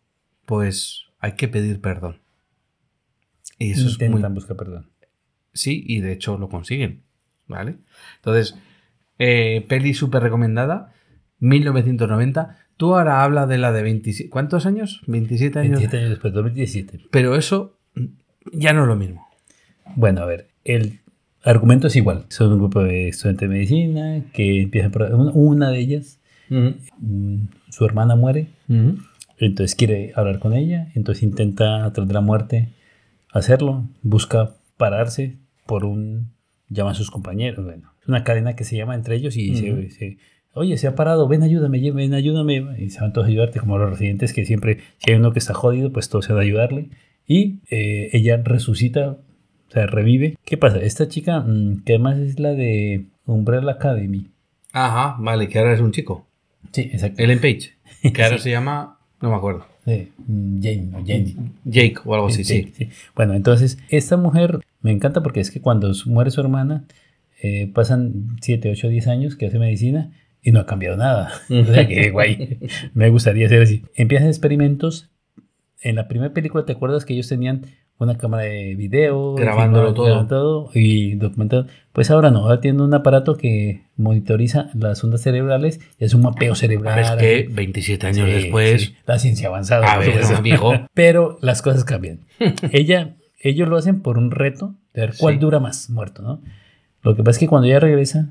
pues 0.45 1.03
hay 1.19 1.33
que 1.33 1.47
pedir 1.47 1.81
perdón. 1.81 2.21
Y 3.59 3.71
eso 3.71 3.87
es 3.87 3.97
muy, 3.99 4.07
Intentan 4.07 4.35
buscar 4.35 4.57
perdón. 4.57 4.91
Sí, 5.53 5.83
y 5.87 6.01
de 6.01 6.13
hecho 6.13 6.37
lo 6.37 6.49
consiguen. 6.49 7.03
¿Vale? 7.47 7.77
Entonces, 8.17 8.55
eh, 9.19 9.65
peli 9.67 9.93
súper 9.93 10.21
recomendada, 10.21 10.93
1990. 11.39 12.57
Tú 12.75 12.95
ahora 12.95 13.23
habla 13.23 13.47
de 13.47 13.57
la 13.57 13.71
de 13.71 13.81
27. 13.81 14.29
¿Cuántos 14.29 14.65
años? 14.65 15.01
27 15.07 15.59
años. 15.59 15.71
27 15.79 15.97
años 15.97 16.09
después, 16.11 16.33
2017. 16.33 17.05
Pero 17.09 17.35
eso 17.35 17.79
ya 18.51 18.73
no 18.73 18.83
es 18.83 18.87
lo 18.87 18.95
mismo. 18.95 19.27
Bueno, 19.95 20.21
a 20.21 20.25
ver, 20.25 20.49
el 20.63 20.99
argumento 21.43 21.87
es 21.87 21.95
igual. 21.95 22.25
Son 22.29 22.51
un 22.51 22.59
grupo 22.59 22.83
de 22.83 23.09
estudiantes 23.09 23.47
de 23.49 23.53
medicina 23.55 24.21
que 24.33 24.61
empiezan 24.63 24.91
por... 24.91 25.03
Una, 25.33 25.69
de 25.71 25.79
ellas, 25.79 26.19
mm, 26.49 27.47
su 27.69 27.85
hermana 27.85 28.15
muere, 28.15 28.47
Ujú. 28.69 28.97
entonces 29.37 29.75
quiere 29.75 30.11
hablar 30.15 30.39
con 30.39 30.53
ella, 30.53 30.89
entonces 30.95 31.23
intenta 31.23 31.85
a 31.85 31.93
través 31.93 32.07
de 32.07 32.13
la 32.13 32.21
muerte 32.21 32.69
hacerlo, 33.31 33.85
busca 34.01 34.55
pararse 34.77 35.35
por 35.65 35.85
un... 35.85 36.31
llama 36.69 36.91
a 36.91 36.95
sus 36.95 37.11
compañeros, 37.11 37.63
bueno, 37.65 37.91
es 38.01 38.07
una 38.07 38.23
cadena 38.23 38.55
que 38.55 38.63
se 38.63 38.75
llama 38.77 38.95
entre 38.95 39.15
ellos 39.15 39.35
y 39.37 39.55
se- 39.55 39.73
Ujú. 39.73 39.89
se, 39.91 40.17
oye, 40.53 40.77
se 40.77 40.87
ha 40.87 40.95
parado, 40.95 41.27
ven, 41.27 41.43
ayúdame, 41.43 41.91
ven, 41.91 42.13
ayúdame. 42.13 42.65
Y 42.79 42.89
se 42.89 42.99
van 43.01 43.13
todos 43.13 43.27
a 43.27 43.29
ayudarte, 43.29 43.59
como 43.59 43.77
los 43.77 43.89
residentes 43.91 44.33
que 44.33 44.43
siempre, 44.45 44.79
si 44.97 45.11
hay 45.11 45.17
uno 45.17 45.31
que 45.31 45.39
está 45.39 45.53
jodido, 45.53 45.91
pues 45.93 46.09
todos 46.09 46.25
se 46.25 46.33
van 46.33 46.41
a 46.41 46.45
ayudarle. 46.45 46.89
Y 47.27 47.59
eh, 47.69 48.09
ella 48.13 48.37
resucita, 48.43 49.17
o 49.69 49.71
sea, 49.71 49.85
revive. 49.85 50.37
¿Qué 50.45 50.57
pasa? 50.57 50.77
Esta 50.79 51.07
chica, 51.07 51.39
mm, 51.41 51.83
que 51.83 51.93
además 51.93 52.17
es 52.17 52.39
la 52.39 52.53
de 52.53 53.05
Umbrella 53.25 53.71
Academy. 53.71 54.27
Ajá, 54.71 55.15
vale, 55.19 55.47
que 55.47 55.59
ahora 55.59 55.73
es 55.73 55.81
un 55.81 55.91
chico. 55.91 56.25
Sí, 56.71 56.89
exacto. 56.91 57.21
Ellen 57.21 57.39
Page. 57.39 57.73
Que 58.13 58.23
ahora 58.23 58.37
se 58.37 58.51
llama, 58.51 58.99
no 59.21 59.31
me 59.31 59.35
acuerdo. 59.35 59.65
Sí, 59.85 60.11
mm, 60.27 60.61
Jane, 60.61 60.89
o 60.93 60.99
Jane. 61.05 61.35
Jake 61.65 61.97
o 62.05 62.13
algo 62.13 62.27
así, 62.27 62.43
sí. 62.43 62.71
sí. 62.75 62.89
Bueno, 63.15 63.33
entonces, 63.33 63.77
esta 63.89 64.17
mujer 64.17 64.59
me 64.81 64.91
encanta 64.91 65.23
porque 65.23 65.39
es 65.39 65.51
que 65.51 65.61
cuando 65.61 65.91
muere 66.05 66.31
su 66.31 66.41
hermana, 66.41 66.85
eh, 67.41 67.69
pasan 67.73 68.37
7, 68.41 68.71
8, 68.71 68.87
10 68.87 69.07
años 69.07 69.35
que 69.35 69.47
hace 69.47 69.59
medicina 69.59 70.11
y 70.41 70.51
no 70.51 70.59
ha 70.59 70.65
cambiado 70.65 70.97
nada. 70.97 71.31
o 71.49 71.65
sea 71.65 71.87
que 71.87 72.09
guay, 72.11 72.59
me 72.93 73.09
gustaría 73.09 73.49
ser 73.49 73.63
así. 73.63 73.83
Empiezan 73.95 74.27
experimentos. 74.27 75.09
En 75.81 75.95
la 75.95 76.07
primera 76.07 76.33
película, 76.33 76.65
¿te 76.65 76.73
acuerdas 76.73 77.05
que 77.05 77.13
ellos 77.13 77.27
tenían 77.27 77.65
una 77.99 78.17
cámara 78.17 78.43
de 78.43 78.75
video? 78.75 79.35
Grabándolo 79.35 79.93
todo. 79.93 80.27
todo. 80.27 80.69
Y 80.73 81.15
documentado. 81.15 81.67
Pues 81.93 82.11
ahora 82.11 82.29
no, 82.31 82.39
ahora 82.39 82.61
tienen 82.61 82.81
un 82.81 82.93
aparato 82.93 83.35
que 83.37 83.81
monitoriza 83.95 84.69
las 84.75 85.03
ondas 85.03 85.21
cerebrales 85.21 85.79
y 85.99 86.05
es 86.05 86.13
un 86.13 86.21
mapeo 86.21 86.53
cerebral. 86.55 86.99
Es 86.99 87.11
que 87.13 87.47
27 87.51 88.07
años 88.07 88.27
Sí, 88.27 88.33
después... 88.33 88.81
sí, 88.81 88.95
la 89.05 89.17
ciencia 89.19 89.47
avanzada. 89.47 89.91
A 89.91 89.97
ver, 89.97 90.23
amigo. 90.35 90.71
Pero 90.93 91.37
las 91.41 91.61
cosas 91.61 91.83
cambian. 91.85 92.19
Ella, 92.71 93.15
ellos 93.39 93.67
lo 93.67 93.77
hacen 93.77 94.01
por 94.01 94.17
un 94.17 94.31
reto 94.31 94.75
de 94.93 95.01
ver 95.01 95.13
cuál 95.17 95.35
Sí. 95.35 95.39
dura 95.39 95.59
más 95.59 95.89
muerto, 95.89 96.21
¿no? 96.21 96.41
Lo 97.03 97.15
que 97.15 97.23
pasa 97.23 97.31
es 97.37 97.39
que 97.39 97.47
cuando 97.47 97.67
ella 97.67 97.79
regresa, 97.79 98.29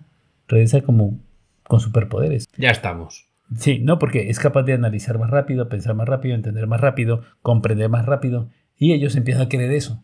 regresa 0.49 0.81
como 0.83 1.19
con 1.67 1.81
superpoderes. 1.81 2.47
Ya 2.57 2.71
estamos. 2.71 3.27
Sí, 3.57 3.79
no, 3.79 3.99
porque 3.99 4.29
es 4.29 4.39
capaz 4.41 4.65
de 4.65 4.73
analizar 4.73 5.19
más 5.19 5.31
rápido, 5.31 5.69
pensar 5.69 5.95
más 5.95 6.09
rápido, 6.09 6.35
entender 6.35 6.67
más 6.67 6.81
rápido, 6.81 7.23
comprender 7.43 7.89
más 7.89 8.05
rápido. 8.07 8.49
Y 8.79 8.93
ellos 8.93 9.17
empiezan 9.17 9.43
a 9.43 9.49
querer 9.49 9.71
eso. 9.73 10.03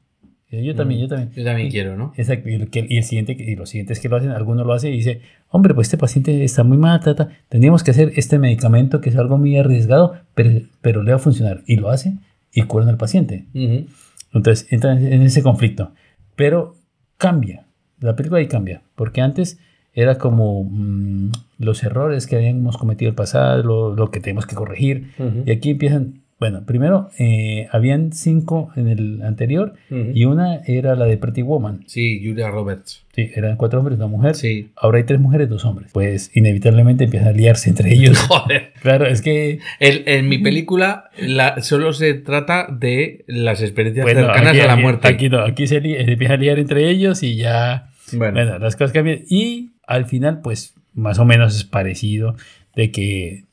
Y 0.50 0.62
Yo 0.64 0.74
también, 0.74 1.00
yo 1.00 1.08
también. 1.08 1.30
Yo 1.32 1.44
también 1.44 1.70
quiero, 1.70 1.96
¿no? 1.96 2.12
Exacto, 2.16 2.48
y 2.50 2.52
y 2.52 2.96
el 2.98 3.04
siguiente, 3.04 3.34
y 3.38 3.56
los 3.56 3.70
siguientes 3.70 4.00
que 4.00 4.08
lo 4.10 4.16
hacen, 4.16 4.30
alguno 4.30 4.64
lo 4.64 4.74
hace 4.74 4.90
y 4.90 4.96
dice, 4.96 5.22
hombre, 5.48 5.72
pues 5.72 5.86
este 5.86 5.96
paciente 5.96 6.44
está 6.44 6.62
muy 6.62 6.76
mal, 6.76 7.00
ta, 7.00 7.14
ta, 7.14 7.30
tendríamos 7.48 7.82
que 7.82 7.90
hacer 7.90 8.12
este 8.16 8.38
medicamento 8.38 9.00
que 9.00 9.08
es 9.08 9.16
algo 9.16 9.38
muy 9.38 9.56
arriesgado, 9.56 10.14
pero, 10.34 10.60
pero 10.82 11.02
le 11.02 11.12
va 11.12 11.16
a 11.16 11.20
funcionar. 11.20 11.62
Y 11.66 11.76
lo 11.76 11.88
hace 11.88 12.14
y 12.52 12.62
curan 12.62 12.90
al 12.90 12.98
paciente. 12.98 13.46
Ujú. 13.54 13.86
Entonces 14.34 14.70
entra 14.70 14.92
en 14.92 15.22
ese 15.22 15.42
conflicto. 15.42 15.92
Pero 16.36 16.76
cambia, 17.16 17.66
la 18.00 18.16
película 18.16 18.40
ahí 18.40 18.48
cambia, 18.48 18.82
porque 18.94 19.20
antes 19.20 19.58
era 19.94 20.18
como 20.18 20.64
mm, 20.64 21.30
los 21.58 21.82
errores 21.82 22.26
que 22.26 22.36
habíamos 22.36 22.76
cometido 22.76 23.08
en 23.08 23.12
el 23.12 23.16
pasado, 23.16 23.62
lo, 23.62 23.94
lo 23.94 24.10
que 24.10 24.20
tenemos 24.20 24.46
que 24.46 24.54
corregir, 24.54 25.12
y 25.46 25.50
aquí 25.50 25.70
empiezan, 25.70 26.21
bueno, 26.42 26.64
primero 26.66 27.08
eh, 27.20 27.68
habían 27.70 28.12
cinco 28.12 28.72
en 28.74 28.88
el 28.88 29.22
anterior, 29.22 29.74
Ujú. 29.90 30.10
y 30.12 30.24
una 30.24 30.56
era 30.66 30.96
la 30.96 31.04
de 31.06 31.16
Pretty 31.16 31.42
Woman. 31.42 31.84
Sí, 31.86 32.20
Julia 32.24 32.50
Roberts. 32.50 33.04
Sí, 33.14 33.30
eran 33.36 33.56
cuatro 33.56 33.78
hombres, 33.78 33.96
una 33.98 34.08
mujer. 34.08 34.34
Sí. 34.34 34.70
Ahora 34.74 34.98
hay 34.98 35.04
tres 35.04 35.20
mujeres, 35.20 35.48
dos 35.48 35.64
hombres. 35.64 35.90
Pues 35.92 36.30
inevitablemente 36.34 37.04
empiezan 37.04 37.28
a 37.28 37.32
liarse 37.32 37.70
entre 37.70 37.92
ellos. 37.94 38.18
Joder. 38.28 38.72
claro, 38.80 39.06
es 39.06 39.22
que... 39.22 39.60
El- 39.78 40.02
en 40.06 40.28
mi 40.28 40.38
película 40.38 41.10
la- 41.18 41.62
solo 41.62 41.92
se 41.92 42.14
trata 42.14 42.66
de 42.70 43.24
las 43.28 43.62
experiencias 43.62 44.04
bueno, 44.04 44.20
cercanas 44.22 44.48
aquí, 44.50 44.60
a 44.60 44.66
la 44.66 44.72
aquí- 44.72 44.82
muerte. 44.82 45.08
Aquí 45.08 45.28
no, 45.28 45.38
aquí 45.40 45.66
se, 45.68 45.80
li- 45.80 45.94
se 45.94 46.12
empiezan 46.12 46.38
a 46.38 46.42
liar 46.42 46.58
entre 46.58 46.88
ellos 46.90 47.22
y 47.22 47.36
ya... 47.36 47.90
bueno, 48.14 48.34
Bueno, 48.34 48.58
las 48.58 48.74
cosas 48.74 48.92
cambian. 48.92 49.20
Y 49.28 49.72
al 49.86 50.06
final, 50.06 50.40
pues, 50.42 50.74
más 50.94 51.18
o 51.18 51.24
menos 51.24 51.54
es 51.54 51.64
parecido 51.64 52.34
de 52.74 52.90
que 52.90 53.44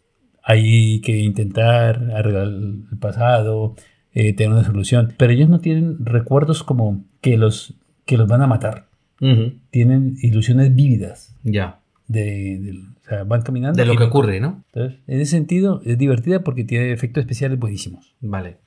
hay 0.49 0.99
que 1.01 1.17
intentar 1.19 2.11
arreglar 2.15 2.47
el 2.47 2.83
pasado, 2.99 3.75
eh, 4.13 4.33
tener 4.33 4.51
una 4.53 4.63
solución. 4.63 5.13
Pero 5.17 5.31
ellos 5.33 5.47
no 5.49 5.59
tienen 5.59 6.03
recuerdos 6.03 6.63
como 6.63 7.03
que 7.21 7.37
los, 7.37 7.75
que 8.05 8.17
los 8.17 8.27
van 8.27 8.41
a 8.41 8.47
matar. 8.47 8.87
Ujú. 9.21 9.53
Tienen 9.69 10.15
ilusiones 10.21 10.73
vívidas. 10.75 11.35
ya. 11.43 11.79
De, 12.07 12.57
de- 12.59 12.71
o 13.05 13.07
sea, 13.07 13.23
van 13.23 13.43
caminando. 13.43 13.77
De 13.77 13.85
lo 13.85 13.95
que 13.95 14.03
ocurre, 14.05 14.39
¿no? 14.39 14.63
Entonces, 14.73 14.99
en 15.05 15.21
ese 15.21 15.29
sentido, 15.31 15.81
es 15.85 15.95
divertida 15.99 16.43
porque 16.43 16.63
tiene 16.63 16.91
efectos 16.91 17.21
especiales 17.21 17.59
buenísimos. 17.59 18.15
Vale. 18.19 18.57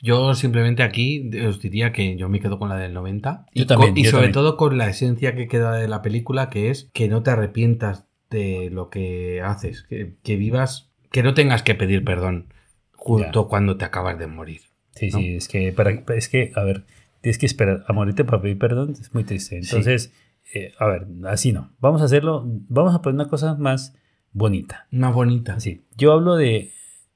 Yo 0.00 0.34
simplemente 0.34 0.82
aquí 0.84 1.28
os 1.44 1.60
diría 1.60 1.90
que 1.92 2.16
yo 2.16 2.28
me 2.28 2.38
quedo 2.38 2.58
con 2.60 2.68
la 2.68 2.76
del 2.76 2.94
90. 2.94 3.46
Yo 3.54 3.64
y, 3.64 3.66
también, 3.66 3.90
con- 3.94 3.98
y 3.98 4.04
yo 4.04 4.10
sobre 4.10 4.22
también. 4.26 4.32
todo 4.32 4.56
con 4.56 4.78
la 4.78 4.88
esencia 4.88 5.34
que 5.34 5.48
queda 5.48 5.74
de 5.74 5.88
la 5.88 6.02
película, 6.02 6.50
que 6.50 6.70
es 6.70 6.88
que 6.92 7.08
no 7.08 7.22
te 7.24 7.30
arrepientas 7.32 8.06
de 8.30 8.70
lo 8.70 8.90
que 8.90 9.40
haces, 9.42 9.82
que, 9.88 10.14
que 10.22 10.36
vivas, 10.36 10.90
que 11.14 11.22
no 11.22 11.32
tengas 11.32 11.62
que 11.62 11.76
pedir 11.76 12.02
perdón 12.04 12.46
justo 12.90 13.44
Ya. 13.44 13.48
cuando 13.48 13.76
te 13.76 13.84
acabas 13.84 14.18
de 14.18 14.26
morir. 14.26 14.62
Sí, 14.96 15.10
¿no? 15.10 15.18
sí, 15.20 15.36
es 15.36 15.46
que, 15.46 15.70
para, 15.70 15.92
es 15.92 16.28
que, 16.28 16.50
a 16.56 16.64
ver, 16.64 16.86
tienes 17.20 17.38
que 17.38 17.46
esperar 17.46 17.84
a 17.86 17.92
morirte 17.92 18.24
para 18.24 18.42
pedir 18.42 18.58
perdón, 18.58 18.96
es 19.00 19.14
muy 19.14 19.22
triste. 19.22 19.56
Entonces, 19.56 20.12
eh, 20.52 20.72
a 20.76 20.86
ver, 20.86 21.06
así 21.28 21.52
no. 21.52 21.70
Vamos 21.78 22.02
a 22.02 22.06
hacerlo, 22.06 22.42
vamos 22.44 22.96
a 22.96 23.00
poner 23.00 23.14
una 23.14 23.28
cosa 23.28 23.54
más 23.54 23.94
bonita. 24.32 24.88
Más 24.90 25.14
bonita. 25.14 25.54
Así, 25.54 25.82
yo 25.96 26.10
hablo 26.12 26.34
de 26.34 26.72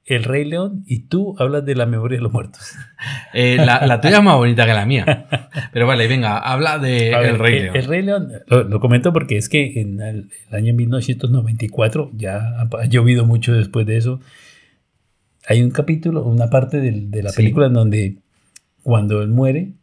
El 0.09 0.23
Rey 0.23 0.43
León 0.43 0.83
y 0.87 1.01
tú 1.01 1.35
hablas 1.39 1.65
de 1.65 1.75
la 1.75 1.85
memoria 1.85 2.17
de 2.17 2.23
los 2.23 2.33
muertos. 2.33 2.61
Eh, 3.33 3.57
la, 3.63 3.85
la 3.85 4.01
tuya 4.01 4.17
es 4.17 4.23
más 4.23 4.35
bonita 4.37 4.65
que 4.65 4.73
la 4.73 4.85
mía. 4.85 5.27
Pero 5.71 5.85
vale, 5.87 6.07
venga, 6.07 6.37
habla 6.39 6.79
de 6.79 7.11
ver, 7.11 7.25
El 7.25 7.39
Rey 7.39 7.55
el, 7.57 7.63
León. 7.63 7.75
el 7.77 7.85
Rey 7.85 8.01
León, 8.01 8.31
lo, 8.47 8.63
lo 8.63 8.79
comento 8.79 9.13
porque 9.13 9.37
es 9.37 9.49
que 9.49 9.79
en 9.79 10.01
el, 10.01 10.29
el 10.49 10.55
año 10.55 10.73
1994, 10.73 12.11
ya 12.15 12.37
ha, 12.37 12.69
ha 12.79 12.85
llovido 12.85 13.25
mucho 13.25 13.53
después 13.53 13.85
de 13.85 13.97
eso, 13.97 14.19
hay 15.47 15.61
un 15.61 15.71
capítulo, 15.71 16.23
una 16.25 16.49
parte 16.49 16.79
de, 16.81 17.21
la 17.23 17.29
Sí. 17.29 17.37
película 17.37 17.67
en 17.67 17.73
donde 17.73 18.17
cuando 18.83 19.21
él 19.21 19.29
muere, 19.29 19.73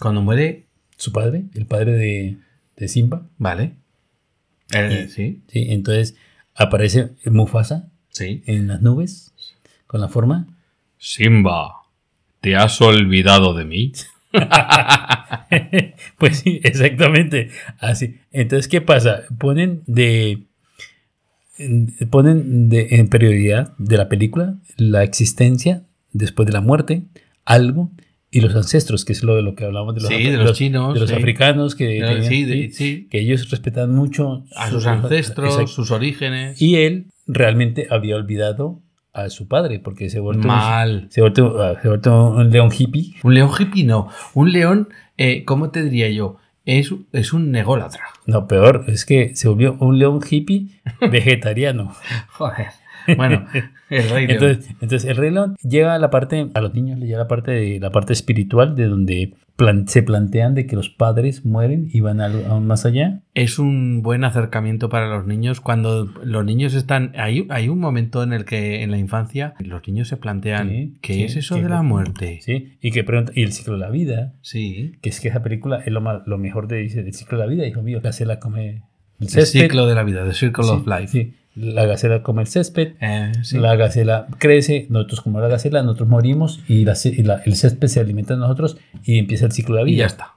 Cuando 0.00 0.22
muere, 0.22 0.64
su 0.96 1.12
padre, 1.12 1.44
el 1.54 1.66
padre 1.66 1.92
de, 1.92 2.36
de 2.76 2.88
Simba, 2.88 3.26
vale. 3.38 3.72
Eh, 4.72 5.08
sí, 5.10 5.42
¿sí? 5.48 5.66
entonces 5.70 6.16
aparece 6.54 7.10
Mufasa 7.26 7.88
sí. 8.10 8.42
en 8.46 8.68
las 8.68 8.80
nubes 8.82 9.29
con 9.90 10.00
la 10.00 10.06
forma. 10.08 10.46
Simba, 10.98 11.72
¿te 12.40 12.54
has 12.54 12.80
olvidado 12.80 13.54
de 13.54 13.64
mí? 13.64 13.90
pues 16.18 16.38
sí, 16.38 16.60
exactamente. 16.62 17.48
Así. 17.80 18.16
Entonces, 18.30 18.68
¿qué 18.68 18.80
pasa? 18.80 19.22
Ponen 19.38 19.82
de. 19.86 20.44
en- 21.58 21.94
Ponen 22.08 22.68
de, 22.68 22.86
en 22.92 23.08
prioridad 23.08 23.72
de 23.78 23.96
la 23.96 24.08
película 24.08 24.54
la 24.76 25.02
existencia 25.02 25.82
después 26.12 26.46
de 26.46 26.52
la 26.52 26.60
muerte, 26.60 27.02
algo, 27.44 27.90
y 28.30 28.40
los 28.42 28.54
ancestros, 28.54 29.04
que 29.04 29.12
es 29.12 29.24
lo 29.24 29.34
de 29.34 29.42
lo 29.42 29.56
que 29.56 29.64
hablamos 29.64 29.96
de 29.96 30.02
los, 30.02 30.08
Sí, 30.10 30.22
de 30.22 30.36
los 30.36 30.56
chinos, 30.56 30.94
de 30.94 31.00
los 31.00 31.10
sí. 31.10 31.16
africanos, 31.16 31.74
que, 31.74 31.86
tenían- 32.00 32.24
sí, 32.24 32.44
de- 32.44 32.54
sí, 32.54 32.72
sí. 32.72 33.08
que 33.10 33.18
ellos 33.20 33.50
respetan 33.50 33.92
mucho 33.92 34.44
A 34.54 34.70
sus 34.70 34.86
ancestros, 34.86 35.72
sus 35.72 35.90
orígenes. 35.90 36.62
Y 36.62 36.76
él 36.76 37.06
realmente 37.26 37.88
había 37.90 38.14
olvidado 38.14 38.80
a 39.12 39.28
su 39.28 39.48
padre, 39.48 39.80
porque 39.80 40.08
se 40.10 40.20
vuelto, 40.20 40.46
Mal. 40.46 41.06
se 41.10 41.20
ha 41.20 41.24
vuelto, 41.24 41.62
ah, 41.62 41.78
se 41.80 41.88
un 41.88 42.50
león 42.50 42.70
hippie. 42.76 43.14
Un 43.22 43.34
león 43.34 43.50
hippie 43.58 43.84
no. 43.84 44.08
Un 44.34 44.52
león, 44.52 44.88
eh, 45.16 45.44
¿cómo 45.44 45.70
te 45.70 45.82
diría 45.82 46.08
yo? 46.10 46.36
Es, 46.64 46.94
es 47.12 47.32
un 47.32 47.50
nególatra. 47.50 48.04
No, 48.26 48.46
peor, 48.46 48.84
es 48.86 49.04
que 49.04 49.34
se 49.34 49.48
volvió 49.48 49.76
un 49.80 49.98
león 49.98 50.20
hippie 50.28 50.68
vegetariano. 51.10 51.94
Joder. 52.28 52.68
Bueno, 53.16 53.46
el 53.90 54.08
rey 54.08 54.26
león. 54.26 54.42
Entonces, 54.42 54.70
entonces 54.80 55.04
el 55.10 55.16
Rey 55.16 55.30
León 55.30 55.56
llega 55.62 55.94
a 55.94 55.98
la 55.98 56.10
parte, 56.10 56.48
a 56.54 56.60
los 56.60 56.74
niños 56.74 56.98
le 56.98 57.06
llega 57.06 57.18
la 57.18 57.28
parte 57.28 57.50
de 57.50 57.80
la 57.80 57.90
parte 57.90 58.12
espiritual, 58.12 58.74
de 58.76 58.86
donde 58.86 59.34
plan- 59.56 59.86
se 59.88 60.02
plantean 60.02 60.54
de 60.54 60.66
que 60.66 60.76
los 60.76 60.88
padres 60.88 61.44
mueren 61.44 61.88
y 61.92 62.00
van 62.00 62.20
aún 62.20 62.66
más 62.66 62.86
allá. 62.86 63.20
es 63.34 63.58
un 63.58 64.00
buen 64.02 64.24
acercamiento 64.24 64.88
para 64.88 65.08
los 65.08 65.26
niños 65.26 65.60
cuando 65.60 66.06
los 66.24 66.44
niños 66.44 66.74
están 66.74 67.12
hay, 67.16 67.46
hay 67.50 67.68
un 67.68 67.78
momento 67.78 68.22
en 68.22 68.32
el 68.32 68.44
que 68.44 68.82
en 68.82 68.90
la 68.90 68.96
infancia 68.98 69.54
los 69.58 69.86
niños 69.86 70.08
se 70.08 70.16
plantean 70.16 70.68
Sí, 70.70 70.94
qué 71.02 71.14
sí, 71.14 71.22
es 71.24 71.36
eso 71.36 71.56
de 71.56 71.68
la 71.68 71.82
muerte 71.82 72.38
¿sí? 72.42 72.78
Y 72.80 72.90
que 72.90 73.04
pregunta, 73.04 73.32
y 73.34 73.42
el 73.42 73.52
ciclo 73.52 73.74
de 73.74 73.80
la 73.80 73.90
vida, 73.90 74.32
sí 74.40 74.92
que 75.02 75.10
es 75.10 75.20
que 75.20 75.28
esa 75.28 75.42
película 75.42 75.80
es 75.84 75.92
lo, 75.92 76.00
lo 76.00 76.38
mejor 76.38 76.66
de 76.68 76.78
dice, 76.78 77.00
el 77.00 77.12
ciclo 77.12 77.38
de 77.38 77.44
la 77.44 77.50
vida, 77.50 77.66
hijo 77.66 77.82
mío, 77.82 77.98
la 77.98 78.04
gacela 78.10 78.38
come 78.40 78.68
el 78.68 78.82
el 79.20 79.28
césped. 79.28 79.60
ciclo 79.62 79.86
de 79.86 79.94
la 79.94 80.02
vida 80.04 80.24
the 80.24 80.32
circle 80.32 80.64
Sí, 80.64 80.70
of 80.70 80.86
life 80.86 81.08
sí. 81.08 81.34
La 81.56 81.84
gacela 81.84 82.22
come 82.22 82.42
el 82.42 82.48
césped, 82.48 82.94
Eh, 83.00 83.32
sí. 83.42 83.58
la 83.58 83.74
gacela 83.76 84.26
crece, 84.38 84.86
nosotros 84.88 85.20
como 85.20 85.40
la 85.40 85.48
gacela, 85.48 85.82
nosotros 85.82 86.08
morimos 86.08 86.60
y, 86.68 86.84
la 86.84 86.94
y 87.04 87.22
la- 87.24 87.42
el 87.44 87.56
césped 87.56 87.88
se 87.88 87.98
alimenta 88.00 88.34
de 88.34 88.40
nosotros 88.40 88.78
y 89.04 89.18
empieza 89.18 89.46
el 89.46 89.52
ciclo 89.52 89.74
de 89.76 89.80
la 89.80 89.84
vida. 89.84 89.94
y 89.94 89.98
ya 89.98 90.06
está 90.06 90.34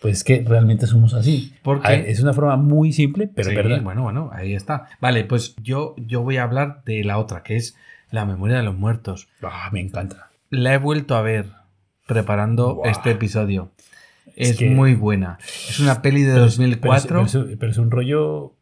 Pues 0.00 0.16
es 0.18 0.24
que 0.24 0.42
realmente 0.48 0.86
somos 0.86 1.12
así. 1.12 1.52
¿Por 1.62 1.82
qué? 1.82 1.86
A 1.88 1.90
ver, 1.90 2.08
Es 2.08 2.20
una 2.20 2.32
forma 2.32 2.56
muy 2.56 2.90
simple, 2.92 3.28
pero 3.34 3.50
Sí, 3.50 3.54
es 3.54 3.62
verdad. 3.62 3.82
bueno 3.82 4.02
bueno 4.02 4.30
ahí 4.32 4.54
está 4.54 4.86
vale 4.98 5.24
pues 5.24 5.54
yo 5.62 5.94
yo 5.98 6.22
voy 6.22 6.38
a 6.38 6.44
hablar 6.44 6.82
de 6.86 7.04
la 7.04 7.18
otra 7.18 7.42
que 7.42 7.56
es 7.56 7.76
la 8.10 8.24
memoria 8.24 8.56
de 8.56 8.62
los 8.62 8.74
muertos 8.78 9.28
Ah, 9.42 9.68
me 9.72 9.80
encanta. 9.80 10.30
la 10.48 10.72
he 10.72 10.78
vuelto 10.78 11.16
a 11.16 11.20
ver 11.22 11.46
preparando 12.06 12.80
este 12.86 13.10
episodio 13.10 13.70
Es 14.36 14.52
es, 14.52 14.56
que- 14.56 14.70
muy 14.70 14.94
buena 14.94 15.38
es 15.68 15.78
una 15.80 16.00
peli 16.02 16.22
de 16.22 16.32
Pero 16.32 16.44
es- 16.46 16.56
2004 16.56 17.08
Pero 17.08 17.26
es, 17.26 17.32
pero 17.32 17.44
es- 17.50 17.56
pero 17.58 17.72
es 17.72 17.78
un 17.78 17.90
rollo 17.90 18.54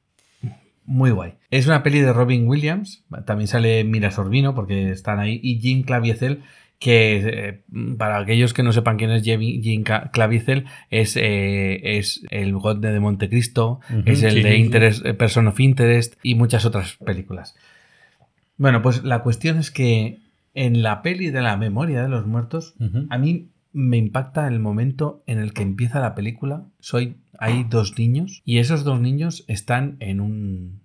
muy 0.89 1.11
guay. 1.11 1.35
Es 1.51 1.67
una 1.67 1.83
peli 1.83 2.01
de 2.01 2.15
Robin 2.15 2.49
Williams, 2.49 3.05
también 3.27 3.47
sale 3.47 3.85
Mira 3.85 4.11
Sorbino 4.11 4.55
porque 4.55 4.91
están 4.91 5.21
ahí, 5.21 5.39
y 5.43 5.61
Jim 5.61 5.83
Claviezel, 5.83 6.43
que 6.79 7.17
eh, 7.27 7.61
para 7.99 8.19
aquellos 8.19 8.55
que 8.55 8.63
no 8.63 8.73
sepan 8.73 8.97
quién 8.97 9.11
es 9.11 9.23
Jim 9.23 9.85
Claviezel, 9.85 10.65
es, 10.89 11.17
eh, 11.17 11.99
es 11.99 12.23
el 12.31 12.55
God 12.55 12.79
de 12.79 12.99
Montecristo, 13.01 13.81
es 14.07 14.23
el 14.23 14.43
de 14.43 14.57
Interest, 14.57 15.05
eh, 15.05 15.13
Person 15.13 15.47
of 15.49 15.61
Interest 15.61 16.15
y 16.23 16.35
muchas 16.37 16.65
otras 16.65 16.97
películas. 16.97 17.55
Bueno, 18.57 18.81
pues 18.81 19.05
la 19.05 19.23
cuestión 19.23 19.59
es 19.59 19.71
que 19.71 20.21
en 20.55 20.83
la 20.83 21.03
peli 21.03 21.31
de 21.31 21.43
la 21.43 21.59
memoria 21.59 22.03
de 22.03 22.09
los 22.09 22.27
muertos, 22.27 22.75
a 23.11 23.19
mí 23.19 23.51
me 23.73 23.97
impacta 23.97 24.49
el 24.49 24.61
momento 24.61 25.23
en 25.27 25.39
el 25.39 25.53
que 25.53 25.63
empieza 25.63 26.01
la 26.01 26.15
película. 26.15 26.67
Soy, 26.81 27.17
hay 27.39 27.65
dos 27.65 27.99
niños 27.99 28.43
y 28.45 28.59
esos 28.59 28.85
dos 28.85 29.01
niños 29.01 29.45
están 29.49 29.97
en 30.01 30.21
un 30.21 30.81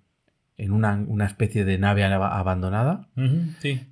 en 0.56 0.70
una, 0.70 1.26
especie 1.26 1.64
de 1.64 1.78
nave 1.78 2.04
abandonada 2.04 3.08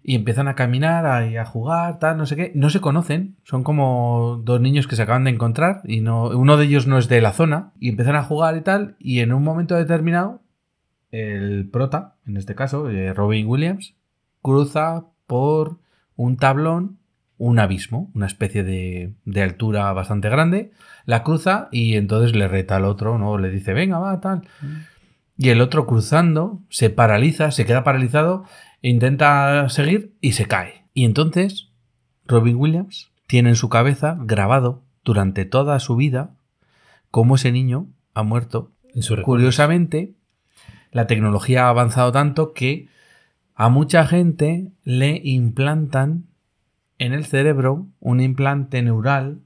y 0.02 0.14
empiezan 0.14 0.47
a 0.47 0.55
caminar 0.55 1.28
y 1.28 1.36
a, 1.36 1.44
jugar 1.44 1.98
tal 1.98 2.16
no 2.16 2.24
sé 2.27 2.36
qué 2.36 2.52
no 2.55 2.70
se 2.70 2.81
conocen 2.81 3.36
son 3.43 3.64
como 3.64 4.40
dos 4.44 4.60
niños 4.60 4.86
que 4.86 4.94
se 4.94 5.02
acaban 5.02 5.24
de 5.24 5.31
encontrar 5.31 5.81
y 5.85 6.02
no 6.02 6.28
uno 6.28 6.56
de 6.56 6.66
ellos 6.66 6.86
no 6.86 6.98
es 6.98 7.09
de 7.09 7.20
la 7.20 7.32
zona 7.32 7.73
y 7.81 7.89
empiezan 7.89 8.14
a 8.14 8.23
jugar 8.23 8.56
y 8.56 8.60
tal 8.60 8.94
y 9.01 9.20
en 9.20 9.32
un 9.32 9.43
momento 9.43 9.74
determinado 9.74 10.40
el 11.10 11.69
prota 11.69 12.14
en 12.27 12.36
este 12.36 12.55
caso 12.55 12.89
eh, 12.89 13.12
Robin 13.12 13.48
Williams 13.48 13.97
cruza 14.40 15.06
por 15.27 15.78
un 16.14 16.36
tablón 16.36 16.98
un 17.43 17.59
abismo, 17.59 18.09
una 18.14 18.27
especie 18.27 18.62
de, 18.62 19.14
de, 19.24 19.43
altura 19.43 19.93
bastante 19.93 20.28
grande, 20.28 20.70
la 21.06 21.24
cruza 21.24 21.69
y 21.73 21.97
entonces 21.97 22.36
le 22.36 22.47
reta 22.47 22.77
al 22.77 22.85
otro, 22.85 23.19
¿no? 23.19 23.36
Le 23.36 23.51
dice, 23.51 23.73
venga, 23.73 23.98
va, 23.98 24.20
tal. 24.20 24.47
Y 25.36 25.48
el 25.48 25.60
otro 25.60 25.85
cruzando 25.85 26.60
se 26.69 26.89
paraliza, 26.89 27.51
se 27.51 27.66
queda 27.66 27.82
paralizado, 27.82 28.44
intenta 28.81 29.69
seguir 29.70 30.14
y 30.20 30.35
se 30.35 30.47
cae. 30.47 30.85
Y 30.94 31.05
entonces 31.05 31.70
Robin 32.27 32.55
Williams 32.55 33.10
tiene 33.27 33.48
en 33.48 33.56
su 33.56 33.69
cabeza 33.69 34.16
grabado 34.20 34.85
durante 35.02 35.44
toda 35.44 35.81
su 35.81 35.97
vida 35.97 36.36
cómo 37.10 37.35
ese 37.35 37.51
niño 37.51 37.89
ha 38.14 38.23
muerto. 38.23 38.70
Curiosamente, 39.24 40.14
la 40.93 41.09
tecnología 41.09 41.66
ha 41.66 41.70
avanzado 41.70 42.12
tanto 42.12 42.52
que 42.52 42.86
a 43.56 43.69
mucha 43.69 44.06
gente 44.06 44.70
le 44.85 45.20
implantan 45.24 46.27
en 47.03 47.12
el 47.12 47.24
cerebro 47.24 47.89
un 47.99 48.20
implante 48.20 48.81
neural 48.81 49.41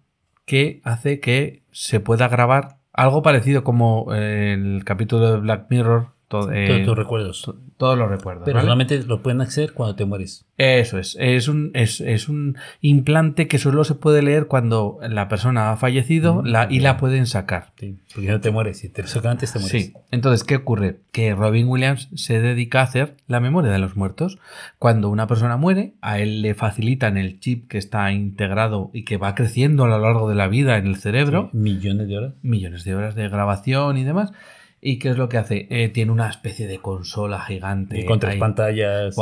que 0.45 0.81
hace 0.85 1.21
que 1.21 1.63
se 1.71 2.01
pueda 2.01 2.29
grabar 2.29 2.77
algo 2.93 3.23
parecido 3.23 3.65
como 3.65 4.13
el 4.15 4.85
capítulo 4.85 5.33
de 5.33 5.41
Black 5.41 5.67
Mirror. 5.71 6.16
Eh, 6.29 6.83
tus 6.85 6.97
recuerdos. 6.97 7.55
todos 7.77 7.97
los 7.97 8.11
recuerdos. 8.11 8.45
Pero 8.47 8.61
solamente 8.61 9.01
lo 9.05 9.23
pueden 9.23 9.41
acceder 9.41 9.73
cuando 9.73 9.95
te 9.95 10.05
mueres. 10.07 10.45
Eso 10.57 10.99
es. 10.99 11.17
Es 11.21 11.47
un, 11.47 11.71
es, 11.75 12.29
un 12.29 12.57
implante 12.81 13.47
que 13.47 13.59
solo 13.59 13.85
se 13.85 13.95
puede 13.95 14.23
leer 14.23 14.47
cuando 14.47 14.99
la 15.09 15.29
persona 15.29 15.71
ha 15.71 15.77
fallecido 15.77 16.43
la, 16.45 16.67
y 16.69 16.81
la 16.81 16.97
pueden 16.97 17.27
sacar. 17.27 17.73
Sí, 17.79 17.97
porque 18.13 18.29
no 18.29 18.41
te 18.41 18.51
mueres. 18.51 18.79
Si 18.79 18.89
te 18.89 19.03
lo 19.03 19.09
sacan 19.09 19.33
antes, 19.33 19.53
te 19.53 19.61
mueres. 19.61 19.85
Sí. 19.87 19.93
Entonces, 20.11 20.43
¿qué 20.43 20.57
ocurre? 20.57 20.99
Que 21.13 21.33
Robin 21.35 21.69
Williams 21.69 22.09
se 22.17 22.41
dedica 22.41 22.81
a 22.81 22.85
hacer 22.85 23.15
la 23.29 23.39
memoria 23.39 23.71
de 23.71 23.79
los 23.79 23.97
muertos. 23.97 24.39
Cuando 24.81 25.11
una 25.11 25.29
persona 25.29 25.57
muere, 25.57 25.93
a 26.01 26.19
él 26.19 26.43
le 26.43 26.55
facilitan 26.55 27.19
el 27.19 27.39
chip 27.39 27.69
que 27.69 27.79
está 27.79 28.11
integrado 28.11 28.91
y 28.93 29.05
que 29.05 29.17
va 29.17 29.37
creciendo 29.37 29.85
a 29.85 29.89
lo 29.89 30.01
largo 30.01 30.29
de 30.29 30.35
la 30.35 30.49
vida 30.49 30.77
en 30.77 30.89
el 30.89 30.97
cerebro. 30.97 31.51
millones 31.53 32.09
de 32.09 32.19
horas. 32.19 32.33
Millones 32.43 32.83
de 32.83 32.97
horas 32.97 33.15
de 33.15 33.29
grabación 33.29 33.97
y 33.97 34.03
demás. 34.03 34.33
¿Y 34.81 34.99
qué 34.99 35.11
es 35.11 35.17
lo 35.17 35.29
que 35.29 35.39
hace? 35.39 35.67
Eh, 35.71 35.89
tiene 35.89 36.13
una 36.13 36.29
especie 36.29 36.67
de 36.67 36.79
consola 36.79 37.41
gigante. 37.41 38.05
con 38.05 38.21
tres 38.21 38.37
pantallas. 38.37 39.17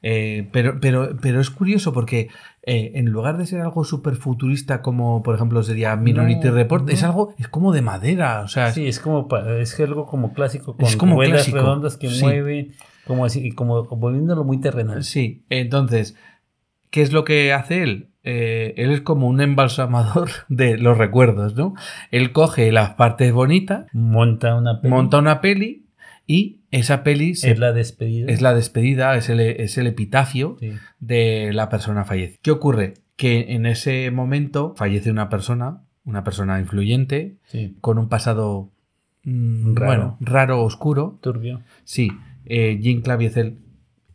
Eh, 0.00 0.48
pero, 0.52 0.78
pero, 0.80 1.16
pero 1.20 1.40
es 1.40 1.50
curioso 1.50 1.92
porque 1.92 2.28
eh, 2.62 2.92
en 2.94 3.06
lugar 3.06 3.36
de 3.36 3.46
ser 3.46 3.60
algo 3.62 3.82
súper 3.82 4.14
futurista 4.14 4.80
como 4.80 5.24
por 5.24 5.34
ejemplo 5.34 5.60
sería 5.64 5.96
Minority 5.96 6.50
Report, 6.50 6.88
es 6.88 7.02
algo, 7.02 7.34
es 7.36 7.48
como 7.48 7.72
de 7.72 7.82
madera. 7.82 8.42
O 8.42 8.48
sea, 8.48 8.72
sí, 8.72 8.86
es 8.86 9.00
como 9.00 9.28
es 9.58 9.80
algo 9.80 10.06
como 10.06 10.32
clásico, 10.32 10.76
con 10.76 10.86
es 10.86 10.96
como 10.96 11.20
redondas 11.20 11.96
que 11.96 12.08
mueven, 12.08 12.74
como 13.06 13.24
así, 13.24 13.50
como 13.52 13.84
volviéndolo 13.84 14.44
muy 14.44 14.60
terrenal. 14.60 15.02
Sí, 15.02 15.44
entonces, 15.50 16.14
¿qué 16.90 17.02
es 17.02 17.12
lo 17.12 17.24
que 17.24 17.52
hace 17.52 17.82
él? 17.82 18.07
Eh, 18.30 18.74
él 18.76 18.90
es 18.90 19.00
como 19.00 19.26
un 19.26 19.40
embalsamador 19.40 20.28
de 20.50 20.76
los 20.76 20.98
recuerdos, 20.98 21.54
¿no? 21.56 21.72
Él 22.10 22.32
coge 22.32 22.70
las 22.72 22.90
partes 22.90 23.32
bonitas, 23.32 23.86
monta 23.94 24.54
una 24.54 24.82
peli, 24.82 24.90
monta 24.92 25.16
una 25.16 25.40
peli 25.40 25.86
y 26.26 26.60
esa 26.70 27.02
peli 27.02 27.30
es 27.30 27.58
la 27.58 27.72
despedida. 27.72 28.30
Es 28.30 28.42
la 28.42 28.52
despedida, 28.52 29.16
es 29.16 29.30
el, 29.30 29.40
es 29.40 29.78
el 29.78 29.86
epitafio 29.86 30.58
de 31.00 31.54
la 31.54 31.70
persona 31.70 32.04
fallecida. 32.04 32.38
¿Qué 32.42 32.50
ocurre? 32.50 32.94
Que 33.16 33.54
en 33.54 33.64
ese 33.64 34.10
momento 34.10 34.74
fallece 34.76 35.10
una 35.10 35.30
persona, 35.30 35.84
una 36.04 36.22
persona 36.22 36.60
influyente, 36.60 37.38
con 37.80 37.96
un 37.96 38.10
pasado 38.10 38.70
mm, 39.24 39.74
raro. 39.74 39.86
Bueno, 39.86 40.16
raro, 40.20 40.62
oscuro. 40.64 41.18
Turbio. 41.22 41.62
Sí. 41.84 42.12
Eh, 42.44 42.78
Jim 42.82 43.00
Claviezel 43.00 43.56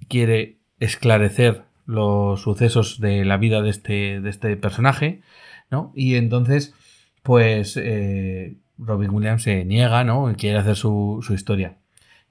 quiere 0.07 0.59
esclarecer 0.79 1.63
los 1.85 2.41
sucesos 2.41 2.99
de 2.99 3.25
la 3.25 3.37
vida 3.37 3.61
de 3.61 3.69
este, 3.69 4.21
de 4.21 4.29
este 4.29 4.55
personaje, 4.57 5.21
¿no? 5.69 5.91
Y 5.95 6.15
entonces, 6.15 6.73
pues, 7.23 7.77
eh, 7.77 8.57
Robin 8.77 9.11
Williams 9.11 9.43
se 9.43 9.65
niega, 9.65 10.03
¿no? 10.03 10.29
Y 10.31 10.35
quiere 10.35 10.57
hacer 10.57 10.75
su, 10.75 11.19
su 11.21 11.33
historia. 11.33 11.77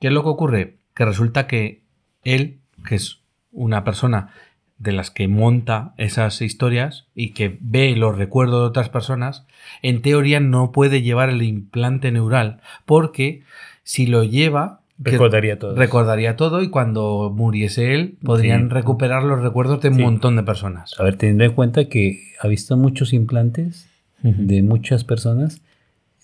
¿Qué 0.01 0.09
es 0.09 0.13
lo 0.13 0.23
que 0.23 0.29
ocurre? 0.31 0.77
Que 0.95 1.05
resulta 1.05 1.47
que 1.47 1.83
él, 2.25 2.61
que 2.89 2.97
es 2.97 3.21
una 3.53 3.85
persona 3.85 4.33
de 4.79 4.93
las 4.93 5.11
que 5.13 5.29
monta 5.29 5.95
esas 5.97 6.43
historias 6.43 7.07
y 7.15 7.35
que 7.35 7.57
ve 7.61 7.95
los 7.95 8.19
recuerdos 8.19 8.61
de 8.61 8.67
otras 8.67 8.89
personas, 8.89 9.47
en 9.81 10.03
teoría 10.03 10.41
no 10.41 10.73
puede 10.73 11.03
llevar 11.03 11.31
el 11.31 11.43
implante 11.43 12.11
neural, 12.11 12.61
porque 12.85 13.45
si 13.85 14.07
lo 14.07 14.25
lleva, 14.25 14.82
Recordaría 15.05 15.59
todo. 15.59 15.75
Recordaría 15.75 16.37
todo 16.37 16.63
y 16.63 16.71
cuando 16.71 17.33
muriese 17.35 17.95
él 17.95 18.19
podrían 18.23 18.71
recuperar 18.71 19.23
los 19.23 19.43
recuerdos 19.43 19.81
de 19.81 19.89
un 19.89 20.01
montón 20.01 20.37
de 20.37 20.43
personas. 20.43 20.99
A 20.99 21.05
ver, 21.05 21.17
teniendo 21.17 21.45
en 21.45 21.53
cuenta 21.53 21.89
que 21.89 22.21
ha 22.41 22.49
visto 22.49 22.77
muchos 22.77 23.13
implantes 23.13 23.89
de 24.23 24.63
muchas 24.63 25.05
personas, 25.05 25.63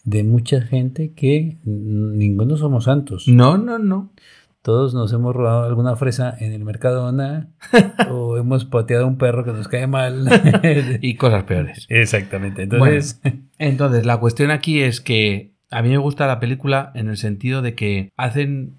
de 0.04 0.22
mucha 0.22 0.60
gente 0.60 1.12
que 1.12 1.56
ninguno 1.64 2.56
somos 2.56 2.84
santos. 2.84 3.26
No, 3.28 3.58
no, 3.58 3.78
no. 3.78 4.12
Todos 4.62 4.92
nos 4.92 5.12
hemos 5.12 5.34
robado 5.34 5.64
alguna 5.64 5.96
fresa 5.96 6.36
en 6.38 6.52
el 6.52 6.64
mercado 6.64 7.10
o 8.10 8.36
hemos 8.36 8.64
pateado 8.64 9.04
a 9.04 9.08
un 9.08 9.16
perro 9.16 9.44
que 9.44 9.52
nos 9.52 9.68
cae 9.68 9.86
mal. 9.86 10.28
y 11.00 11.14
cosas 11.14 11.44
peores. 11.44 11.86
Exactamente. 11.88 12.62
Entonces, 12.62 13.20
entonces, 13.58 14.04
la 14.04 14.18
cuestión 14.18 14.50
aquí 14.50 14.80
es 14.80 15.00
que 15.00 15.52
a 15.70 15.82
mí 15.82 15.90
me 15.90 15.98
gusta 15.98 16.26
la 16.26 16.40
película 16.40 16.92
en 16.94 17.08
el 17.08 17.16
sentido 17.16 17.62
de 17.62 17.74
que 17.74 18.10
hacen 18.16 18.78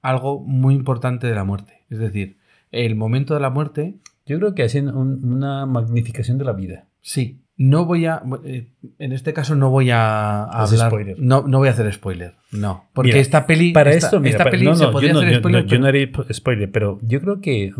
algo 0.00 0.40
muy 0.40 0.74
importante 0.74 1.26
de 1.26 1.34
la 1.34 1.44
muerte. 1.44 1.84
Es 1.88 1.98
decir, 1.98 2.36
el 2.70 2.96
momento 2.96 3.34
de 3.34 3.40
la 3.40 3.50
muerte. 3.50 3.94
Yo 4.24 4.38
creo 4.38 4.54
que 4.54 4.62
hacen 4.62 4.88
una 4.88 5.66
magnificación 5.66 6.38
de 6.38 6.44
la 6.44 6.52
vida. 6.52 6.86
Sí. 7.00 7.40
No 7.56 7.84
voy 7.84 8.06
a. 8.06 8.22
Eh, 8.44 8.68
en 8.98 9.12
este 9.12 9.32
caso 9.32 9.54
no 9.54 9.70
voy 9.70 9.90
a, 9.90 10.44
hablar. 10.44 10.92
No, 11.18 11.46
no 11.46 11.58
voy 11.58 11.68
a 11.68 11.72
hacer 11.72 11.92
spoiler. 11.92 12.34
No. 12.50 12.88
Porque 12.92 13.20
esta 13.20 13.46
peli. 13.46 13.72
Para 13.72 13.90
esto, 13.90 14.22
esta 14.24 14.44
peli 14.44 14.74
se 14.74 14.88
podría 14.88 15.12
hacer 15.12 15.38
spoiler. 15.38 15.66
Yo 15.66 15.78
no, 15.78 15.86
haré 15.86 16.10
spoiler, 16.32 16.70
pero 16.70 16.98
yo 17.02 17.20
creo 17.20 17.40
que 17.40 17.72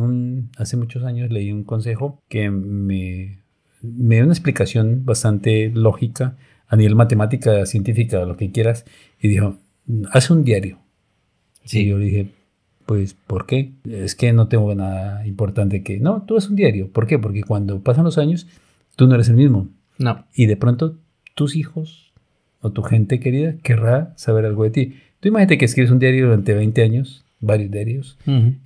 hace 0.59 0.77
muchos 0.77 1.05
años 1.05 1.31
leí 1.31 1.51
un 1.51 1.65
consejo 1.65 2.23
que 2.29 2.51
me, 2.51 3.43
me 3.83 4.17
dio 4.17 4.25
una 4.25 4.33
explicación 4.33 5.05
bastante 5.05 5.71
lógica 5.75 6.37
a 6.73 6.77
nivel 6.77 6.95
matemática, 6.95 7.67
científica, 7.67 8.25
lo 8.25 8.39
que 8.39 8.51
quieras, 8.51 8.87
y 9.21 9.29
dijo, 9.29 9.59
haz 10.11 10.31
un 10.31 10.43
diario. 10.43 10.79
Sí. 11.65 11.81
Y 11.81 11.89
yo 11.89 11.99
le 11.99 12.07
dije, 12.07 12.29
pues, 12.87 13.13
¿por 13.13 13.45
qué? 13.45 13.73
Es 13.85 14.15
que 14.15 14.33
no 14.33 14.49
tengo 14.49 14.75
nada 14.75 15.27
importante 15.27 15.83
que... 15.83 16.01
No, 16.01 16.23
tú 16.23 16.39
haz 16.39 16.49
un 16.49 16.57
diario. 16.57 16.91
¿Por 16.91 17.07
qué? 17.07 17.19
Porque 17.19 17.43
cuando 17.43 17.83
pasan 17.83 18.05
los 18.05 18.17
años, 18.17 18.47
tú 18.97 19.07
no 19.07 19.17
eres 19.17 19.29
el 19.29 19.37
mismo. 19.37 19.69
No. 19.99 20.25
Y 20.35 20.47
de 20.47 20.57
pronto 20.57 20.97
tus 21.35 21.57
hijos 21.57 22.15
o 22.63 22.73
tu 22.73 22.83
gente 22.83 23.21
querida 23.21 23.55
querrá 23.63 24.15
saber 24.17 24.47
algo 24.47 24.65
de 24.65 24.71
ti. 24.71 24.95
Tú 25.21 25.29
imagínate 25.29 25.59
que 25.59 25.67
escribes 25.67 25.91
un 25.91 25.99
diario 25.99 26.25
durante 26.25 26.55
20 26.55 26.83
años, 26.83 27.27
varios 27.39 27.71
diarios, 27.71 28.17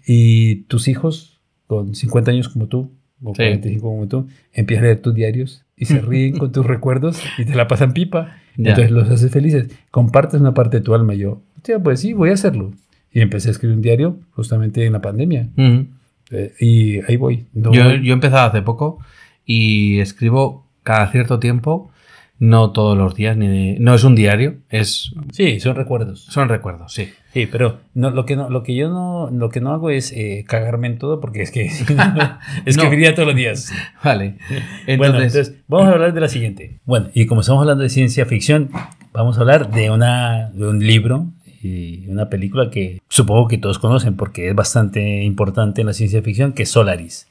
y 0.07 0.63
tus 0.69 0.87
hijos 0.87 1.41
con 1.67 1.97
50 1.97 2.31
años 2.31 2.49
como 2.51 2.69
tú, 2.69 2.93
o 3.21 3.33
45 3.33 3.85
como 3.85 4.07
tú, 4.07 4.29
empiezan 4.53 4.85
a 4.85 4.89
leer 4.89 5.03
tus 5.03 5.13
diarios 5.13 5.66
y 5.77 5.85
se 5.85 6.01
ríen 6.03 6.39
con 6.39 6.53
tus 6.53 6.67
recuerdos 6.67 7.23
y 7.39 7.45
te 7.45 7.55
la 7.55 7.69
pasan 7.69 7.93
pipa. 7.93 8.37
Entonces 8.57 8.91
los 8.91 9.09
haces 9.11 9.31
felices. 9.31 9.69
Compartes 9.91 10.41
una 10.41 10.55
parte 10.55 10.79
de 10.79 10.83
tu 10.83 10.95
alma. 10.95 11.15
Y 11.15 11.19
yo, 11.19 11.43
pues 11.83 12.01
sí, 12.01 12.13
voy 12.13 12.31
a 12.31 12.35
hacerlo. 12.35 12.73
Y 13.13 13.21
empecé 13.21 13.49
a 13.49 13.53
escribir 13.53 13.77
un 13.77 13.83
diario 13.83 14.19
justamente 14.33 14.85
en 14.85 14.93
la 14.93 15.01
pandemia. 15.01 15.49
Eh, 16.31 16.55
y 16.59 17.01
ahí 17.03 17.17
voy. 17.17 17.47
yo, 17.53 17.73
yo 17.73 18.11
he 18.11 18.13
empezado 18.13 18.49
hace 18.49 18.63
poco 18.63 18.99
y 19.45 20.01
escribo 20.01 20.67
cada 20.83 21.11
cierto 21.11 21.39
tiempo 21.39 21.91
no 22.39 22.73
todos 22.73 22.97
los 22.97 23.15
días, 23.15 23.37
ni 23.37 23.79
no 23.79 23.95
es 23.95 24.05
un 24.05 24.15
diario, 24.15 24.57
es... 24.69 25.13
Sí, 25.33 25.59
son 25.61 25.75
recuerdos. 25.75 26.25
Son 26.25 26.49
recuerdos, 26.49 26.93
sí. 26.93 27.09
Sí, 27.33 27.47
pero 27.47 27.81
no, 27.95 28.11
lo, 28.11 28.25
que 28.25 28.37
no, 28.37 28.51
lo 28.51 28.63
que 28.63 28.75
yo 28.75 28.89
no, 28.89 29.31
lo 29.31 29.51
que 29.51 29.61
no 29.61 29.73
hago 29.73 29.91
es 29.91 30.13
eh, 30.13 30.45
cagarme 30.47 30.87
en 30.87 30.99
todo 30.99 31.21
porque 31.21 31.43
es 31.43 31.51
que 31.51 31.71
escribiría 32.67 33.15
todos 33.15 33.29
los 33.29 33.37
días. 33.37 33.73
Vale. 34.05 34.37
Entonces, 34.87 34.99
bueno, 34.99 35.15
entonces 35.17 35.55
vamos 35.69 35.89
a 35.89 35.93
hablar 35.93 36.15
de 36.15 36.21
la 36.21 36.29
siguiente. 36.29 36.81
Bueno, 36.85 37.09
y 37.15 37.27
como 37.27 37.41
estamos 37.41 37.61
hablando 37.61 37.83
de 37.83 37.91
ciencia 37.91 38.27
ficción, 38.27 38.71
vamos 39.13 39.39
a 39.39 39.41
hablar 39.41 39.71
de, 39.71 39.91
una, 39.91 40.51
de 40.51 40.67
un 40.67 40.87
libro 40.87 41.27
y 41.63 42.07
una 42.09 42.29
película 42.29 42.71
que 42.71 43.01
supongo 43.09 43.49
que 43.49 43.59
todos 43.59 43.79
conocen 43.79 44.17
porque 44.17 44.49
es 44.49 44.55
bastante 44.55 45.23
importante 45.23 45.81
en 45.81 45.87
la 45.89 45.95
ciencia 45.95 46.23
ficción, 46.23 46.53
que 46.53 46.65
es 46.65 46.71
Solaris. 46.71 47.29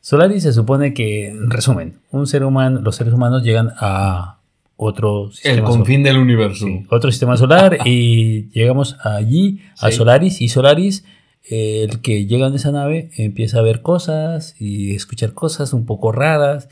Solaris 0.00 0.42
se 0.42 0.52
supone 0.52 0.94
que, 0.94 1.28
en 1.28 1.50
resumen, 1.50 1.98
un 2.10 2.26
ser 2.26 2.44
humano, 2.44 2.80
los 2.80 2.96
seres 2.96 3.12
humanos 3.12 3.42
llegan 3.42 3.72
a 3.78 4.39
otro 4.82 5.30
sistema 5.30 5.56
El 5.56 5.62
confín 5.62 6.02
del 6.02 6.16
universo. 6.16 6.66
otro 6.88 7.10
sistema 7.10 7.36
solar 7.36 7.78
y 7.84 8.48
llegamos 8.50 8.96
allí, 9.04 9.60
a 9.78 9.90
Solaris, 9.90 10.40
y 10.40 10.48
Solaris, 10.48 11.04
el 11.48 12.00
que 12.00 12.26
llega 12.26 12.46
en 12.46 12.54
esa 12.54 12.72
nave, 12.72 13.10
empieza 13.16 13.58
a 13.58 13.62
ver 13.62 13.82
cosas 13.82 14.56
y 14.58 14.94
escuchar 14.94 15.34
cosas 15.34 15.74
un 15.74 15.84
poco 15.84 16.12
raras 16.12 16.68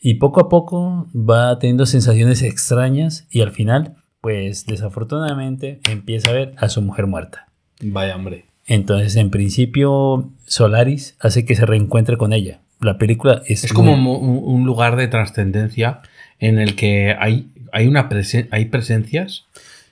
y 0.00 0.14
poco 0.14 0.40
a 0.40 0.48
poco 0.48 1.08
va 1.14 1.58
teniendo 1.58 1.84
sensaciones 1.86 2.42
extrañas 2.42 3.26
y 3.30 3.40
al 3.40 3.50
final, 3.50 3.96
pues 4.20 4.66
desafortunadamente 4.66 5.80
empieza 5.90 6.30
a 6.30 6.34
ver 6.34 6.54
a 6.58 6.68
su 6.68 6.80
mujer 6.80 7.08
muerta. 7.08 7.48
Vaya 7.80 8.14
hombre. 8.14 8.44
Entonces, 8.66 9.16
en 9.16 9.30
principio, 9.30 10.30
Solaris 10.46 11.16
hace 11.18 11.44
que 11.44 11.56
se 11.56 11.66
reencuentre 11.66 12.16
con 12.16 12.32
ella. 12.32 12.60
La 12.80 12.98
película 12.98 13.42
es... 13.46 13.64
Es 13.64 13.72
como 13.72 13.94
un 13.94 14.64
lugar 14.64 14.94
de 14.94 15.08
trascendencia 15.08 16.02
en 16.38 16.58
el 16.58 16.74
que 16.74 17.14
hay, 17.18 17.50
hay, 17.72 17.86
una 17.86 18.08
hay 18.50 18.64
presencias 18.66 19.44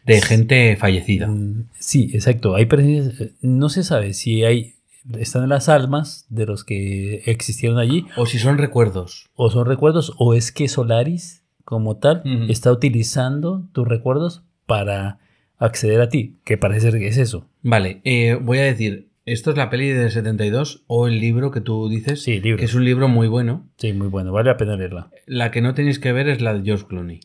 de 0.05 0.21
gente 0.21 0.77
fallecida. 0.77 1.27
Mm, 1.27 1.69
sí, 1.79 2.11
exacto. 2.15 2.55
Hay 2.55 2.67
presencias, 2.67 3.31
no 3.41 3.69
se 3.69 3.83
sabe 3.83 4.15
si 4.15 4.45
hay 4.45 4.77
están 5.19 5.49
las 5.49 5.69
almas 5.69 6.27
de 6.29 6.47
los 6.47 6.65
que 6.65 7.23
existieron 7.27 7.79
allí. 7.79 8.07
O 8.17 8.27
si 8.27 8.39
son 8.39 8.59
recuerdos. 8.59 9.29
O 9.35 9.51
son 9.51 9.67
recuerdos, 9.67 10.13
o 10.19 10.35
es 10.35 10.53
que 10.53 10.69
Solaris, 10.69 11.43
como 11.65 11.97
tal, 11.97 12.23
está 12.49 12.73
utilizando 12.73 13.69
tus 13.73 13.87
recuerdos 13.87 14.43
para 14.67 15.19
acceder 15.59 16.01
a 16.01 16.09
ti, 16.09 16.37
que 16.45 16.59
parece 16.59 16.91
que 16.93 17.09
es 17.09 17.17
eso. 17.17 17.47
Vale, 17.63 18.01
eh, 18.05 18.39
voy 18.41 18.59
a 18.59 18.65
decir, 18.65 19.09
¿Esto 19.27 19.51
es 19.51 19.57
la 19.57 19.71
peli 19.71 19.89
del 19.89 20.13
72 20.13 20.85
o 20.87 21.09
el 21.09 21.19
libro 21.19 21.51
que 21.51 21.61
tú 21.61 21.89
dices? 21.89 22.23
Sí, 22.23 22.41
libro. 22.41 22.59
Que 22.59 22.67
es 22.67 22.75
un 22.77 22.85
libro 22.85 23.09
muy 23.09 23.27
bueno. 23.27 23.69
Sí, 23.77 23.93
muy 23.93 24.07
bueno. 24.07 24.31
Vale 24.31 24.51
la 24.51 24.57
pena 24.57 24.77
leerla. 24.77 25.11
La 25.27 25.51
que 25.51 25.61
no 25.61 25.75
tenéis 25.75 25.99
que 25.99 26.13
ver 26.13 26.29
es 26.29 26.41
la 26.41 26.55
de 26.55 26.63
George 26.63 26.87
Clooney. 26.87 27.19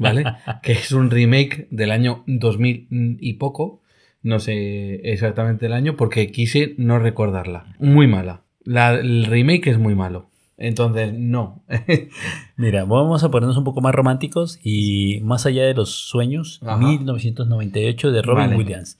¿Vale? 0.00 0.24
que 0.64 0.72
es 0.72 0.90
un 0.90 1.10
remake 1.10 1.68
del 1.70 1.92
año 1.92 2.24
2000 2.26 2.88
y 3.20 3.34
poco. 3.34 3.82
No 4.20 4.40
sé 4.40 4.96
exactamente 5.12 5.66
el 5.66 5.74
año 5.74 5.94
porque 5.94 6.32
quise 6.32 6.74
no 6.76 6.98
recordarla. 6.98 7.72
Muy 7.78 8.08
mala. 8.08 8.42
el 8.66 9.26
remake 9.26 9.68
es 9.68 9.78
muy 9.78 9.94
malo. 9.94 10.28
Entonces, 10.56 11.14
no. 11.14 11.62
Mira, 12.56 12.84
vamos 12.84 13.22
a 13.22 13.30
ponernos 13.30 13.56
un 13.56 13.62
poco 13.62 13.80
más 13.80 13.94
románticos 13.94 14.58
y 14.60 15.20
más 15.22 15.46
allá 15.46 15.64
de 15.64 15.74
los 15.74 15.90
sueños, 15.90 16.60
1998 16.62 18.10
de 18.10 18.22
Robin 18.22 18.56
Williams. 18.56 18.98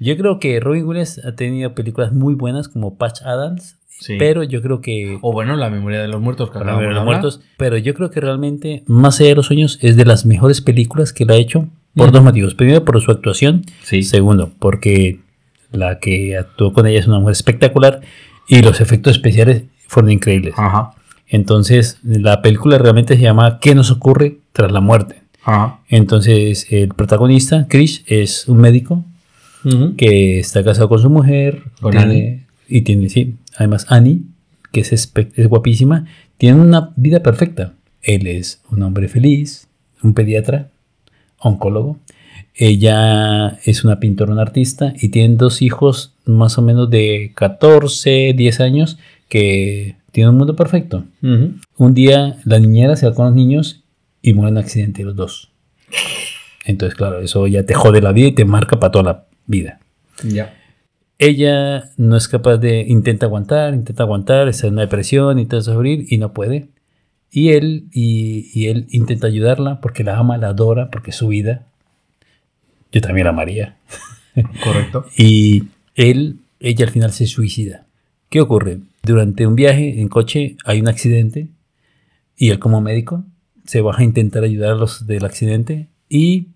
Yo 0.00 0.16
creo 0.16 0.38
que 0.38 0.60
Robin 0.60 0.84
Williams 0.84 1.20
ha 1.24 1.34
tenido 1.34 1.74
películas 1.74 2.12
muy 2.12 2.34
buenas 2.34 2.68
como 2.68 2.96
Patch 2.96 3.22
Adams, 3.22 3.78
pero 4.18 4.42
yo 4.42 4.60
creo 4.60 4.80
que... 4.80 5.18
O 5.22 5.32
bueno, 5.32 5.56
La 5.56 5.70
memoria 5.70 6.00
de 6.00 6.08
los 6.08 6.20
muertos. 6.20 6.50
Que 6.50 6.58
la 6.58 6.64
memoria 6.66 6.88
de 6.88 6.94
los 6.94 7.04
muertos. 7.04 7.40
Pero 7.56 7.76
yo 7.78 7.94
creo 7.94 8.10
que 8.10 8.20
realmente 8.20 8.82
Más 8.86 9.20
allá 9.20 9.30
de 9.30 9.36
los 9.36 9.46
sueños 9.46 9.78
es 9.80 9.96
de 9.96 10.04
las 10.04 10.26
mejores 10.26 10.60
películas 10.60 11.12
que 11.12 11.24
él 11.24 11.30
ha 11.30 11.36
hecho 11.36 11.68
por 11.94 12.10
dos 12.10 12.22
motivos. 12.22 12.54
Primero, 12.54 12.84
por 12.84 13.00
su 13.00 13.10
actuación. 13.10 13.62
Sí. 13.82 14.02
Segundo, 14.02 14.50
porque 14.58 15.20
la 15.70 15.98
que 15.98 16.36
actuó 16.36 16.72
con 16.72 16.86
ella 16.86 16.98
es 16.98 17.06
una 17.06 17.20
mujer 17.20 17.32
espectacular 17.32 18.00
y 18.48 18.62
los 18.62 18.80
efectos 18.80 19.12
especiales 19.12 19.64
fueron 19.86 20.10
increíbles. 20.10 20.54
Ajá. 20.56 20.92
Entonces, 21.28 21.98
la 22.02 22.42
película 22.42 22.78
realmente 22.78 23.16
se 23.16 23.22
llama 23.22 23.58
¿Qué 23.60 23.74
nos 23.74 23.90
ocurre 23.90 24.38
tras 24.52 24.72
la 24.72 24.80
muerte? 24.80 25.22
Ajá. 25.44 25.80
Entonces, 25.88 26.66
el 26.70 26.88
protagonista, 26.88 27.66
Chris, 27.68 28.02
es 28.06 28.48
un 28.48 28.58
médico 28.58 29.04
que 29.96 30.38
está 30.38 30.62
casado 30.62 30.88
con 30.88 31.00
su 31.00 31.10
mujer. 31.10 31.62
Con 31.80 31.96
Annie. 31.96 32.42
Y 32.68 32.82
tiene, 32.82 33.08
sí, 33.08 33.34
además 33.56 33.86
Annie, 33.88 34.22
que 34.72 34.80
es, 34.80 34.92
es 34.92 35.48
guapísima, 35.48 36.06
tiene 36.38 36.60
una 36.60 36.92
vida 36.96 37.22
perfecta. 37.22 37.74
Él 38.02 38.26
es 38.26 38.60
un 38.70 38.82
hombre 38.82 39.08
feliz, 39.08 39.68
un 40.02 40.14
pediatra, 40.14 40.68
oncólogo. 41.38 41.98
Ella 42.54 43.58
es 43.64 43.84
una 43.84 43.98
pintora, 43.98 44.32
una 44.32 44.42
artista 44.42 44.94
y 45.00 45.08
tienen 45.08 45.36
dos 45.36 45.62
hijos 45.62 46.14
más 46.24 46.56
o 46.58 46.62
menos 46.62 46.88
de 46.90 47.32
14, 47.34 48.34
10 48.36 48.60
años 48.60 48.98
que 49.28 49.96
tienen 50.12 50.30
un 50.30 50.38
mundo 50.38 50.54
perfecto. 50.54 51.04
Un 51.20 51.94
día 51.94 52.38
la 52.44 52.58
niñera 52.58 52.96
se 52.96 53.08
va 53.08 53.14
con 53.14 53.26
los 53.26 53.34
niños 53.34 53.82
y 54.22 54.32
mueren 54.32 54.54
en 54.54 54.58
un 54.58 54.64
accidente 54.64 55.02
los 55.02 55.16
dos. 55.16 55.50
Entonces, 56.64 56.96
claro, 56.96 57.20
eso 57.20 57.46
ya 57.46 57.64
te 57.64 57.74
jode 57.74 58.00
la 58.00 58.12
vida 58.12 58.28
y 58.28 58.32
te 58.32 58.44
marca 58.44 58.78
para 58.78 58.92
toda 58.92 59.04
la 59.04 59.24
vida. 59.46 59.80
Ya. 60.22 60.54
Ella 61.18 61.90
no 61.96 62.16
es 62.16 62.28
capaz 62.28 62.58
de, 62.58 62.80
intenta 62.80 63.26
aguantar, 63.26 63.74
intenta 63.74 64.02
aguantar, 64.02 64.48
está 64.48 64.66
en 64.66 64.74
una 64.74 64.82
depresión, 64.82 65.38
intenta 65.38 65.62
sufrir 65.62 66.06
y 66.08 66.18
no 66.18 66.32
puede. 66.32 66.68
Y 67.30 67.50
él, 67.50 67.88
y, 67.92 68.66
él 68.66 68.86
intenta 68.90 69.26
ayudarla 69.26 69.80
porque 69.80 70.04
la 70.04 70.18
ama, 70.18 70.38
la 70.38 70.48
adora, 70.48 70.90
porque 70.90 71.10
es 71.10 71.16
su 71.16 71.28
vida. 71.28 71.66
Yo 72.92 73.00
también 73.00 73.24
la 73.24 73.30
amaría. 73.30 73.76
Correcto. 74.62 75.06
y 75.16 75.64
él, 75.94 76.40
ella 76.60 76.84
al 76.84 76.92
final 76.92 77.12
se 77.12 77.26
suicida. 77.26 77.86
¿Qué 78.28 78.40
ocurre? 78.40 78.80
Durante 79.02 79.46
un 79.46 79.54
viaje 79.54 80.00
en 80.00 80.08
coche 80.08 80.56
hay 80.64 80.80
un 80.80 80.88
accidente 80.88 81.48
y 82.36 82.50
él 82.50 82.58
como 82.58 82.80
médico 82.80 83.24
se 83.64 83.80
baja 83.80 84.02
a 84.02 84.04
intentar 84.04 84.44
ayudar 84.44 84.72
a 84.72 84.76
los 84.76 85.06
del 85.06 85.24
accidente 85.24 85.88
y 86.08 86.48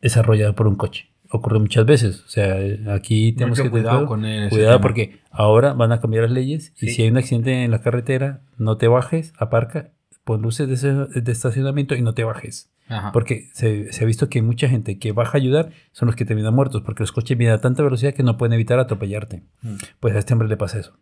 es 0.00 0.16
arrollado 0.16 0.54
por 0.54 0.66
un 0.66 0.76
coche 0.76 1.09
ocurre 1.30 1.58
muchas 1.58 1.86
veces. 1.86 2.24
O 2.26 2.28
sea, 2.28 2.56
aquí 2.94 3.32
tenemos 3.32 3.58
que 3.58 3.68
tener 3.68 3.82
cuidado 3.84 4.06
con 4.06 4.22
Cuidado 4.50 4.80
porque 4.80 5.20
ahora 5.30 5.72
van 5.72 5.92
a 5.92 6.00
cambiar 6.00 6.24
las 6.24 6.32
leyes 6.32 6.72
y 6.80 6.88
si 6.88 7.02
hay 7.02 7.08
un 7.08 7.16
accidente 7.16 7.64
en 7.64 7.70
la 7.70 7.80
carretera, 7.80 8.42
no 8.58 8.76
te 8.76 8.88
bajes, 8.88 9.32
aparca, 9.38 9.90
pon 10.24 10.42
luces 10.42 10.82
de, 10.82 11.32
estacionamiento 11.32 11.94
y 11.94 12.02
no 12.02 12.14
te 12.14 12.24
bajes. 12.24 12.70
Porque 13.12 13.50
se, 13.52 13.88
ha 14.00 14.04
visto 14.04 14.28
que 14.28 14.42
mucha 14.42 14.68
gente 14.68 14.98
que 14.98 15.12
baja 15.12 15.38
a 15.38 15.40
ayudar 15.40 15.70
son 15.92 16.06
los 16.06 16.16
que 16.16 16.24
terminan 16.24 16.52
muertos 16.52 16.82
porque 16.82 17.04
los 17.04 17.12
coches 17.12 17.38
vienen 17.38 17.54
a 17.54 17.60
tanta 17.60 17.84
velocidad 17.84 18.14
que 18.14 18.24
no 18.24 18.36
pueden 18.36 18.52
evitar 18.52 18.80
atropellarte. 18.80 19.44
Mm. 19.62 19.74
Pues 20.00 20.16
a 20.16 20.18
este 20.18 20.32
hombre 20.32 20.48
le 20.48 20.56
pasa 20.56 20.80
eso. 20.80 20.98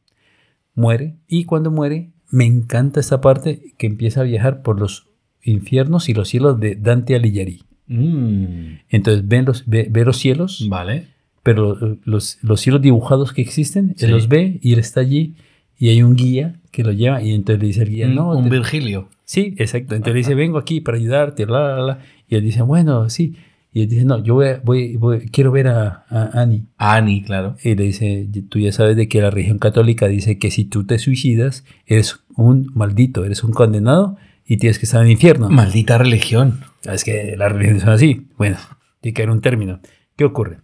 Muere 0.75 1.17
y 1.27 1.45
cuando 1.45 1.71
muere, 1.71 2.13
me 2.29 2.45
encanta 2.45 3.01
esta 3.01 3.23
parte 3.23 3.73
que 3.79 3.87
empieza 3.87 4.21
a 4.21 4.25
viajar 4.25 4.61
por 4.61 4.79
los 4.79 5.09
infiernos 5.43 6.11
y 6.11 6.15
los 6.15 6.29
cielos 6.29 6.61
de 6.61 6.75
Dante 6.75 7.17
Alighieri. 7.17 7.63
Mm. 7.89 8.81
Entonces 8.91 9.27
ven 9.27 9.45
los, 9.45 9.65
ve, 9.67 9.91
los 10.05 10.17
cielos. 10.17 10.67
Vale. 10.69 11.07
Pero 11.43 11.99
los, 12.05 12.39
los, 12.43 12.61
cielos 12.61 12.83
dibujados 12.83 13.33
que 13.33 13.43
existen, 13.43 13.95
él 13.99 14.11
los 14.11 14.29
ve 14.29 14.59
y 14.63 14.75
él 14.75 14.79
está 14.79 15.01
allí 15.01 15.35
y 15.79 15.89
hay 15.89 16.03
un 16.03 16.15
guía 16.15 16.57
que 16.71 16.83
lo 16.83 16.93
lleva 16.93 17.23
y 17.23 17.33
entonces 17.33 17.61
le 17.61 17.67
dice 17.69 17.83
el 17.83 17.91
guía, 17.91 18.09
no. 18.09 18.37
Un 18.37 18.51
Virgilio. 18.51 19.09
Sí, 19.25 19.55
exacto. 19.59 19.95
Entonces 19.95 20.15
le 20.15 20.19
dice, 20.19 20.35
vengo 20.35 20.59
aquí 20.59 20.81
para 20.81 20.99
ayudarte, 20.99 21.47
la, 21.47 21.77
la, 21.77 21.83
la. 21.83 21.99
Y 22.29 22.35
él 22.35 22.43
dice, 22.43 22.63
bueno, 22.63 23.09
sí. 23.09 23.37
Y 23.73 23.83
él 23.83 23.89
dice, 23.89 24.05
no, 24.05 24.23
yo 24.23 24.35
voy, 24.65 24.97
voy, 24.97 25.21
quiero 25.31 25.53
ver 25.53 25.69
a, 25.69 26.05
a 26.09 26.41
Annie. 26.41 26.65
A 26.77 26.97
Annie, 26.97 27.23
claro. 27.23 27.57
Y 27.63 27.75
le 27.75 27.85
dice, 27.85 28.29
tú 28.49 28.59
ya 28.59 28.73
sabes 28.73 28.97
de 28.97 29.09
que 29.09 29.21
la 29.21 29.31
religión 29.31 29.59
católica 29.59 30.09
dice 30.09 30.39
que 30.39 30.51
si 30.51 30.65
tú 30.65 30.85
te 30.85 30.99
suicidas, 30.99 31.65
eres 31.87 32.21
un 32.35 32.71
maldito, 32.75 33.25
eres 33.25 33.45
un 33.45 33.53
condenado 33.53 34.17
y 34.49 34.57
tienes 34.57 34.79
que 34.79 34.87
estar 34.87 35.03
en 35.03 35.09
el 35.09 35.13
infierno. 35.13 35.51
Maldita 35.51 35.99
religión. 35.99 36.65
Es 36.83 37.05
que 37.05 37.37
las 37.37 37.53
religiones 37.53 37.83
son 37.83 37.91
así. 37.91 38.27
Bueno, 38.39 38.57
tiene 39.03 39.15
que 39.15 39.23
haber 39.23 39.31
un 39.31 39.43
término. 39.43 39.81
¿Qué 40.17 40.25
ocurre? 40.25 40.61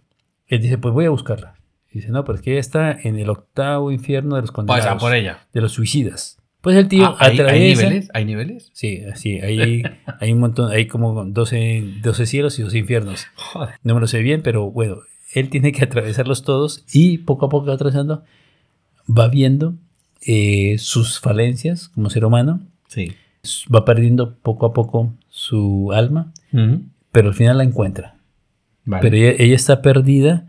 Él 0.47 0.59
dice, 0.59 0.79
pues 0.79 0.91
voy 0.91 1.05
a 1.05 1.11
buscarla. 1.11 1.53
dice, 1.93 2.09
no, 2.09 2.25
pero 2.25 2.37
es 2.37 2.41
que 2.41 2.51
ella 2.51 2.59
está 2.59 2.91
en 2.91 3.19
el 3.19 3.29
octavo 3.29 3.91
infierno 3.91 4.35
de 4.35 4.41
los 4.41 4.51
condenados. 4.51 4.85
Vaya 4.85 4.97
por 4.97 5.13
ella. 5.13 5.39
De 5.53 5.61
los 5.61 5.73
suicidas. 5.73 6.39
Pues 6.61 6.75
el 6.77 6.87
tío 6.87 7.05
ah, 7.05 7.17
¿hay, 7.19 7.37
niveles? 7.59 8.09
¿Hay 8.15 8.25
niveles? 8.25 8.71
Sí, 8.73 9.03
sí, 9.13 9.39
hay, 9.39 9.83
hay 10.19 10.33
un 10.33 10.39
montón, 10.39 10.71
hay 10.71 10.87
como 10.87 11.23
12, 11.23 11.99
12 12.01 12.25
cielos 12.25 12.57
y 12.57 12.63
12 12.63 12.79
infiernos. 12.79 13.27
No 13.83 13.93
me 13.93 14.01
lo 14.01 14.07
sé 14.07 14.23
bien, 14.23 14.41
pero 14.41 14.71
bueno, 14.71 14.97
él 15.35 15.51
tiene 15.51 15.71
que 15.71 15.83
atravesarlos 15.83 16.41
todos 16.41 16.83
y 16.91 17.19
poco 17.19 17.45
a 17.45 17.49
poco 17.49 17.69
atravesando 17.69 18.23
va 19.07 19.27
viendo 19.27 19.75
eh, 20.25 20.77
sus 20.79 21.19
falencias 21.19 21.89
como 21.89 22.09
ser 22.09 22.25
humano. 22.25 22.61
Sí 22.87 23.15
va 23.73 23.85
perdiendo 23.85 24.35
poco 24.35 24.65
a 24.65 24.73
poco 24.73 25.13
su 25.29 25.91
alma, 25.93 26.31
pero 27.11 27.29
al 27.29 27.33
final 27.33 27.57
la 27.57 27.63
encuentra. 27.63 28.15
Pero 29.01 29.15
ella, 29.15 29.55
está 29.55 29.81
perdida 29.81 30.47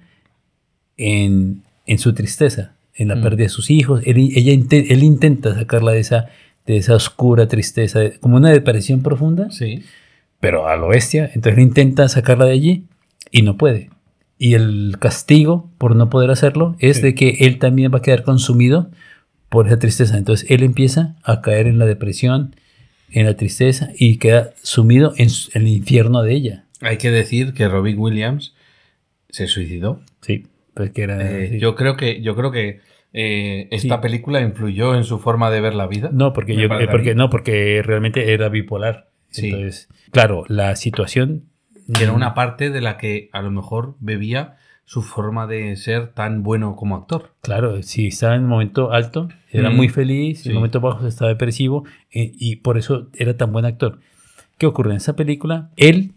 en, 0.96 1.62
su 1.96 2.12
tristeza, 2.14 2.72
en 2.94 3.08
la 3.08 3.20
pérdida 3.20 3.44
de 3.44 3.48
sus 3.48 3.70
hijos. 3.70 4.02
Él, 4.04 4.18
ella, 4.18 4.52
intenta 4.52 5.54
sacarla 5.54 5.92
de 5.92 6.00
esa, 6.00 6.26
de 6.66 6.76
esa 6.76 6.94
oscura 6.94 7.48
tristeza, 7.48 8.00
como 8.20 8.36
una 8.36 8.50
depresión 8.50 9.02
profunda. 9.02 9.50
Sí. 9.50 9.82
pero 10.40 10.68
a 10.68 10.76
lo 10.76 10.88
bestia. 10.88 11.24
Entonces 11.34 11.58
él 11.58 11.62
intenta 11.64 12.08
sacarla 12.08 12.44
de 12.44 12.52
allí 12.52 12.84
y 13.30 13.42
no 13.42 13.56
puede. 13.56 13.90
Y 14.38 14.52
el 14.52 14.96
castigo 14.98 15.70
por 15.78 15.96
no 15.96 16.10
poder 16.10 16.30
hacerlo 16.30 16.76
es 16.78 16.98
Sí. 16.98 17.02
de 17.02 17.14
que 17.14 17.30
él 17.40 17.58
también 17.58 17.90
va 17.92 17.98
a 17.98 18.02
quedar 18.02 18.22
consumido 18.22 18.90
por 19.48 19.66
esa 19.66 19.78
tristeza. 19.78 20.18
Entonces 20.18 20.50
él 20.50 20.62
empieza 20.62 21.16
a 21.22 21.40
caer 21.40 21.66
en 21.66 21.78
la 21.78 21.86
depresión, 21.86 22.54
en 23.10 23.26
la 23.26 23.36
tristeza 23.36 23.90
y 23.98 24.18
queda 24.18 24.50
sumido 24.62 25.14
en 25.16 25.28
el 25.54 25.68
infierno 25.68 26.22
de 26.22 26.34
ella. 26.34 26.64
Hay 26.80 26.98
que 26.98 27.10
decir 27.10 27.54
que 27.54 27.68
Robin 27.68 27.98
Williams 27.98 28.54
se 29.30 29.46
suicidó. 29.46 30.00
Sí, 30.20 30.46
pues 30.74 30.90
que 30.90 31.02
era. 31.02 31.20
Eh, 31.44 31.50
sí. 31.52 31.58
Yo 31.58 31.74
creo 31.74 31.96
que, 31.96 32.20
yo 32.22 32.36
creo 32.36 32.50
que 32.50 32.80
eh, 33.12 33.68
esta 33.70 33.96
Sí. 33.96 34.02
película 34.02 34.40
influyó 34.40 34.94
en 34.94 35.04
su 35.04 35.18
forma 35.18 35.50
de 35.50 35.60
ver 35.60 35.74
la 35.74 35.86
vida. 35.86 36.10
No, 36.12 36.32
porque 36.32 36.54
yo, 36.54 36.66
eh, 36.66 36.88
porque 36.90 37.14
no, 37.14 37.30
porque 37.30 37.82
realmente 37.82 38.32
era 38.32 38.48
bipolar. 38.48 39.08
Sí. 39.30 39.46
Entonces, 39.48 39.88
claro, 40.10 40.44
la 40.48 40.76
situación 40.76 41.44
era 42.00 42.12
una 42.12 42.34
parte 42.34 42.70
de 42.70 42.80
la 42.80 42.98
que 42.98 43.30
a 43.32 43.40
lo 43.42 43.50
mejor 43.50 43.96
bebía 44.00 44.56
su 44.88 45.02
forma 45.02 45.46
de 45.48 45.74
ser 45.76 46.12
tan 46.14 46.42
bueno 46.44 46.76
como 46.76 46.94
actor. 46.96 47.34
Claro, 47.42 47.82
si 47.82 48.06
estaba 48.06 48.36
en 48.36 48.44
un 48.44 48.48
momento 48.48 48.92
alto, 48.92 49.28
era 49.50 49.68
Mm, 49.68 49.76
muy 49.76 49.88
feliz, 49.88 50.40
sí. 50.42 50.48
en 50.50 50.54
momentos 50.54 50.80
bajos 50.80 51.04
estaba 51.06 51.28
depresivo 51.28 51.84
eh, 52.12 52.32
y 52.38 52.56
por 52.56 52.78
eso 52.78 53.08
era 53.14 53.36
tan 53.36 53.52
buen 53.52 53.64
actor. 53.64 53.98
¿Qué 54.58 54.66
ocurre 54.66 54.92
en 54.92 54.98
esa 54.98 55.16
película? 55.16 55.70
Él 55.76 56.12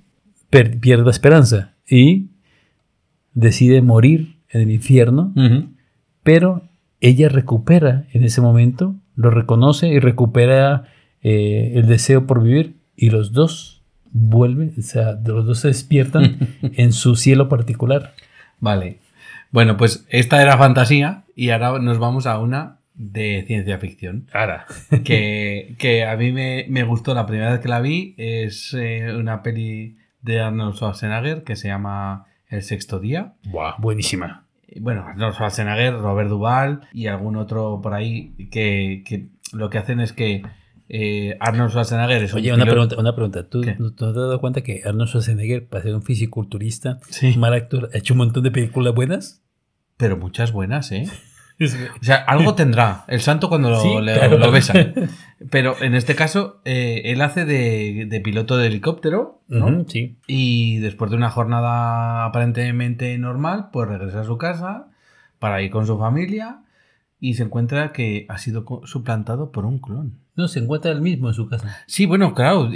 pierde 0.52 1.04
la 1.04 1.10
esperanza 1.12 1.74
y 1.90 2.28
decide 3.34 3.82
morir 3.82 4.38
en 4.50 4.62
el 4.62 4.72
infierno, 4.72 5.34
pero 6.24 6.62
ella 7.02 7.28
recupera 7.30 8.06
en 8.14 8.24
ese 8.24 8.40
momento, 8.42 8.96
lo 9.16 9.30
reconoce 9.32 9.88
y 9.90 10.00
recupera 10.00 10.86
eh, 11.22 11.74
el 11.76 11.88
deseo 11.88 12.26
por 12.28 12.42
vivir 12.44 12.76
y 12.96 13.10
los 13.10 13.32
dos 13.34 13.84
vuelven, 14.12 14.74
o 14.78 14.82
sea, 14.82 15.20
los 15.26 15.46
dos 15.46 15.60
se 15.60 15.68
despiertan 15.70 16.38
en 16.62 16.94
su 16.94 17.16
cielo 17.16 17.50
particular. 17.50 18.14
Vale. 18.60 19.00
Bueno, 19.52 19.78
pues 19.78 20.06
esta 20.10 20.42
era 20.42 20.58
fantasía 20.58 21.24
y 21.36 21.50
ahora 21.50 21.80
nos 21.80 21.98
vamos 22.00 22.28
a 22.28 22.38
una 22.40 22.78
de 22.94 23.44
ciencia 23.48 23.78
ficción. 23.80 24.28
Ahora. 24.34 24.66
Que, 25.04 25.76
que 25.80 26.06
a 26.06 26.16
mí 26.18 26.32
me, 26.32 26.66
me 26.70 26.84
gustó 26.84 27.14
la 27.14 27.26
primera 27.26 27.52
vez 27.52 27.60
que 27.62 27.70
la 27.70 27.80
vi. 27.82 28.14
Es 28.18 28.74
eh, 28.78 29.16
una 29.16 29.42
peli 29.42 29.98
de 30.22 30.42
Arnold 30.42 30.76
Schwarzenegger 30.76 31.44
que 31.44 31.56
se 31.56 31.70
llama 31.70 32.26
El 32.48 32.62
sexto 32.62 33.00
día. 33.00 33.34
Buah, 33.46 33.76
buenísima. 33.80 34.46
bueno, 34.80 35.06
Arnold 35.08 35.34
Schwarzenegger, 35.34 35.94
Robert 35.94 36.30
Duvall 36.30 36.82
y 36.94 37.08
algún 37.08 37.38
otro 37.38 37.80
por 37.82 37.94
ahí 37.94 38.34
que, 38.52 39.04
que 39.06 39.28
lo 39.54 39.70
que 39.70 39.78
hacen 39.78 40.00
es 40.00 40.14
que 40.14 40.44
eh, 40.90 41.38
Arnold 41.40 41.70
Schwarzenegger 41.70 42.24
es 42.24 42.34
un 42.34 42.40
Oye, 42.40 42.52
una 42.54 42.66
piloto- 42.66 42.72
pregunta, 42.72 42.96
una 43.00 43.16
pregunta. 43.16 43.44
¿Tú 43.48 43.62
no 43.80 43.94
te 43.94 44.06
has 44.06 44.14
dado 44.16 44.40
cuenta 44.42 44.62
que 44.62 44.82
Arnold 44.86 45.08
Schwarzenegger, 45.10 45.68
para 45.68 45.84
ser 45.84 45.96
un 45.96 46.02
fisiculturista, 46.04 46.98
Sí, 47.10 47.38
mal 47.38 47.54
actor, 47.54 47.90
ha 47.94 47.98
hecho 47.98 48.14
un 48.16 48.20
montón 48.20 48.44
de 48.44 48.52
películas 48.52 48.94
buenas? 48.94 49.42
pero 49.98 50.16
muchas 50.18 50.52
buenas, 50.52 50.92
¿eh? 50.92 51.06
O 51.62 52.04
sea, 52.06 52.16
algo 52.16 52.56
tendrá 52.56 53.04
el 53.10 53.20
santo 53.20 53.50
cuando 53.50 53.70
lo, 53.70 53.82
Sí, 53.82 53.90
le- 54.02 54.14
claro. 54.14 54.38
lo 54.38 54.50
besa. 54.50 54.74
Pero 55.52 55.76
en 55.82 55.94
este 55.94 56.16
caso, 56.16 56.62
eh, 56.64 57.02
él 57.04 57.20
hace 57.22 57.44
de, 57.44 58.06
de 58.08 58.22
piloto 58.22 58.56
de 58.56 58.68
helicóptero, 58.68 59.42
¿no? 59.50 59.68
Ujú, 59.68 59.86
sí. 59.90 60.16
Y 60.26 60.78
después 60.78 61.12
de 61.12 61.18
una 61.18 61.30
jornada 61.30 62.24
aparentemente 62.24 63.18
normal, 63.18 63.72
pues 63.74 63.90
regresa 63.90 64.22
a 64.22 64.24
su 64.24 64.38
casa 64.38 64.88
para 65.38 65.62
ir 65.62 65.70
con 65.70 65.86
su 65.86 65.98
familia 66.00 66.62
y 67.20 67.34
se 67.36 67.44
encuentra 67.44 67.92
que 67.92 68.26
ha 68.30 68.38
sido 68.38 68.66
suplantado 68.86 69.52
por 69.52 69.66
un 69.66 69.80
clon. 69.80 70.20
No, 70.36 70.48
se 70.48 70.60
encuentra 70.60 70.92
el 70.92 71.02
mismo 71.02 71.28
en 71.28 71.34
su 71.34 71.50
casa. 71.50 71.78
Sí, 71.86 72.06
bueno, 72.06 72.34
claro, 72.34 72.70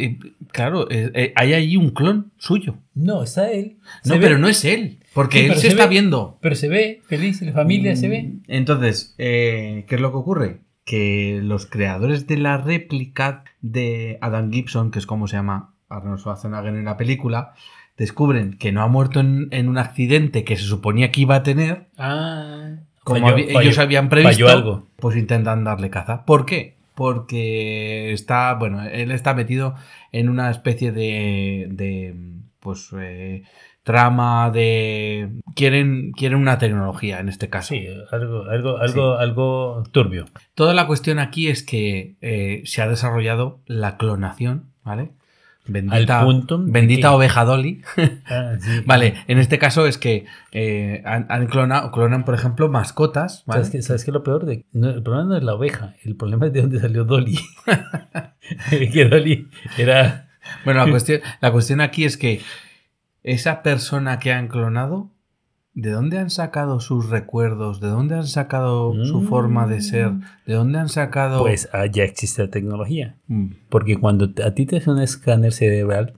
claro, 0.52 0.90
eh, 0.92 1.12
eh, 1.14 1.34
hay 1.38 1.54
allí 1.54 1.78
un 1.78 1.92
clon 1.92 2.32
suyo. 2.38 2.76
No, 2.94 3.24
está 3.24 3.52
él. 3.52 3.78
No, 4.04 4.16
pero 4.20 4.36
ve- 4.36 4.42
no 4.42 4.50
es 4.50 4.66
él, 4.66 5.00
porque 5.14 5.40
Sí, 5.40 5.46
él 5.46 5.54
se, 5.56 5.62
se 5.62 5.68
está 5.70 5.84
ve. 5.86 5.90
viendo. 5.92 6.38
Pero 6.42 6.56
se 6.56 6.68
ve 6.68 7.02
feliz, 7.06 7.42
la 7.42 7.54
familia 7.54 7.96
se 7.96 8.10
ve. 8.10 8.34
Entonces, 8.48 9.16
eh, 9.18 9.86
¿qué 9.88 9.96
es 9.96 10.02
lo 10.02 10.12
que 10.12 10.18
ocurre? 10.18 10.60
Que 10.84 11.40
los 11.42 11.66
creadores 11.66 12.28
de 12.28 12.36
la 12.38 12.58
réplica 12.58 13.46
de 13.62 14.18
Adam 14.20 14.52
Gibson, 14.52 14.92
que 14.92 15.00
es 15.00 15.06
como 15.06 15.28
se 15.28 15.38
llama 15.38 15.74
Arnold 15.88 16.20
Schwarzenegger 16.20 16.76
en 16.76 16.84
la 16.84 16.98
película, 16.98 17.54
descubren 17.98 18.58
que 18.58 18.74
no 18.74 18.82
ha 18.82 18.88
muerto 18.88 19.22
en, 19.22 19.48
en 19.52 19.70
un 19.70 19.78
accidente 19.78 20.44
que 20.44 20.58
se 20.58 20.64
suponía 20.64 21.12
que 21.12 21.22
iba 21.22 21.36
a 21.36 21.44
tener, 21.44 21.88
Ah. 21.98 22.72
Como 23.04 23.28
falló- 23.30 23.62
ellos 23.62 23.78
habían 23.80 24.10
previsto, 24.10 24.48
algo. 24.50 24.88
pues 24.98 25.16
intentan 25.18 25.64
darle 25.64 25.90
caza. 25.90 26.26
¿Por 26.26 26.46
qué? 26.46 26.76
Porque 26.96 28.12
está, 28.14 28.54
bueno, 28.54 28.84
él 28.84 29.12
está 29.12 29.34
metido 29.34 29.76
en 30.12 30.30
una 30.30 30.50
especie 30.52 30.92
de, 30.92 31.68
de 31.72 32.16
pues, 32.60 32.90
eh, 33.00 33.44
trama 33.84 34.52
de... 34.52 35.32
Quieren, 35.56 36.12
quieren 36.12 36.38
una 36.38 36.58
tecnología 36.60 37.20
en 37.20 37.30
este 37.30 37.50
caso. 37.50 37.74
Sí, 37.74 37.88
algo, 38.12 38.44
algo, 38.50 38.78
algo, 38.78 39.18
algo 39.18 39.84
turbio. 39.92 40.26
Toda 40.56 40.74
la 40.74 40.86
cuestión 40.88 41.20
aquí 41.20 41.48
es 41.50 41.64
que 41.64 42.16
eh, 42.22 42.62
se 42.66 42.82
ha 42.82 42.88
desarrollado 42.88 43.60
la 43.66 43.98
clonación, 43.98 44.66
¿vale? 44.84 45.10
Bendita, 45.66 46.20
Al 46.20 46.26
punto 46.26 46.60
bendita 46.62 47.10
que- 47.10 47.16
oveja 47.16 47.46
Dolly. 47.46 47.82
Ah, 48.26 48.56
sí. 48.60 48.82
vale, 48.86 49.16
en 49.28 49.38
este 49.38 49.58
caso 49.60 49.88
es 49.88 49.98
que 49.98 50.26
eh, 50.52 51.02
han, 51.06 51.26
han 51.30 51.48
clonado, 51.48 51.92
clonan, 51.92 52.26
por 52.26 52.36
ejemplo, 52.36 52.68
mascotas, 52.70 53.44
¿vale? 53.46 53.62
¿Sabes 53.64 53.72
qué, 53.72 53.82
¿Sabes 53.82 54.04
qué 54.04 54.12
es 54.12 54.14
lo 54.14 54.24
peor? 54.24 54.46
De, 54.46 54.66
no, 54.74 54.90
el 54.90 55.02
problema 55.04 55.30
no 55.30 55.38
es 55.38 55.44
la 55.44 55.54
oveja, 55.54 55.96
el 56.04 56.16
problema 56.18 56.48
es 56.48 56.54
de 56.54 56.62
dónde 56.62 56.80
salió 56.80 57.06
Dolly. 57.06 57.40
que 58.70 59.06
Dolly 59.06 59.48
era... 59.78 60.30
Bueno, 60.66 60.84
la 60.86 60.92
cuestión, 60.92 61.22
la 61.40 61.52
cuestión 61.54 61.80
aquí 61.80 62.04
es 62.04 62.18
que 62.18 62.42
esa 63.24 63.64
persona 63.64 64.20
que 64.20 64.34
han 64.34 64.50
clonado, 64.50 65.10
¿de 65.76 65.90
dónde 65.92 66.20
han 66.20 66.30
sacado 66.30 66.80
sus 66.80 67.10
recuerdos? 67.10 67.80
¿De 67.80 67.88
dónde 67.88 68.16
han 68.16 68.28
sacado 68.28 68.94
su 69.06 69.22
Mm. 69.22 69.28
forma 69.28 69.68
de 69.68 69.82
ser? 69.82 70.12
¿De 70.46 70.54
dónde 70.54 70.80
han 70.80 70.90
sacado...? 70.90 71.42
Pues 71.42 71.70
ah, 71.74 71.86
ya 71.88 72.04
existe 72.04 72.44
la 72.44 72.50
tecnología. 72.50 73.18
Mm. 73.28 73.48
Porque 73.70 73.98
cuando 73.98 74.30
a 74.46 74.52
ti 74.52 74.66
te 74.66 74.78
hacen 74.78 74.94
un 74.94 75.02
escáner 75.02 75.52
cerebral, 75.52 76.14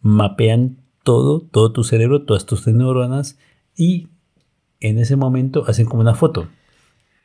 mapean 0.00 0.78
todo, 1.02 1.40
todo 1.40 1.72
tu 1.72 1.84
cerebro, 1.84 2.22
todas 2.24 2.46
tus 2.46 2.66
neuronas 2.66 3.38
y 3.76 4.08
en 4.80 4.98
ese 4.98 5.16
momento 5.16 5.64
hacen 5.66 5.86
como 5.86 6.02
una 6.02 6.14
foto. 6.14 6.48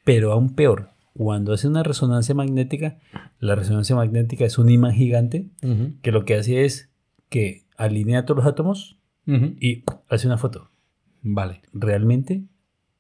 Pero 0.03 0.31
aún 0.31 0.53
peor, 0.55 0.89
cuando 1.13 1.53
hacen 1.53 1.71
una 1.71 1.83
resonancia 1.83 2.33
magnética, 2.33 2.97
la 3.39 3.55
resonancia 3.55 3.95
magnética 3.95 4.45
es 4.45 4.57
un 4.57 4.69
imán 4.69 4.93
gigante 4.93 5.49
que 6.01 6.11
lo 6.11 6.23
que 6.25 6.35
hace 6.35 6.63
es 6.65 6.89
que 7.29 7.65
alinea 7.75 8.25
todos 8.25 8.37
los 8.43 8.47
átomos 8.47 8.97
y 9.25 9.83
hace 10.09 10.27
una 10.27 10.37
foto. 10.37 10.69
Vale. 11.21 11.61
Realmente, 11.73 12.43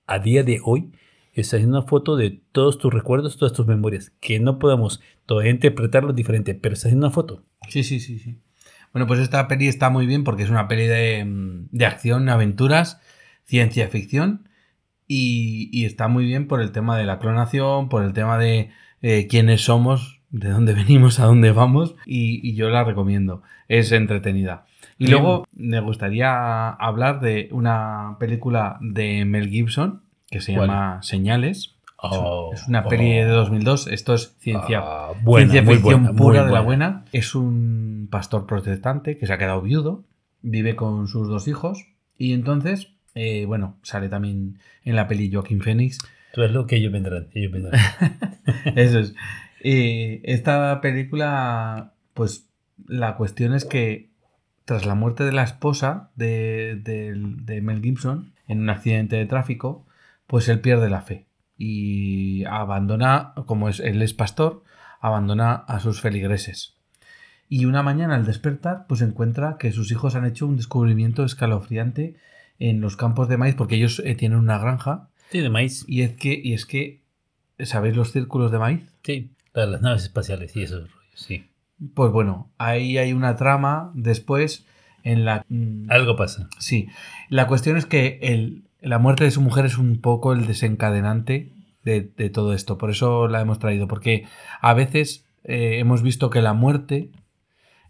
a 0.05 0.19
día 0.19 0.43
de 0.43 0.59
hoy, 0.63 0.91
está 1.33 1.57
haciendo 1.57 1.79
una 1.79 1.87
foto 1.87 2.15
de 2.15 2.41
todos 2.51 2.77
tus 2.77 2.93
recuerdos, 2.93 3.37
todas 3.37 3.53
tus 3.53 3.67
memorias, 3.67 4.11
que 4.19 4.39
no 4.39 4.59
podemos 4.59 5.01
todavía 5.25 5.51
interpretarlo 5.51 6.13
diferente, 6.13 6.55
pero 6.55 6.73
está 6.73 6.87
haciendo 6.87 7.07
una 7.07 7.13
foto. 7.13 7.43
Sí, 7.69 7.83
sí, 7.83 7.99
sí, 7.99 8.19
sí. 8.19 8.39
Bueno, 8.93 9.07
pues 9.07 9.19
esta 9.19 9.47
peli 9.47 9.67
está 9.67 9.89
muy 9.89 10.05
bien 10.07 10.23
porque 10.23 10.43
es 10.43 10.49
una 10.49 10.67
peli 10.67 10.87
de, 10.87 11.25
mm, 11.25 11.67
de 11.71 11.85
acción, 11.85 12.29
aventuras, 12.29 13.01
ciencia 13.43 13.87
ficción 13.89 14.49
y, 15.07 15.69
y 15.71 15.85
está 15.85 16.07
muy 16.07 16.25
bien 16.25 16.47
por 16.47 16.61
el 16.61 16.71
tema 16.71 16.97
de 16.97 17.05
la 17.05 17.19
clonación, 17.19 17.89
por 17.89 18.03
el 18.03 18.13
tema 18.13 18.37
de 18.37 18.71
eh, 19.01 19.27
quiénes 19.27 19.61
somos, 19.61 20.21
de 20.29 20.49
dónde 20.49 20.73
venimos, 20.75 21.19
a 21.19 21.25
dónde 21.25 21.51
vamos 21.51 21.95
y 22.05 22.55
yo 22.55 22.69
la 22.69 22.83
recomiendo. 22.83 23.43
Es 23.67 23.91
entretenida. 23.91 24.66
Y 24.99 25.07
luego 25.07 25.45
me 25.53 25.79
gustaría 25.79 26.69
hablar 26.69 27.19
de 27.19 27.49
una 27.51 28.17
película 28.19 28.77
de 28.81 29.25
Mel 29.25 29.49
Gibson 29.49 30.01
que 30.29 30.41
se 30.41 30.53
¿Cuál? 30.55 30.67
llama 30.69 31.03
Señales. 31.03 31.75
Oh, 31.99 32.51
es 32.53 32.67
una 32.67 32.83
peli 32.83 33.11
de 33.13 33.25
2002. 33.25 33.87
Esto 33.87 34.13
es 34.13 34.35
ciencia, 34.39 34.81
Ah, 34.83 35.11
buena, 35.23 35.51
ciencia 35.51 35.73
ficción 35.73 36.03
buena, 36.03 36.17
pura 36.17 36.45
de 36.45 36.51
la 36.51 36.61
buena. 36.61 37.05
Es 37.11 37.33
un 37.35 38.07
pastor 38.11 38.45
protestante 38.45 39.17
que 39.17 39.25
se 39.25 39.33
ha 39.33 39.37
quedado 39.37 39.61
viudo, 39.61 40.03
vive 40.41 40.75
con 40.75 41.07
sus 41.07 41.27
dos 41.27 41.47
hijos 41.47 41.85
y 42.17 42.33
entonces, 42.33 42.89
eh, 43.15 43.45
bueno, 43.45 43.77
sale 43.81 44.09
también 44.09 44.59
en 44.83 44.95
la 44.95 45.07
peli 45.07 45.31
Joaquín 45.31 45.61
Phoenix. 45.61 45.97
Tú 46.33 46.43
es 46.43 46.51
lo 46.51 46.67
que 46.67 46.75
ellos 46.75 46.91
vendrán, 46.91 47.29
ellos 47.33 47.51
vendrán. 47.51 47.79
Eso 48.75 48.99
es. 48.99 49.15
Eh, 49.63 50.21
esta 50.23 50.79
película, 50.81 51.93
pues 52.13 52.47
la 52.87 53.15
cuestión 53.15 53.53
es 53.55 53.65
que 53.65 54.06
tras 54.67 54.85
la 54.85 54.95
muerte 54.95 55.23
de 55.23 55.31
la 55.31 55.43
esposa 55.43 56.11
de, 56.17 56.75
de 56.83 57.61
Mel 57.61 57.81
Gibson 57.81 58.33
en 58.49 58.59
un 58.59 58.69
accidente 58.69 59.15
de 59.15 59.25
tráfico, 59.25 59.85
pues 60.27 60.49
él 60.49 60.59
pierde 60.59 60.89
la 60.89 61.01
fe 61.01 61.25
y 61.57 62.43
abandona, 62.43 63.31
como 63.45 63.69
es, 63.69 63.79
él 63.79 64.01
es 64.01 64.13
pastor, 64.13 64.63
abandona 64.99 65.53
a 65.53 65.79
sus 65.79 66.01
feligreses. 66.01 66.75
Y 67.47 67.63
una 67.63 67.81
mañana 67.81 68.15
al 68.15 68.25
despertar, 68.25 68.87
pues 68.89 68.99
encuentra 69.01 69.55
que 69.57 69.71
sus 69.71 69.89
hijos 69.93 70.15
han 70.15 70.25
hecho 70.25 70.45
un 70.45 70.57
descubrimiento 70.57 71.23
escalofriante 71.23 72.17
en 72.59 72.81
los 72.81 72.97
campos 72.97 73.29
de 73.29 73.37
maíz, 73.37 73.55
porque 73.55 73.75
ellos 73.75 74.01
eh, 74.03 74.15
tienen 74.15 74.37
una 74.37 74.57
granja, 74.57 75.07
Sí, 75.31 75.39
de 75.39 75.49
maíz. 75.49 75.85
y 75.87 76.01
es 76.01 76.11
que, 76.11 76.37
y 76.43 76.51
es 76.53 76.65
que, 76.65 76.99
¿sabéis 77.59 77.95
los 77.95 78.11
círculos 78.11 78.51
de 78.51 78.59
maíz? 78.59 78.81
Sí, 79.01 79.31
las 79.53 79.81
naves 79.81 80.03
espaciales 80.03 80.53
y 80.57 80.63
esos 80.63 80.81
rollos, 80.91 81.09
sí. 81.15 81.45
Pues 81.93 82.11
bueno, 82.11 82.49
ahí 82.57 82.97
hay 82.97 83.13
una 83.13 83.35
trama 83.35 83.91
después 83.93 84.65
en 85.03 85.25
la... 85.25 85.45
mm, 85.49 85.89
Algo 85.91 86.15
pasa. 86.15 86.49
Sí, 86.59 86.87
la 87.29 87.47
cuestión 87.47 87.77
es 87.77 87.85
que 87.85 88.19
el, 88.21 88.63
la 88.81 88.99
muerte 88.99 89.23
de 89.23 89.31
su 89.31 89.41
mujer 89.41 89.65
es 89.65 89.77
un 89.77 90.01
poco 90.01 90.33
el 90.33 90.47
desencadenante 90.47 91.51
de, 91.83 92.01
de 92.01 92.29
todo 92.29 92.53
esto, 92.53 92.77
por 92.77 92.89
eso 92.89 93.27
la 93.27 93.41
hemos 93.41 93.59
traído, 93.59 93.87
porque 93.87 94.25
a 94.61 94.73
veces 94.73 95.25
eh, 95.43 95.79
hemos 95.79 96.01
visto 96.01 96.29
que 96.29 96.41
la 96.41 96.53
muerte 96.53 97.11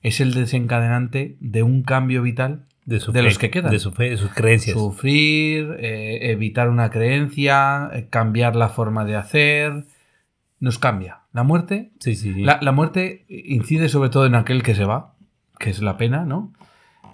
es 0.02 0.22
el 0.22 0.34
desencadenante 0.34 1.38
de 1.40 1.64
un 1.64 1.82
cambio 1.82 2.22
vital 2.22 2.66
De, 2.86 3.00
los 3.24 3.38
que 3.40 3.50
quedan. 3.50 3.72
De 3.72 3.80
su 3.80 3.92
fe, 3.92 4.12
de 4.12 4.18
sus 4.18 4.32
creencias. 4.32 4.78
Sufrir, 4.78 5.76
eh, 5.80 6.32
evitar 6.32 6.70
una 6.70 6.90
creencia, 6.92 7.90
eh, 7.92 8.08
cambiar 8.10 8.56
la 8.56 8.70
forma 8.70 9.04
de 9.06 9.16
hacer, 9.16 9.86
nos 10.60 10.80
cambia. 10.80 11.20
La 11.34 11.44
muerte, 11.44 11.92
Sí, 12.00 12.16
sí, 12.16 12.34
sí. 12.34 12.42
la, 12.44 12.60
la 12.62 12.72
muerte 12.72 13.26
incide 13.30 13.90
sobre 13.90 14.10
todo 14.10 14.26
en 14.26 14.36
aquel 14.36 14.64
que 14.64 14.76
se 14.76 14.86
va, 14.86 15.14
que 15.60 15.70
es 15.70 15.82
la 15.82 15.98
pena, 15.98 16.26
¿no? 16.26 16.54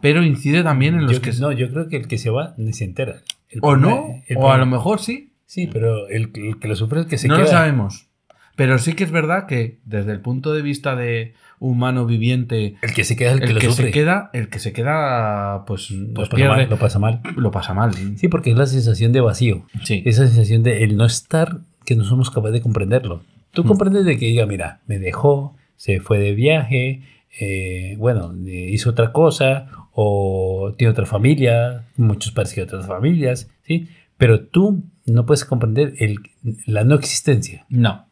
Pero 0.02 0.24
incide 0.24 0.64
también 0.64 0.96
en 0.96 1.04
los 1.04 1.14
Yo- 1.14 1.22
que 1.22 1.34
se... 1.34 1.42
No, 1.42 1.52
yo 1.52 1.70
creo 1.70 1.88
que 1.88 1.98
el 1.98 2.08
que 2.08 2.18
se 2.18 2.30
va 2.30 2.54
ni 2.58 2.74
se 2.74 2.84
entera. 2.86 3.22
El 3.50 3.60
O 3.62 3.76
no, 3.78 4.22
el 4.28 4.38
o 4.38 4.52
a 4.52 4.58
lo 4.58 4.66
mejor 4.66 5.00
sí. 5.00 5.34
Sí, 5.46 5.68
pero 5.72 6.08
el, 6.08 6.32
el 6.34 6.60
que 6.60 6.68
lo 6.68 6.76
sufre 6.76 7.00
es 7.02 7.06
el 7.06 7.10
que 7.10 7.18
se 7.18 7.28
no 7.28 7.36
queda. 7.36 7.44
lo 7.46 7.50
sabemos. 7.52 8.08
Pero 8.56 8.78
sí 8.80 8.94
que 8.94 9.04
es 9.04 9.12
verdad 9.12 9.46
que 9.48 9.80
desde 9.86 10.12
el 10.12 10.20
punto 10.22 10.54
de 10.54 10.62
vista 10.62 10.96
de 10.96 11.34
humano 11.60 12.06
viviente, 12.06 12.76
El 12.82 12.94
que 12.94 13.04
se 13.04 13.16
queda 13.16 13.32
es 13.32 13.38
el 13.38 13.44
el 13.44 13.48
que, 13.48 13.60
que, 13.60 13.66
lo 13.68 13.72
se 13.72 13.78
sufre. 13.78 13.92
queda, 13.92 14.30
el 14.34 14.50
que 14.50 14.60
se 14.60 14.74
queda, 14.74 15.64
pues, 15.66 15.90
lo, 15.92 16.14
pues 16.14 16.30
pasa 16.30 16.36
pierde, 16.36 16.56
mal, 16.58 16.70
lo 16.70 16.78
pasa 16.78 17.00
mal. 17.00 17.22
lo 17.36 17.52
pasa 17.52 17.74
mal. 17.74 17.94
Sí, 18.18 18.28
porque 18.28 18.52
es 18.52 18.58
la 18.58 18.66
sensación 18.66 19.12
de 19.14 19.22
vacío. 19.22 19.66
Sí. 19.84 20.04
Esa 20.06 20.28
sensación 20.28 20.62
de 20.64 20.84
el 20.84 20.98
no 20.98 21.06
estar 21.06 21.60
que 21.86 21.96
no 21.96 22.04
somos 22.04 22.30
capaces 22.30 22.54
de 22.54 22.62
comprenderlo. 22.62 23.22
Tú 23.54 23.64
Mm. 23.64 23.68
comprendes 23.68 24.06
de 24.06 24.18
que 24.18 24.26
diga, 24.26 24.46
mira, 24.46 24.82
me 24.88 25.00
dejó, 25.00 25.56
se 25.76 26.00
fue 26.00 26.20
de 26.20 26.34
viaje, 26.34 27.02
eh, 27.40 27.96
bueno, 27.98 28.34
hizo 28.46 28.90
otra 28.90 29.12
cosa, 29.12 29.68
o 29.94 30.74
tiene 30.78 30.92
otra 30.92 31.06
familia, 31.06 31.86
muchos 31.98 32.32
parecen 32.32 32.64
otras 32.64 32.88
familias, 32.88 33.50
¿sí? 33.64 33.88
Pero 34.18 34.42
tú 34.42 34.84
no 35.06 35.26
puedes 35.26 35.46
comprender 35.46 35.94
el, 36.00 36.18
la 36.66 36.84
no 36.84 36.96
existencia. 36.96 37.66
No. 37.70 38.06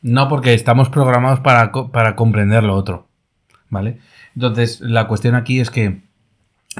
No, 0.00 0.28
porque 0.28 0.54
estamos 0.54 0.88
programados 0.88 1.40
para, 1.40 1.70
para 1.92 2.16
comprender 2.16 2.64
lo 2.64 2.74
otro. 2.74 3.06
¿Vale? 3.70 3.98
Entonces, 4.34 4.80
la 4.80 5.06
cuestión 5.06 5.34
aquí 5.34 5.60
es 5.60 5.70
que, 5.70 6.00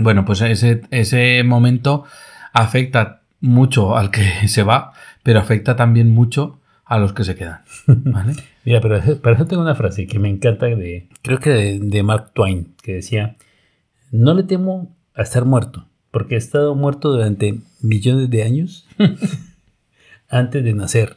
bueno, 0.01 0.25
pues 0.25 0.41
ese, 0.43 0.83
ese 0.91 1.43
momento 1.45 2.05
afecta 2.53 3.23
mucho 3.41 3.97
al 3.97 4.11
que 4.11 4.25
se 4.49 4.63
va, 4.63 4.93
pero 5.23 5.39
afecta 5.41 5.77
también 5.77 6.13
mucho 6.13 6.59
a 6.85 6.99
los 6.99 7.13
que 7.13 7.25
se 7.25 7.35
quedan. 7.35 7.63
¿Vale? 7.87 8.35
Mira, 8.65 8.81
pero 8.81 9.01
para 9.21 9.37
eso 9.37 9.47
tengo 9.47 9.63
una 9.63 9.75
frase 9.75 10.07
que 10.07 10.19
me 10.19 10.29
encanta 10.29 10.67
de, 10.67 11.09
creo 11.23 11.39
que 11.39 11.51
de, 11.51 11.79
de 11.81 12.03
Mark 12.03 12.33
Twain, 12.35 12.75
que 12.83 12.95
decía, 12.95 13.37
no 14.11 14.35
le 14.35 14.43
temo 14.43 14.95
a 15.15 15.23
estar 15.23 15.45
muerto, 15.45 15.89
porque 16.11 16.35
he 16.35 16.39
estado 16.39 16.75
muerto 16.75 17.11
durante 17.11 17.61
millones 17.81 18.31
de 18.31 18.43
años 18.43 18.87
antes 20.29 20.65
de 20.65 20.75
nacer 20.75 21.17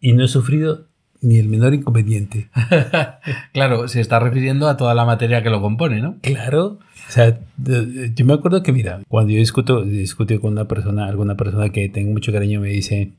y 0.00 0.12
no 0.12 0.24
he 0.24 0.28
sufrido 0.28 0.86
ni 1.24 1.38
el 1.38 1.48
menor 1.48 1.74
inconveniente. 1.74 2.50
Claro, 3.52 3.88
se 3.88 4.00
está 4.00 4.18
refiriendo 4.18 4.68
a 4.68 4.76
toda 4.76 4.94
la 4.94 5.04
materia 5.04 5.42
que 5.42 5.48
lo 5.48 5.62
compone, 5.62 6.00
¿no? 6.00 6.16
Claro, 6.20 6.78
o 7.08 7.10
sea, 7.10 7.38
yo 7.56 8.26
me 8.26 8.34
acuerdo 8.34 8.62
que, 8.62 8.72
mira, 8.72 9.00
cuando 9.08 9.32
yo 9.32 9.38
discuto, 9.38 9.82
discuto 9.82 10.38
con 10.40 10.52
una 10.52 10.66
persona, 10.66 11.06
alguna 11.06 11.36
persona 11.36 11.70
que 11.70 11.88
tengo 11.88 12.10
mucho 12.10 12.32
cariño, 12.32 12.60
me 12.60 12.68
dice, 12.68 13.12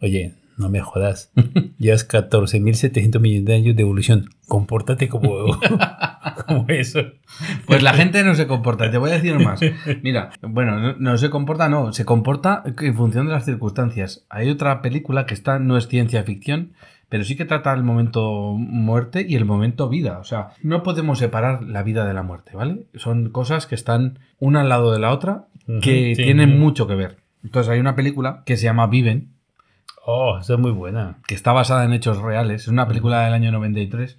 oye, 0.00 0.34
no 0.56 0.68
me 0.68 0.80
jodas, 0.80 1.32
llevas 1.78 2.08
14.700 2.08 3.20
millones 3.20 3.44
de 3.44 3.54
años 3.54 3.76
de 3.76 3.82
evolución, 3.82 4.30
compórtate 4.46 5.08
como, 5.08 5.58
como 6.46 6.64
eso. 6.68 7.00
Pues 7.66 7.82
la 7.82 7.94
gente 7.94 8.22
no 8.22 8.34
se 8.34 8.46
comporta, 8.46 8.90
te 8.90 8.98
voy 8.98 9.10
a 9.10 9.14
decir 9.14 9.38
más. 9.38 9.60
Mira, 10.02 10.30
bueno, 10.42 10.78
no, 10.78 10.94
no 10.98 11.18
se 11.18 11.30
comporta, 11.30 11.68
no, 11.68 11.92
se 11.92 12.04
comporta 12.04 12.62
en 12.64 12.94
función 12.94 13.26
de 13.26 13.32
las 13.32 13.44
circunstancias. 13.44 14.26
Hay 14.30 14.48
otra 14.50 14.82
película 14.82 15.26
que 15.26 15.34
está, 15.34 15.58
no 15.58 15.76
es 15.76 15.88
ciencia 15.88 16.22
ficción, 16.22 16.72
pero 17.08 17.24
sí 17.24 17.36
que 17.36 17.44
trata 17.44 17.72
el 17.72 17.84
momento 17.84 18.54
muerte 18.56 19.24
y 19.28 19.36
el 19.36 19.44
momento 19.44 19.88
vida. 19.88 20.18
O 20.18 20.24
sea, 20.24 20.48
no 20.62 20.82
podemos 20.82 21.18
separar 21.18 21.62
la 21.62 21.82
vida 21.82 22.06
de 22.06 22.14
la 22.14 22.22
muerte, 22.22 22.56
¿vale? 22.56 22.86
Son 22.94 23.30
cosas 23.30 23.66
que 23.66 23.74
están 23.74 24.18
una 24.38 24.62
al 24.62 24.68
lado 24.68 24.92
de 24.92 24.98
la 24.98 25.12
otra 25.12 25.46
que 25.80 26.14
sí. 26.14 26.22
tienen 26.22 26.58
mucho 26.58 26.86
que 26.86 26.94
ver. 26.94 27.18
Entonces 27.42 27.70
hay 27.70 27.78
una 27.78 27.94
película 27.94 28.42
que 28.46 28.56
se 28.56 28.64
llama 28.64 28.86
Viven, 28.86 29.33
Oh, 30.06 30.38
esa 30.40 30.54
es 30.54 30.58
muy 30.60 30.70
buena. 30.70 31.18
que 31.26 31.34
está 31.34 31.52
basada 31.52 31.84
en 31.84 31.92
hechos 31.92 32.20
reales. 32.20 32.62
Es 32.62 32.68
una 32.68 32.86
película 32.86 33.24
del 33.24 33.32
año 33.34 33.50
93. 33.52 34.18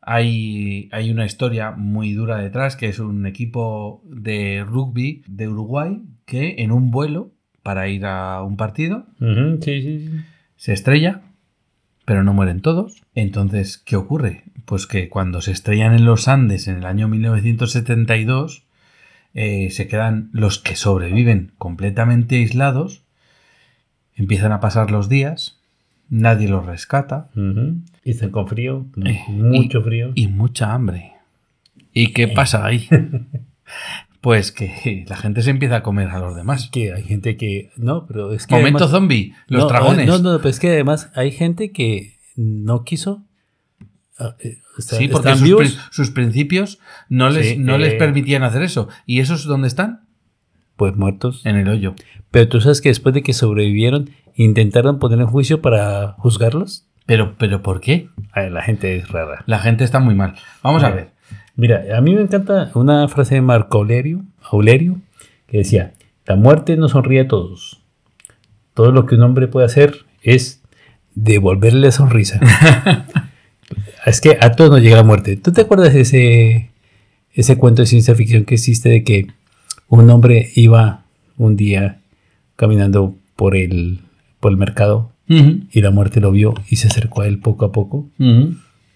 Hay, 0.00 0.88
hay 0.92 1.10
una 1.10 1.24
historia 1.24 1.70
muy 1.70 2.12
dura 2.12 2.38
detrás, 2.38 2.74
que 2.76 2.88
es 2.88 2.98
un 2.98 3.24
equipo 3.26 4.02
de 4.04 4.64
rugby 4.66 5.22
de 5.28 5.46
Uruguay 5.48 6.02
que 6.24 6.56
en 6.58 6.72
un 6.72 6.90
vuelo 6.90 7.30
para 7.62 7.86
ir 7.88 8.04
a 8.04 8.42
un 8.42 8.56
partido 8.56 9.06
Ujú, 9.20 9.62
sí, 9.62 9.80
sí, 9.82 10.08
sí. 10.08 10.10
se 10.56 10.72
estrella, 10.72 11.22
pero 12.04 12.24
no 12.24 12.32
mueren 12.34 12.60
todos. 12.60 13.02
Entonces, 13.14 13.78
¿qué 13.78 13.94
ocurre? 13.94 14.42
Pues 14.64 14.88
que 14.88 15.08
cuando 15.08 15.40
se 15.40 15.52
estrellan 15.52 15.94
en 15.94 16.04
los 16.04 16.26
Andes 16.26 16.66
en 16.66 16.78
el 16.78 16.86
año 16.86 17.06
1972, 17.06 18.64
eh, 19.34 19.70
se 19.70 19.86
quedan 19.86 20.30
los 20.32 20.58
que 20.58 20.74
sobreviven 20.74 21.52
completamente 21.58 22.36
aislados, 22.36 23.04
empiezan 24.22 24.52
a 24.52 24.60
pasar 24.60 24.90
los 24.90 25.08
días, 25.08 25.58
nadie 26.08 26.48
los 26.48 26.64
rescata 26.66 27.28
Ujú. 27.36 27.76
Y 28.04 28.10
están 28.10 28.30
con 28.30 28.48
frío, 28.48 28.86
Eh, 29.04 29.20
mucho 29.28 29.82
frío. 29.82 30.12
y 30.14 30.26
mucha 30.28 30.72
hambre. 30.74 31.12
¿Y 31.92 32.12
qué 32.12 32.28
pasa 32.28 32.64
ahí? 32.64 32.88
pues 34.20 34.52
que 34.52 35.04
la 35.08 35.16
gente 35.16 35.42
se 35.42 35.50
empieza 35.50 35.76
a 35.76 35.82
comer 35.82 36.08
a 36.08 36.18
los 36.18 36.36
demás. 36.36 36.68
que 36.72 36.92
hay 36.92 37.02
gente 37.02 37.36
que... 37.36 37.70
No, 37.76 38.06
pero 38.06 38.32
es 38.32 38.46
que... 38.46 38.54
Momento 38.54 38.84
además- 38.84 38.90
zombie, 38.92 39.34
los 39.48 39.62
no, 39.64 39.68
dragones. 39.68 40.06
No, 40.06 40.18
no, 40.18 40.38
pero 40.38 40.48
es 40.48 40.60
que 40.60 40.70
además 40.70 41.10
hay 41.14 41.32
gente 41.32 41.72
que 41.72 42.16
no 42.36 42.84
quiso... 42.84 43.22
ah, 44.18 44.36
eh, 44.40 44.58
está- 44.78 44.96
sí, 44.96 45.08
porque 45.08 45.34
sus, 45.90 46.10
principios 46.10 46.78
no 47.08 47.30
les, 47.30 47.50
Sí, 47.50 47.56
no 47.58 47.78
les 47.78 47.94
eh. 47.94 47.96
permitían 47.98 48.42
hacer 48.42 48.62
eso. 48.62 48.88
¿Y 49.06 49.20
esos 49.20 49.44
dónde 49.44 49.68
están? 49.68 50.02
Pues 50.76 50.96
muertos. 50.96 51.44
En 51.44 51.56
el 51.56 51.68
hoyo. 51.68 51.94
Pero 52.30 52.48
tú 52.48 52.60
sabes 52.60 52.80
que 52.80 52.88
después 52.88 53.14
de 53.14 53.22
que 53.22 53.32
sobrevivieron, 53.32 54.10
intentaron 54.34 54.98
poner 54.98 55.20
en 55.20 55.26
juicio 55.26 55.60
para 55.60 56.14
juzgarlos. 56.18 56.86
Pero, 57.06 57.34
pero 57.38 57.62
¿por 57.62 57.80
qué? 57.80 58.08
Ay, 58.32 58.50
la 58.50 58.62
gente 58.62 58.96
es 58.96 59.08
rara. 59.08 59.42
La 59.46 59.58
gente 59.58 59.84
está 59.84 60.00
muy 60.00 60.14
mal. 60.14 60.34
Vamos 60.62 60.82
a 60.84 60.90
ver. 60.90 61.10
Mira, 61.56 61.84
a 61.96 62.00
mí 62.00 62.14
me 62.14 62.22
encanta 62.22 62.70
una 62.74 63.08
frase 63.08 63.34
de 63.34 63.42
Marco 63.42 63.78
Aurelio, 63.78 64.22
Aurelio 64.50 64.98
que 65.46 65.58
decía, 65.58 65.92
la 66.26 66.34
muerte 66.34 66.76
no 66.76 66.88
sonríe 66.88 67.20
a 67.20 67.28
todos. 67.28 67.82
Todo 68.72 68.90
lo 68.90 69.04
que 69.04 69.16
un 69.16 69.22
hombre 69.22 69.48
puede 69.48 69.66
hacer 69.66 70.06
es 70.22 70.62
devolverle 71.14 71.80
la 71.80 71.90
sonrisa. 71.90 72.40
es 74.06 74.20
que 74.22 74.38
a 74.40 74.52
todos 74.52 74.70
nos 74.70 74.80
llega 74.80 74.96
la 74.96 75.02
muerte. 75.02 75.36
¿Tú 75.36 75.52
te 75.52 75.60
acuerdas 75.60 75.92
de 75.92 76.00
ese, 76.00 76.70
ese 77.34 77.58
cuento 77.58 77.82
de 77.82 77.86
ciencia 77.86 78.14
ficción 78.14 78.44
que 78.46 78.54
existe 78.54 78.88
de 78.88 79.04
que 79.04 79.26
un 80.00 80.10
hombre 80.10 80.50
iba 80.54 81.02
un 81.36 81.56
día 81.56 82.00
caminando 82.56 83.14
por 83.36 83.56
el, 83.56 84.00
por 84.40 84.52
el 84.52 84.58
mercado 84.58 85.10
y 85.70 85.80
la 85.80 85.90
muerte 85.90 86.20
lo 86.20 86.30
vio 86.30 86.54
y 86.68 86.76
se 86.76 86.88
acercó 86.88 87.22
a 87.22 87.26
él 87.26 87.38
poco 87.38 87.64
a 87.64 87.72
poco? 87.72 88.06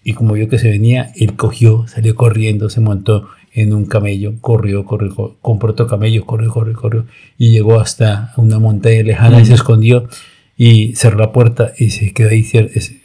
Y 0.03 0.13
como 0.13 0.33
vio 0.35 0.47
que 0.49 0.59
se 0.59 0.69
venía, 0.69 1.11
él 1.15 1.35
cogió, 1.35 1.87
salió 1.87 2.15
corriendo, 2.15 2.69
se 2.69 2.79
montó 2.79 3.27
en 3.53 3.73
un 3.73 3.85
camello, 3.85 4.35
corrió, 4.39 4.85
corrió, 4.85 5.13
co- 5.15 5.37
compró 5.41 5.71
otro 5.71 5.87
camello, 5.87 6.25
corrió, 6.25 6.49
corrió, 6.51 6.73
corrió, 6.75 7.05
y 7.37 7.51
llegó 7.51 7.79
hasta 7.79 8.31
una 8.37 8.59
montaña 8.59 9.01
lejana 9.03 9.37
y 9.41 9.45
se 9.45 9.53
escondió 9.55 10.07
y 10.55 10.95
cerró 10.95 11.17
la 11.19 11.31
puerta 11.31 11.71
y 11.77 11.89
se 11.89 12.13
quedó 12.13 12.29
ahí 12.29 12.45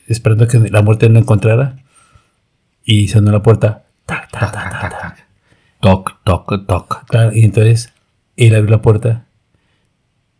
esperando 0.09 0.47
que 0.47 0.59
la 0.59 0.83
muerte 0.83 1.09
no 1.09 1.15
lo 1.15 1.21
encontrara. 1.21 1.77
Y 2.85 3.09
sonó 3.09 3.31
la 3.33 3.43
puerta. 3.43 3.85
tac, 4.07 4.31
tac, 4.31 4.53
tac, 4.53 4.71
tac, 4.81 5.01
tac. 5.01 5.22
Toc, 5.83 6.23
toc, 6.25 6.67
toc. 6.67 7.05
Claro, 7.09 7.33
y 7.35 7.43
entonces 7.45 7.93
él 8.37 8.55
abrió 8.55 8.71
la 8.71 8.83
puerta 8.83 9.27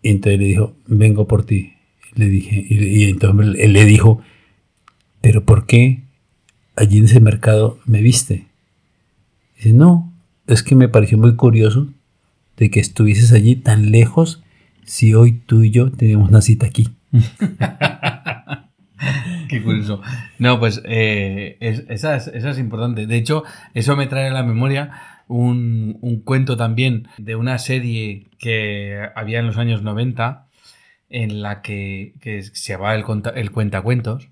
y 0.01 0.11
entonces 0.11 0.39
le 0.39 0.47
dijo, 0.47 0.77
vengo 0.87 1.27
por 1.27 1.45
ti. 1.45 1.75
Le 2.15 2.27
dije, 2.29 2.65
y, 2.69 3.05
y 3.05 3.11
entonces 3.11 3.57
él 3.59 3.73
le 3.73 3.85
dijo, 3.85 4.21
pero 5.21 5.45
¿por 5.45 5.67
qué 5.67 6.03
allí 6.77 6.99
en 6.99 7.07
ese 7.07 7.21
mercado 7.21 7.79
me 7.87 8.03
viste? 8.03 8.47
Dice, 9.57 9.73
no, 9.73 10.13
es 10.47 10.63
que 10.63 10.77
me 10.77 10.89
pareció 10.89 11.19
muy 11.19 11.35
curioso 11.35 11.89
de 12.57 12.71
que 12.71 12.79
estuvieses 12.81 13.33
allí 13.33 13.57
tan 13.57 13.91
lejos 13.91 14.43
si 14.85 15.15
hoy 15.15 15.33
tú 15.33 15.63
y 15.65 15.71
yo 15.71 15.91
tenemos 15.91 16.29
una 16.29 16.41
cita 16.43 16.67
aquí. 16.67 16.89
Qué 19.49 19.63
curioso. 19.63 20.01
No, 20.39 20.59
pues 20.61 20.81
eh, 20.85 21.57
es- 21.61 21.85
esa, 21.89 22.17
es, 22.17 22.29
esa 22.29 22.51
es 22.51 22.59
importante. 22.59 23.07
De 23.07 23.17
hecho, 23.17 23.43
eso 23.75 23.97
me 23.97 24.07
trae 24.07 24.29
a 24.29 24.33
la 24.33 24.43
memoria 24.45 24.91
un, 25.33 25.99
un 26.01 26.21
cuento 26.23 26.57
también 26.57 27.09
de 27.19 27.37
una 27.37 27.59
serie 27.59 28.29
que 28.39 29.09
había 29.15 29.39
en 29.41 29.47
los 29.47 29.57
años 29.59 29.83
90 29.83 30.47
en 31.11 31.43
la 31.43 31.63
que, 31.63 32.15
que 32.21 32.43
se 32.43 32.73
llamaba 32.73 32.95
el, 32.95 33.05
conta- 33.05 33.33
el 33.35 33.51
Cuentacuentos. 33.51 34.29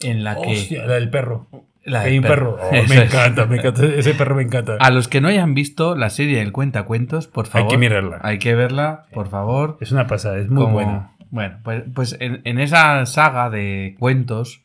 En 0.00 0.24
la 0.24 0.36
que. 0.40 0.82
la 0.86 0.94
del 0.94 1.10
perro. 1.10 1.48
La 1.84 2.00
Hay 2.00 2.16
un 2.18 2.24
perro. 2.24 2.56
perro. 2.56 2.68
Oh, 2.68 2.72
me 2.72 2.78
es. 2.80 2.90
encanta, 3.12 3.44
me 3.46 3.56
encanta. 3.58 3.84
Ese 3.86 4.14
perro 4.14 4.34
me 4.34 4.42
encanta. 4.42 4.76
A 4.80 4.90
los 4.90 5.06
que 5.08 5.20
no 5.20 5.28
hayan 5.28 5.54
visto 5.54 5.94
la 5.96 6.08
serie 6.10 6.38
del 6.38 6.50
Cuentacuentos, 6.52 7.26
por 7.26 7.46
favor. 7.46 7.66
Hay 7.66 7.70
que 7.74 7.78
mirarla. 7.78 8.20
Hay 8.22 8.38
que 8.38 8.54
verla, 8.54 9.04
por 9.12 9.28
favor. 9.28 9.76
Es 9.82 9.92
una 9.92 10.06
pasada, 10.06 10.38
es 10.38 10.48
muy 10.48 10.62
Como- 10.62 10.74
buena. 10.74 11.10
Bueno, 11.30 11.58
pues, 11.64 11.82
pues 11.94 12.16
en, 12.20 12.40
en 12.44 12.58
esa 12.60 13.04
saga 13.06 13.50
de 13.50 13.96
cuentos 13.98 14.62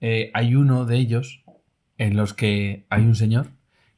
eh, 0.00 0.30
hay 0.34 0.54
uno 0.54 0.84
de 0.84 0.96
ellos 0.96 1.42
en 1.98 2.16
los 2.16 2.34
que 2.34 2.84
hay 2.90 3.02
un 3.04 3.14
señor 3.16 3.46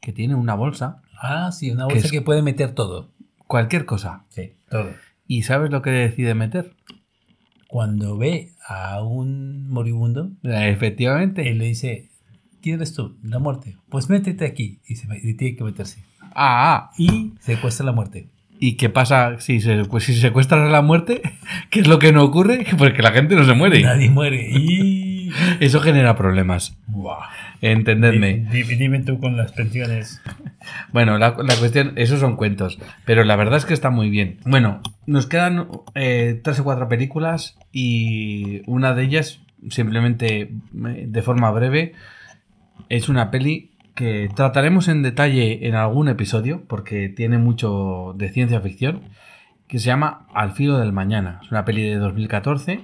que 0.01 0.13
tiene 0.13 0.35
una 0.35 0.55
bolsa, 0.55 1.02
Ah, 1.23 1.53
sí, 1.53 1.71
una 1.71 1.85
bolsa 1.87 2.11
que 2.11 2.21
puede 2.21 2.43
meter 2.43 2.75
todo. 2.75 3.11
cualquier 3.47 3.85
cosa. 3.85 4.25
Sí, 4.29 4.55
todo. 4.69 4.91
¿Y 5.29 5.43
sabes 5.43 5.71
lo 5.71 5.81
que 5.81 5.91
decide 5.91 6.35
meter? 6.35 6.75
Cuando 7.69 8.19
ve 8.19 8.51
a 8.67 9.03
un 9.03 9.69
moribundo, 9.69 10.33
Efectivamente. 10.43 11.49
él 11.49 11.59
le 11.59 11.67
dice, 11.67 12.11
¿quién 12.61 12.77
eres 12.77 12.93
tú? 12.93 13.17
La 13.23 13.39
muerte. 13.39 13.77
Pues 13.89 14.11
métete 14.11 14.45
aquí. 14.45 14.81
Y, 14.87 14.97
se, 14.97 15.07
y 15.23 15.35
tiene 15.35 15.57
que 15.57 15.65
meterse. 15.65 16.03
Ah, 16.35 16.75
ah, 16.75 16.91
Y 16.99 17.33
secuestra 17.41 17.87
la 17.87 17.93
muerte. 17.93 18.29
¿y 18.59 18.75
qué 18.77 18.89
pasa 18.89 19.41
si, 19.41 19.61
se, 19.61 19.85
pues 19.87 20.05
si 20.05 20.15
secuestran 20.15 20.63
a 20.63 20.69
la 20.71 20.83
muerte? 20.83 21.21
¿Qué 21.71 21.81
es 21.81 21.89
lo 21.89 21.99
que 21.99 22.13
no 22.13 22.23
ocurre? 22.23 22.65
Porque 22.79 23.03
la 23.03 23.11
gente 23.13 23.35
no 23.35 23.45
se 23.45 23.55
muere. 23.55 23.83
Nadie 23.83 24.09
muere. 24.11 24.51
Y... 24.51 25.31
Eso 25.61 25.81
genera 25.81 26.15
problemas. 26.15 26.77
Buah. 26.87 27.27
Entendedme. 27.63 28.47
Di- 28.53 28.65
di- 28.65 28.75
Dime 28.77 29.01
tú 29.01 29.19
con 29.19 29.37
las 29.37 29.53
pensiones. 29.53 30.21
Bueno, 30.93 31.19
la, 31.19 31.31
la 31.43 31.57
cuestión, 31.57 31.93
esos 31.97 32.21
son 32.21 32.37
cuentos, 32.37 32.79
pero 33.05 33.25
la 33.25 33.35
verdad 33.35 33.57
es 33.57 33.65
que 33.67 33.75
está 33.75 33.91
muy 33.91 34.11
bien. 34.11 34.37
Bueno, 34.47 34.81
nos 35.07 35.27
quedan 35.27 35.67
eh, 35.97 36.41
tres 36.45 36.61
o 36.61 36.65
cuatro 36.65 36.87
películas 36.89 37.59
y 37.73 38.63
una 38.71 38.95
de 38.95 39.03
ellas, 39.03 39.41
simplemente 39.71 40.41
eh, 40.87 41.05
de 41.09 41.23
forma 41.23 41.51
breve, 41.51 41.95
es 42.89 43.09
una 43.09 43.33
peli 43.33 43.73
que 43.97 44.29
trataremos 44.37 44.87
en 44.87 45.03
detalle 45.03 45.67
en 45.67 45.75
algún 45.75 46.09
episodio, 46.09 46.63
porque 46.69 47.09
tiene 47.09 47.39
mucho 47.39 48.15
de 48.17 48.29
ciencia 48.31 48.61
ficción, 48.61 49.01
que 49.67 49.81
se 49.81 49.87
llama 49.87 50.29
Al 50.33 50.53
filo 50.53 50.79
del 50.79 50.93
mañana. 50.93 51.41
Es 51.43 51.51
una 51.51 51.65
peli 51.65 51.83
de 51.83 51.97
2014 51.97 52.83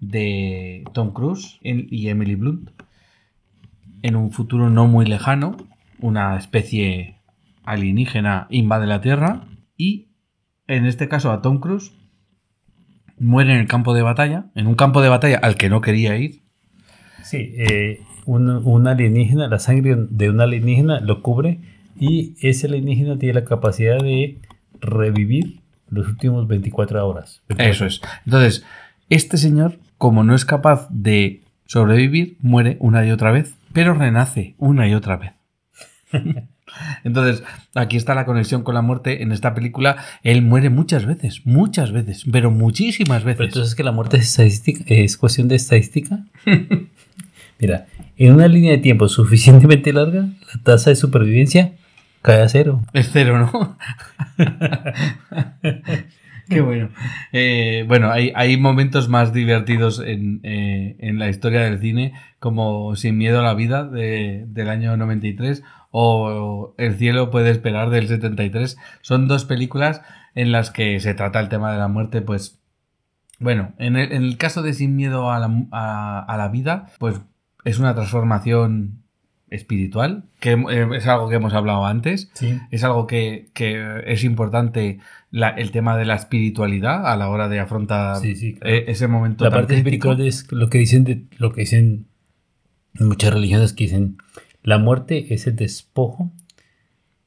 de 0.00 0.84
Tom 0.94 1.12
Cruise 1.12 1.58
y 1.62 2.08
Emily 2.08 2.36
Blunt 2.36 2.70
en 4.02 4.16
un 4.16 4.32
futuro 4.32 4.70
no 4.70 4.86
muy 4.86 5.06
lejano, 5.06 5.56
una 6.00 6.36
especie 6.36 7.16
alienígena 7.64 8.46
invade 8.50 8.86
la 8.86 9.00
Tierra 9.00 9.44
y, 9.76 10.08
en 10.66 10.86
este 10.86 11.08
caso, 11.08 11.32
a 11.32 11.42
Tom 11.42 11.60
Cruise 11.60 11.92
muere 13.18 13.54
en 13.54 13.60
el 13.60 13.66
campo 13.66 13.94
de 13.94 14.02
batalla, 14.02 14.46
en 14.54 14.66
un 14.66 14.74
campo 14.74 15.00
de 15.00 15.08
batalla 15.08 15.38
al 15.38 15.56
que 15.56 15.68
no 15.68 15.80
quería 15.80 16.16
ir. 16.16 16.42
Sí, 17.22 17.54
eh, 17.56 18.00
un, 18.24 18.48
un 18.50 18.86
alienígena, 18.86 19.48
la 19.48 19.58
sangre 19.58 19.96
de 19.96 20.30
un 20.30 20.40
alienígena 20.40 21.00
lo 21.00 21.22
cubre 21.22 21.60
y 21.98 22.34
ese 22.40 22.66
alienígena 22.66 23.18
tiene 23.18 23.34
la 23.34 23.44
capacidad 23.44 23.98
de 23.98 24.38
revivir 24.80 25.60
los 25.88 26.08
últimos 26.08 26.46
24 26.46 27.06
horas. 27.06 27.42
Eso 27.58 27.86
es. 27.86 28.00
Entonces, 28.24 28.64
este 29.08 29.36
señor, 29.36 29.78
como 29.98 30.24
no 30.24 30.34
es 30.34 30.44
capaz 30.44 30.88
de 30.90 31.42
sobrevivir, 31.66 32.36
muere 32.40 32.76
una 32.80 33.04
y 33.06 33.10
otra 33.10 33.30
vez, 33.30 33.54
pero 33.72 33.94
renace 33.94 34.54
una 34.58 34.88
y 34.88 34.94
otra 34.94 35.16
vez. 35.16 35.32
Entonces, 37.04 37.42
aquí 37.74 37.96
está 37.96 38.14
la 38.14 38.24
conexión 38.24 38.62
con 38.62 38.74
la 38.74 38.82
muerte. 38.82 39.22
En 39.22 39.32
esta 39.32 39.54
película, 39.54 39.96
él 40.22 40.42
muere 40.42 40.70
muchas 40.70 41.06
veces, 41.06 41.42
muchas 41.44 41.92
veces, 41.92 42.24
pero 42.30 42.50
muchísimas 42.50 43.24
veces. 43.24 43.38
Pero 43.38 43.48
entonces 43.48 43.74
que 43.74 43.84
la 43.84 43.92
muerte 43.92 44.16
es 44.18 44.24
estadística, 44.24 44.84
es 44.86 45.16
cuestión 45.16 45.48
de 45.48 45.56
estadística. 45.56 46.24
Mira, 47.58 47.86
en 48.16 48.34
una 48.34 48.48
línea 48.48 48.72
de 48.72 48.78
tiempo 48.78 49.08
suficientemente 49.08 49.92
larga, 49.92 50.22
la 50.22 50.62
tasa 50.62 50.90
de 50.90 50.96
supervivencia 50.96 51.72
cae 52.20 52.42
a 52.42 52.48
cero. 52.48 52.82
Es 52.92 53.10
cero, 53.12 53.38
¿no? 53.38 53.78
Qué 56.48 56.60
bueno. 56.60 56.90
Eh, 57.32 57.84
bueno, 57.88 58.10
hay, 58.10 58.32
hay 58.34 58.56
momentos 58.56 59.08
más 59.08 59.32
divertidos 59.32 60.00
en, 60.00 60.40
eh, 60.42 60.96
en 61.00 61.18
la 61.18 61.28
historia 61.28 61.60
del 61.62 61.80
cine, 61.80 62.12
como 62.38 62.94
Sin 62.96 63.18
miedo 63.18 63.40
a 63.40 63.42
la 63.42 63.54
vida 63.54 63.84
de- 63.84 64.44
del 64.48 64.68
año 64.68 64.96
93 64.96 65.62
o 65.90 66.74
El 66.78 66.94
cielo 66.96 67.30
puede 67.30 67.50
esperar 67.50 67.90
del 67.90 68.06
73. 68.08 68.76
Son 69.00 69.28
dos 69.28 69.44
películas 69.44 70.02
en 70.34 70.52
las 70.52 70.70
que 70.70 71.00
se 71.00 71.14
trata 71.14 71.40
el 71.40 71.48
tema 71.48 71.72
de 71.72 71.78
la 71.78 71.88
muerte, 71.88 72.20
pues... 72.22 72.60
Bueno, 73.38 73.74
en 73.78 73.96
el, 73.96 74.12
en 74.12 74.22
el 74.22 74.38
caso 74.38 74.62
de 74.62 74.72
Sin 74.74 74.96
miedo 74.96 75.30
a 75.30 75.38
la, 75.38 75.50
a- 75.72 76.24
a 76.26 76.36
la 76.36 76.48
vida, 76.48 76.86
pues 76.98 77.20
es 77.64 77.78
una 77.78 77.94
transformación 77.94 79.02
espiritual, 79.50 80.24
que 80.40 80.52
eh, 80.52 80.88
es 80.94 81.06
algo 81.06 81.28
que 81.28 81.36
hemos 81.36 81.54
hablado 81.54 81.86
antes 81.86 82.30
Sí. 82.34 82.58
es 82.70 82.82
algo 82.82 83.06
que, 83.06 83.48
que 83.54 84.02
es 84.06 84.24
importante 84.24 84.98
la- 85.36 85.50
el 85.50 85.70
tema 85.70 85.96
de 85.96 86.04
la 86.06 86.14
espiritualidad 86.14 87.06
a 87.06 87.16
la 87.16 87.28
hora 87.28 87.48
de 87.48 87.60
afrontar 87.60 88.16
Sí, 88.22 88.34
sí, 88.36 88.54
claro. 88.54 88.74
eh, 88.74 88.84
ese 88.88 89.06
momento 89.06 89.44
La 89.44 89.50
tan 89.50 89.60
parte 89.60 89.74
crítico. 89.82 90.12
espiritual 90.12 90.26
es 90.26 90.50
lo 90.52 90.68
que 90.70 90.78
dicen 90.78 91.04
de, 91.04 91.24
lo 91.38 91.52
que 91.52 91.60
dicen 91.62 92.06
muchas 92.98 93.32
religiones 93.34 93.72
que 93.74 93.84
dicen 93.84 94.16
la 94.62 94.78
muerte 94.78 95.34
es 95.34 95.46
el 95.46 95.56
despojo 95.56 96.32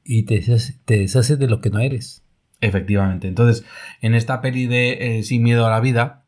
y 0.04 0.24
te 0.24 0.34
deshace, 0.36 0.74
te 0.84 0.98
deshaces 0.98 1.38
de 1.38 1.46
lo 1.48 1.60
que 1.60 1.70
no 1.70 1.78
eres. 1.78 2.22
Efectivamente. 2.60 3.28
Entonces, 3.28 3.64
en 4.02 4.14
esta 4.14 4.40
peli 4.42 4.66
de 4.66 5.18
eh, 5.18 5.22
Sin 5.22 5.42
miedo 5.42 5.66
a 5.66 5.70
la 5.70 5.80
vida, 5.80 6.24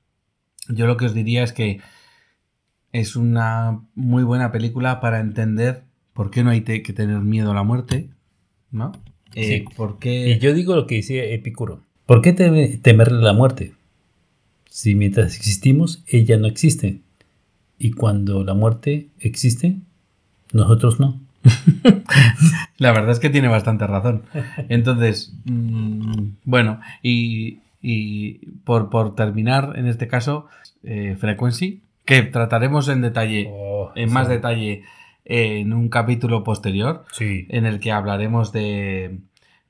yo 0.69 0.87
lo 0.87 0.97
que 0.97 1.07
os 1.07 1.15
diría 1.15 1.43
es 1.43 1.53
que 1.53 1.81
es 2.93 3.17
una 3.17 3.81
muy 3.95 4.23
buena 4.23 4.53
película 4.53 5.01
para 5.01 5.19
entender 5.21 5.83
por 6.13 6.31
qué 6.31 6.45
no 6.45 6.51
hay 6.51 6.63
que 6.63 6.93
tener 6.93 7.19
miedo 7.21 7.51
a 7.51 7.55
la 7.55 7.63
muerte, 7.65 8.11
¿no? 8.71 8.93
Eh, 9.35 9.65
Sí. 9.69 9.75
¿Por 9.77 9.99
Y 10.03 10.39
yo 10.39 10.53
digo 10.55 10.75
lo 10.77 10.87
que 10.87 10.97
decía 10.97 11.25
Epicuro. 11.25 11.81
¿Por 12.07 12.21
qué 12.23 12.35
teme- 12.35 12.79
temerle 12.81 13.21
la 13.23 13.33
muerte? 13.33 13.73
Si 14.69 14.95
mientras 14.95 15.37
existimos, 15.37 16.03
ella 16.07 16.37
no 16.39 16.47
existe. 16.47 16.99
Y 17.79 17.93
cuando 17.93 18.45
la 18.45 18.55
muerte 18.55 19.09
existe, 19.21 19.77
nosotros 20.53 21.01
no. 21.01 21.21
La 22.79 22.93
verdad 22.93 23.11
es 23.11 23.19
que 23.21 23.31
tiene 23.31 23.49
bastante 23.49 23.87
razón. 23.87 24.23
Entonces, 24.69 25.33
mm, 25.45 26.25
bueno, 26.45 26.81
y, 27.03 27.59
y 27.83 28.35
por, 28.65 28.91
por 28.91 29.15
terminar, 29.15 29.73
en 29.77 29.87
este 29.87 30.09
caso, 30.09 30.47
eh, 30.85 31.17
Frequency, 31.19 31.81
que 32.05 32.23
trataremos 32.23 32.89
en 32.89 33.01
detalle, 33.03 33.49
Oh, 33.51 33.93
en 33.95 34.13
más 34.13 34.29
detalle, 34.29 34.83
en 35.25 35.73
un 35.73 35.89
capítulo 35.89 36.43
posterior, 36.45 37.05
Sí. 37.13 37.47
en 37.51 37.65
el 37.67 37.79
que 37.81 37.93
hablaremos 37.93 38.53
de, 38.53 39.21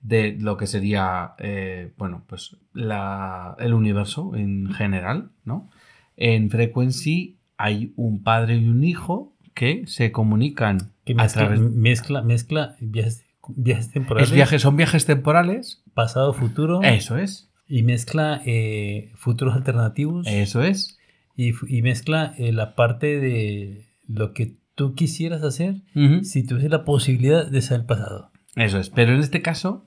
de 0.01 0.37
lo 0.41 0.57
que 0.57 0.67
sería, 0.67 1.35
eh, 1.39 1.93
bueno, 1.99 2.25
pues 2.27 2.57
la, 2.73 3.55
el 3.59 3.75
universo 3.75 4.35
en 4.35 4.73
general, 4.73 5.31
¿no? 5.45 5.69
En 6.17 6.51
Frequency 6.51 7.39
hay 7.57 7.93
un 7.97 8.23
padre 8.23 8.57
y 8.57 8.69
un 8.69 8.83
hijo 8.85 9.33
que 9.55 9.87
se 9.87 10.11
comunican 10.13 10.79
Que 11.05 11.13
a 11.13 11.17
mezcla, 11.17 11.43
través 11.43 11.61
mezcla, 11.61 12.23
mezcla 12.23 12.77
viajes, 12.81 13.25
viajes 13.49 13.91
temporales, 13.91 14.33
Es 14.33 14.63
son 14.63 14.77
viajes 14.77 15.05
temporales. 15.07 15.83
pasado, 15.95 16.33
futuro, 16.33 16.83
Eso 16.83 17.19
es. 17.19 17.51
y 17.69 17.83
mezcla 17.83 18.41
eh, 18.47 19.13
futuros 19.17 19.55
alternativos, 19.55 20.27
Eso 20.27 20.63
es. 20.63 20.99
y, 21.37 21.53
y 21.69 21.83
mezcla 21.83 22.35
eh, 22.39 22.53
la 22.53 22.75
parte 22.75 23.21
de 23.21 23.85
lo 24.09 24.33
que 24.33 24.55
tú 24.75 24.95
quisieras 24.95 25.43
hacer 25.43 25.77
si 26.25 26.47
tuvieses 26.47 26.71
la 26.71 26.85
posibilidad 26.85 27.47
de 27.47 27.63
ser 27.63 27.81
el 27.81 27.87
pasado. 27.87 28.31
Eso 28.57 28.79
es. 28.79 28.91
Pero 28.91 29.13
en 29.15 29.21
este 29.21 29.43
caso, 29.43 29.85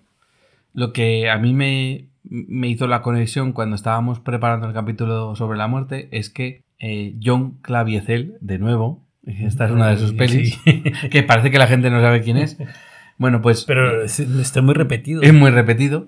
lo 0.74 0.92
que 0.94 1.30
a 1.30 1.38
mí 1.38 1.54
me, 1.54 2.08
me 2.24 2.68
hizo 2.68 2.88
la 2.88 3.02
conexión 3.02 3.52
cuando 3.54 3.76
estábamos 3.76 4.20
preparando 4.20 4.68
el 4.68 4.74
capítulo 4.74 5.36
sobre 5.36 5.58
la 5.58 5.68
muerte 5.68 6.10
es 6.12 6.30
que 6.30 6.62
eh, 6.80 7.16
John 7.24 7.58
Claviezel, 7.62 8.38
de 8.42 8.60
nuevo, 8.60 9.04
esta 9.26 9.66
es 9.66 9.72
una 9.72 9.90
de 9.90 9.98
sus 9.98 10.14
pelis, 10.14 10.60
sí. 10.64 10.84
que 11.12 11.24
parece 11.24 11.50
que 11.52 11.58
la 11.58 11.68
gente 11.68 11.90
no 11.90 12.00
sabe 12.02 12.22
quién 12.22 12.38
es. 12.38 12.58
Bueno, 13.18 13.42
pues 13.42 13.64
Pero 13.66 14.04
es- 14.04 14.20
está 14.20 14.62
muy 14.62 14.74
repetido. 14.74 15.22
es 15.22 15.34
muy 15.34 15.50
repetido. 15.50 16.08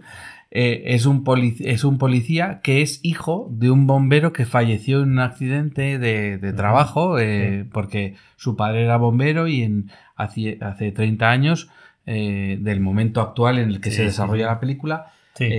Eh, 0.49 0.84
es, 0.95 1.06
un 1.06 1.24
es 1.60 1.84
un 1.84 1.98
policía 1.98 2.61
que 2.64 2.82
es 2.82 3.02
hijo 3.03 3.49
de 3.52 3.69
un 3.69 3.86
bombero 3.86 4.32
que 4.32 4.45
falleció 4.45 5.03
en 5.03 5.10
un 5.11 5.19
accidente 5.19 5.99
de, 5.99 6.38
de 6.38 6.53
trabajo 6.53 7.19
eh, 7.19 7.65
porque 7.74 8.15
su 8.38 8.56
padre 8.56 8.86
era 8.86 8.95
bombero 8.95 9.48
y 9.49 9.64
en, 9.64 9.91
hace, 10.15 10.57
hace 10.61 10.94
30 10.94 11.30
años 11.30 11.69
eh, 12.06 12.57
del 12.61 12.80
momento 12.80 13.19
actual 13.19 13.60
en 13.60 13.68
el 13.69 13.82
que 13.82 13.90
Sí, 13.91 13.98
se 13.98 14.03
desarrolla 14.03 14.45
sí. 14.45 14.49
la 14.49 14.60
película, 14.61 15.07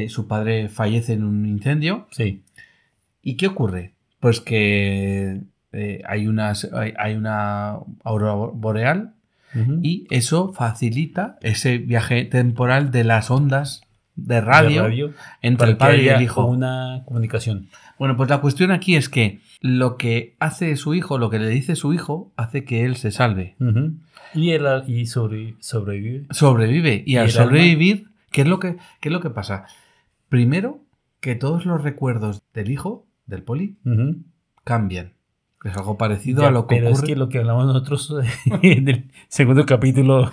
su 0.09 0.27
padre 0.27 0.69
fallece 0.69 1.13
en 1.13 1.25
un 1.25 1.45
incendio. 1.47 2.07
sí. 2.11 2.43
¿Y 3.23 3.35
qué 3.37 3.49
ocurre? 3.49 3.93
Pues 4.21 4.41
que 4.41 5.43
hay, 6.07 6.27
unas, 6.29 6.65
hay, 6.73 6.95
hay 6.97 7.15
una 7.15 7.77
aurora 8.05 8.33
boreal 8.55 9.13
y 9.83 10.07
eso 10.11 10.53
facilita 10.55 11.37
ese 11.43 11.77
viaje 11.79 12.25
temporal 12.25 12.91
de 12.91 13.05
las 13.05 13.31
ondas 13.31 13.83
de 14.19 14.41
radio, 14.41 14.83
de 14.83 14.89
radio 14.89 15.13
entre 15.43 15.71
el 15.71 15.77
padre 15.77 16.03
y 16.03 16.09
el 16.09 16.23
hijo. 16.23 16.45
una 16.45 17.03
comunicación. 17.07 17.69
Bueno, 17.99 18.17
pues 18.17 18.29
la 18.31 18.41
cuestión 18.41 18.71
aquí 18.71 18.97
es 18.97 19.09
que 19.09 19.41
lo 19.61 19.97
que 19.97 20.37
hace 20.39 20.77
su 20.77 20.95
hijo, 20.95 21.19
lo 21.19 21.31
que 21.31 21.39
le 21.39 21.49
dice 21.49 21.77
su 21.77 21.93
hijo, 21.93 22.33
hace 22.37 22.65
que 22.65 22.85
él 22.85 22.97
se 22.97 23.11
salve. 23.11 23.57
Y 24.35 24.51
él 24.51 24.67
y 24.87 25.07
sobre, 25.07 25.55
sobrevive. 25.61 26.27
Sobrevive. 26.31 27.03
Y, 27.07 27.15
¿Y 27.15 27.17
al 27.17 27.29
alma? 27.29 27.45
sobrevivir, 27.45 28.09
¿qué 28.31 28.43
es, 28.43 28.49
lo 28.49 28.59
que, 28.59 28.77
¿qué 29.01 29.09
es 29.09 29.13
lo 29.13 29.21
que 29.21 29.31
pasa? 29.31 29.67
Primero, 30.29 30.85
que 31.21 31.35
todos 31.35 31.65
los 31.67 31.83
recuerdos 31.83 32.43
del 32.53 32.71
hijo, 32.71 33.07
del 33.27 33.43
poli, 33.43 33.79
cambian. 34.65 35.15
Es 35.65 35.77
algo 35.77 35.99
parecido 35.99 36.43
Ya, 36.43 36.49
a 36.49 36.51
lo 36.53 36.67
que 36.67 36.77
pero 36.77 36.89
ocurre. 36.91 37.03
es 37.05 37.09
que 37.09 37.17
lo 37.17 37.29
que 37.29 37.39
hablamos 37.39 37.67
nosotros 37.67 38.15
en 38.63 38.89
el 38.89 39.05
segundo 39.29 39.67
capítulo 39.67 40.31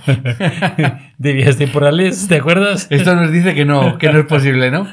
de 1.17 1.33
vías 1.33 1.57
temporales, 1.57 2.27
¿te 2.27 2.35
acuerdas? 2.35 2.87
Esto 2.91 3.15
nos 3.15 3.31
dice 3.31 3.55
que 3.55 3.65
no, 3.65 3.97
que 3.97 4.11
no 4.11 4.19
es 4.19 4.25
posible, 4.25 4.69
¿no? 4.69 4.87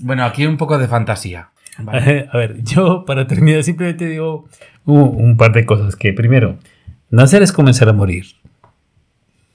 Bueno, 0.00 0.24
aquí 0.24 0.46
un 0.46 0.56
poco 0.56 0.78
de 0.78 0.88
fantasía. 0.88 1.50
Vale. 1.78 2.26
A 2.32 2.38
ver, 2.38 2.62
yo 2.64 3.04
para 3.04 3.26
terminar 3.26 3.62
simplemente 3.64 4.06
digo 4.06 4.48
un, 4.86 5.00
un 5.00 5.36
par 5.36 5.52
de 5.52 5.66
cosas. 5.66 5.94
Que 5.96 6.12
primero, 6.14 6.56
nacer 7.10 7.42
es 7.42 7.52
comenzar 7.52 7.88
a 7.88 7.92
morir. 7.92 8.24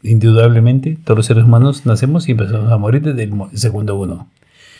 Indudablemente, 0.01 0.97
todos 1.03 1.17
los 1.17 1.25
seres 1.25 1.43
humanos 1.43 1.85
nacemos 1.85 2.27
y 2.29 2.31
empezamos 2.31 2.71
a 2.71 2.77
morir 2.77 3.01
desde 3.01 3.23
el 3.23 3.33
segundo 3.53 3.95
uno. 3.95 4.29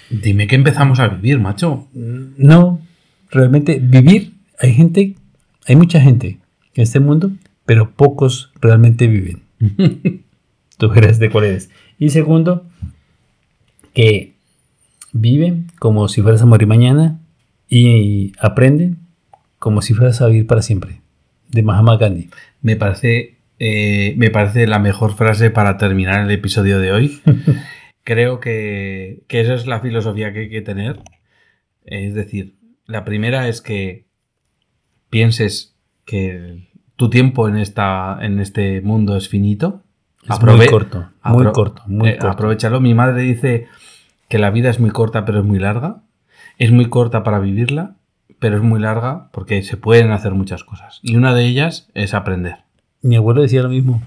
Dime 0.10 0.48
que 0.48 0.56
empezamos 0.56 1.00
a 1.00 1.08
vivir, 1.08 1.40
macho. 1.40 1.88
No, 1.94 2.80
realmente 3.30 3.80
vivir, 3.82 4.34
hay 4.60 4.74
gente, 4.74 5.16
hay 5.66 5.76
mucha 5.76 6.02
gente 6.02 6.40
en 6.74 6.84
este 6.84 7.00
mundo, 7.00 7.32
pero 7.66 7.92
pocos 7.92 8.52
realmente 8.62 9.08
viven. 9.08 9.42
Tú 10.78 10.92
eres 10.94 11.20
de 11.20 11.30
cuál 11.30 11.46
eres. 11.46 11.70
Y 11.98 12.10
segundo, 12.10 12.66
que 13.94 14.34
viven 15.12 15.68
como 15.80 16.08
si 16.08 16.22
fueras 16.22 16.42
a 16.42 16.46
morir 16.46 16.68
mañana 16.68 17.20
y 17.68 18.34
aprenden 18.40 19.00
como 19.58 19.82
si 19.82 19.94
fueras 19.94 20.22
a 20.22 20.28
vivir 20.28 20.48
para 20.48 20.62
siempre. 20.62 21.02
De 21.50 21.64
Mahatma 21.64 21.98
Gandhi. 21.98 22.30
Me 22.62 22.76
parece, 22.76 23.38
eh, 23.60 24.14
me 24.18 24.30
parece 24.30 24.68
la 24.68 24.80
mejor 24.80 25.16
frase 25.16 25.50
para 25.50 25.78
terminar 25.78 26.22
el 26.22 26.32
episodio 26.32 26.80
de 26.80 26.92
hoy. 26.92 27.22
Creo 28.04 28.40
que, 28.40 29.24
que 29.28 29.42
esa 29.42 29.54
es 29.54 29.68
la 29.68 29.80
filosofía 29.80 30.34
que 30.34 30.40
hay 30.40 30.50
que 30.50 30.62
tener. 30.62 31.00
Es 31.86 32.14
decir, 32.14 32.56
la 32.86 33.04
primera 33.04 33.48
es 33.48 33.62
que 33.62 34.09
pienses 35.10 35.76
que 36.06 36.68
tu 36.96 37.10
tiempo 37.10 37.48
en, 37.48 37.58
esta, 37.58 38.18
en 38.22 38.40
este 38.40 38.82
mundo 38.82 39.16
es 39.16 39.30
finito. 39.30 39.84
Es 40.24 40.30
Aprove- 40.30 40.58
muy 40.58 40.68
corto, 40.68 41.10
muy 41.24 41.46
corto, 41.52 41.84
muy 41.88 42.10
eh, 42.10 42.14
corto. 42.18 42.28
Aprovechalo. 42.34 42.80
Mi 42.82 42.94
madre 42.94 43.22
dice 43.22 43.68
que 44.28 44.38
la 44.40 44.50
vida 44.52 44.70
es 44.70 44.80
muy 44.80 44.92
corta, 44.92 45.26
pero 45.26 45.40
es 45.40 45.46
muy 45.46 45.60
larga. 45.60 46.02
Es 46.58 46.72
muy 46.72 46.88
corta 46.90 47.24
para 47.24 47.40
vivirla, 47.40 47.96
pero 48.40 48.58
es 48.58 48.64
muy 48.64 48.80
larga 48.82 49.30
porque 49.32 49.64
se 49.64 49.78
pueden 49.78 50.12
hacer 50.12 50.34
muchas 50.34 50.64
cosas. 50.66 51.00
Y 51.02 51.16
una 51.16 51.34
de 51.34 51.46
ellas 51.46 51.90
es 51.94 52.14
aprender. 52.14 52.58
Mi 53.02 53.16
abuelo 53.16 53.42
decía 53.42 53.64
lo 53.64 53.70
mismo. 53.70 54.04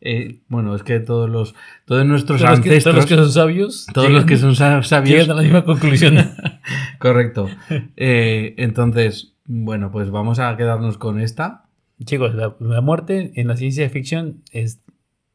Eh, 0.00 0.40
bueno, 0.48 0.74
es 0.74 0.82
que 0.82 0.98
todos 1.00 1.30
los 1.30 1.54
todos 1.84 2.04
nuestros 2.06 2.40
Todos 2.40 2.50
los, 2.58 2.60
que, 2.60 2.68
ancestros, 2.70 2.94
todos 2.94 2.96
los 2.96 3.06
que 3.06 3.16
son 3.24 3.32
sabios, 3.32 3.86
todos 3.94 4.10
los 4.10 4.24
que 4.24 4.36
son 4.36 4.56
sa- 4.56 4.82
sabios, 4.82 5.10
llegan 5.20 5.30
a 5.30 5.34
la 5.34 5.42
misma 5.42 5.64
conclusión. 5.64 6.16
correcto. 6.98 7.48
Eh, 7.96 8.54
entonces, 8.58 9.31
bueno, 9.44 9.90
pues 9.90 10.10
vamos 10.10 10.38
a 10.38 10.56
quedarnos 10.56 10.98
con 10.98 11.20
esta. 11.20 11.64
Chicos, 12.04 12.34
la, 12.34 12.56
la 12.60 12.80
muerte 12.80 13.32
en 13.36 13.48
la 13.48 13.56
ciencia 13.56 13.88
ficción 13.90 14.42
es, 14.50 14.80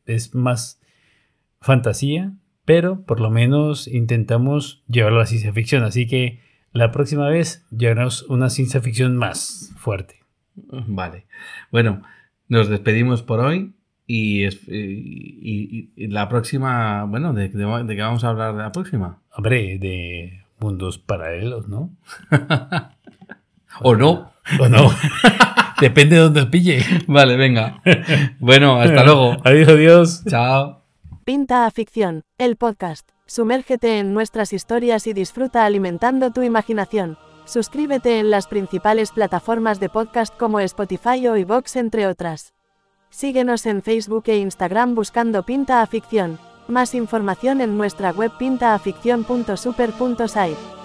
es 0.06 0.36
más 0.36 0.82
fantasía, 1.62 2.34
pero 2.66 3.02
por 3.04 3.20
lo 3.20 3.30
menos 3.30 3.88
intentamos 3.88 4.84
llevarlo 4.88 5.20
a 5.20 5.22
la 5.24 5.28
ciencia 5.28 5.54
ficción. 5.54 5.84
Así 5.84 6.08
que 6.08 6.40
la 6.74 6.92
próxima 6.92 7.28
vez 7.30 7.66
llevaremos 7.72 8.24
una 8.24 8.50
ciencia 8.50 8.82
ficción 8.82 9.16
más 9.18 9.72
fuerte. 9.78 10.16
Vale. 10.56 11.26
Bueno, 11.72 12.02
nos 12.50 12.68
despedimos 12.68 13.22
por 13.24 13.40
hoy 13.40 13.74
y, 14.06 14.44
es- 14.44 14.68
y- 14.68 15.40
y- 15.42 15.92
y 15.96 16.08
la 16.08 16.28
próxima, 16.30 17.04
bueno, 17.06 17.34
¿de, 17.34 17.50
de, 17.50 17.84
de 17.84 17.96
qué 17.96 18.02
vamos 18.02 18.24
a 18.24 18.30
hablar 18.30 18.54
de 18.56 18.64
la 18.64 18.72
próxima? 18.72 19.22
Hombre, 19.36 19.78
de 19.80 20.44
mundos 20.60 20.98
paralelos, 20.98 21.68
¿no? 21.70 21.92
¿O 23.82 23.96
no? 23.96 24.32
¿O 24.60 24.70
no? 24.70 24.92
Depende 25.82 26.16
de 26.16 26.22
dónde 26.22 26.42
os 26.42 26.48
pille. 26.48 26.84
Vale, 27.08 27.38
venga. 27.38 27.82
Bueno, 28.40 28.80
hasta 28.80 29.04
luego. 29.04 29.38
Adiós, 29.44 29.70
adiós. 29.70 30.24
Chao. 30.26 30.84
Pinta 31.24 31.66
a 31.66 31.72
Ficción, 31.72 32.24
el 32.38 32.56
podcast. 32.56 33.10
Sumérgete 33.26 33.98
en 34.00 34.14
nuestras 34.14 34.54
historias 34.54 35.08
y 35.08 35.14
disfruta 35.14 35.66
alimentando 35.66 36.32
tu 36.32 36.42
imaginación. 36.42 37.18
Suscríbete 37.46 38.20
en 38.20 38.30
las 38.32 38.48
principales 38.48 39.12
plataformas 39.12 39.80
de 39.80 39.90
podcast 39.90 40.36
como 40.38 40.60
Spotify 40.62 41.28
o 41.28 41.38
iVoox 41.38 41.76
entre 41.76 42.08
otras. 42.08 42.54
Síguenos 43.10 43.66
en 43.66 43.82
Facebook 43.82 44.24
e 44.28 44.38
Instagram 44.38 44.96
buscando 44.96 45.44
Pinta 45.44 45.82
a 45.82 45.88
Ficción. 45.88 46.40
Más 46.68 46.96
información 46.96 47.62
en 47.62 47.78
nuestra 47.78 48.12
web 48.12 48.32
pintaaficción.super.site. 48.38 50.77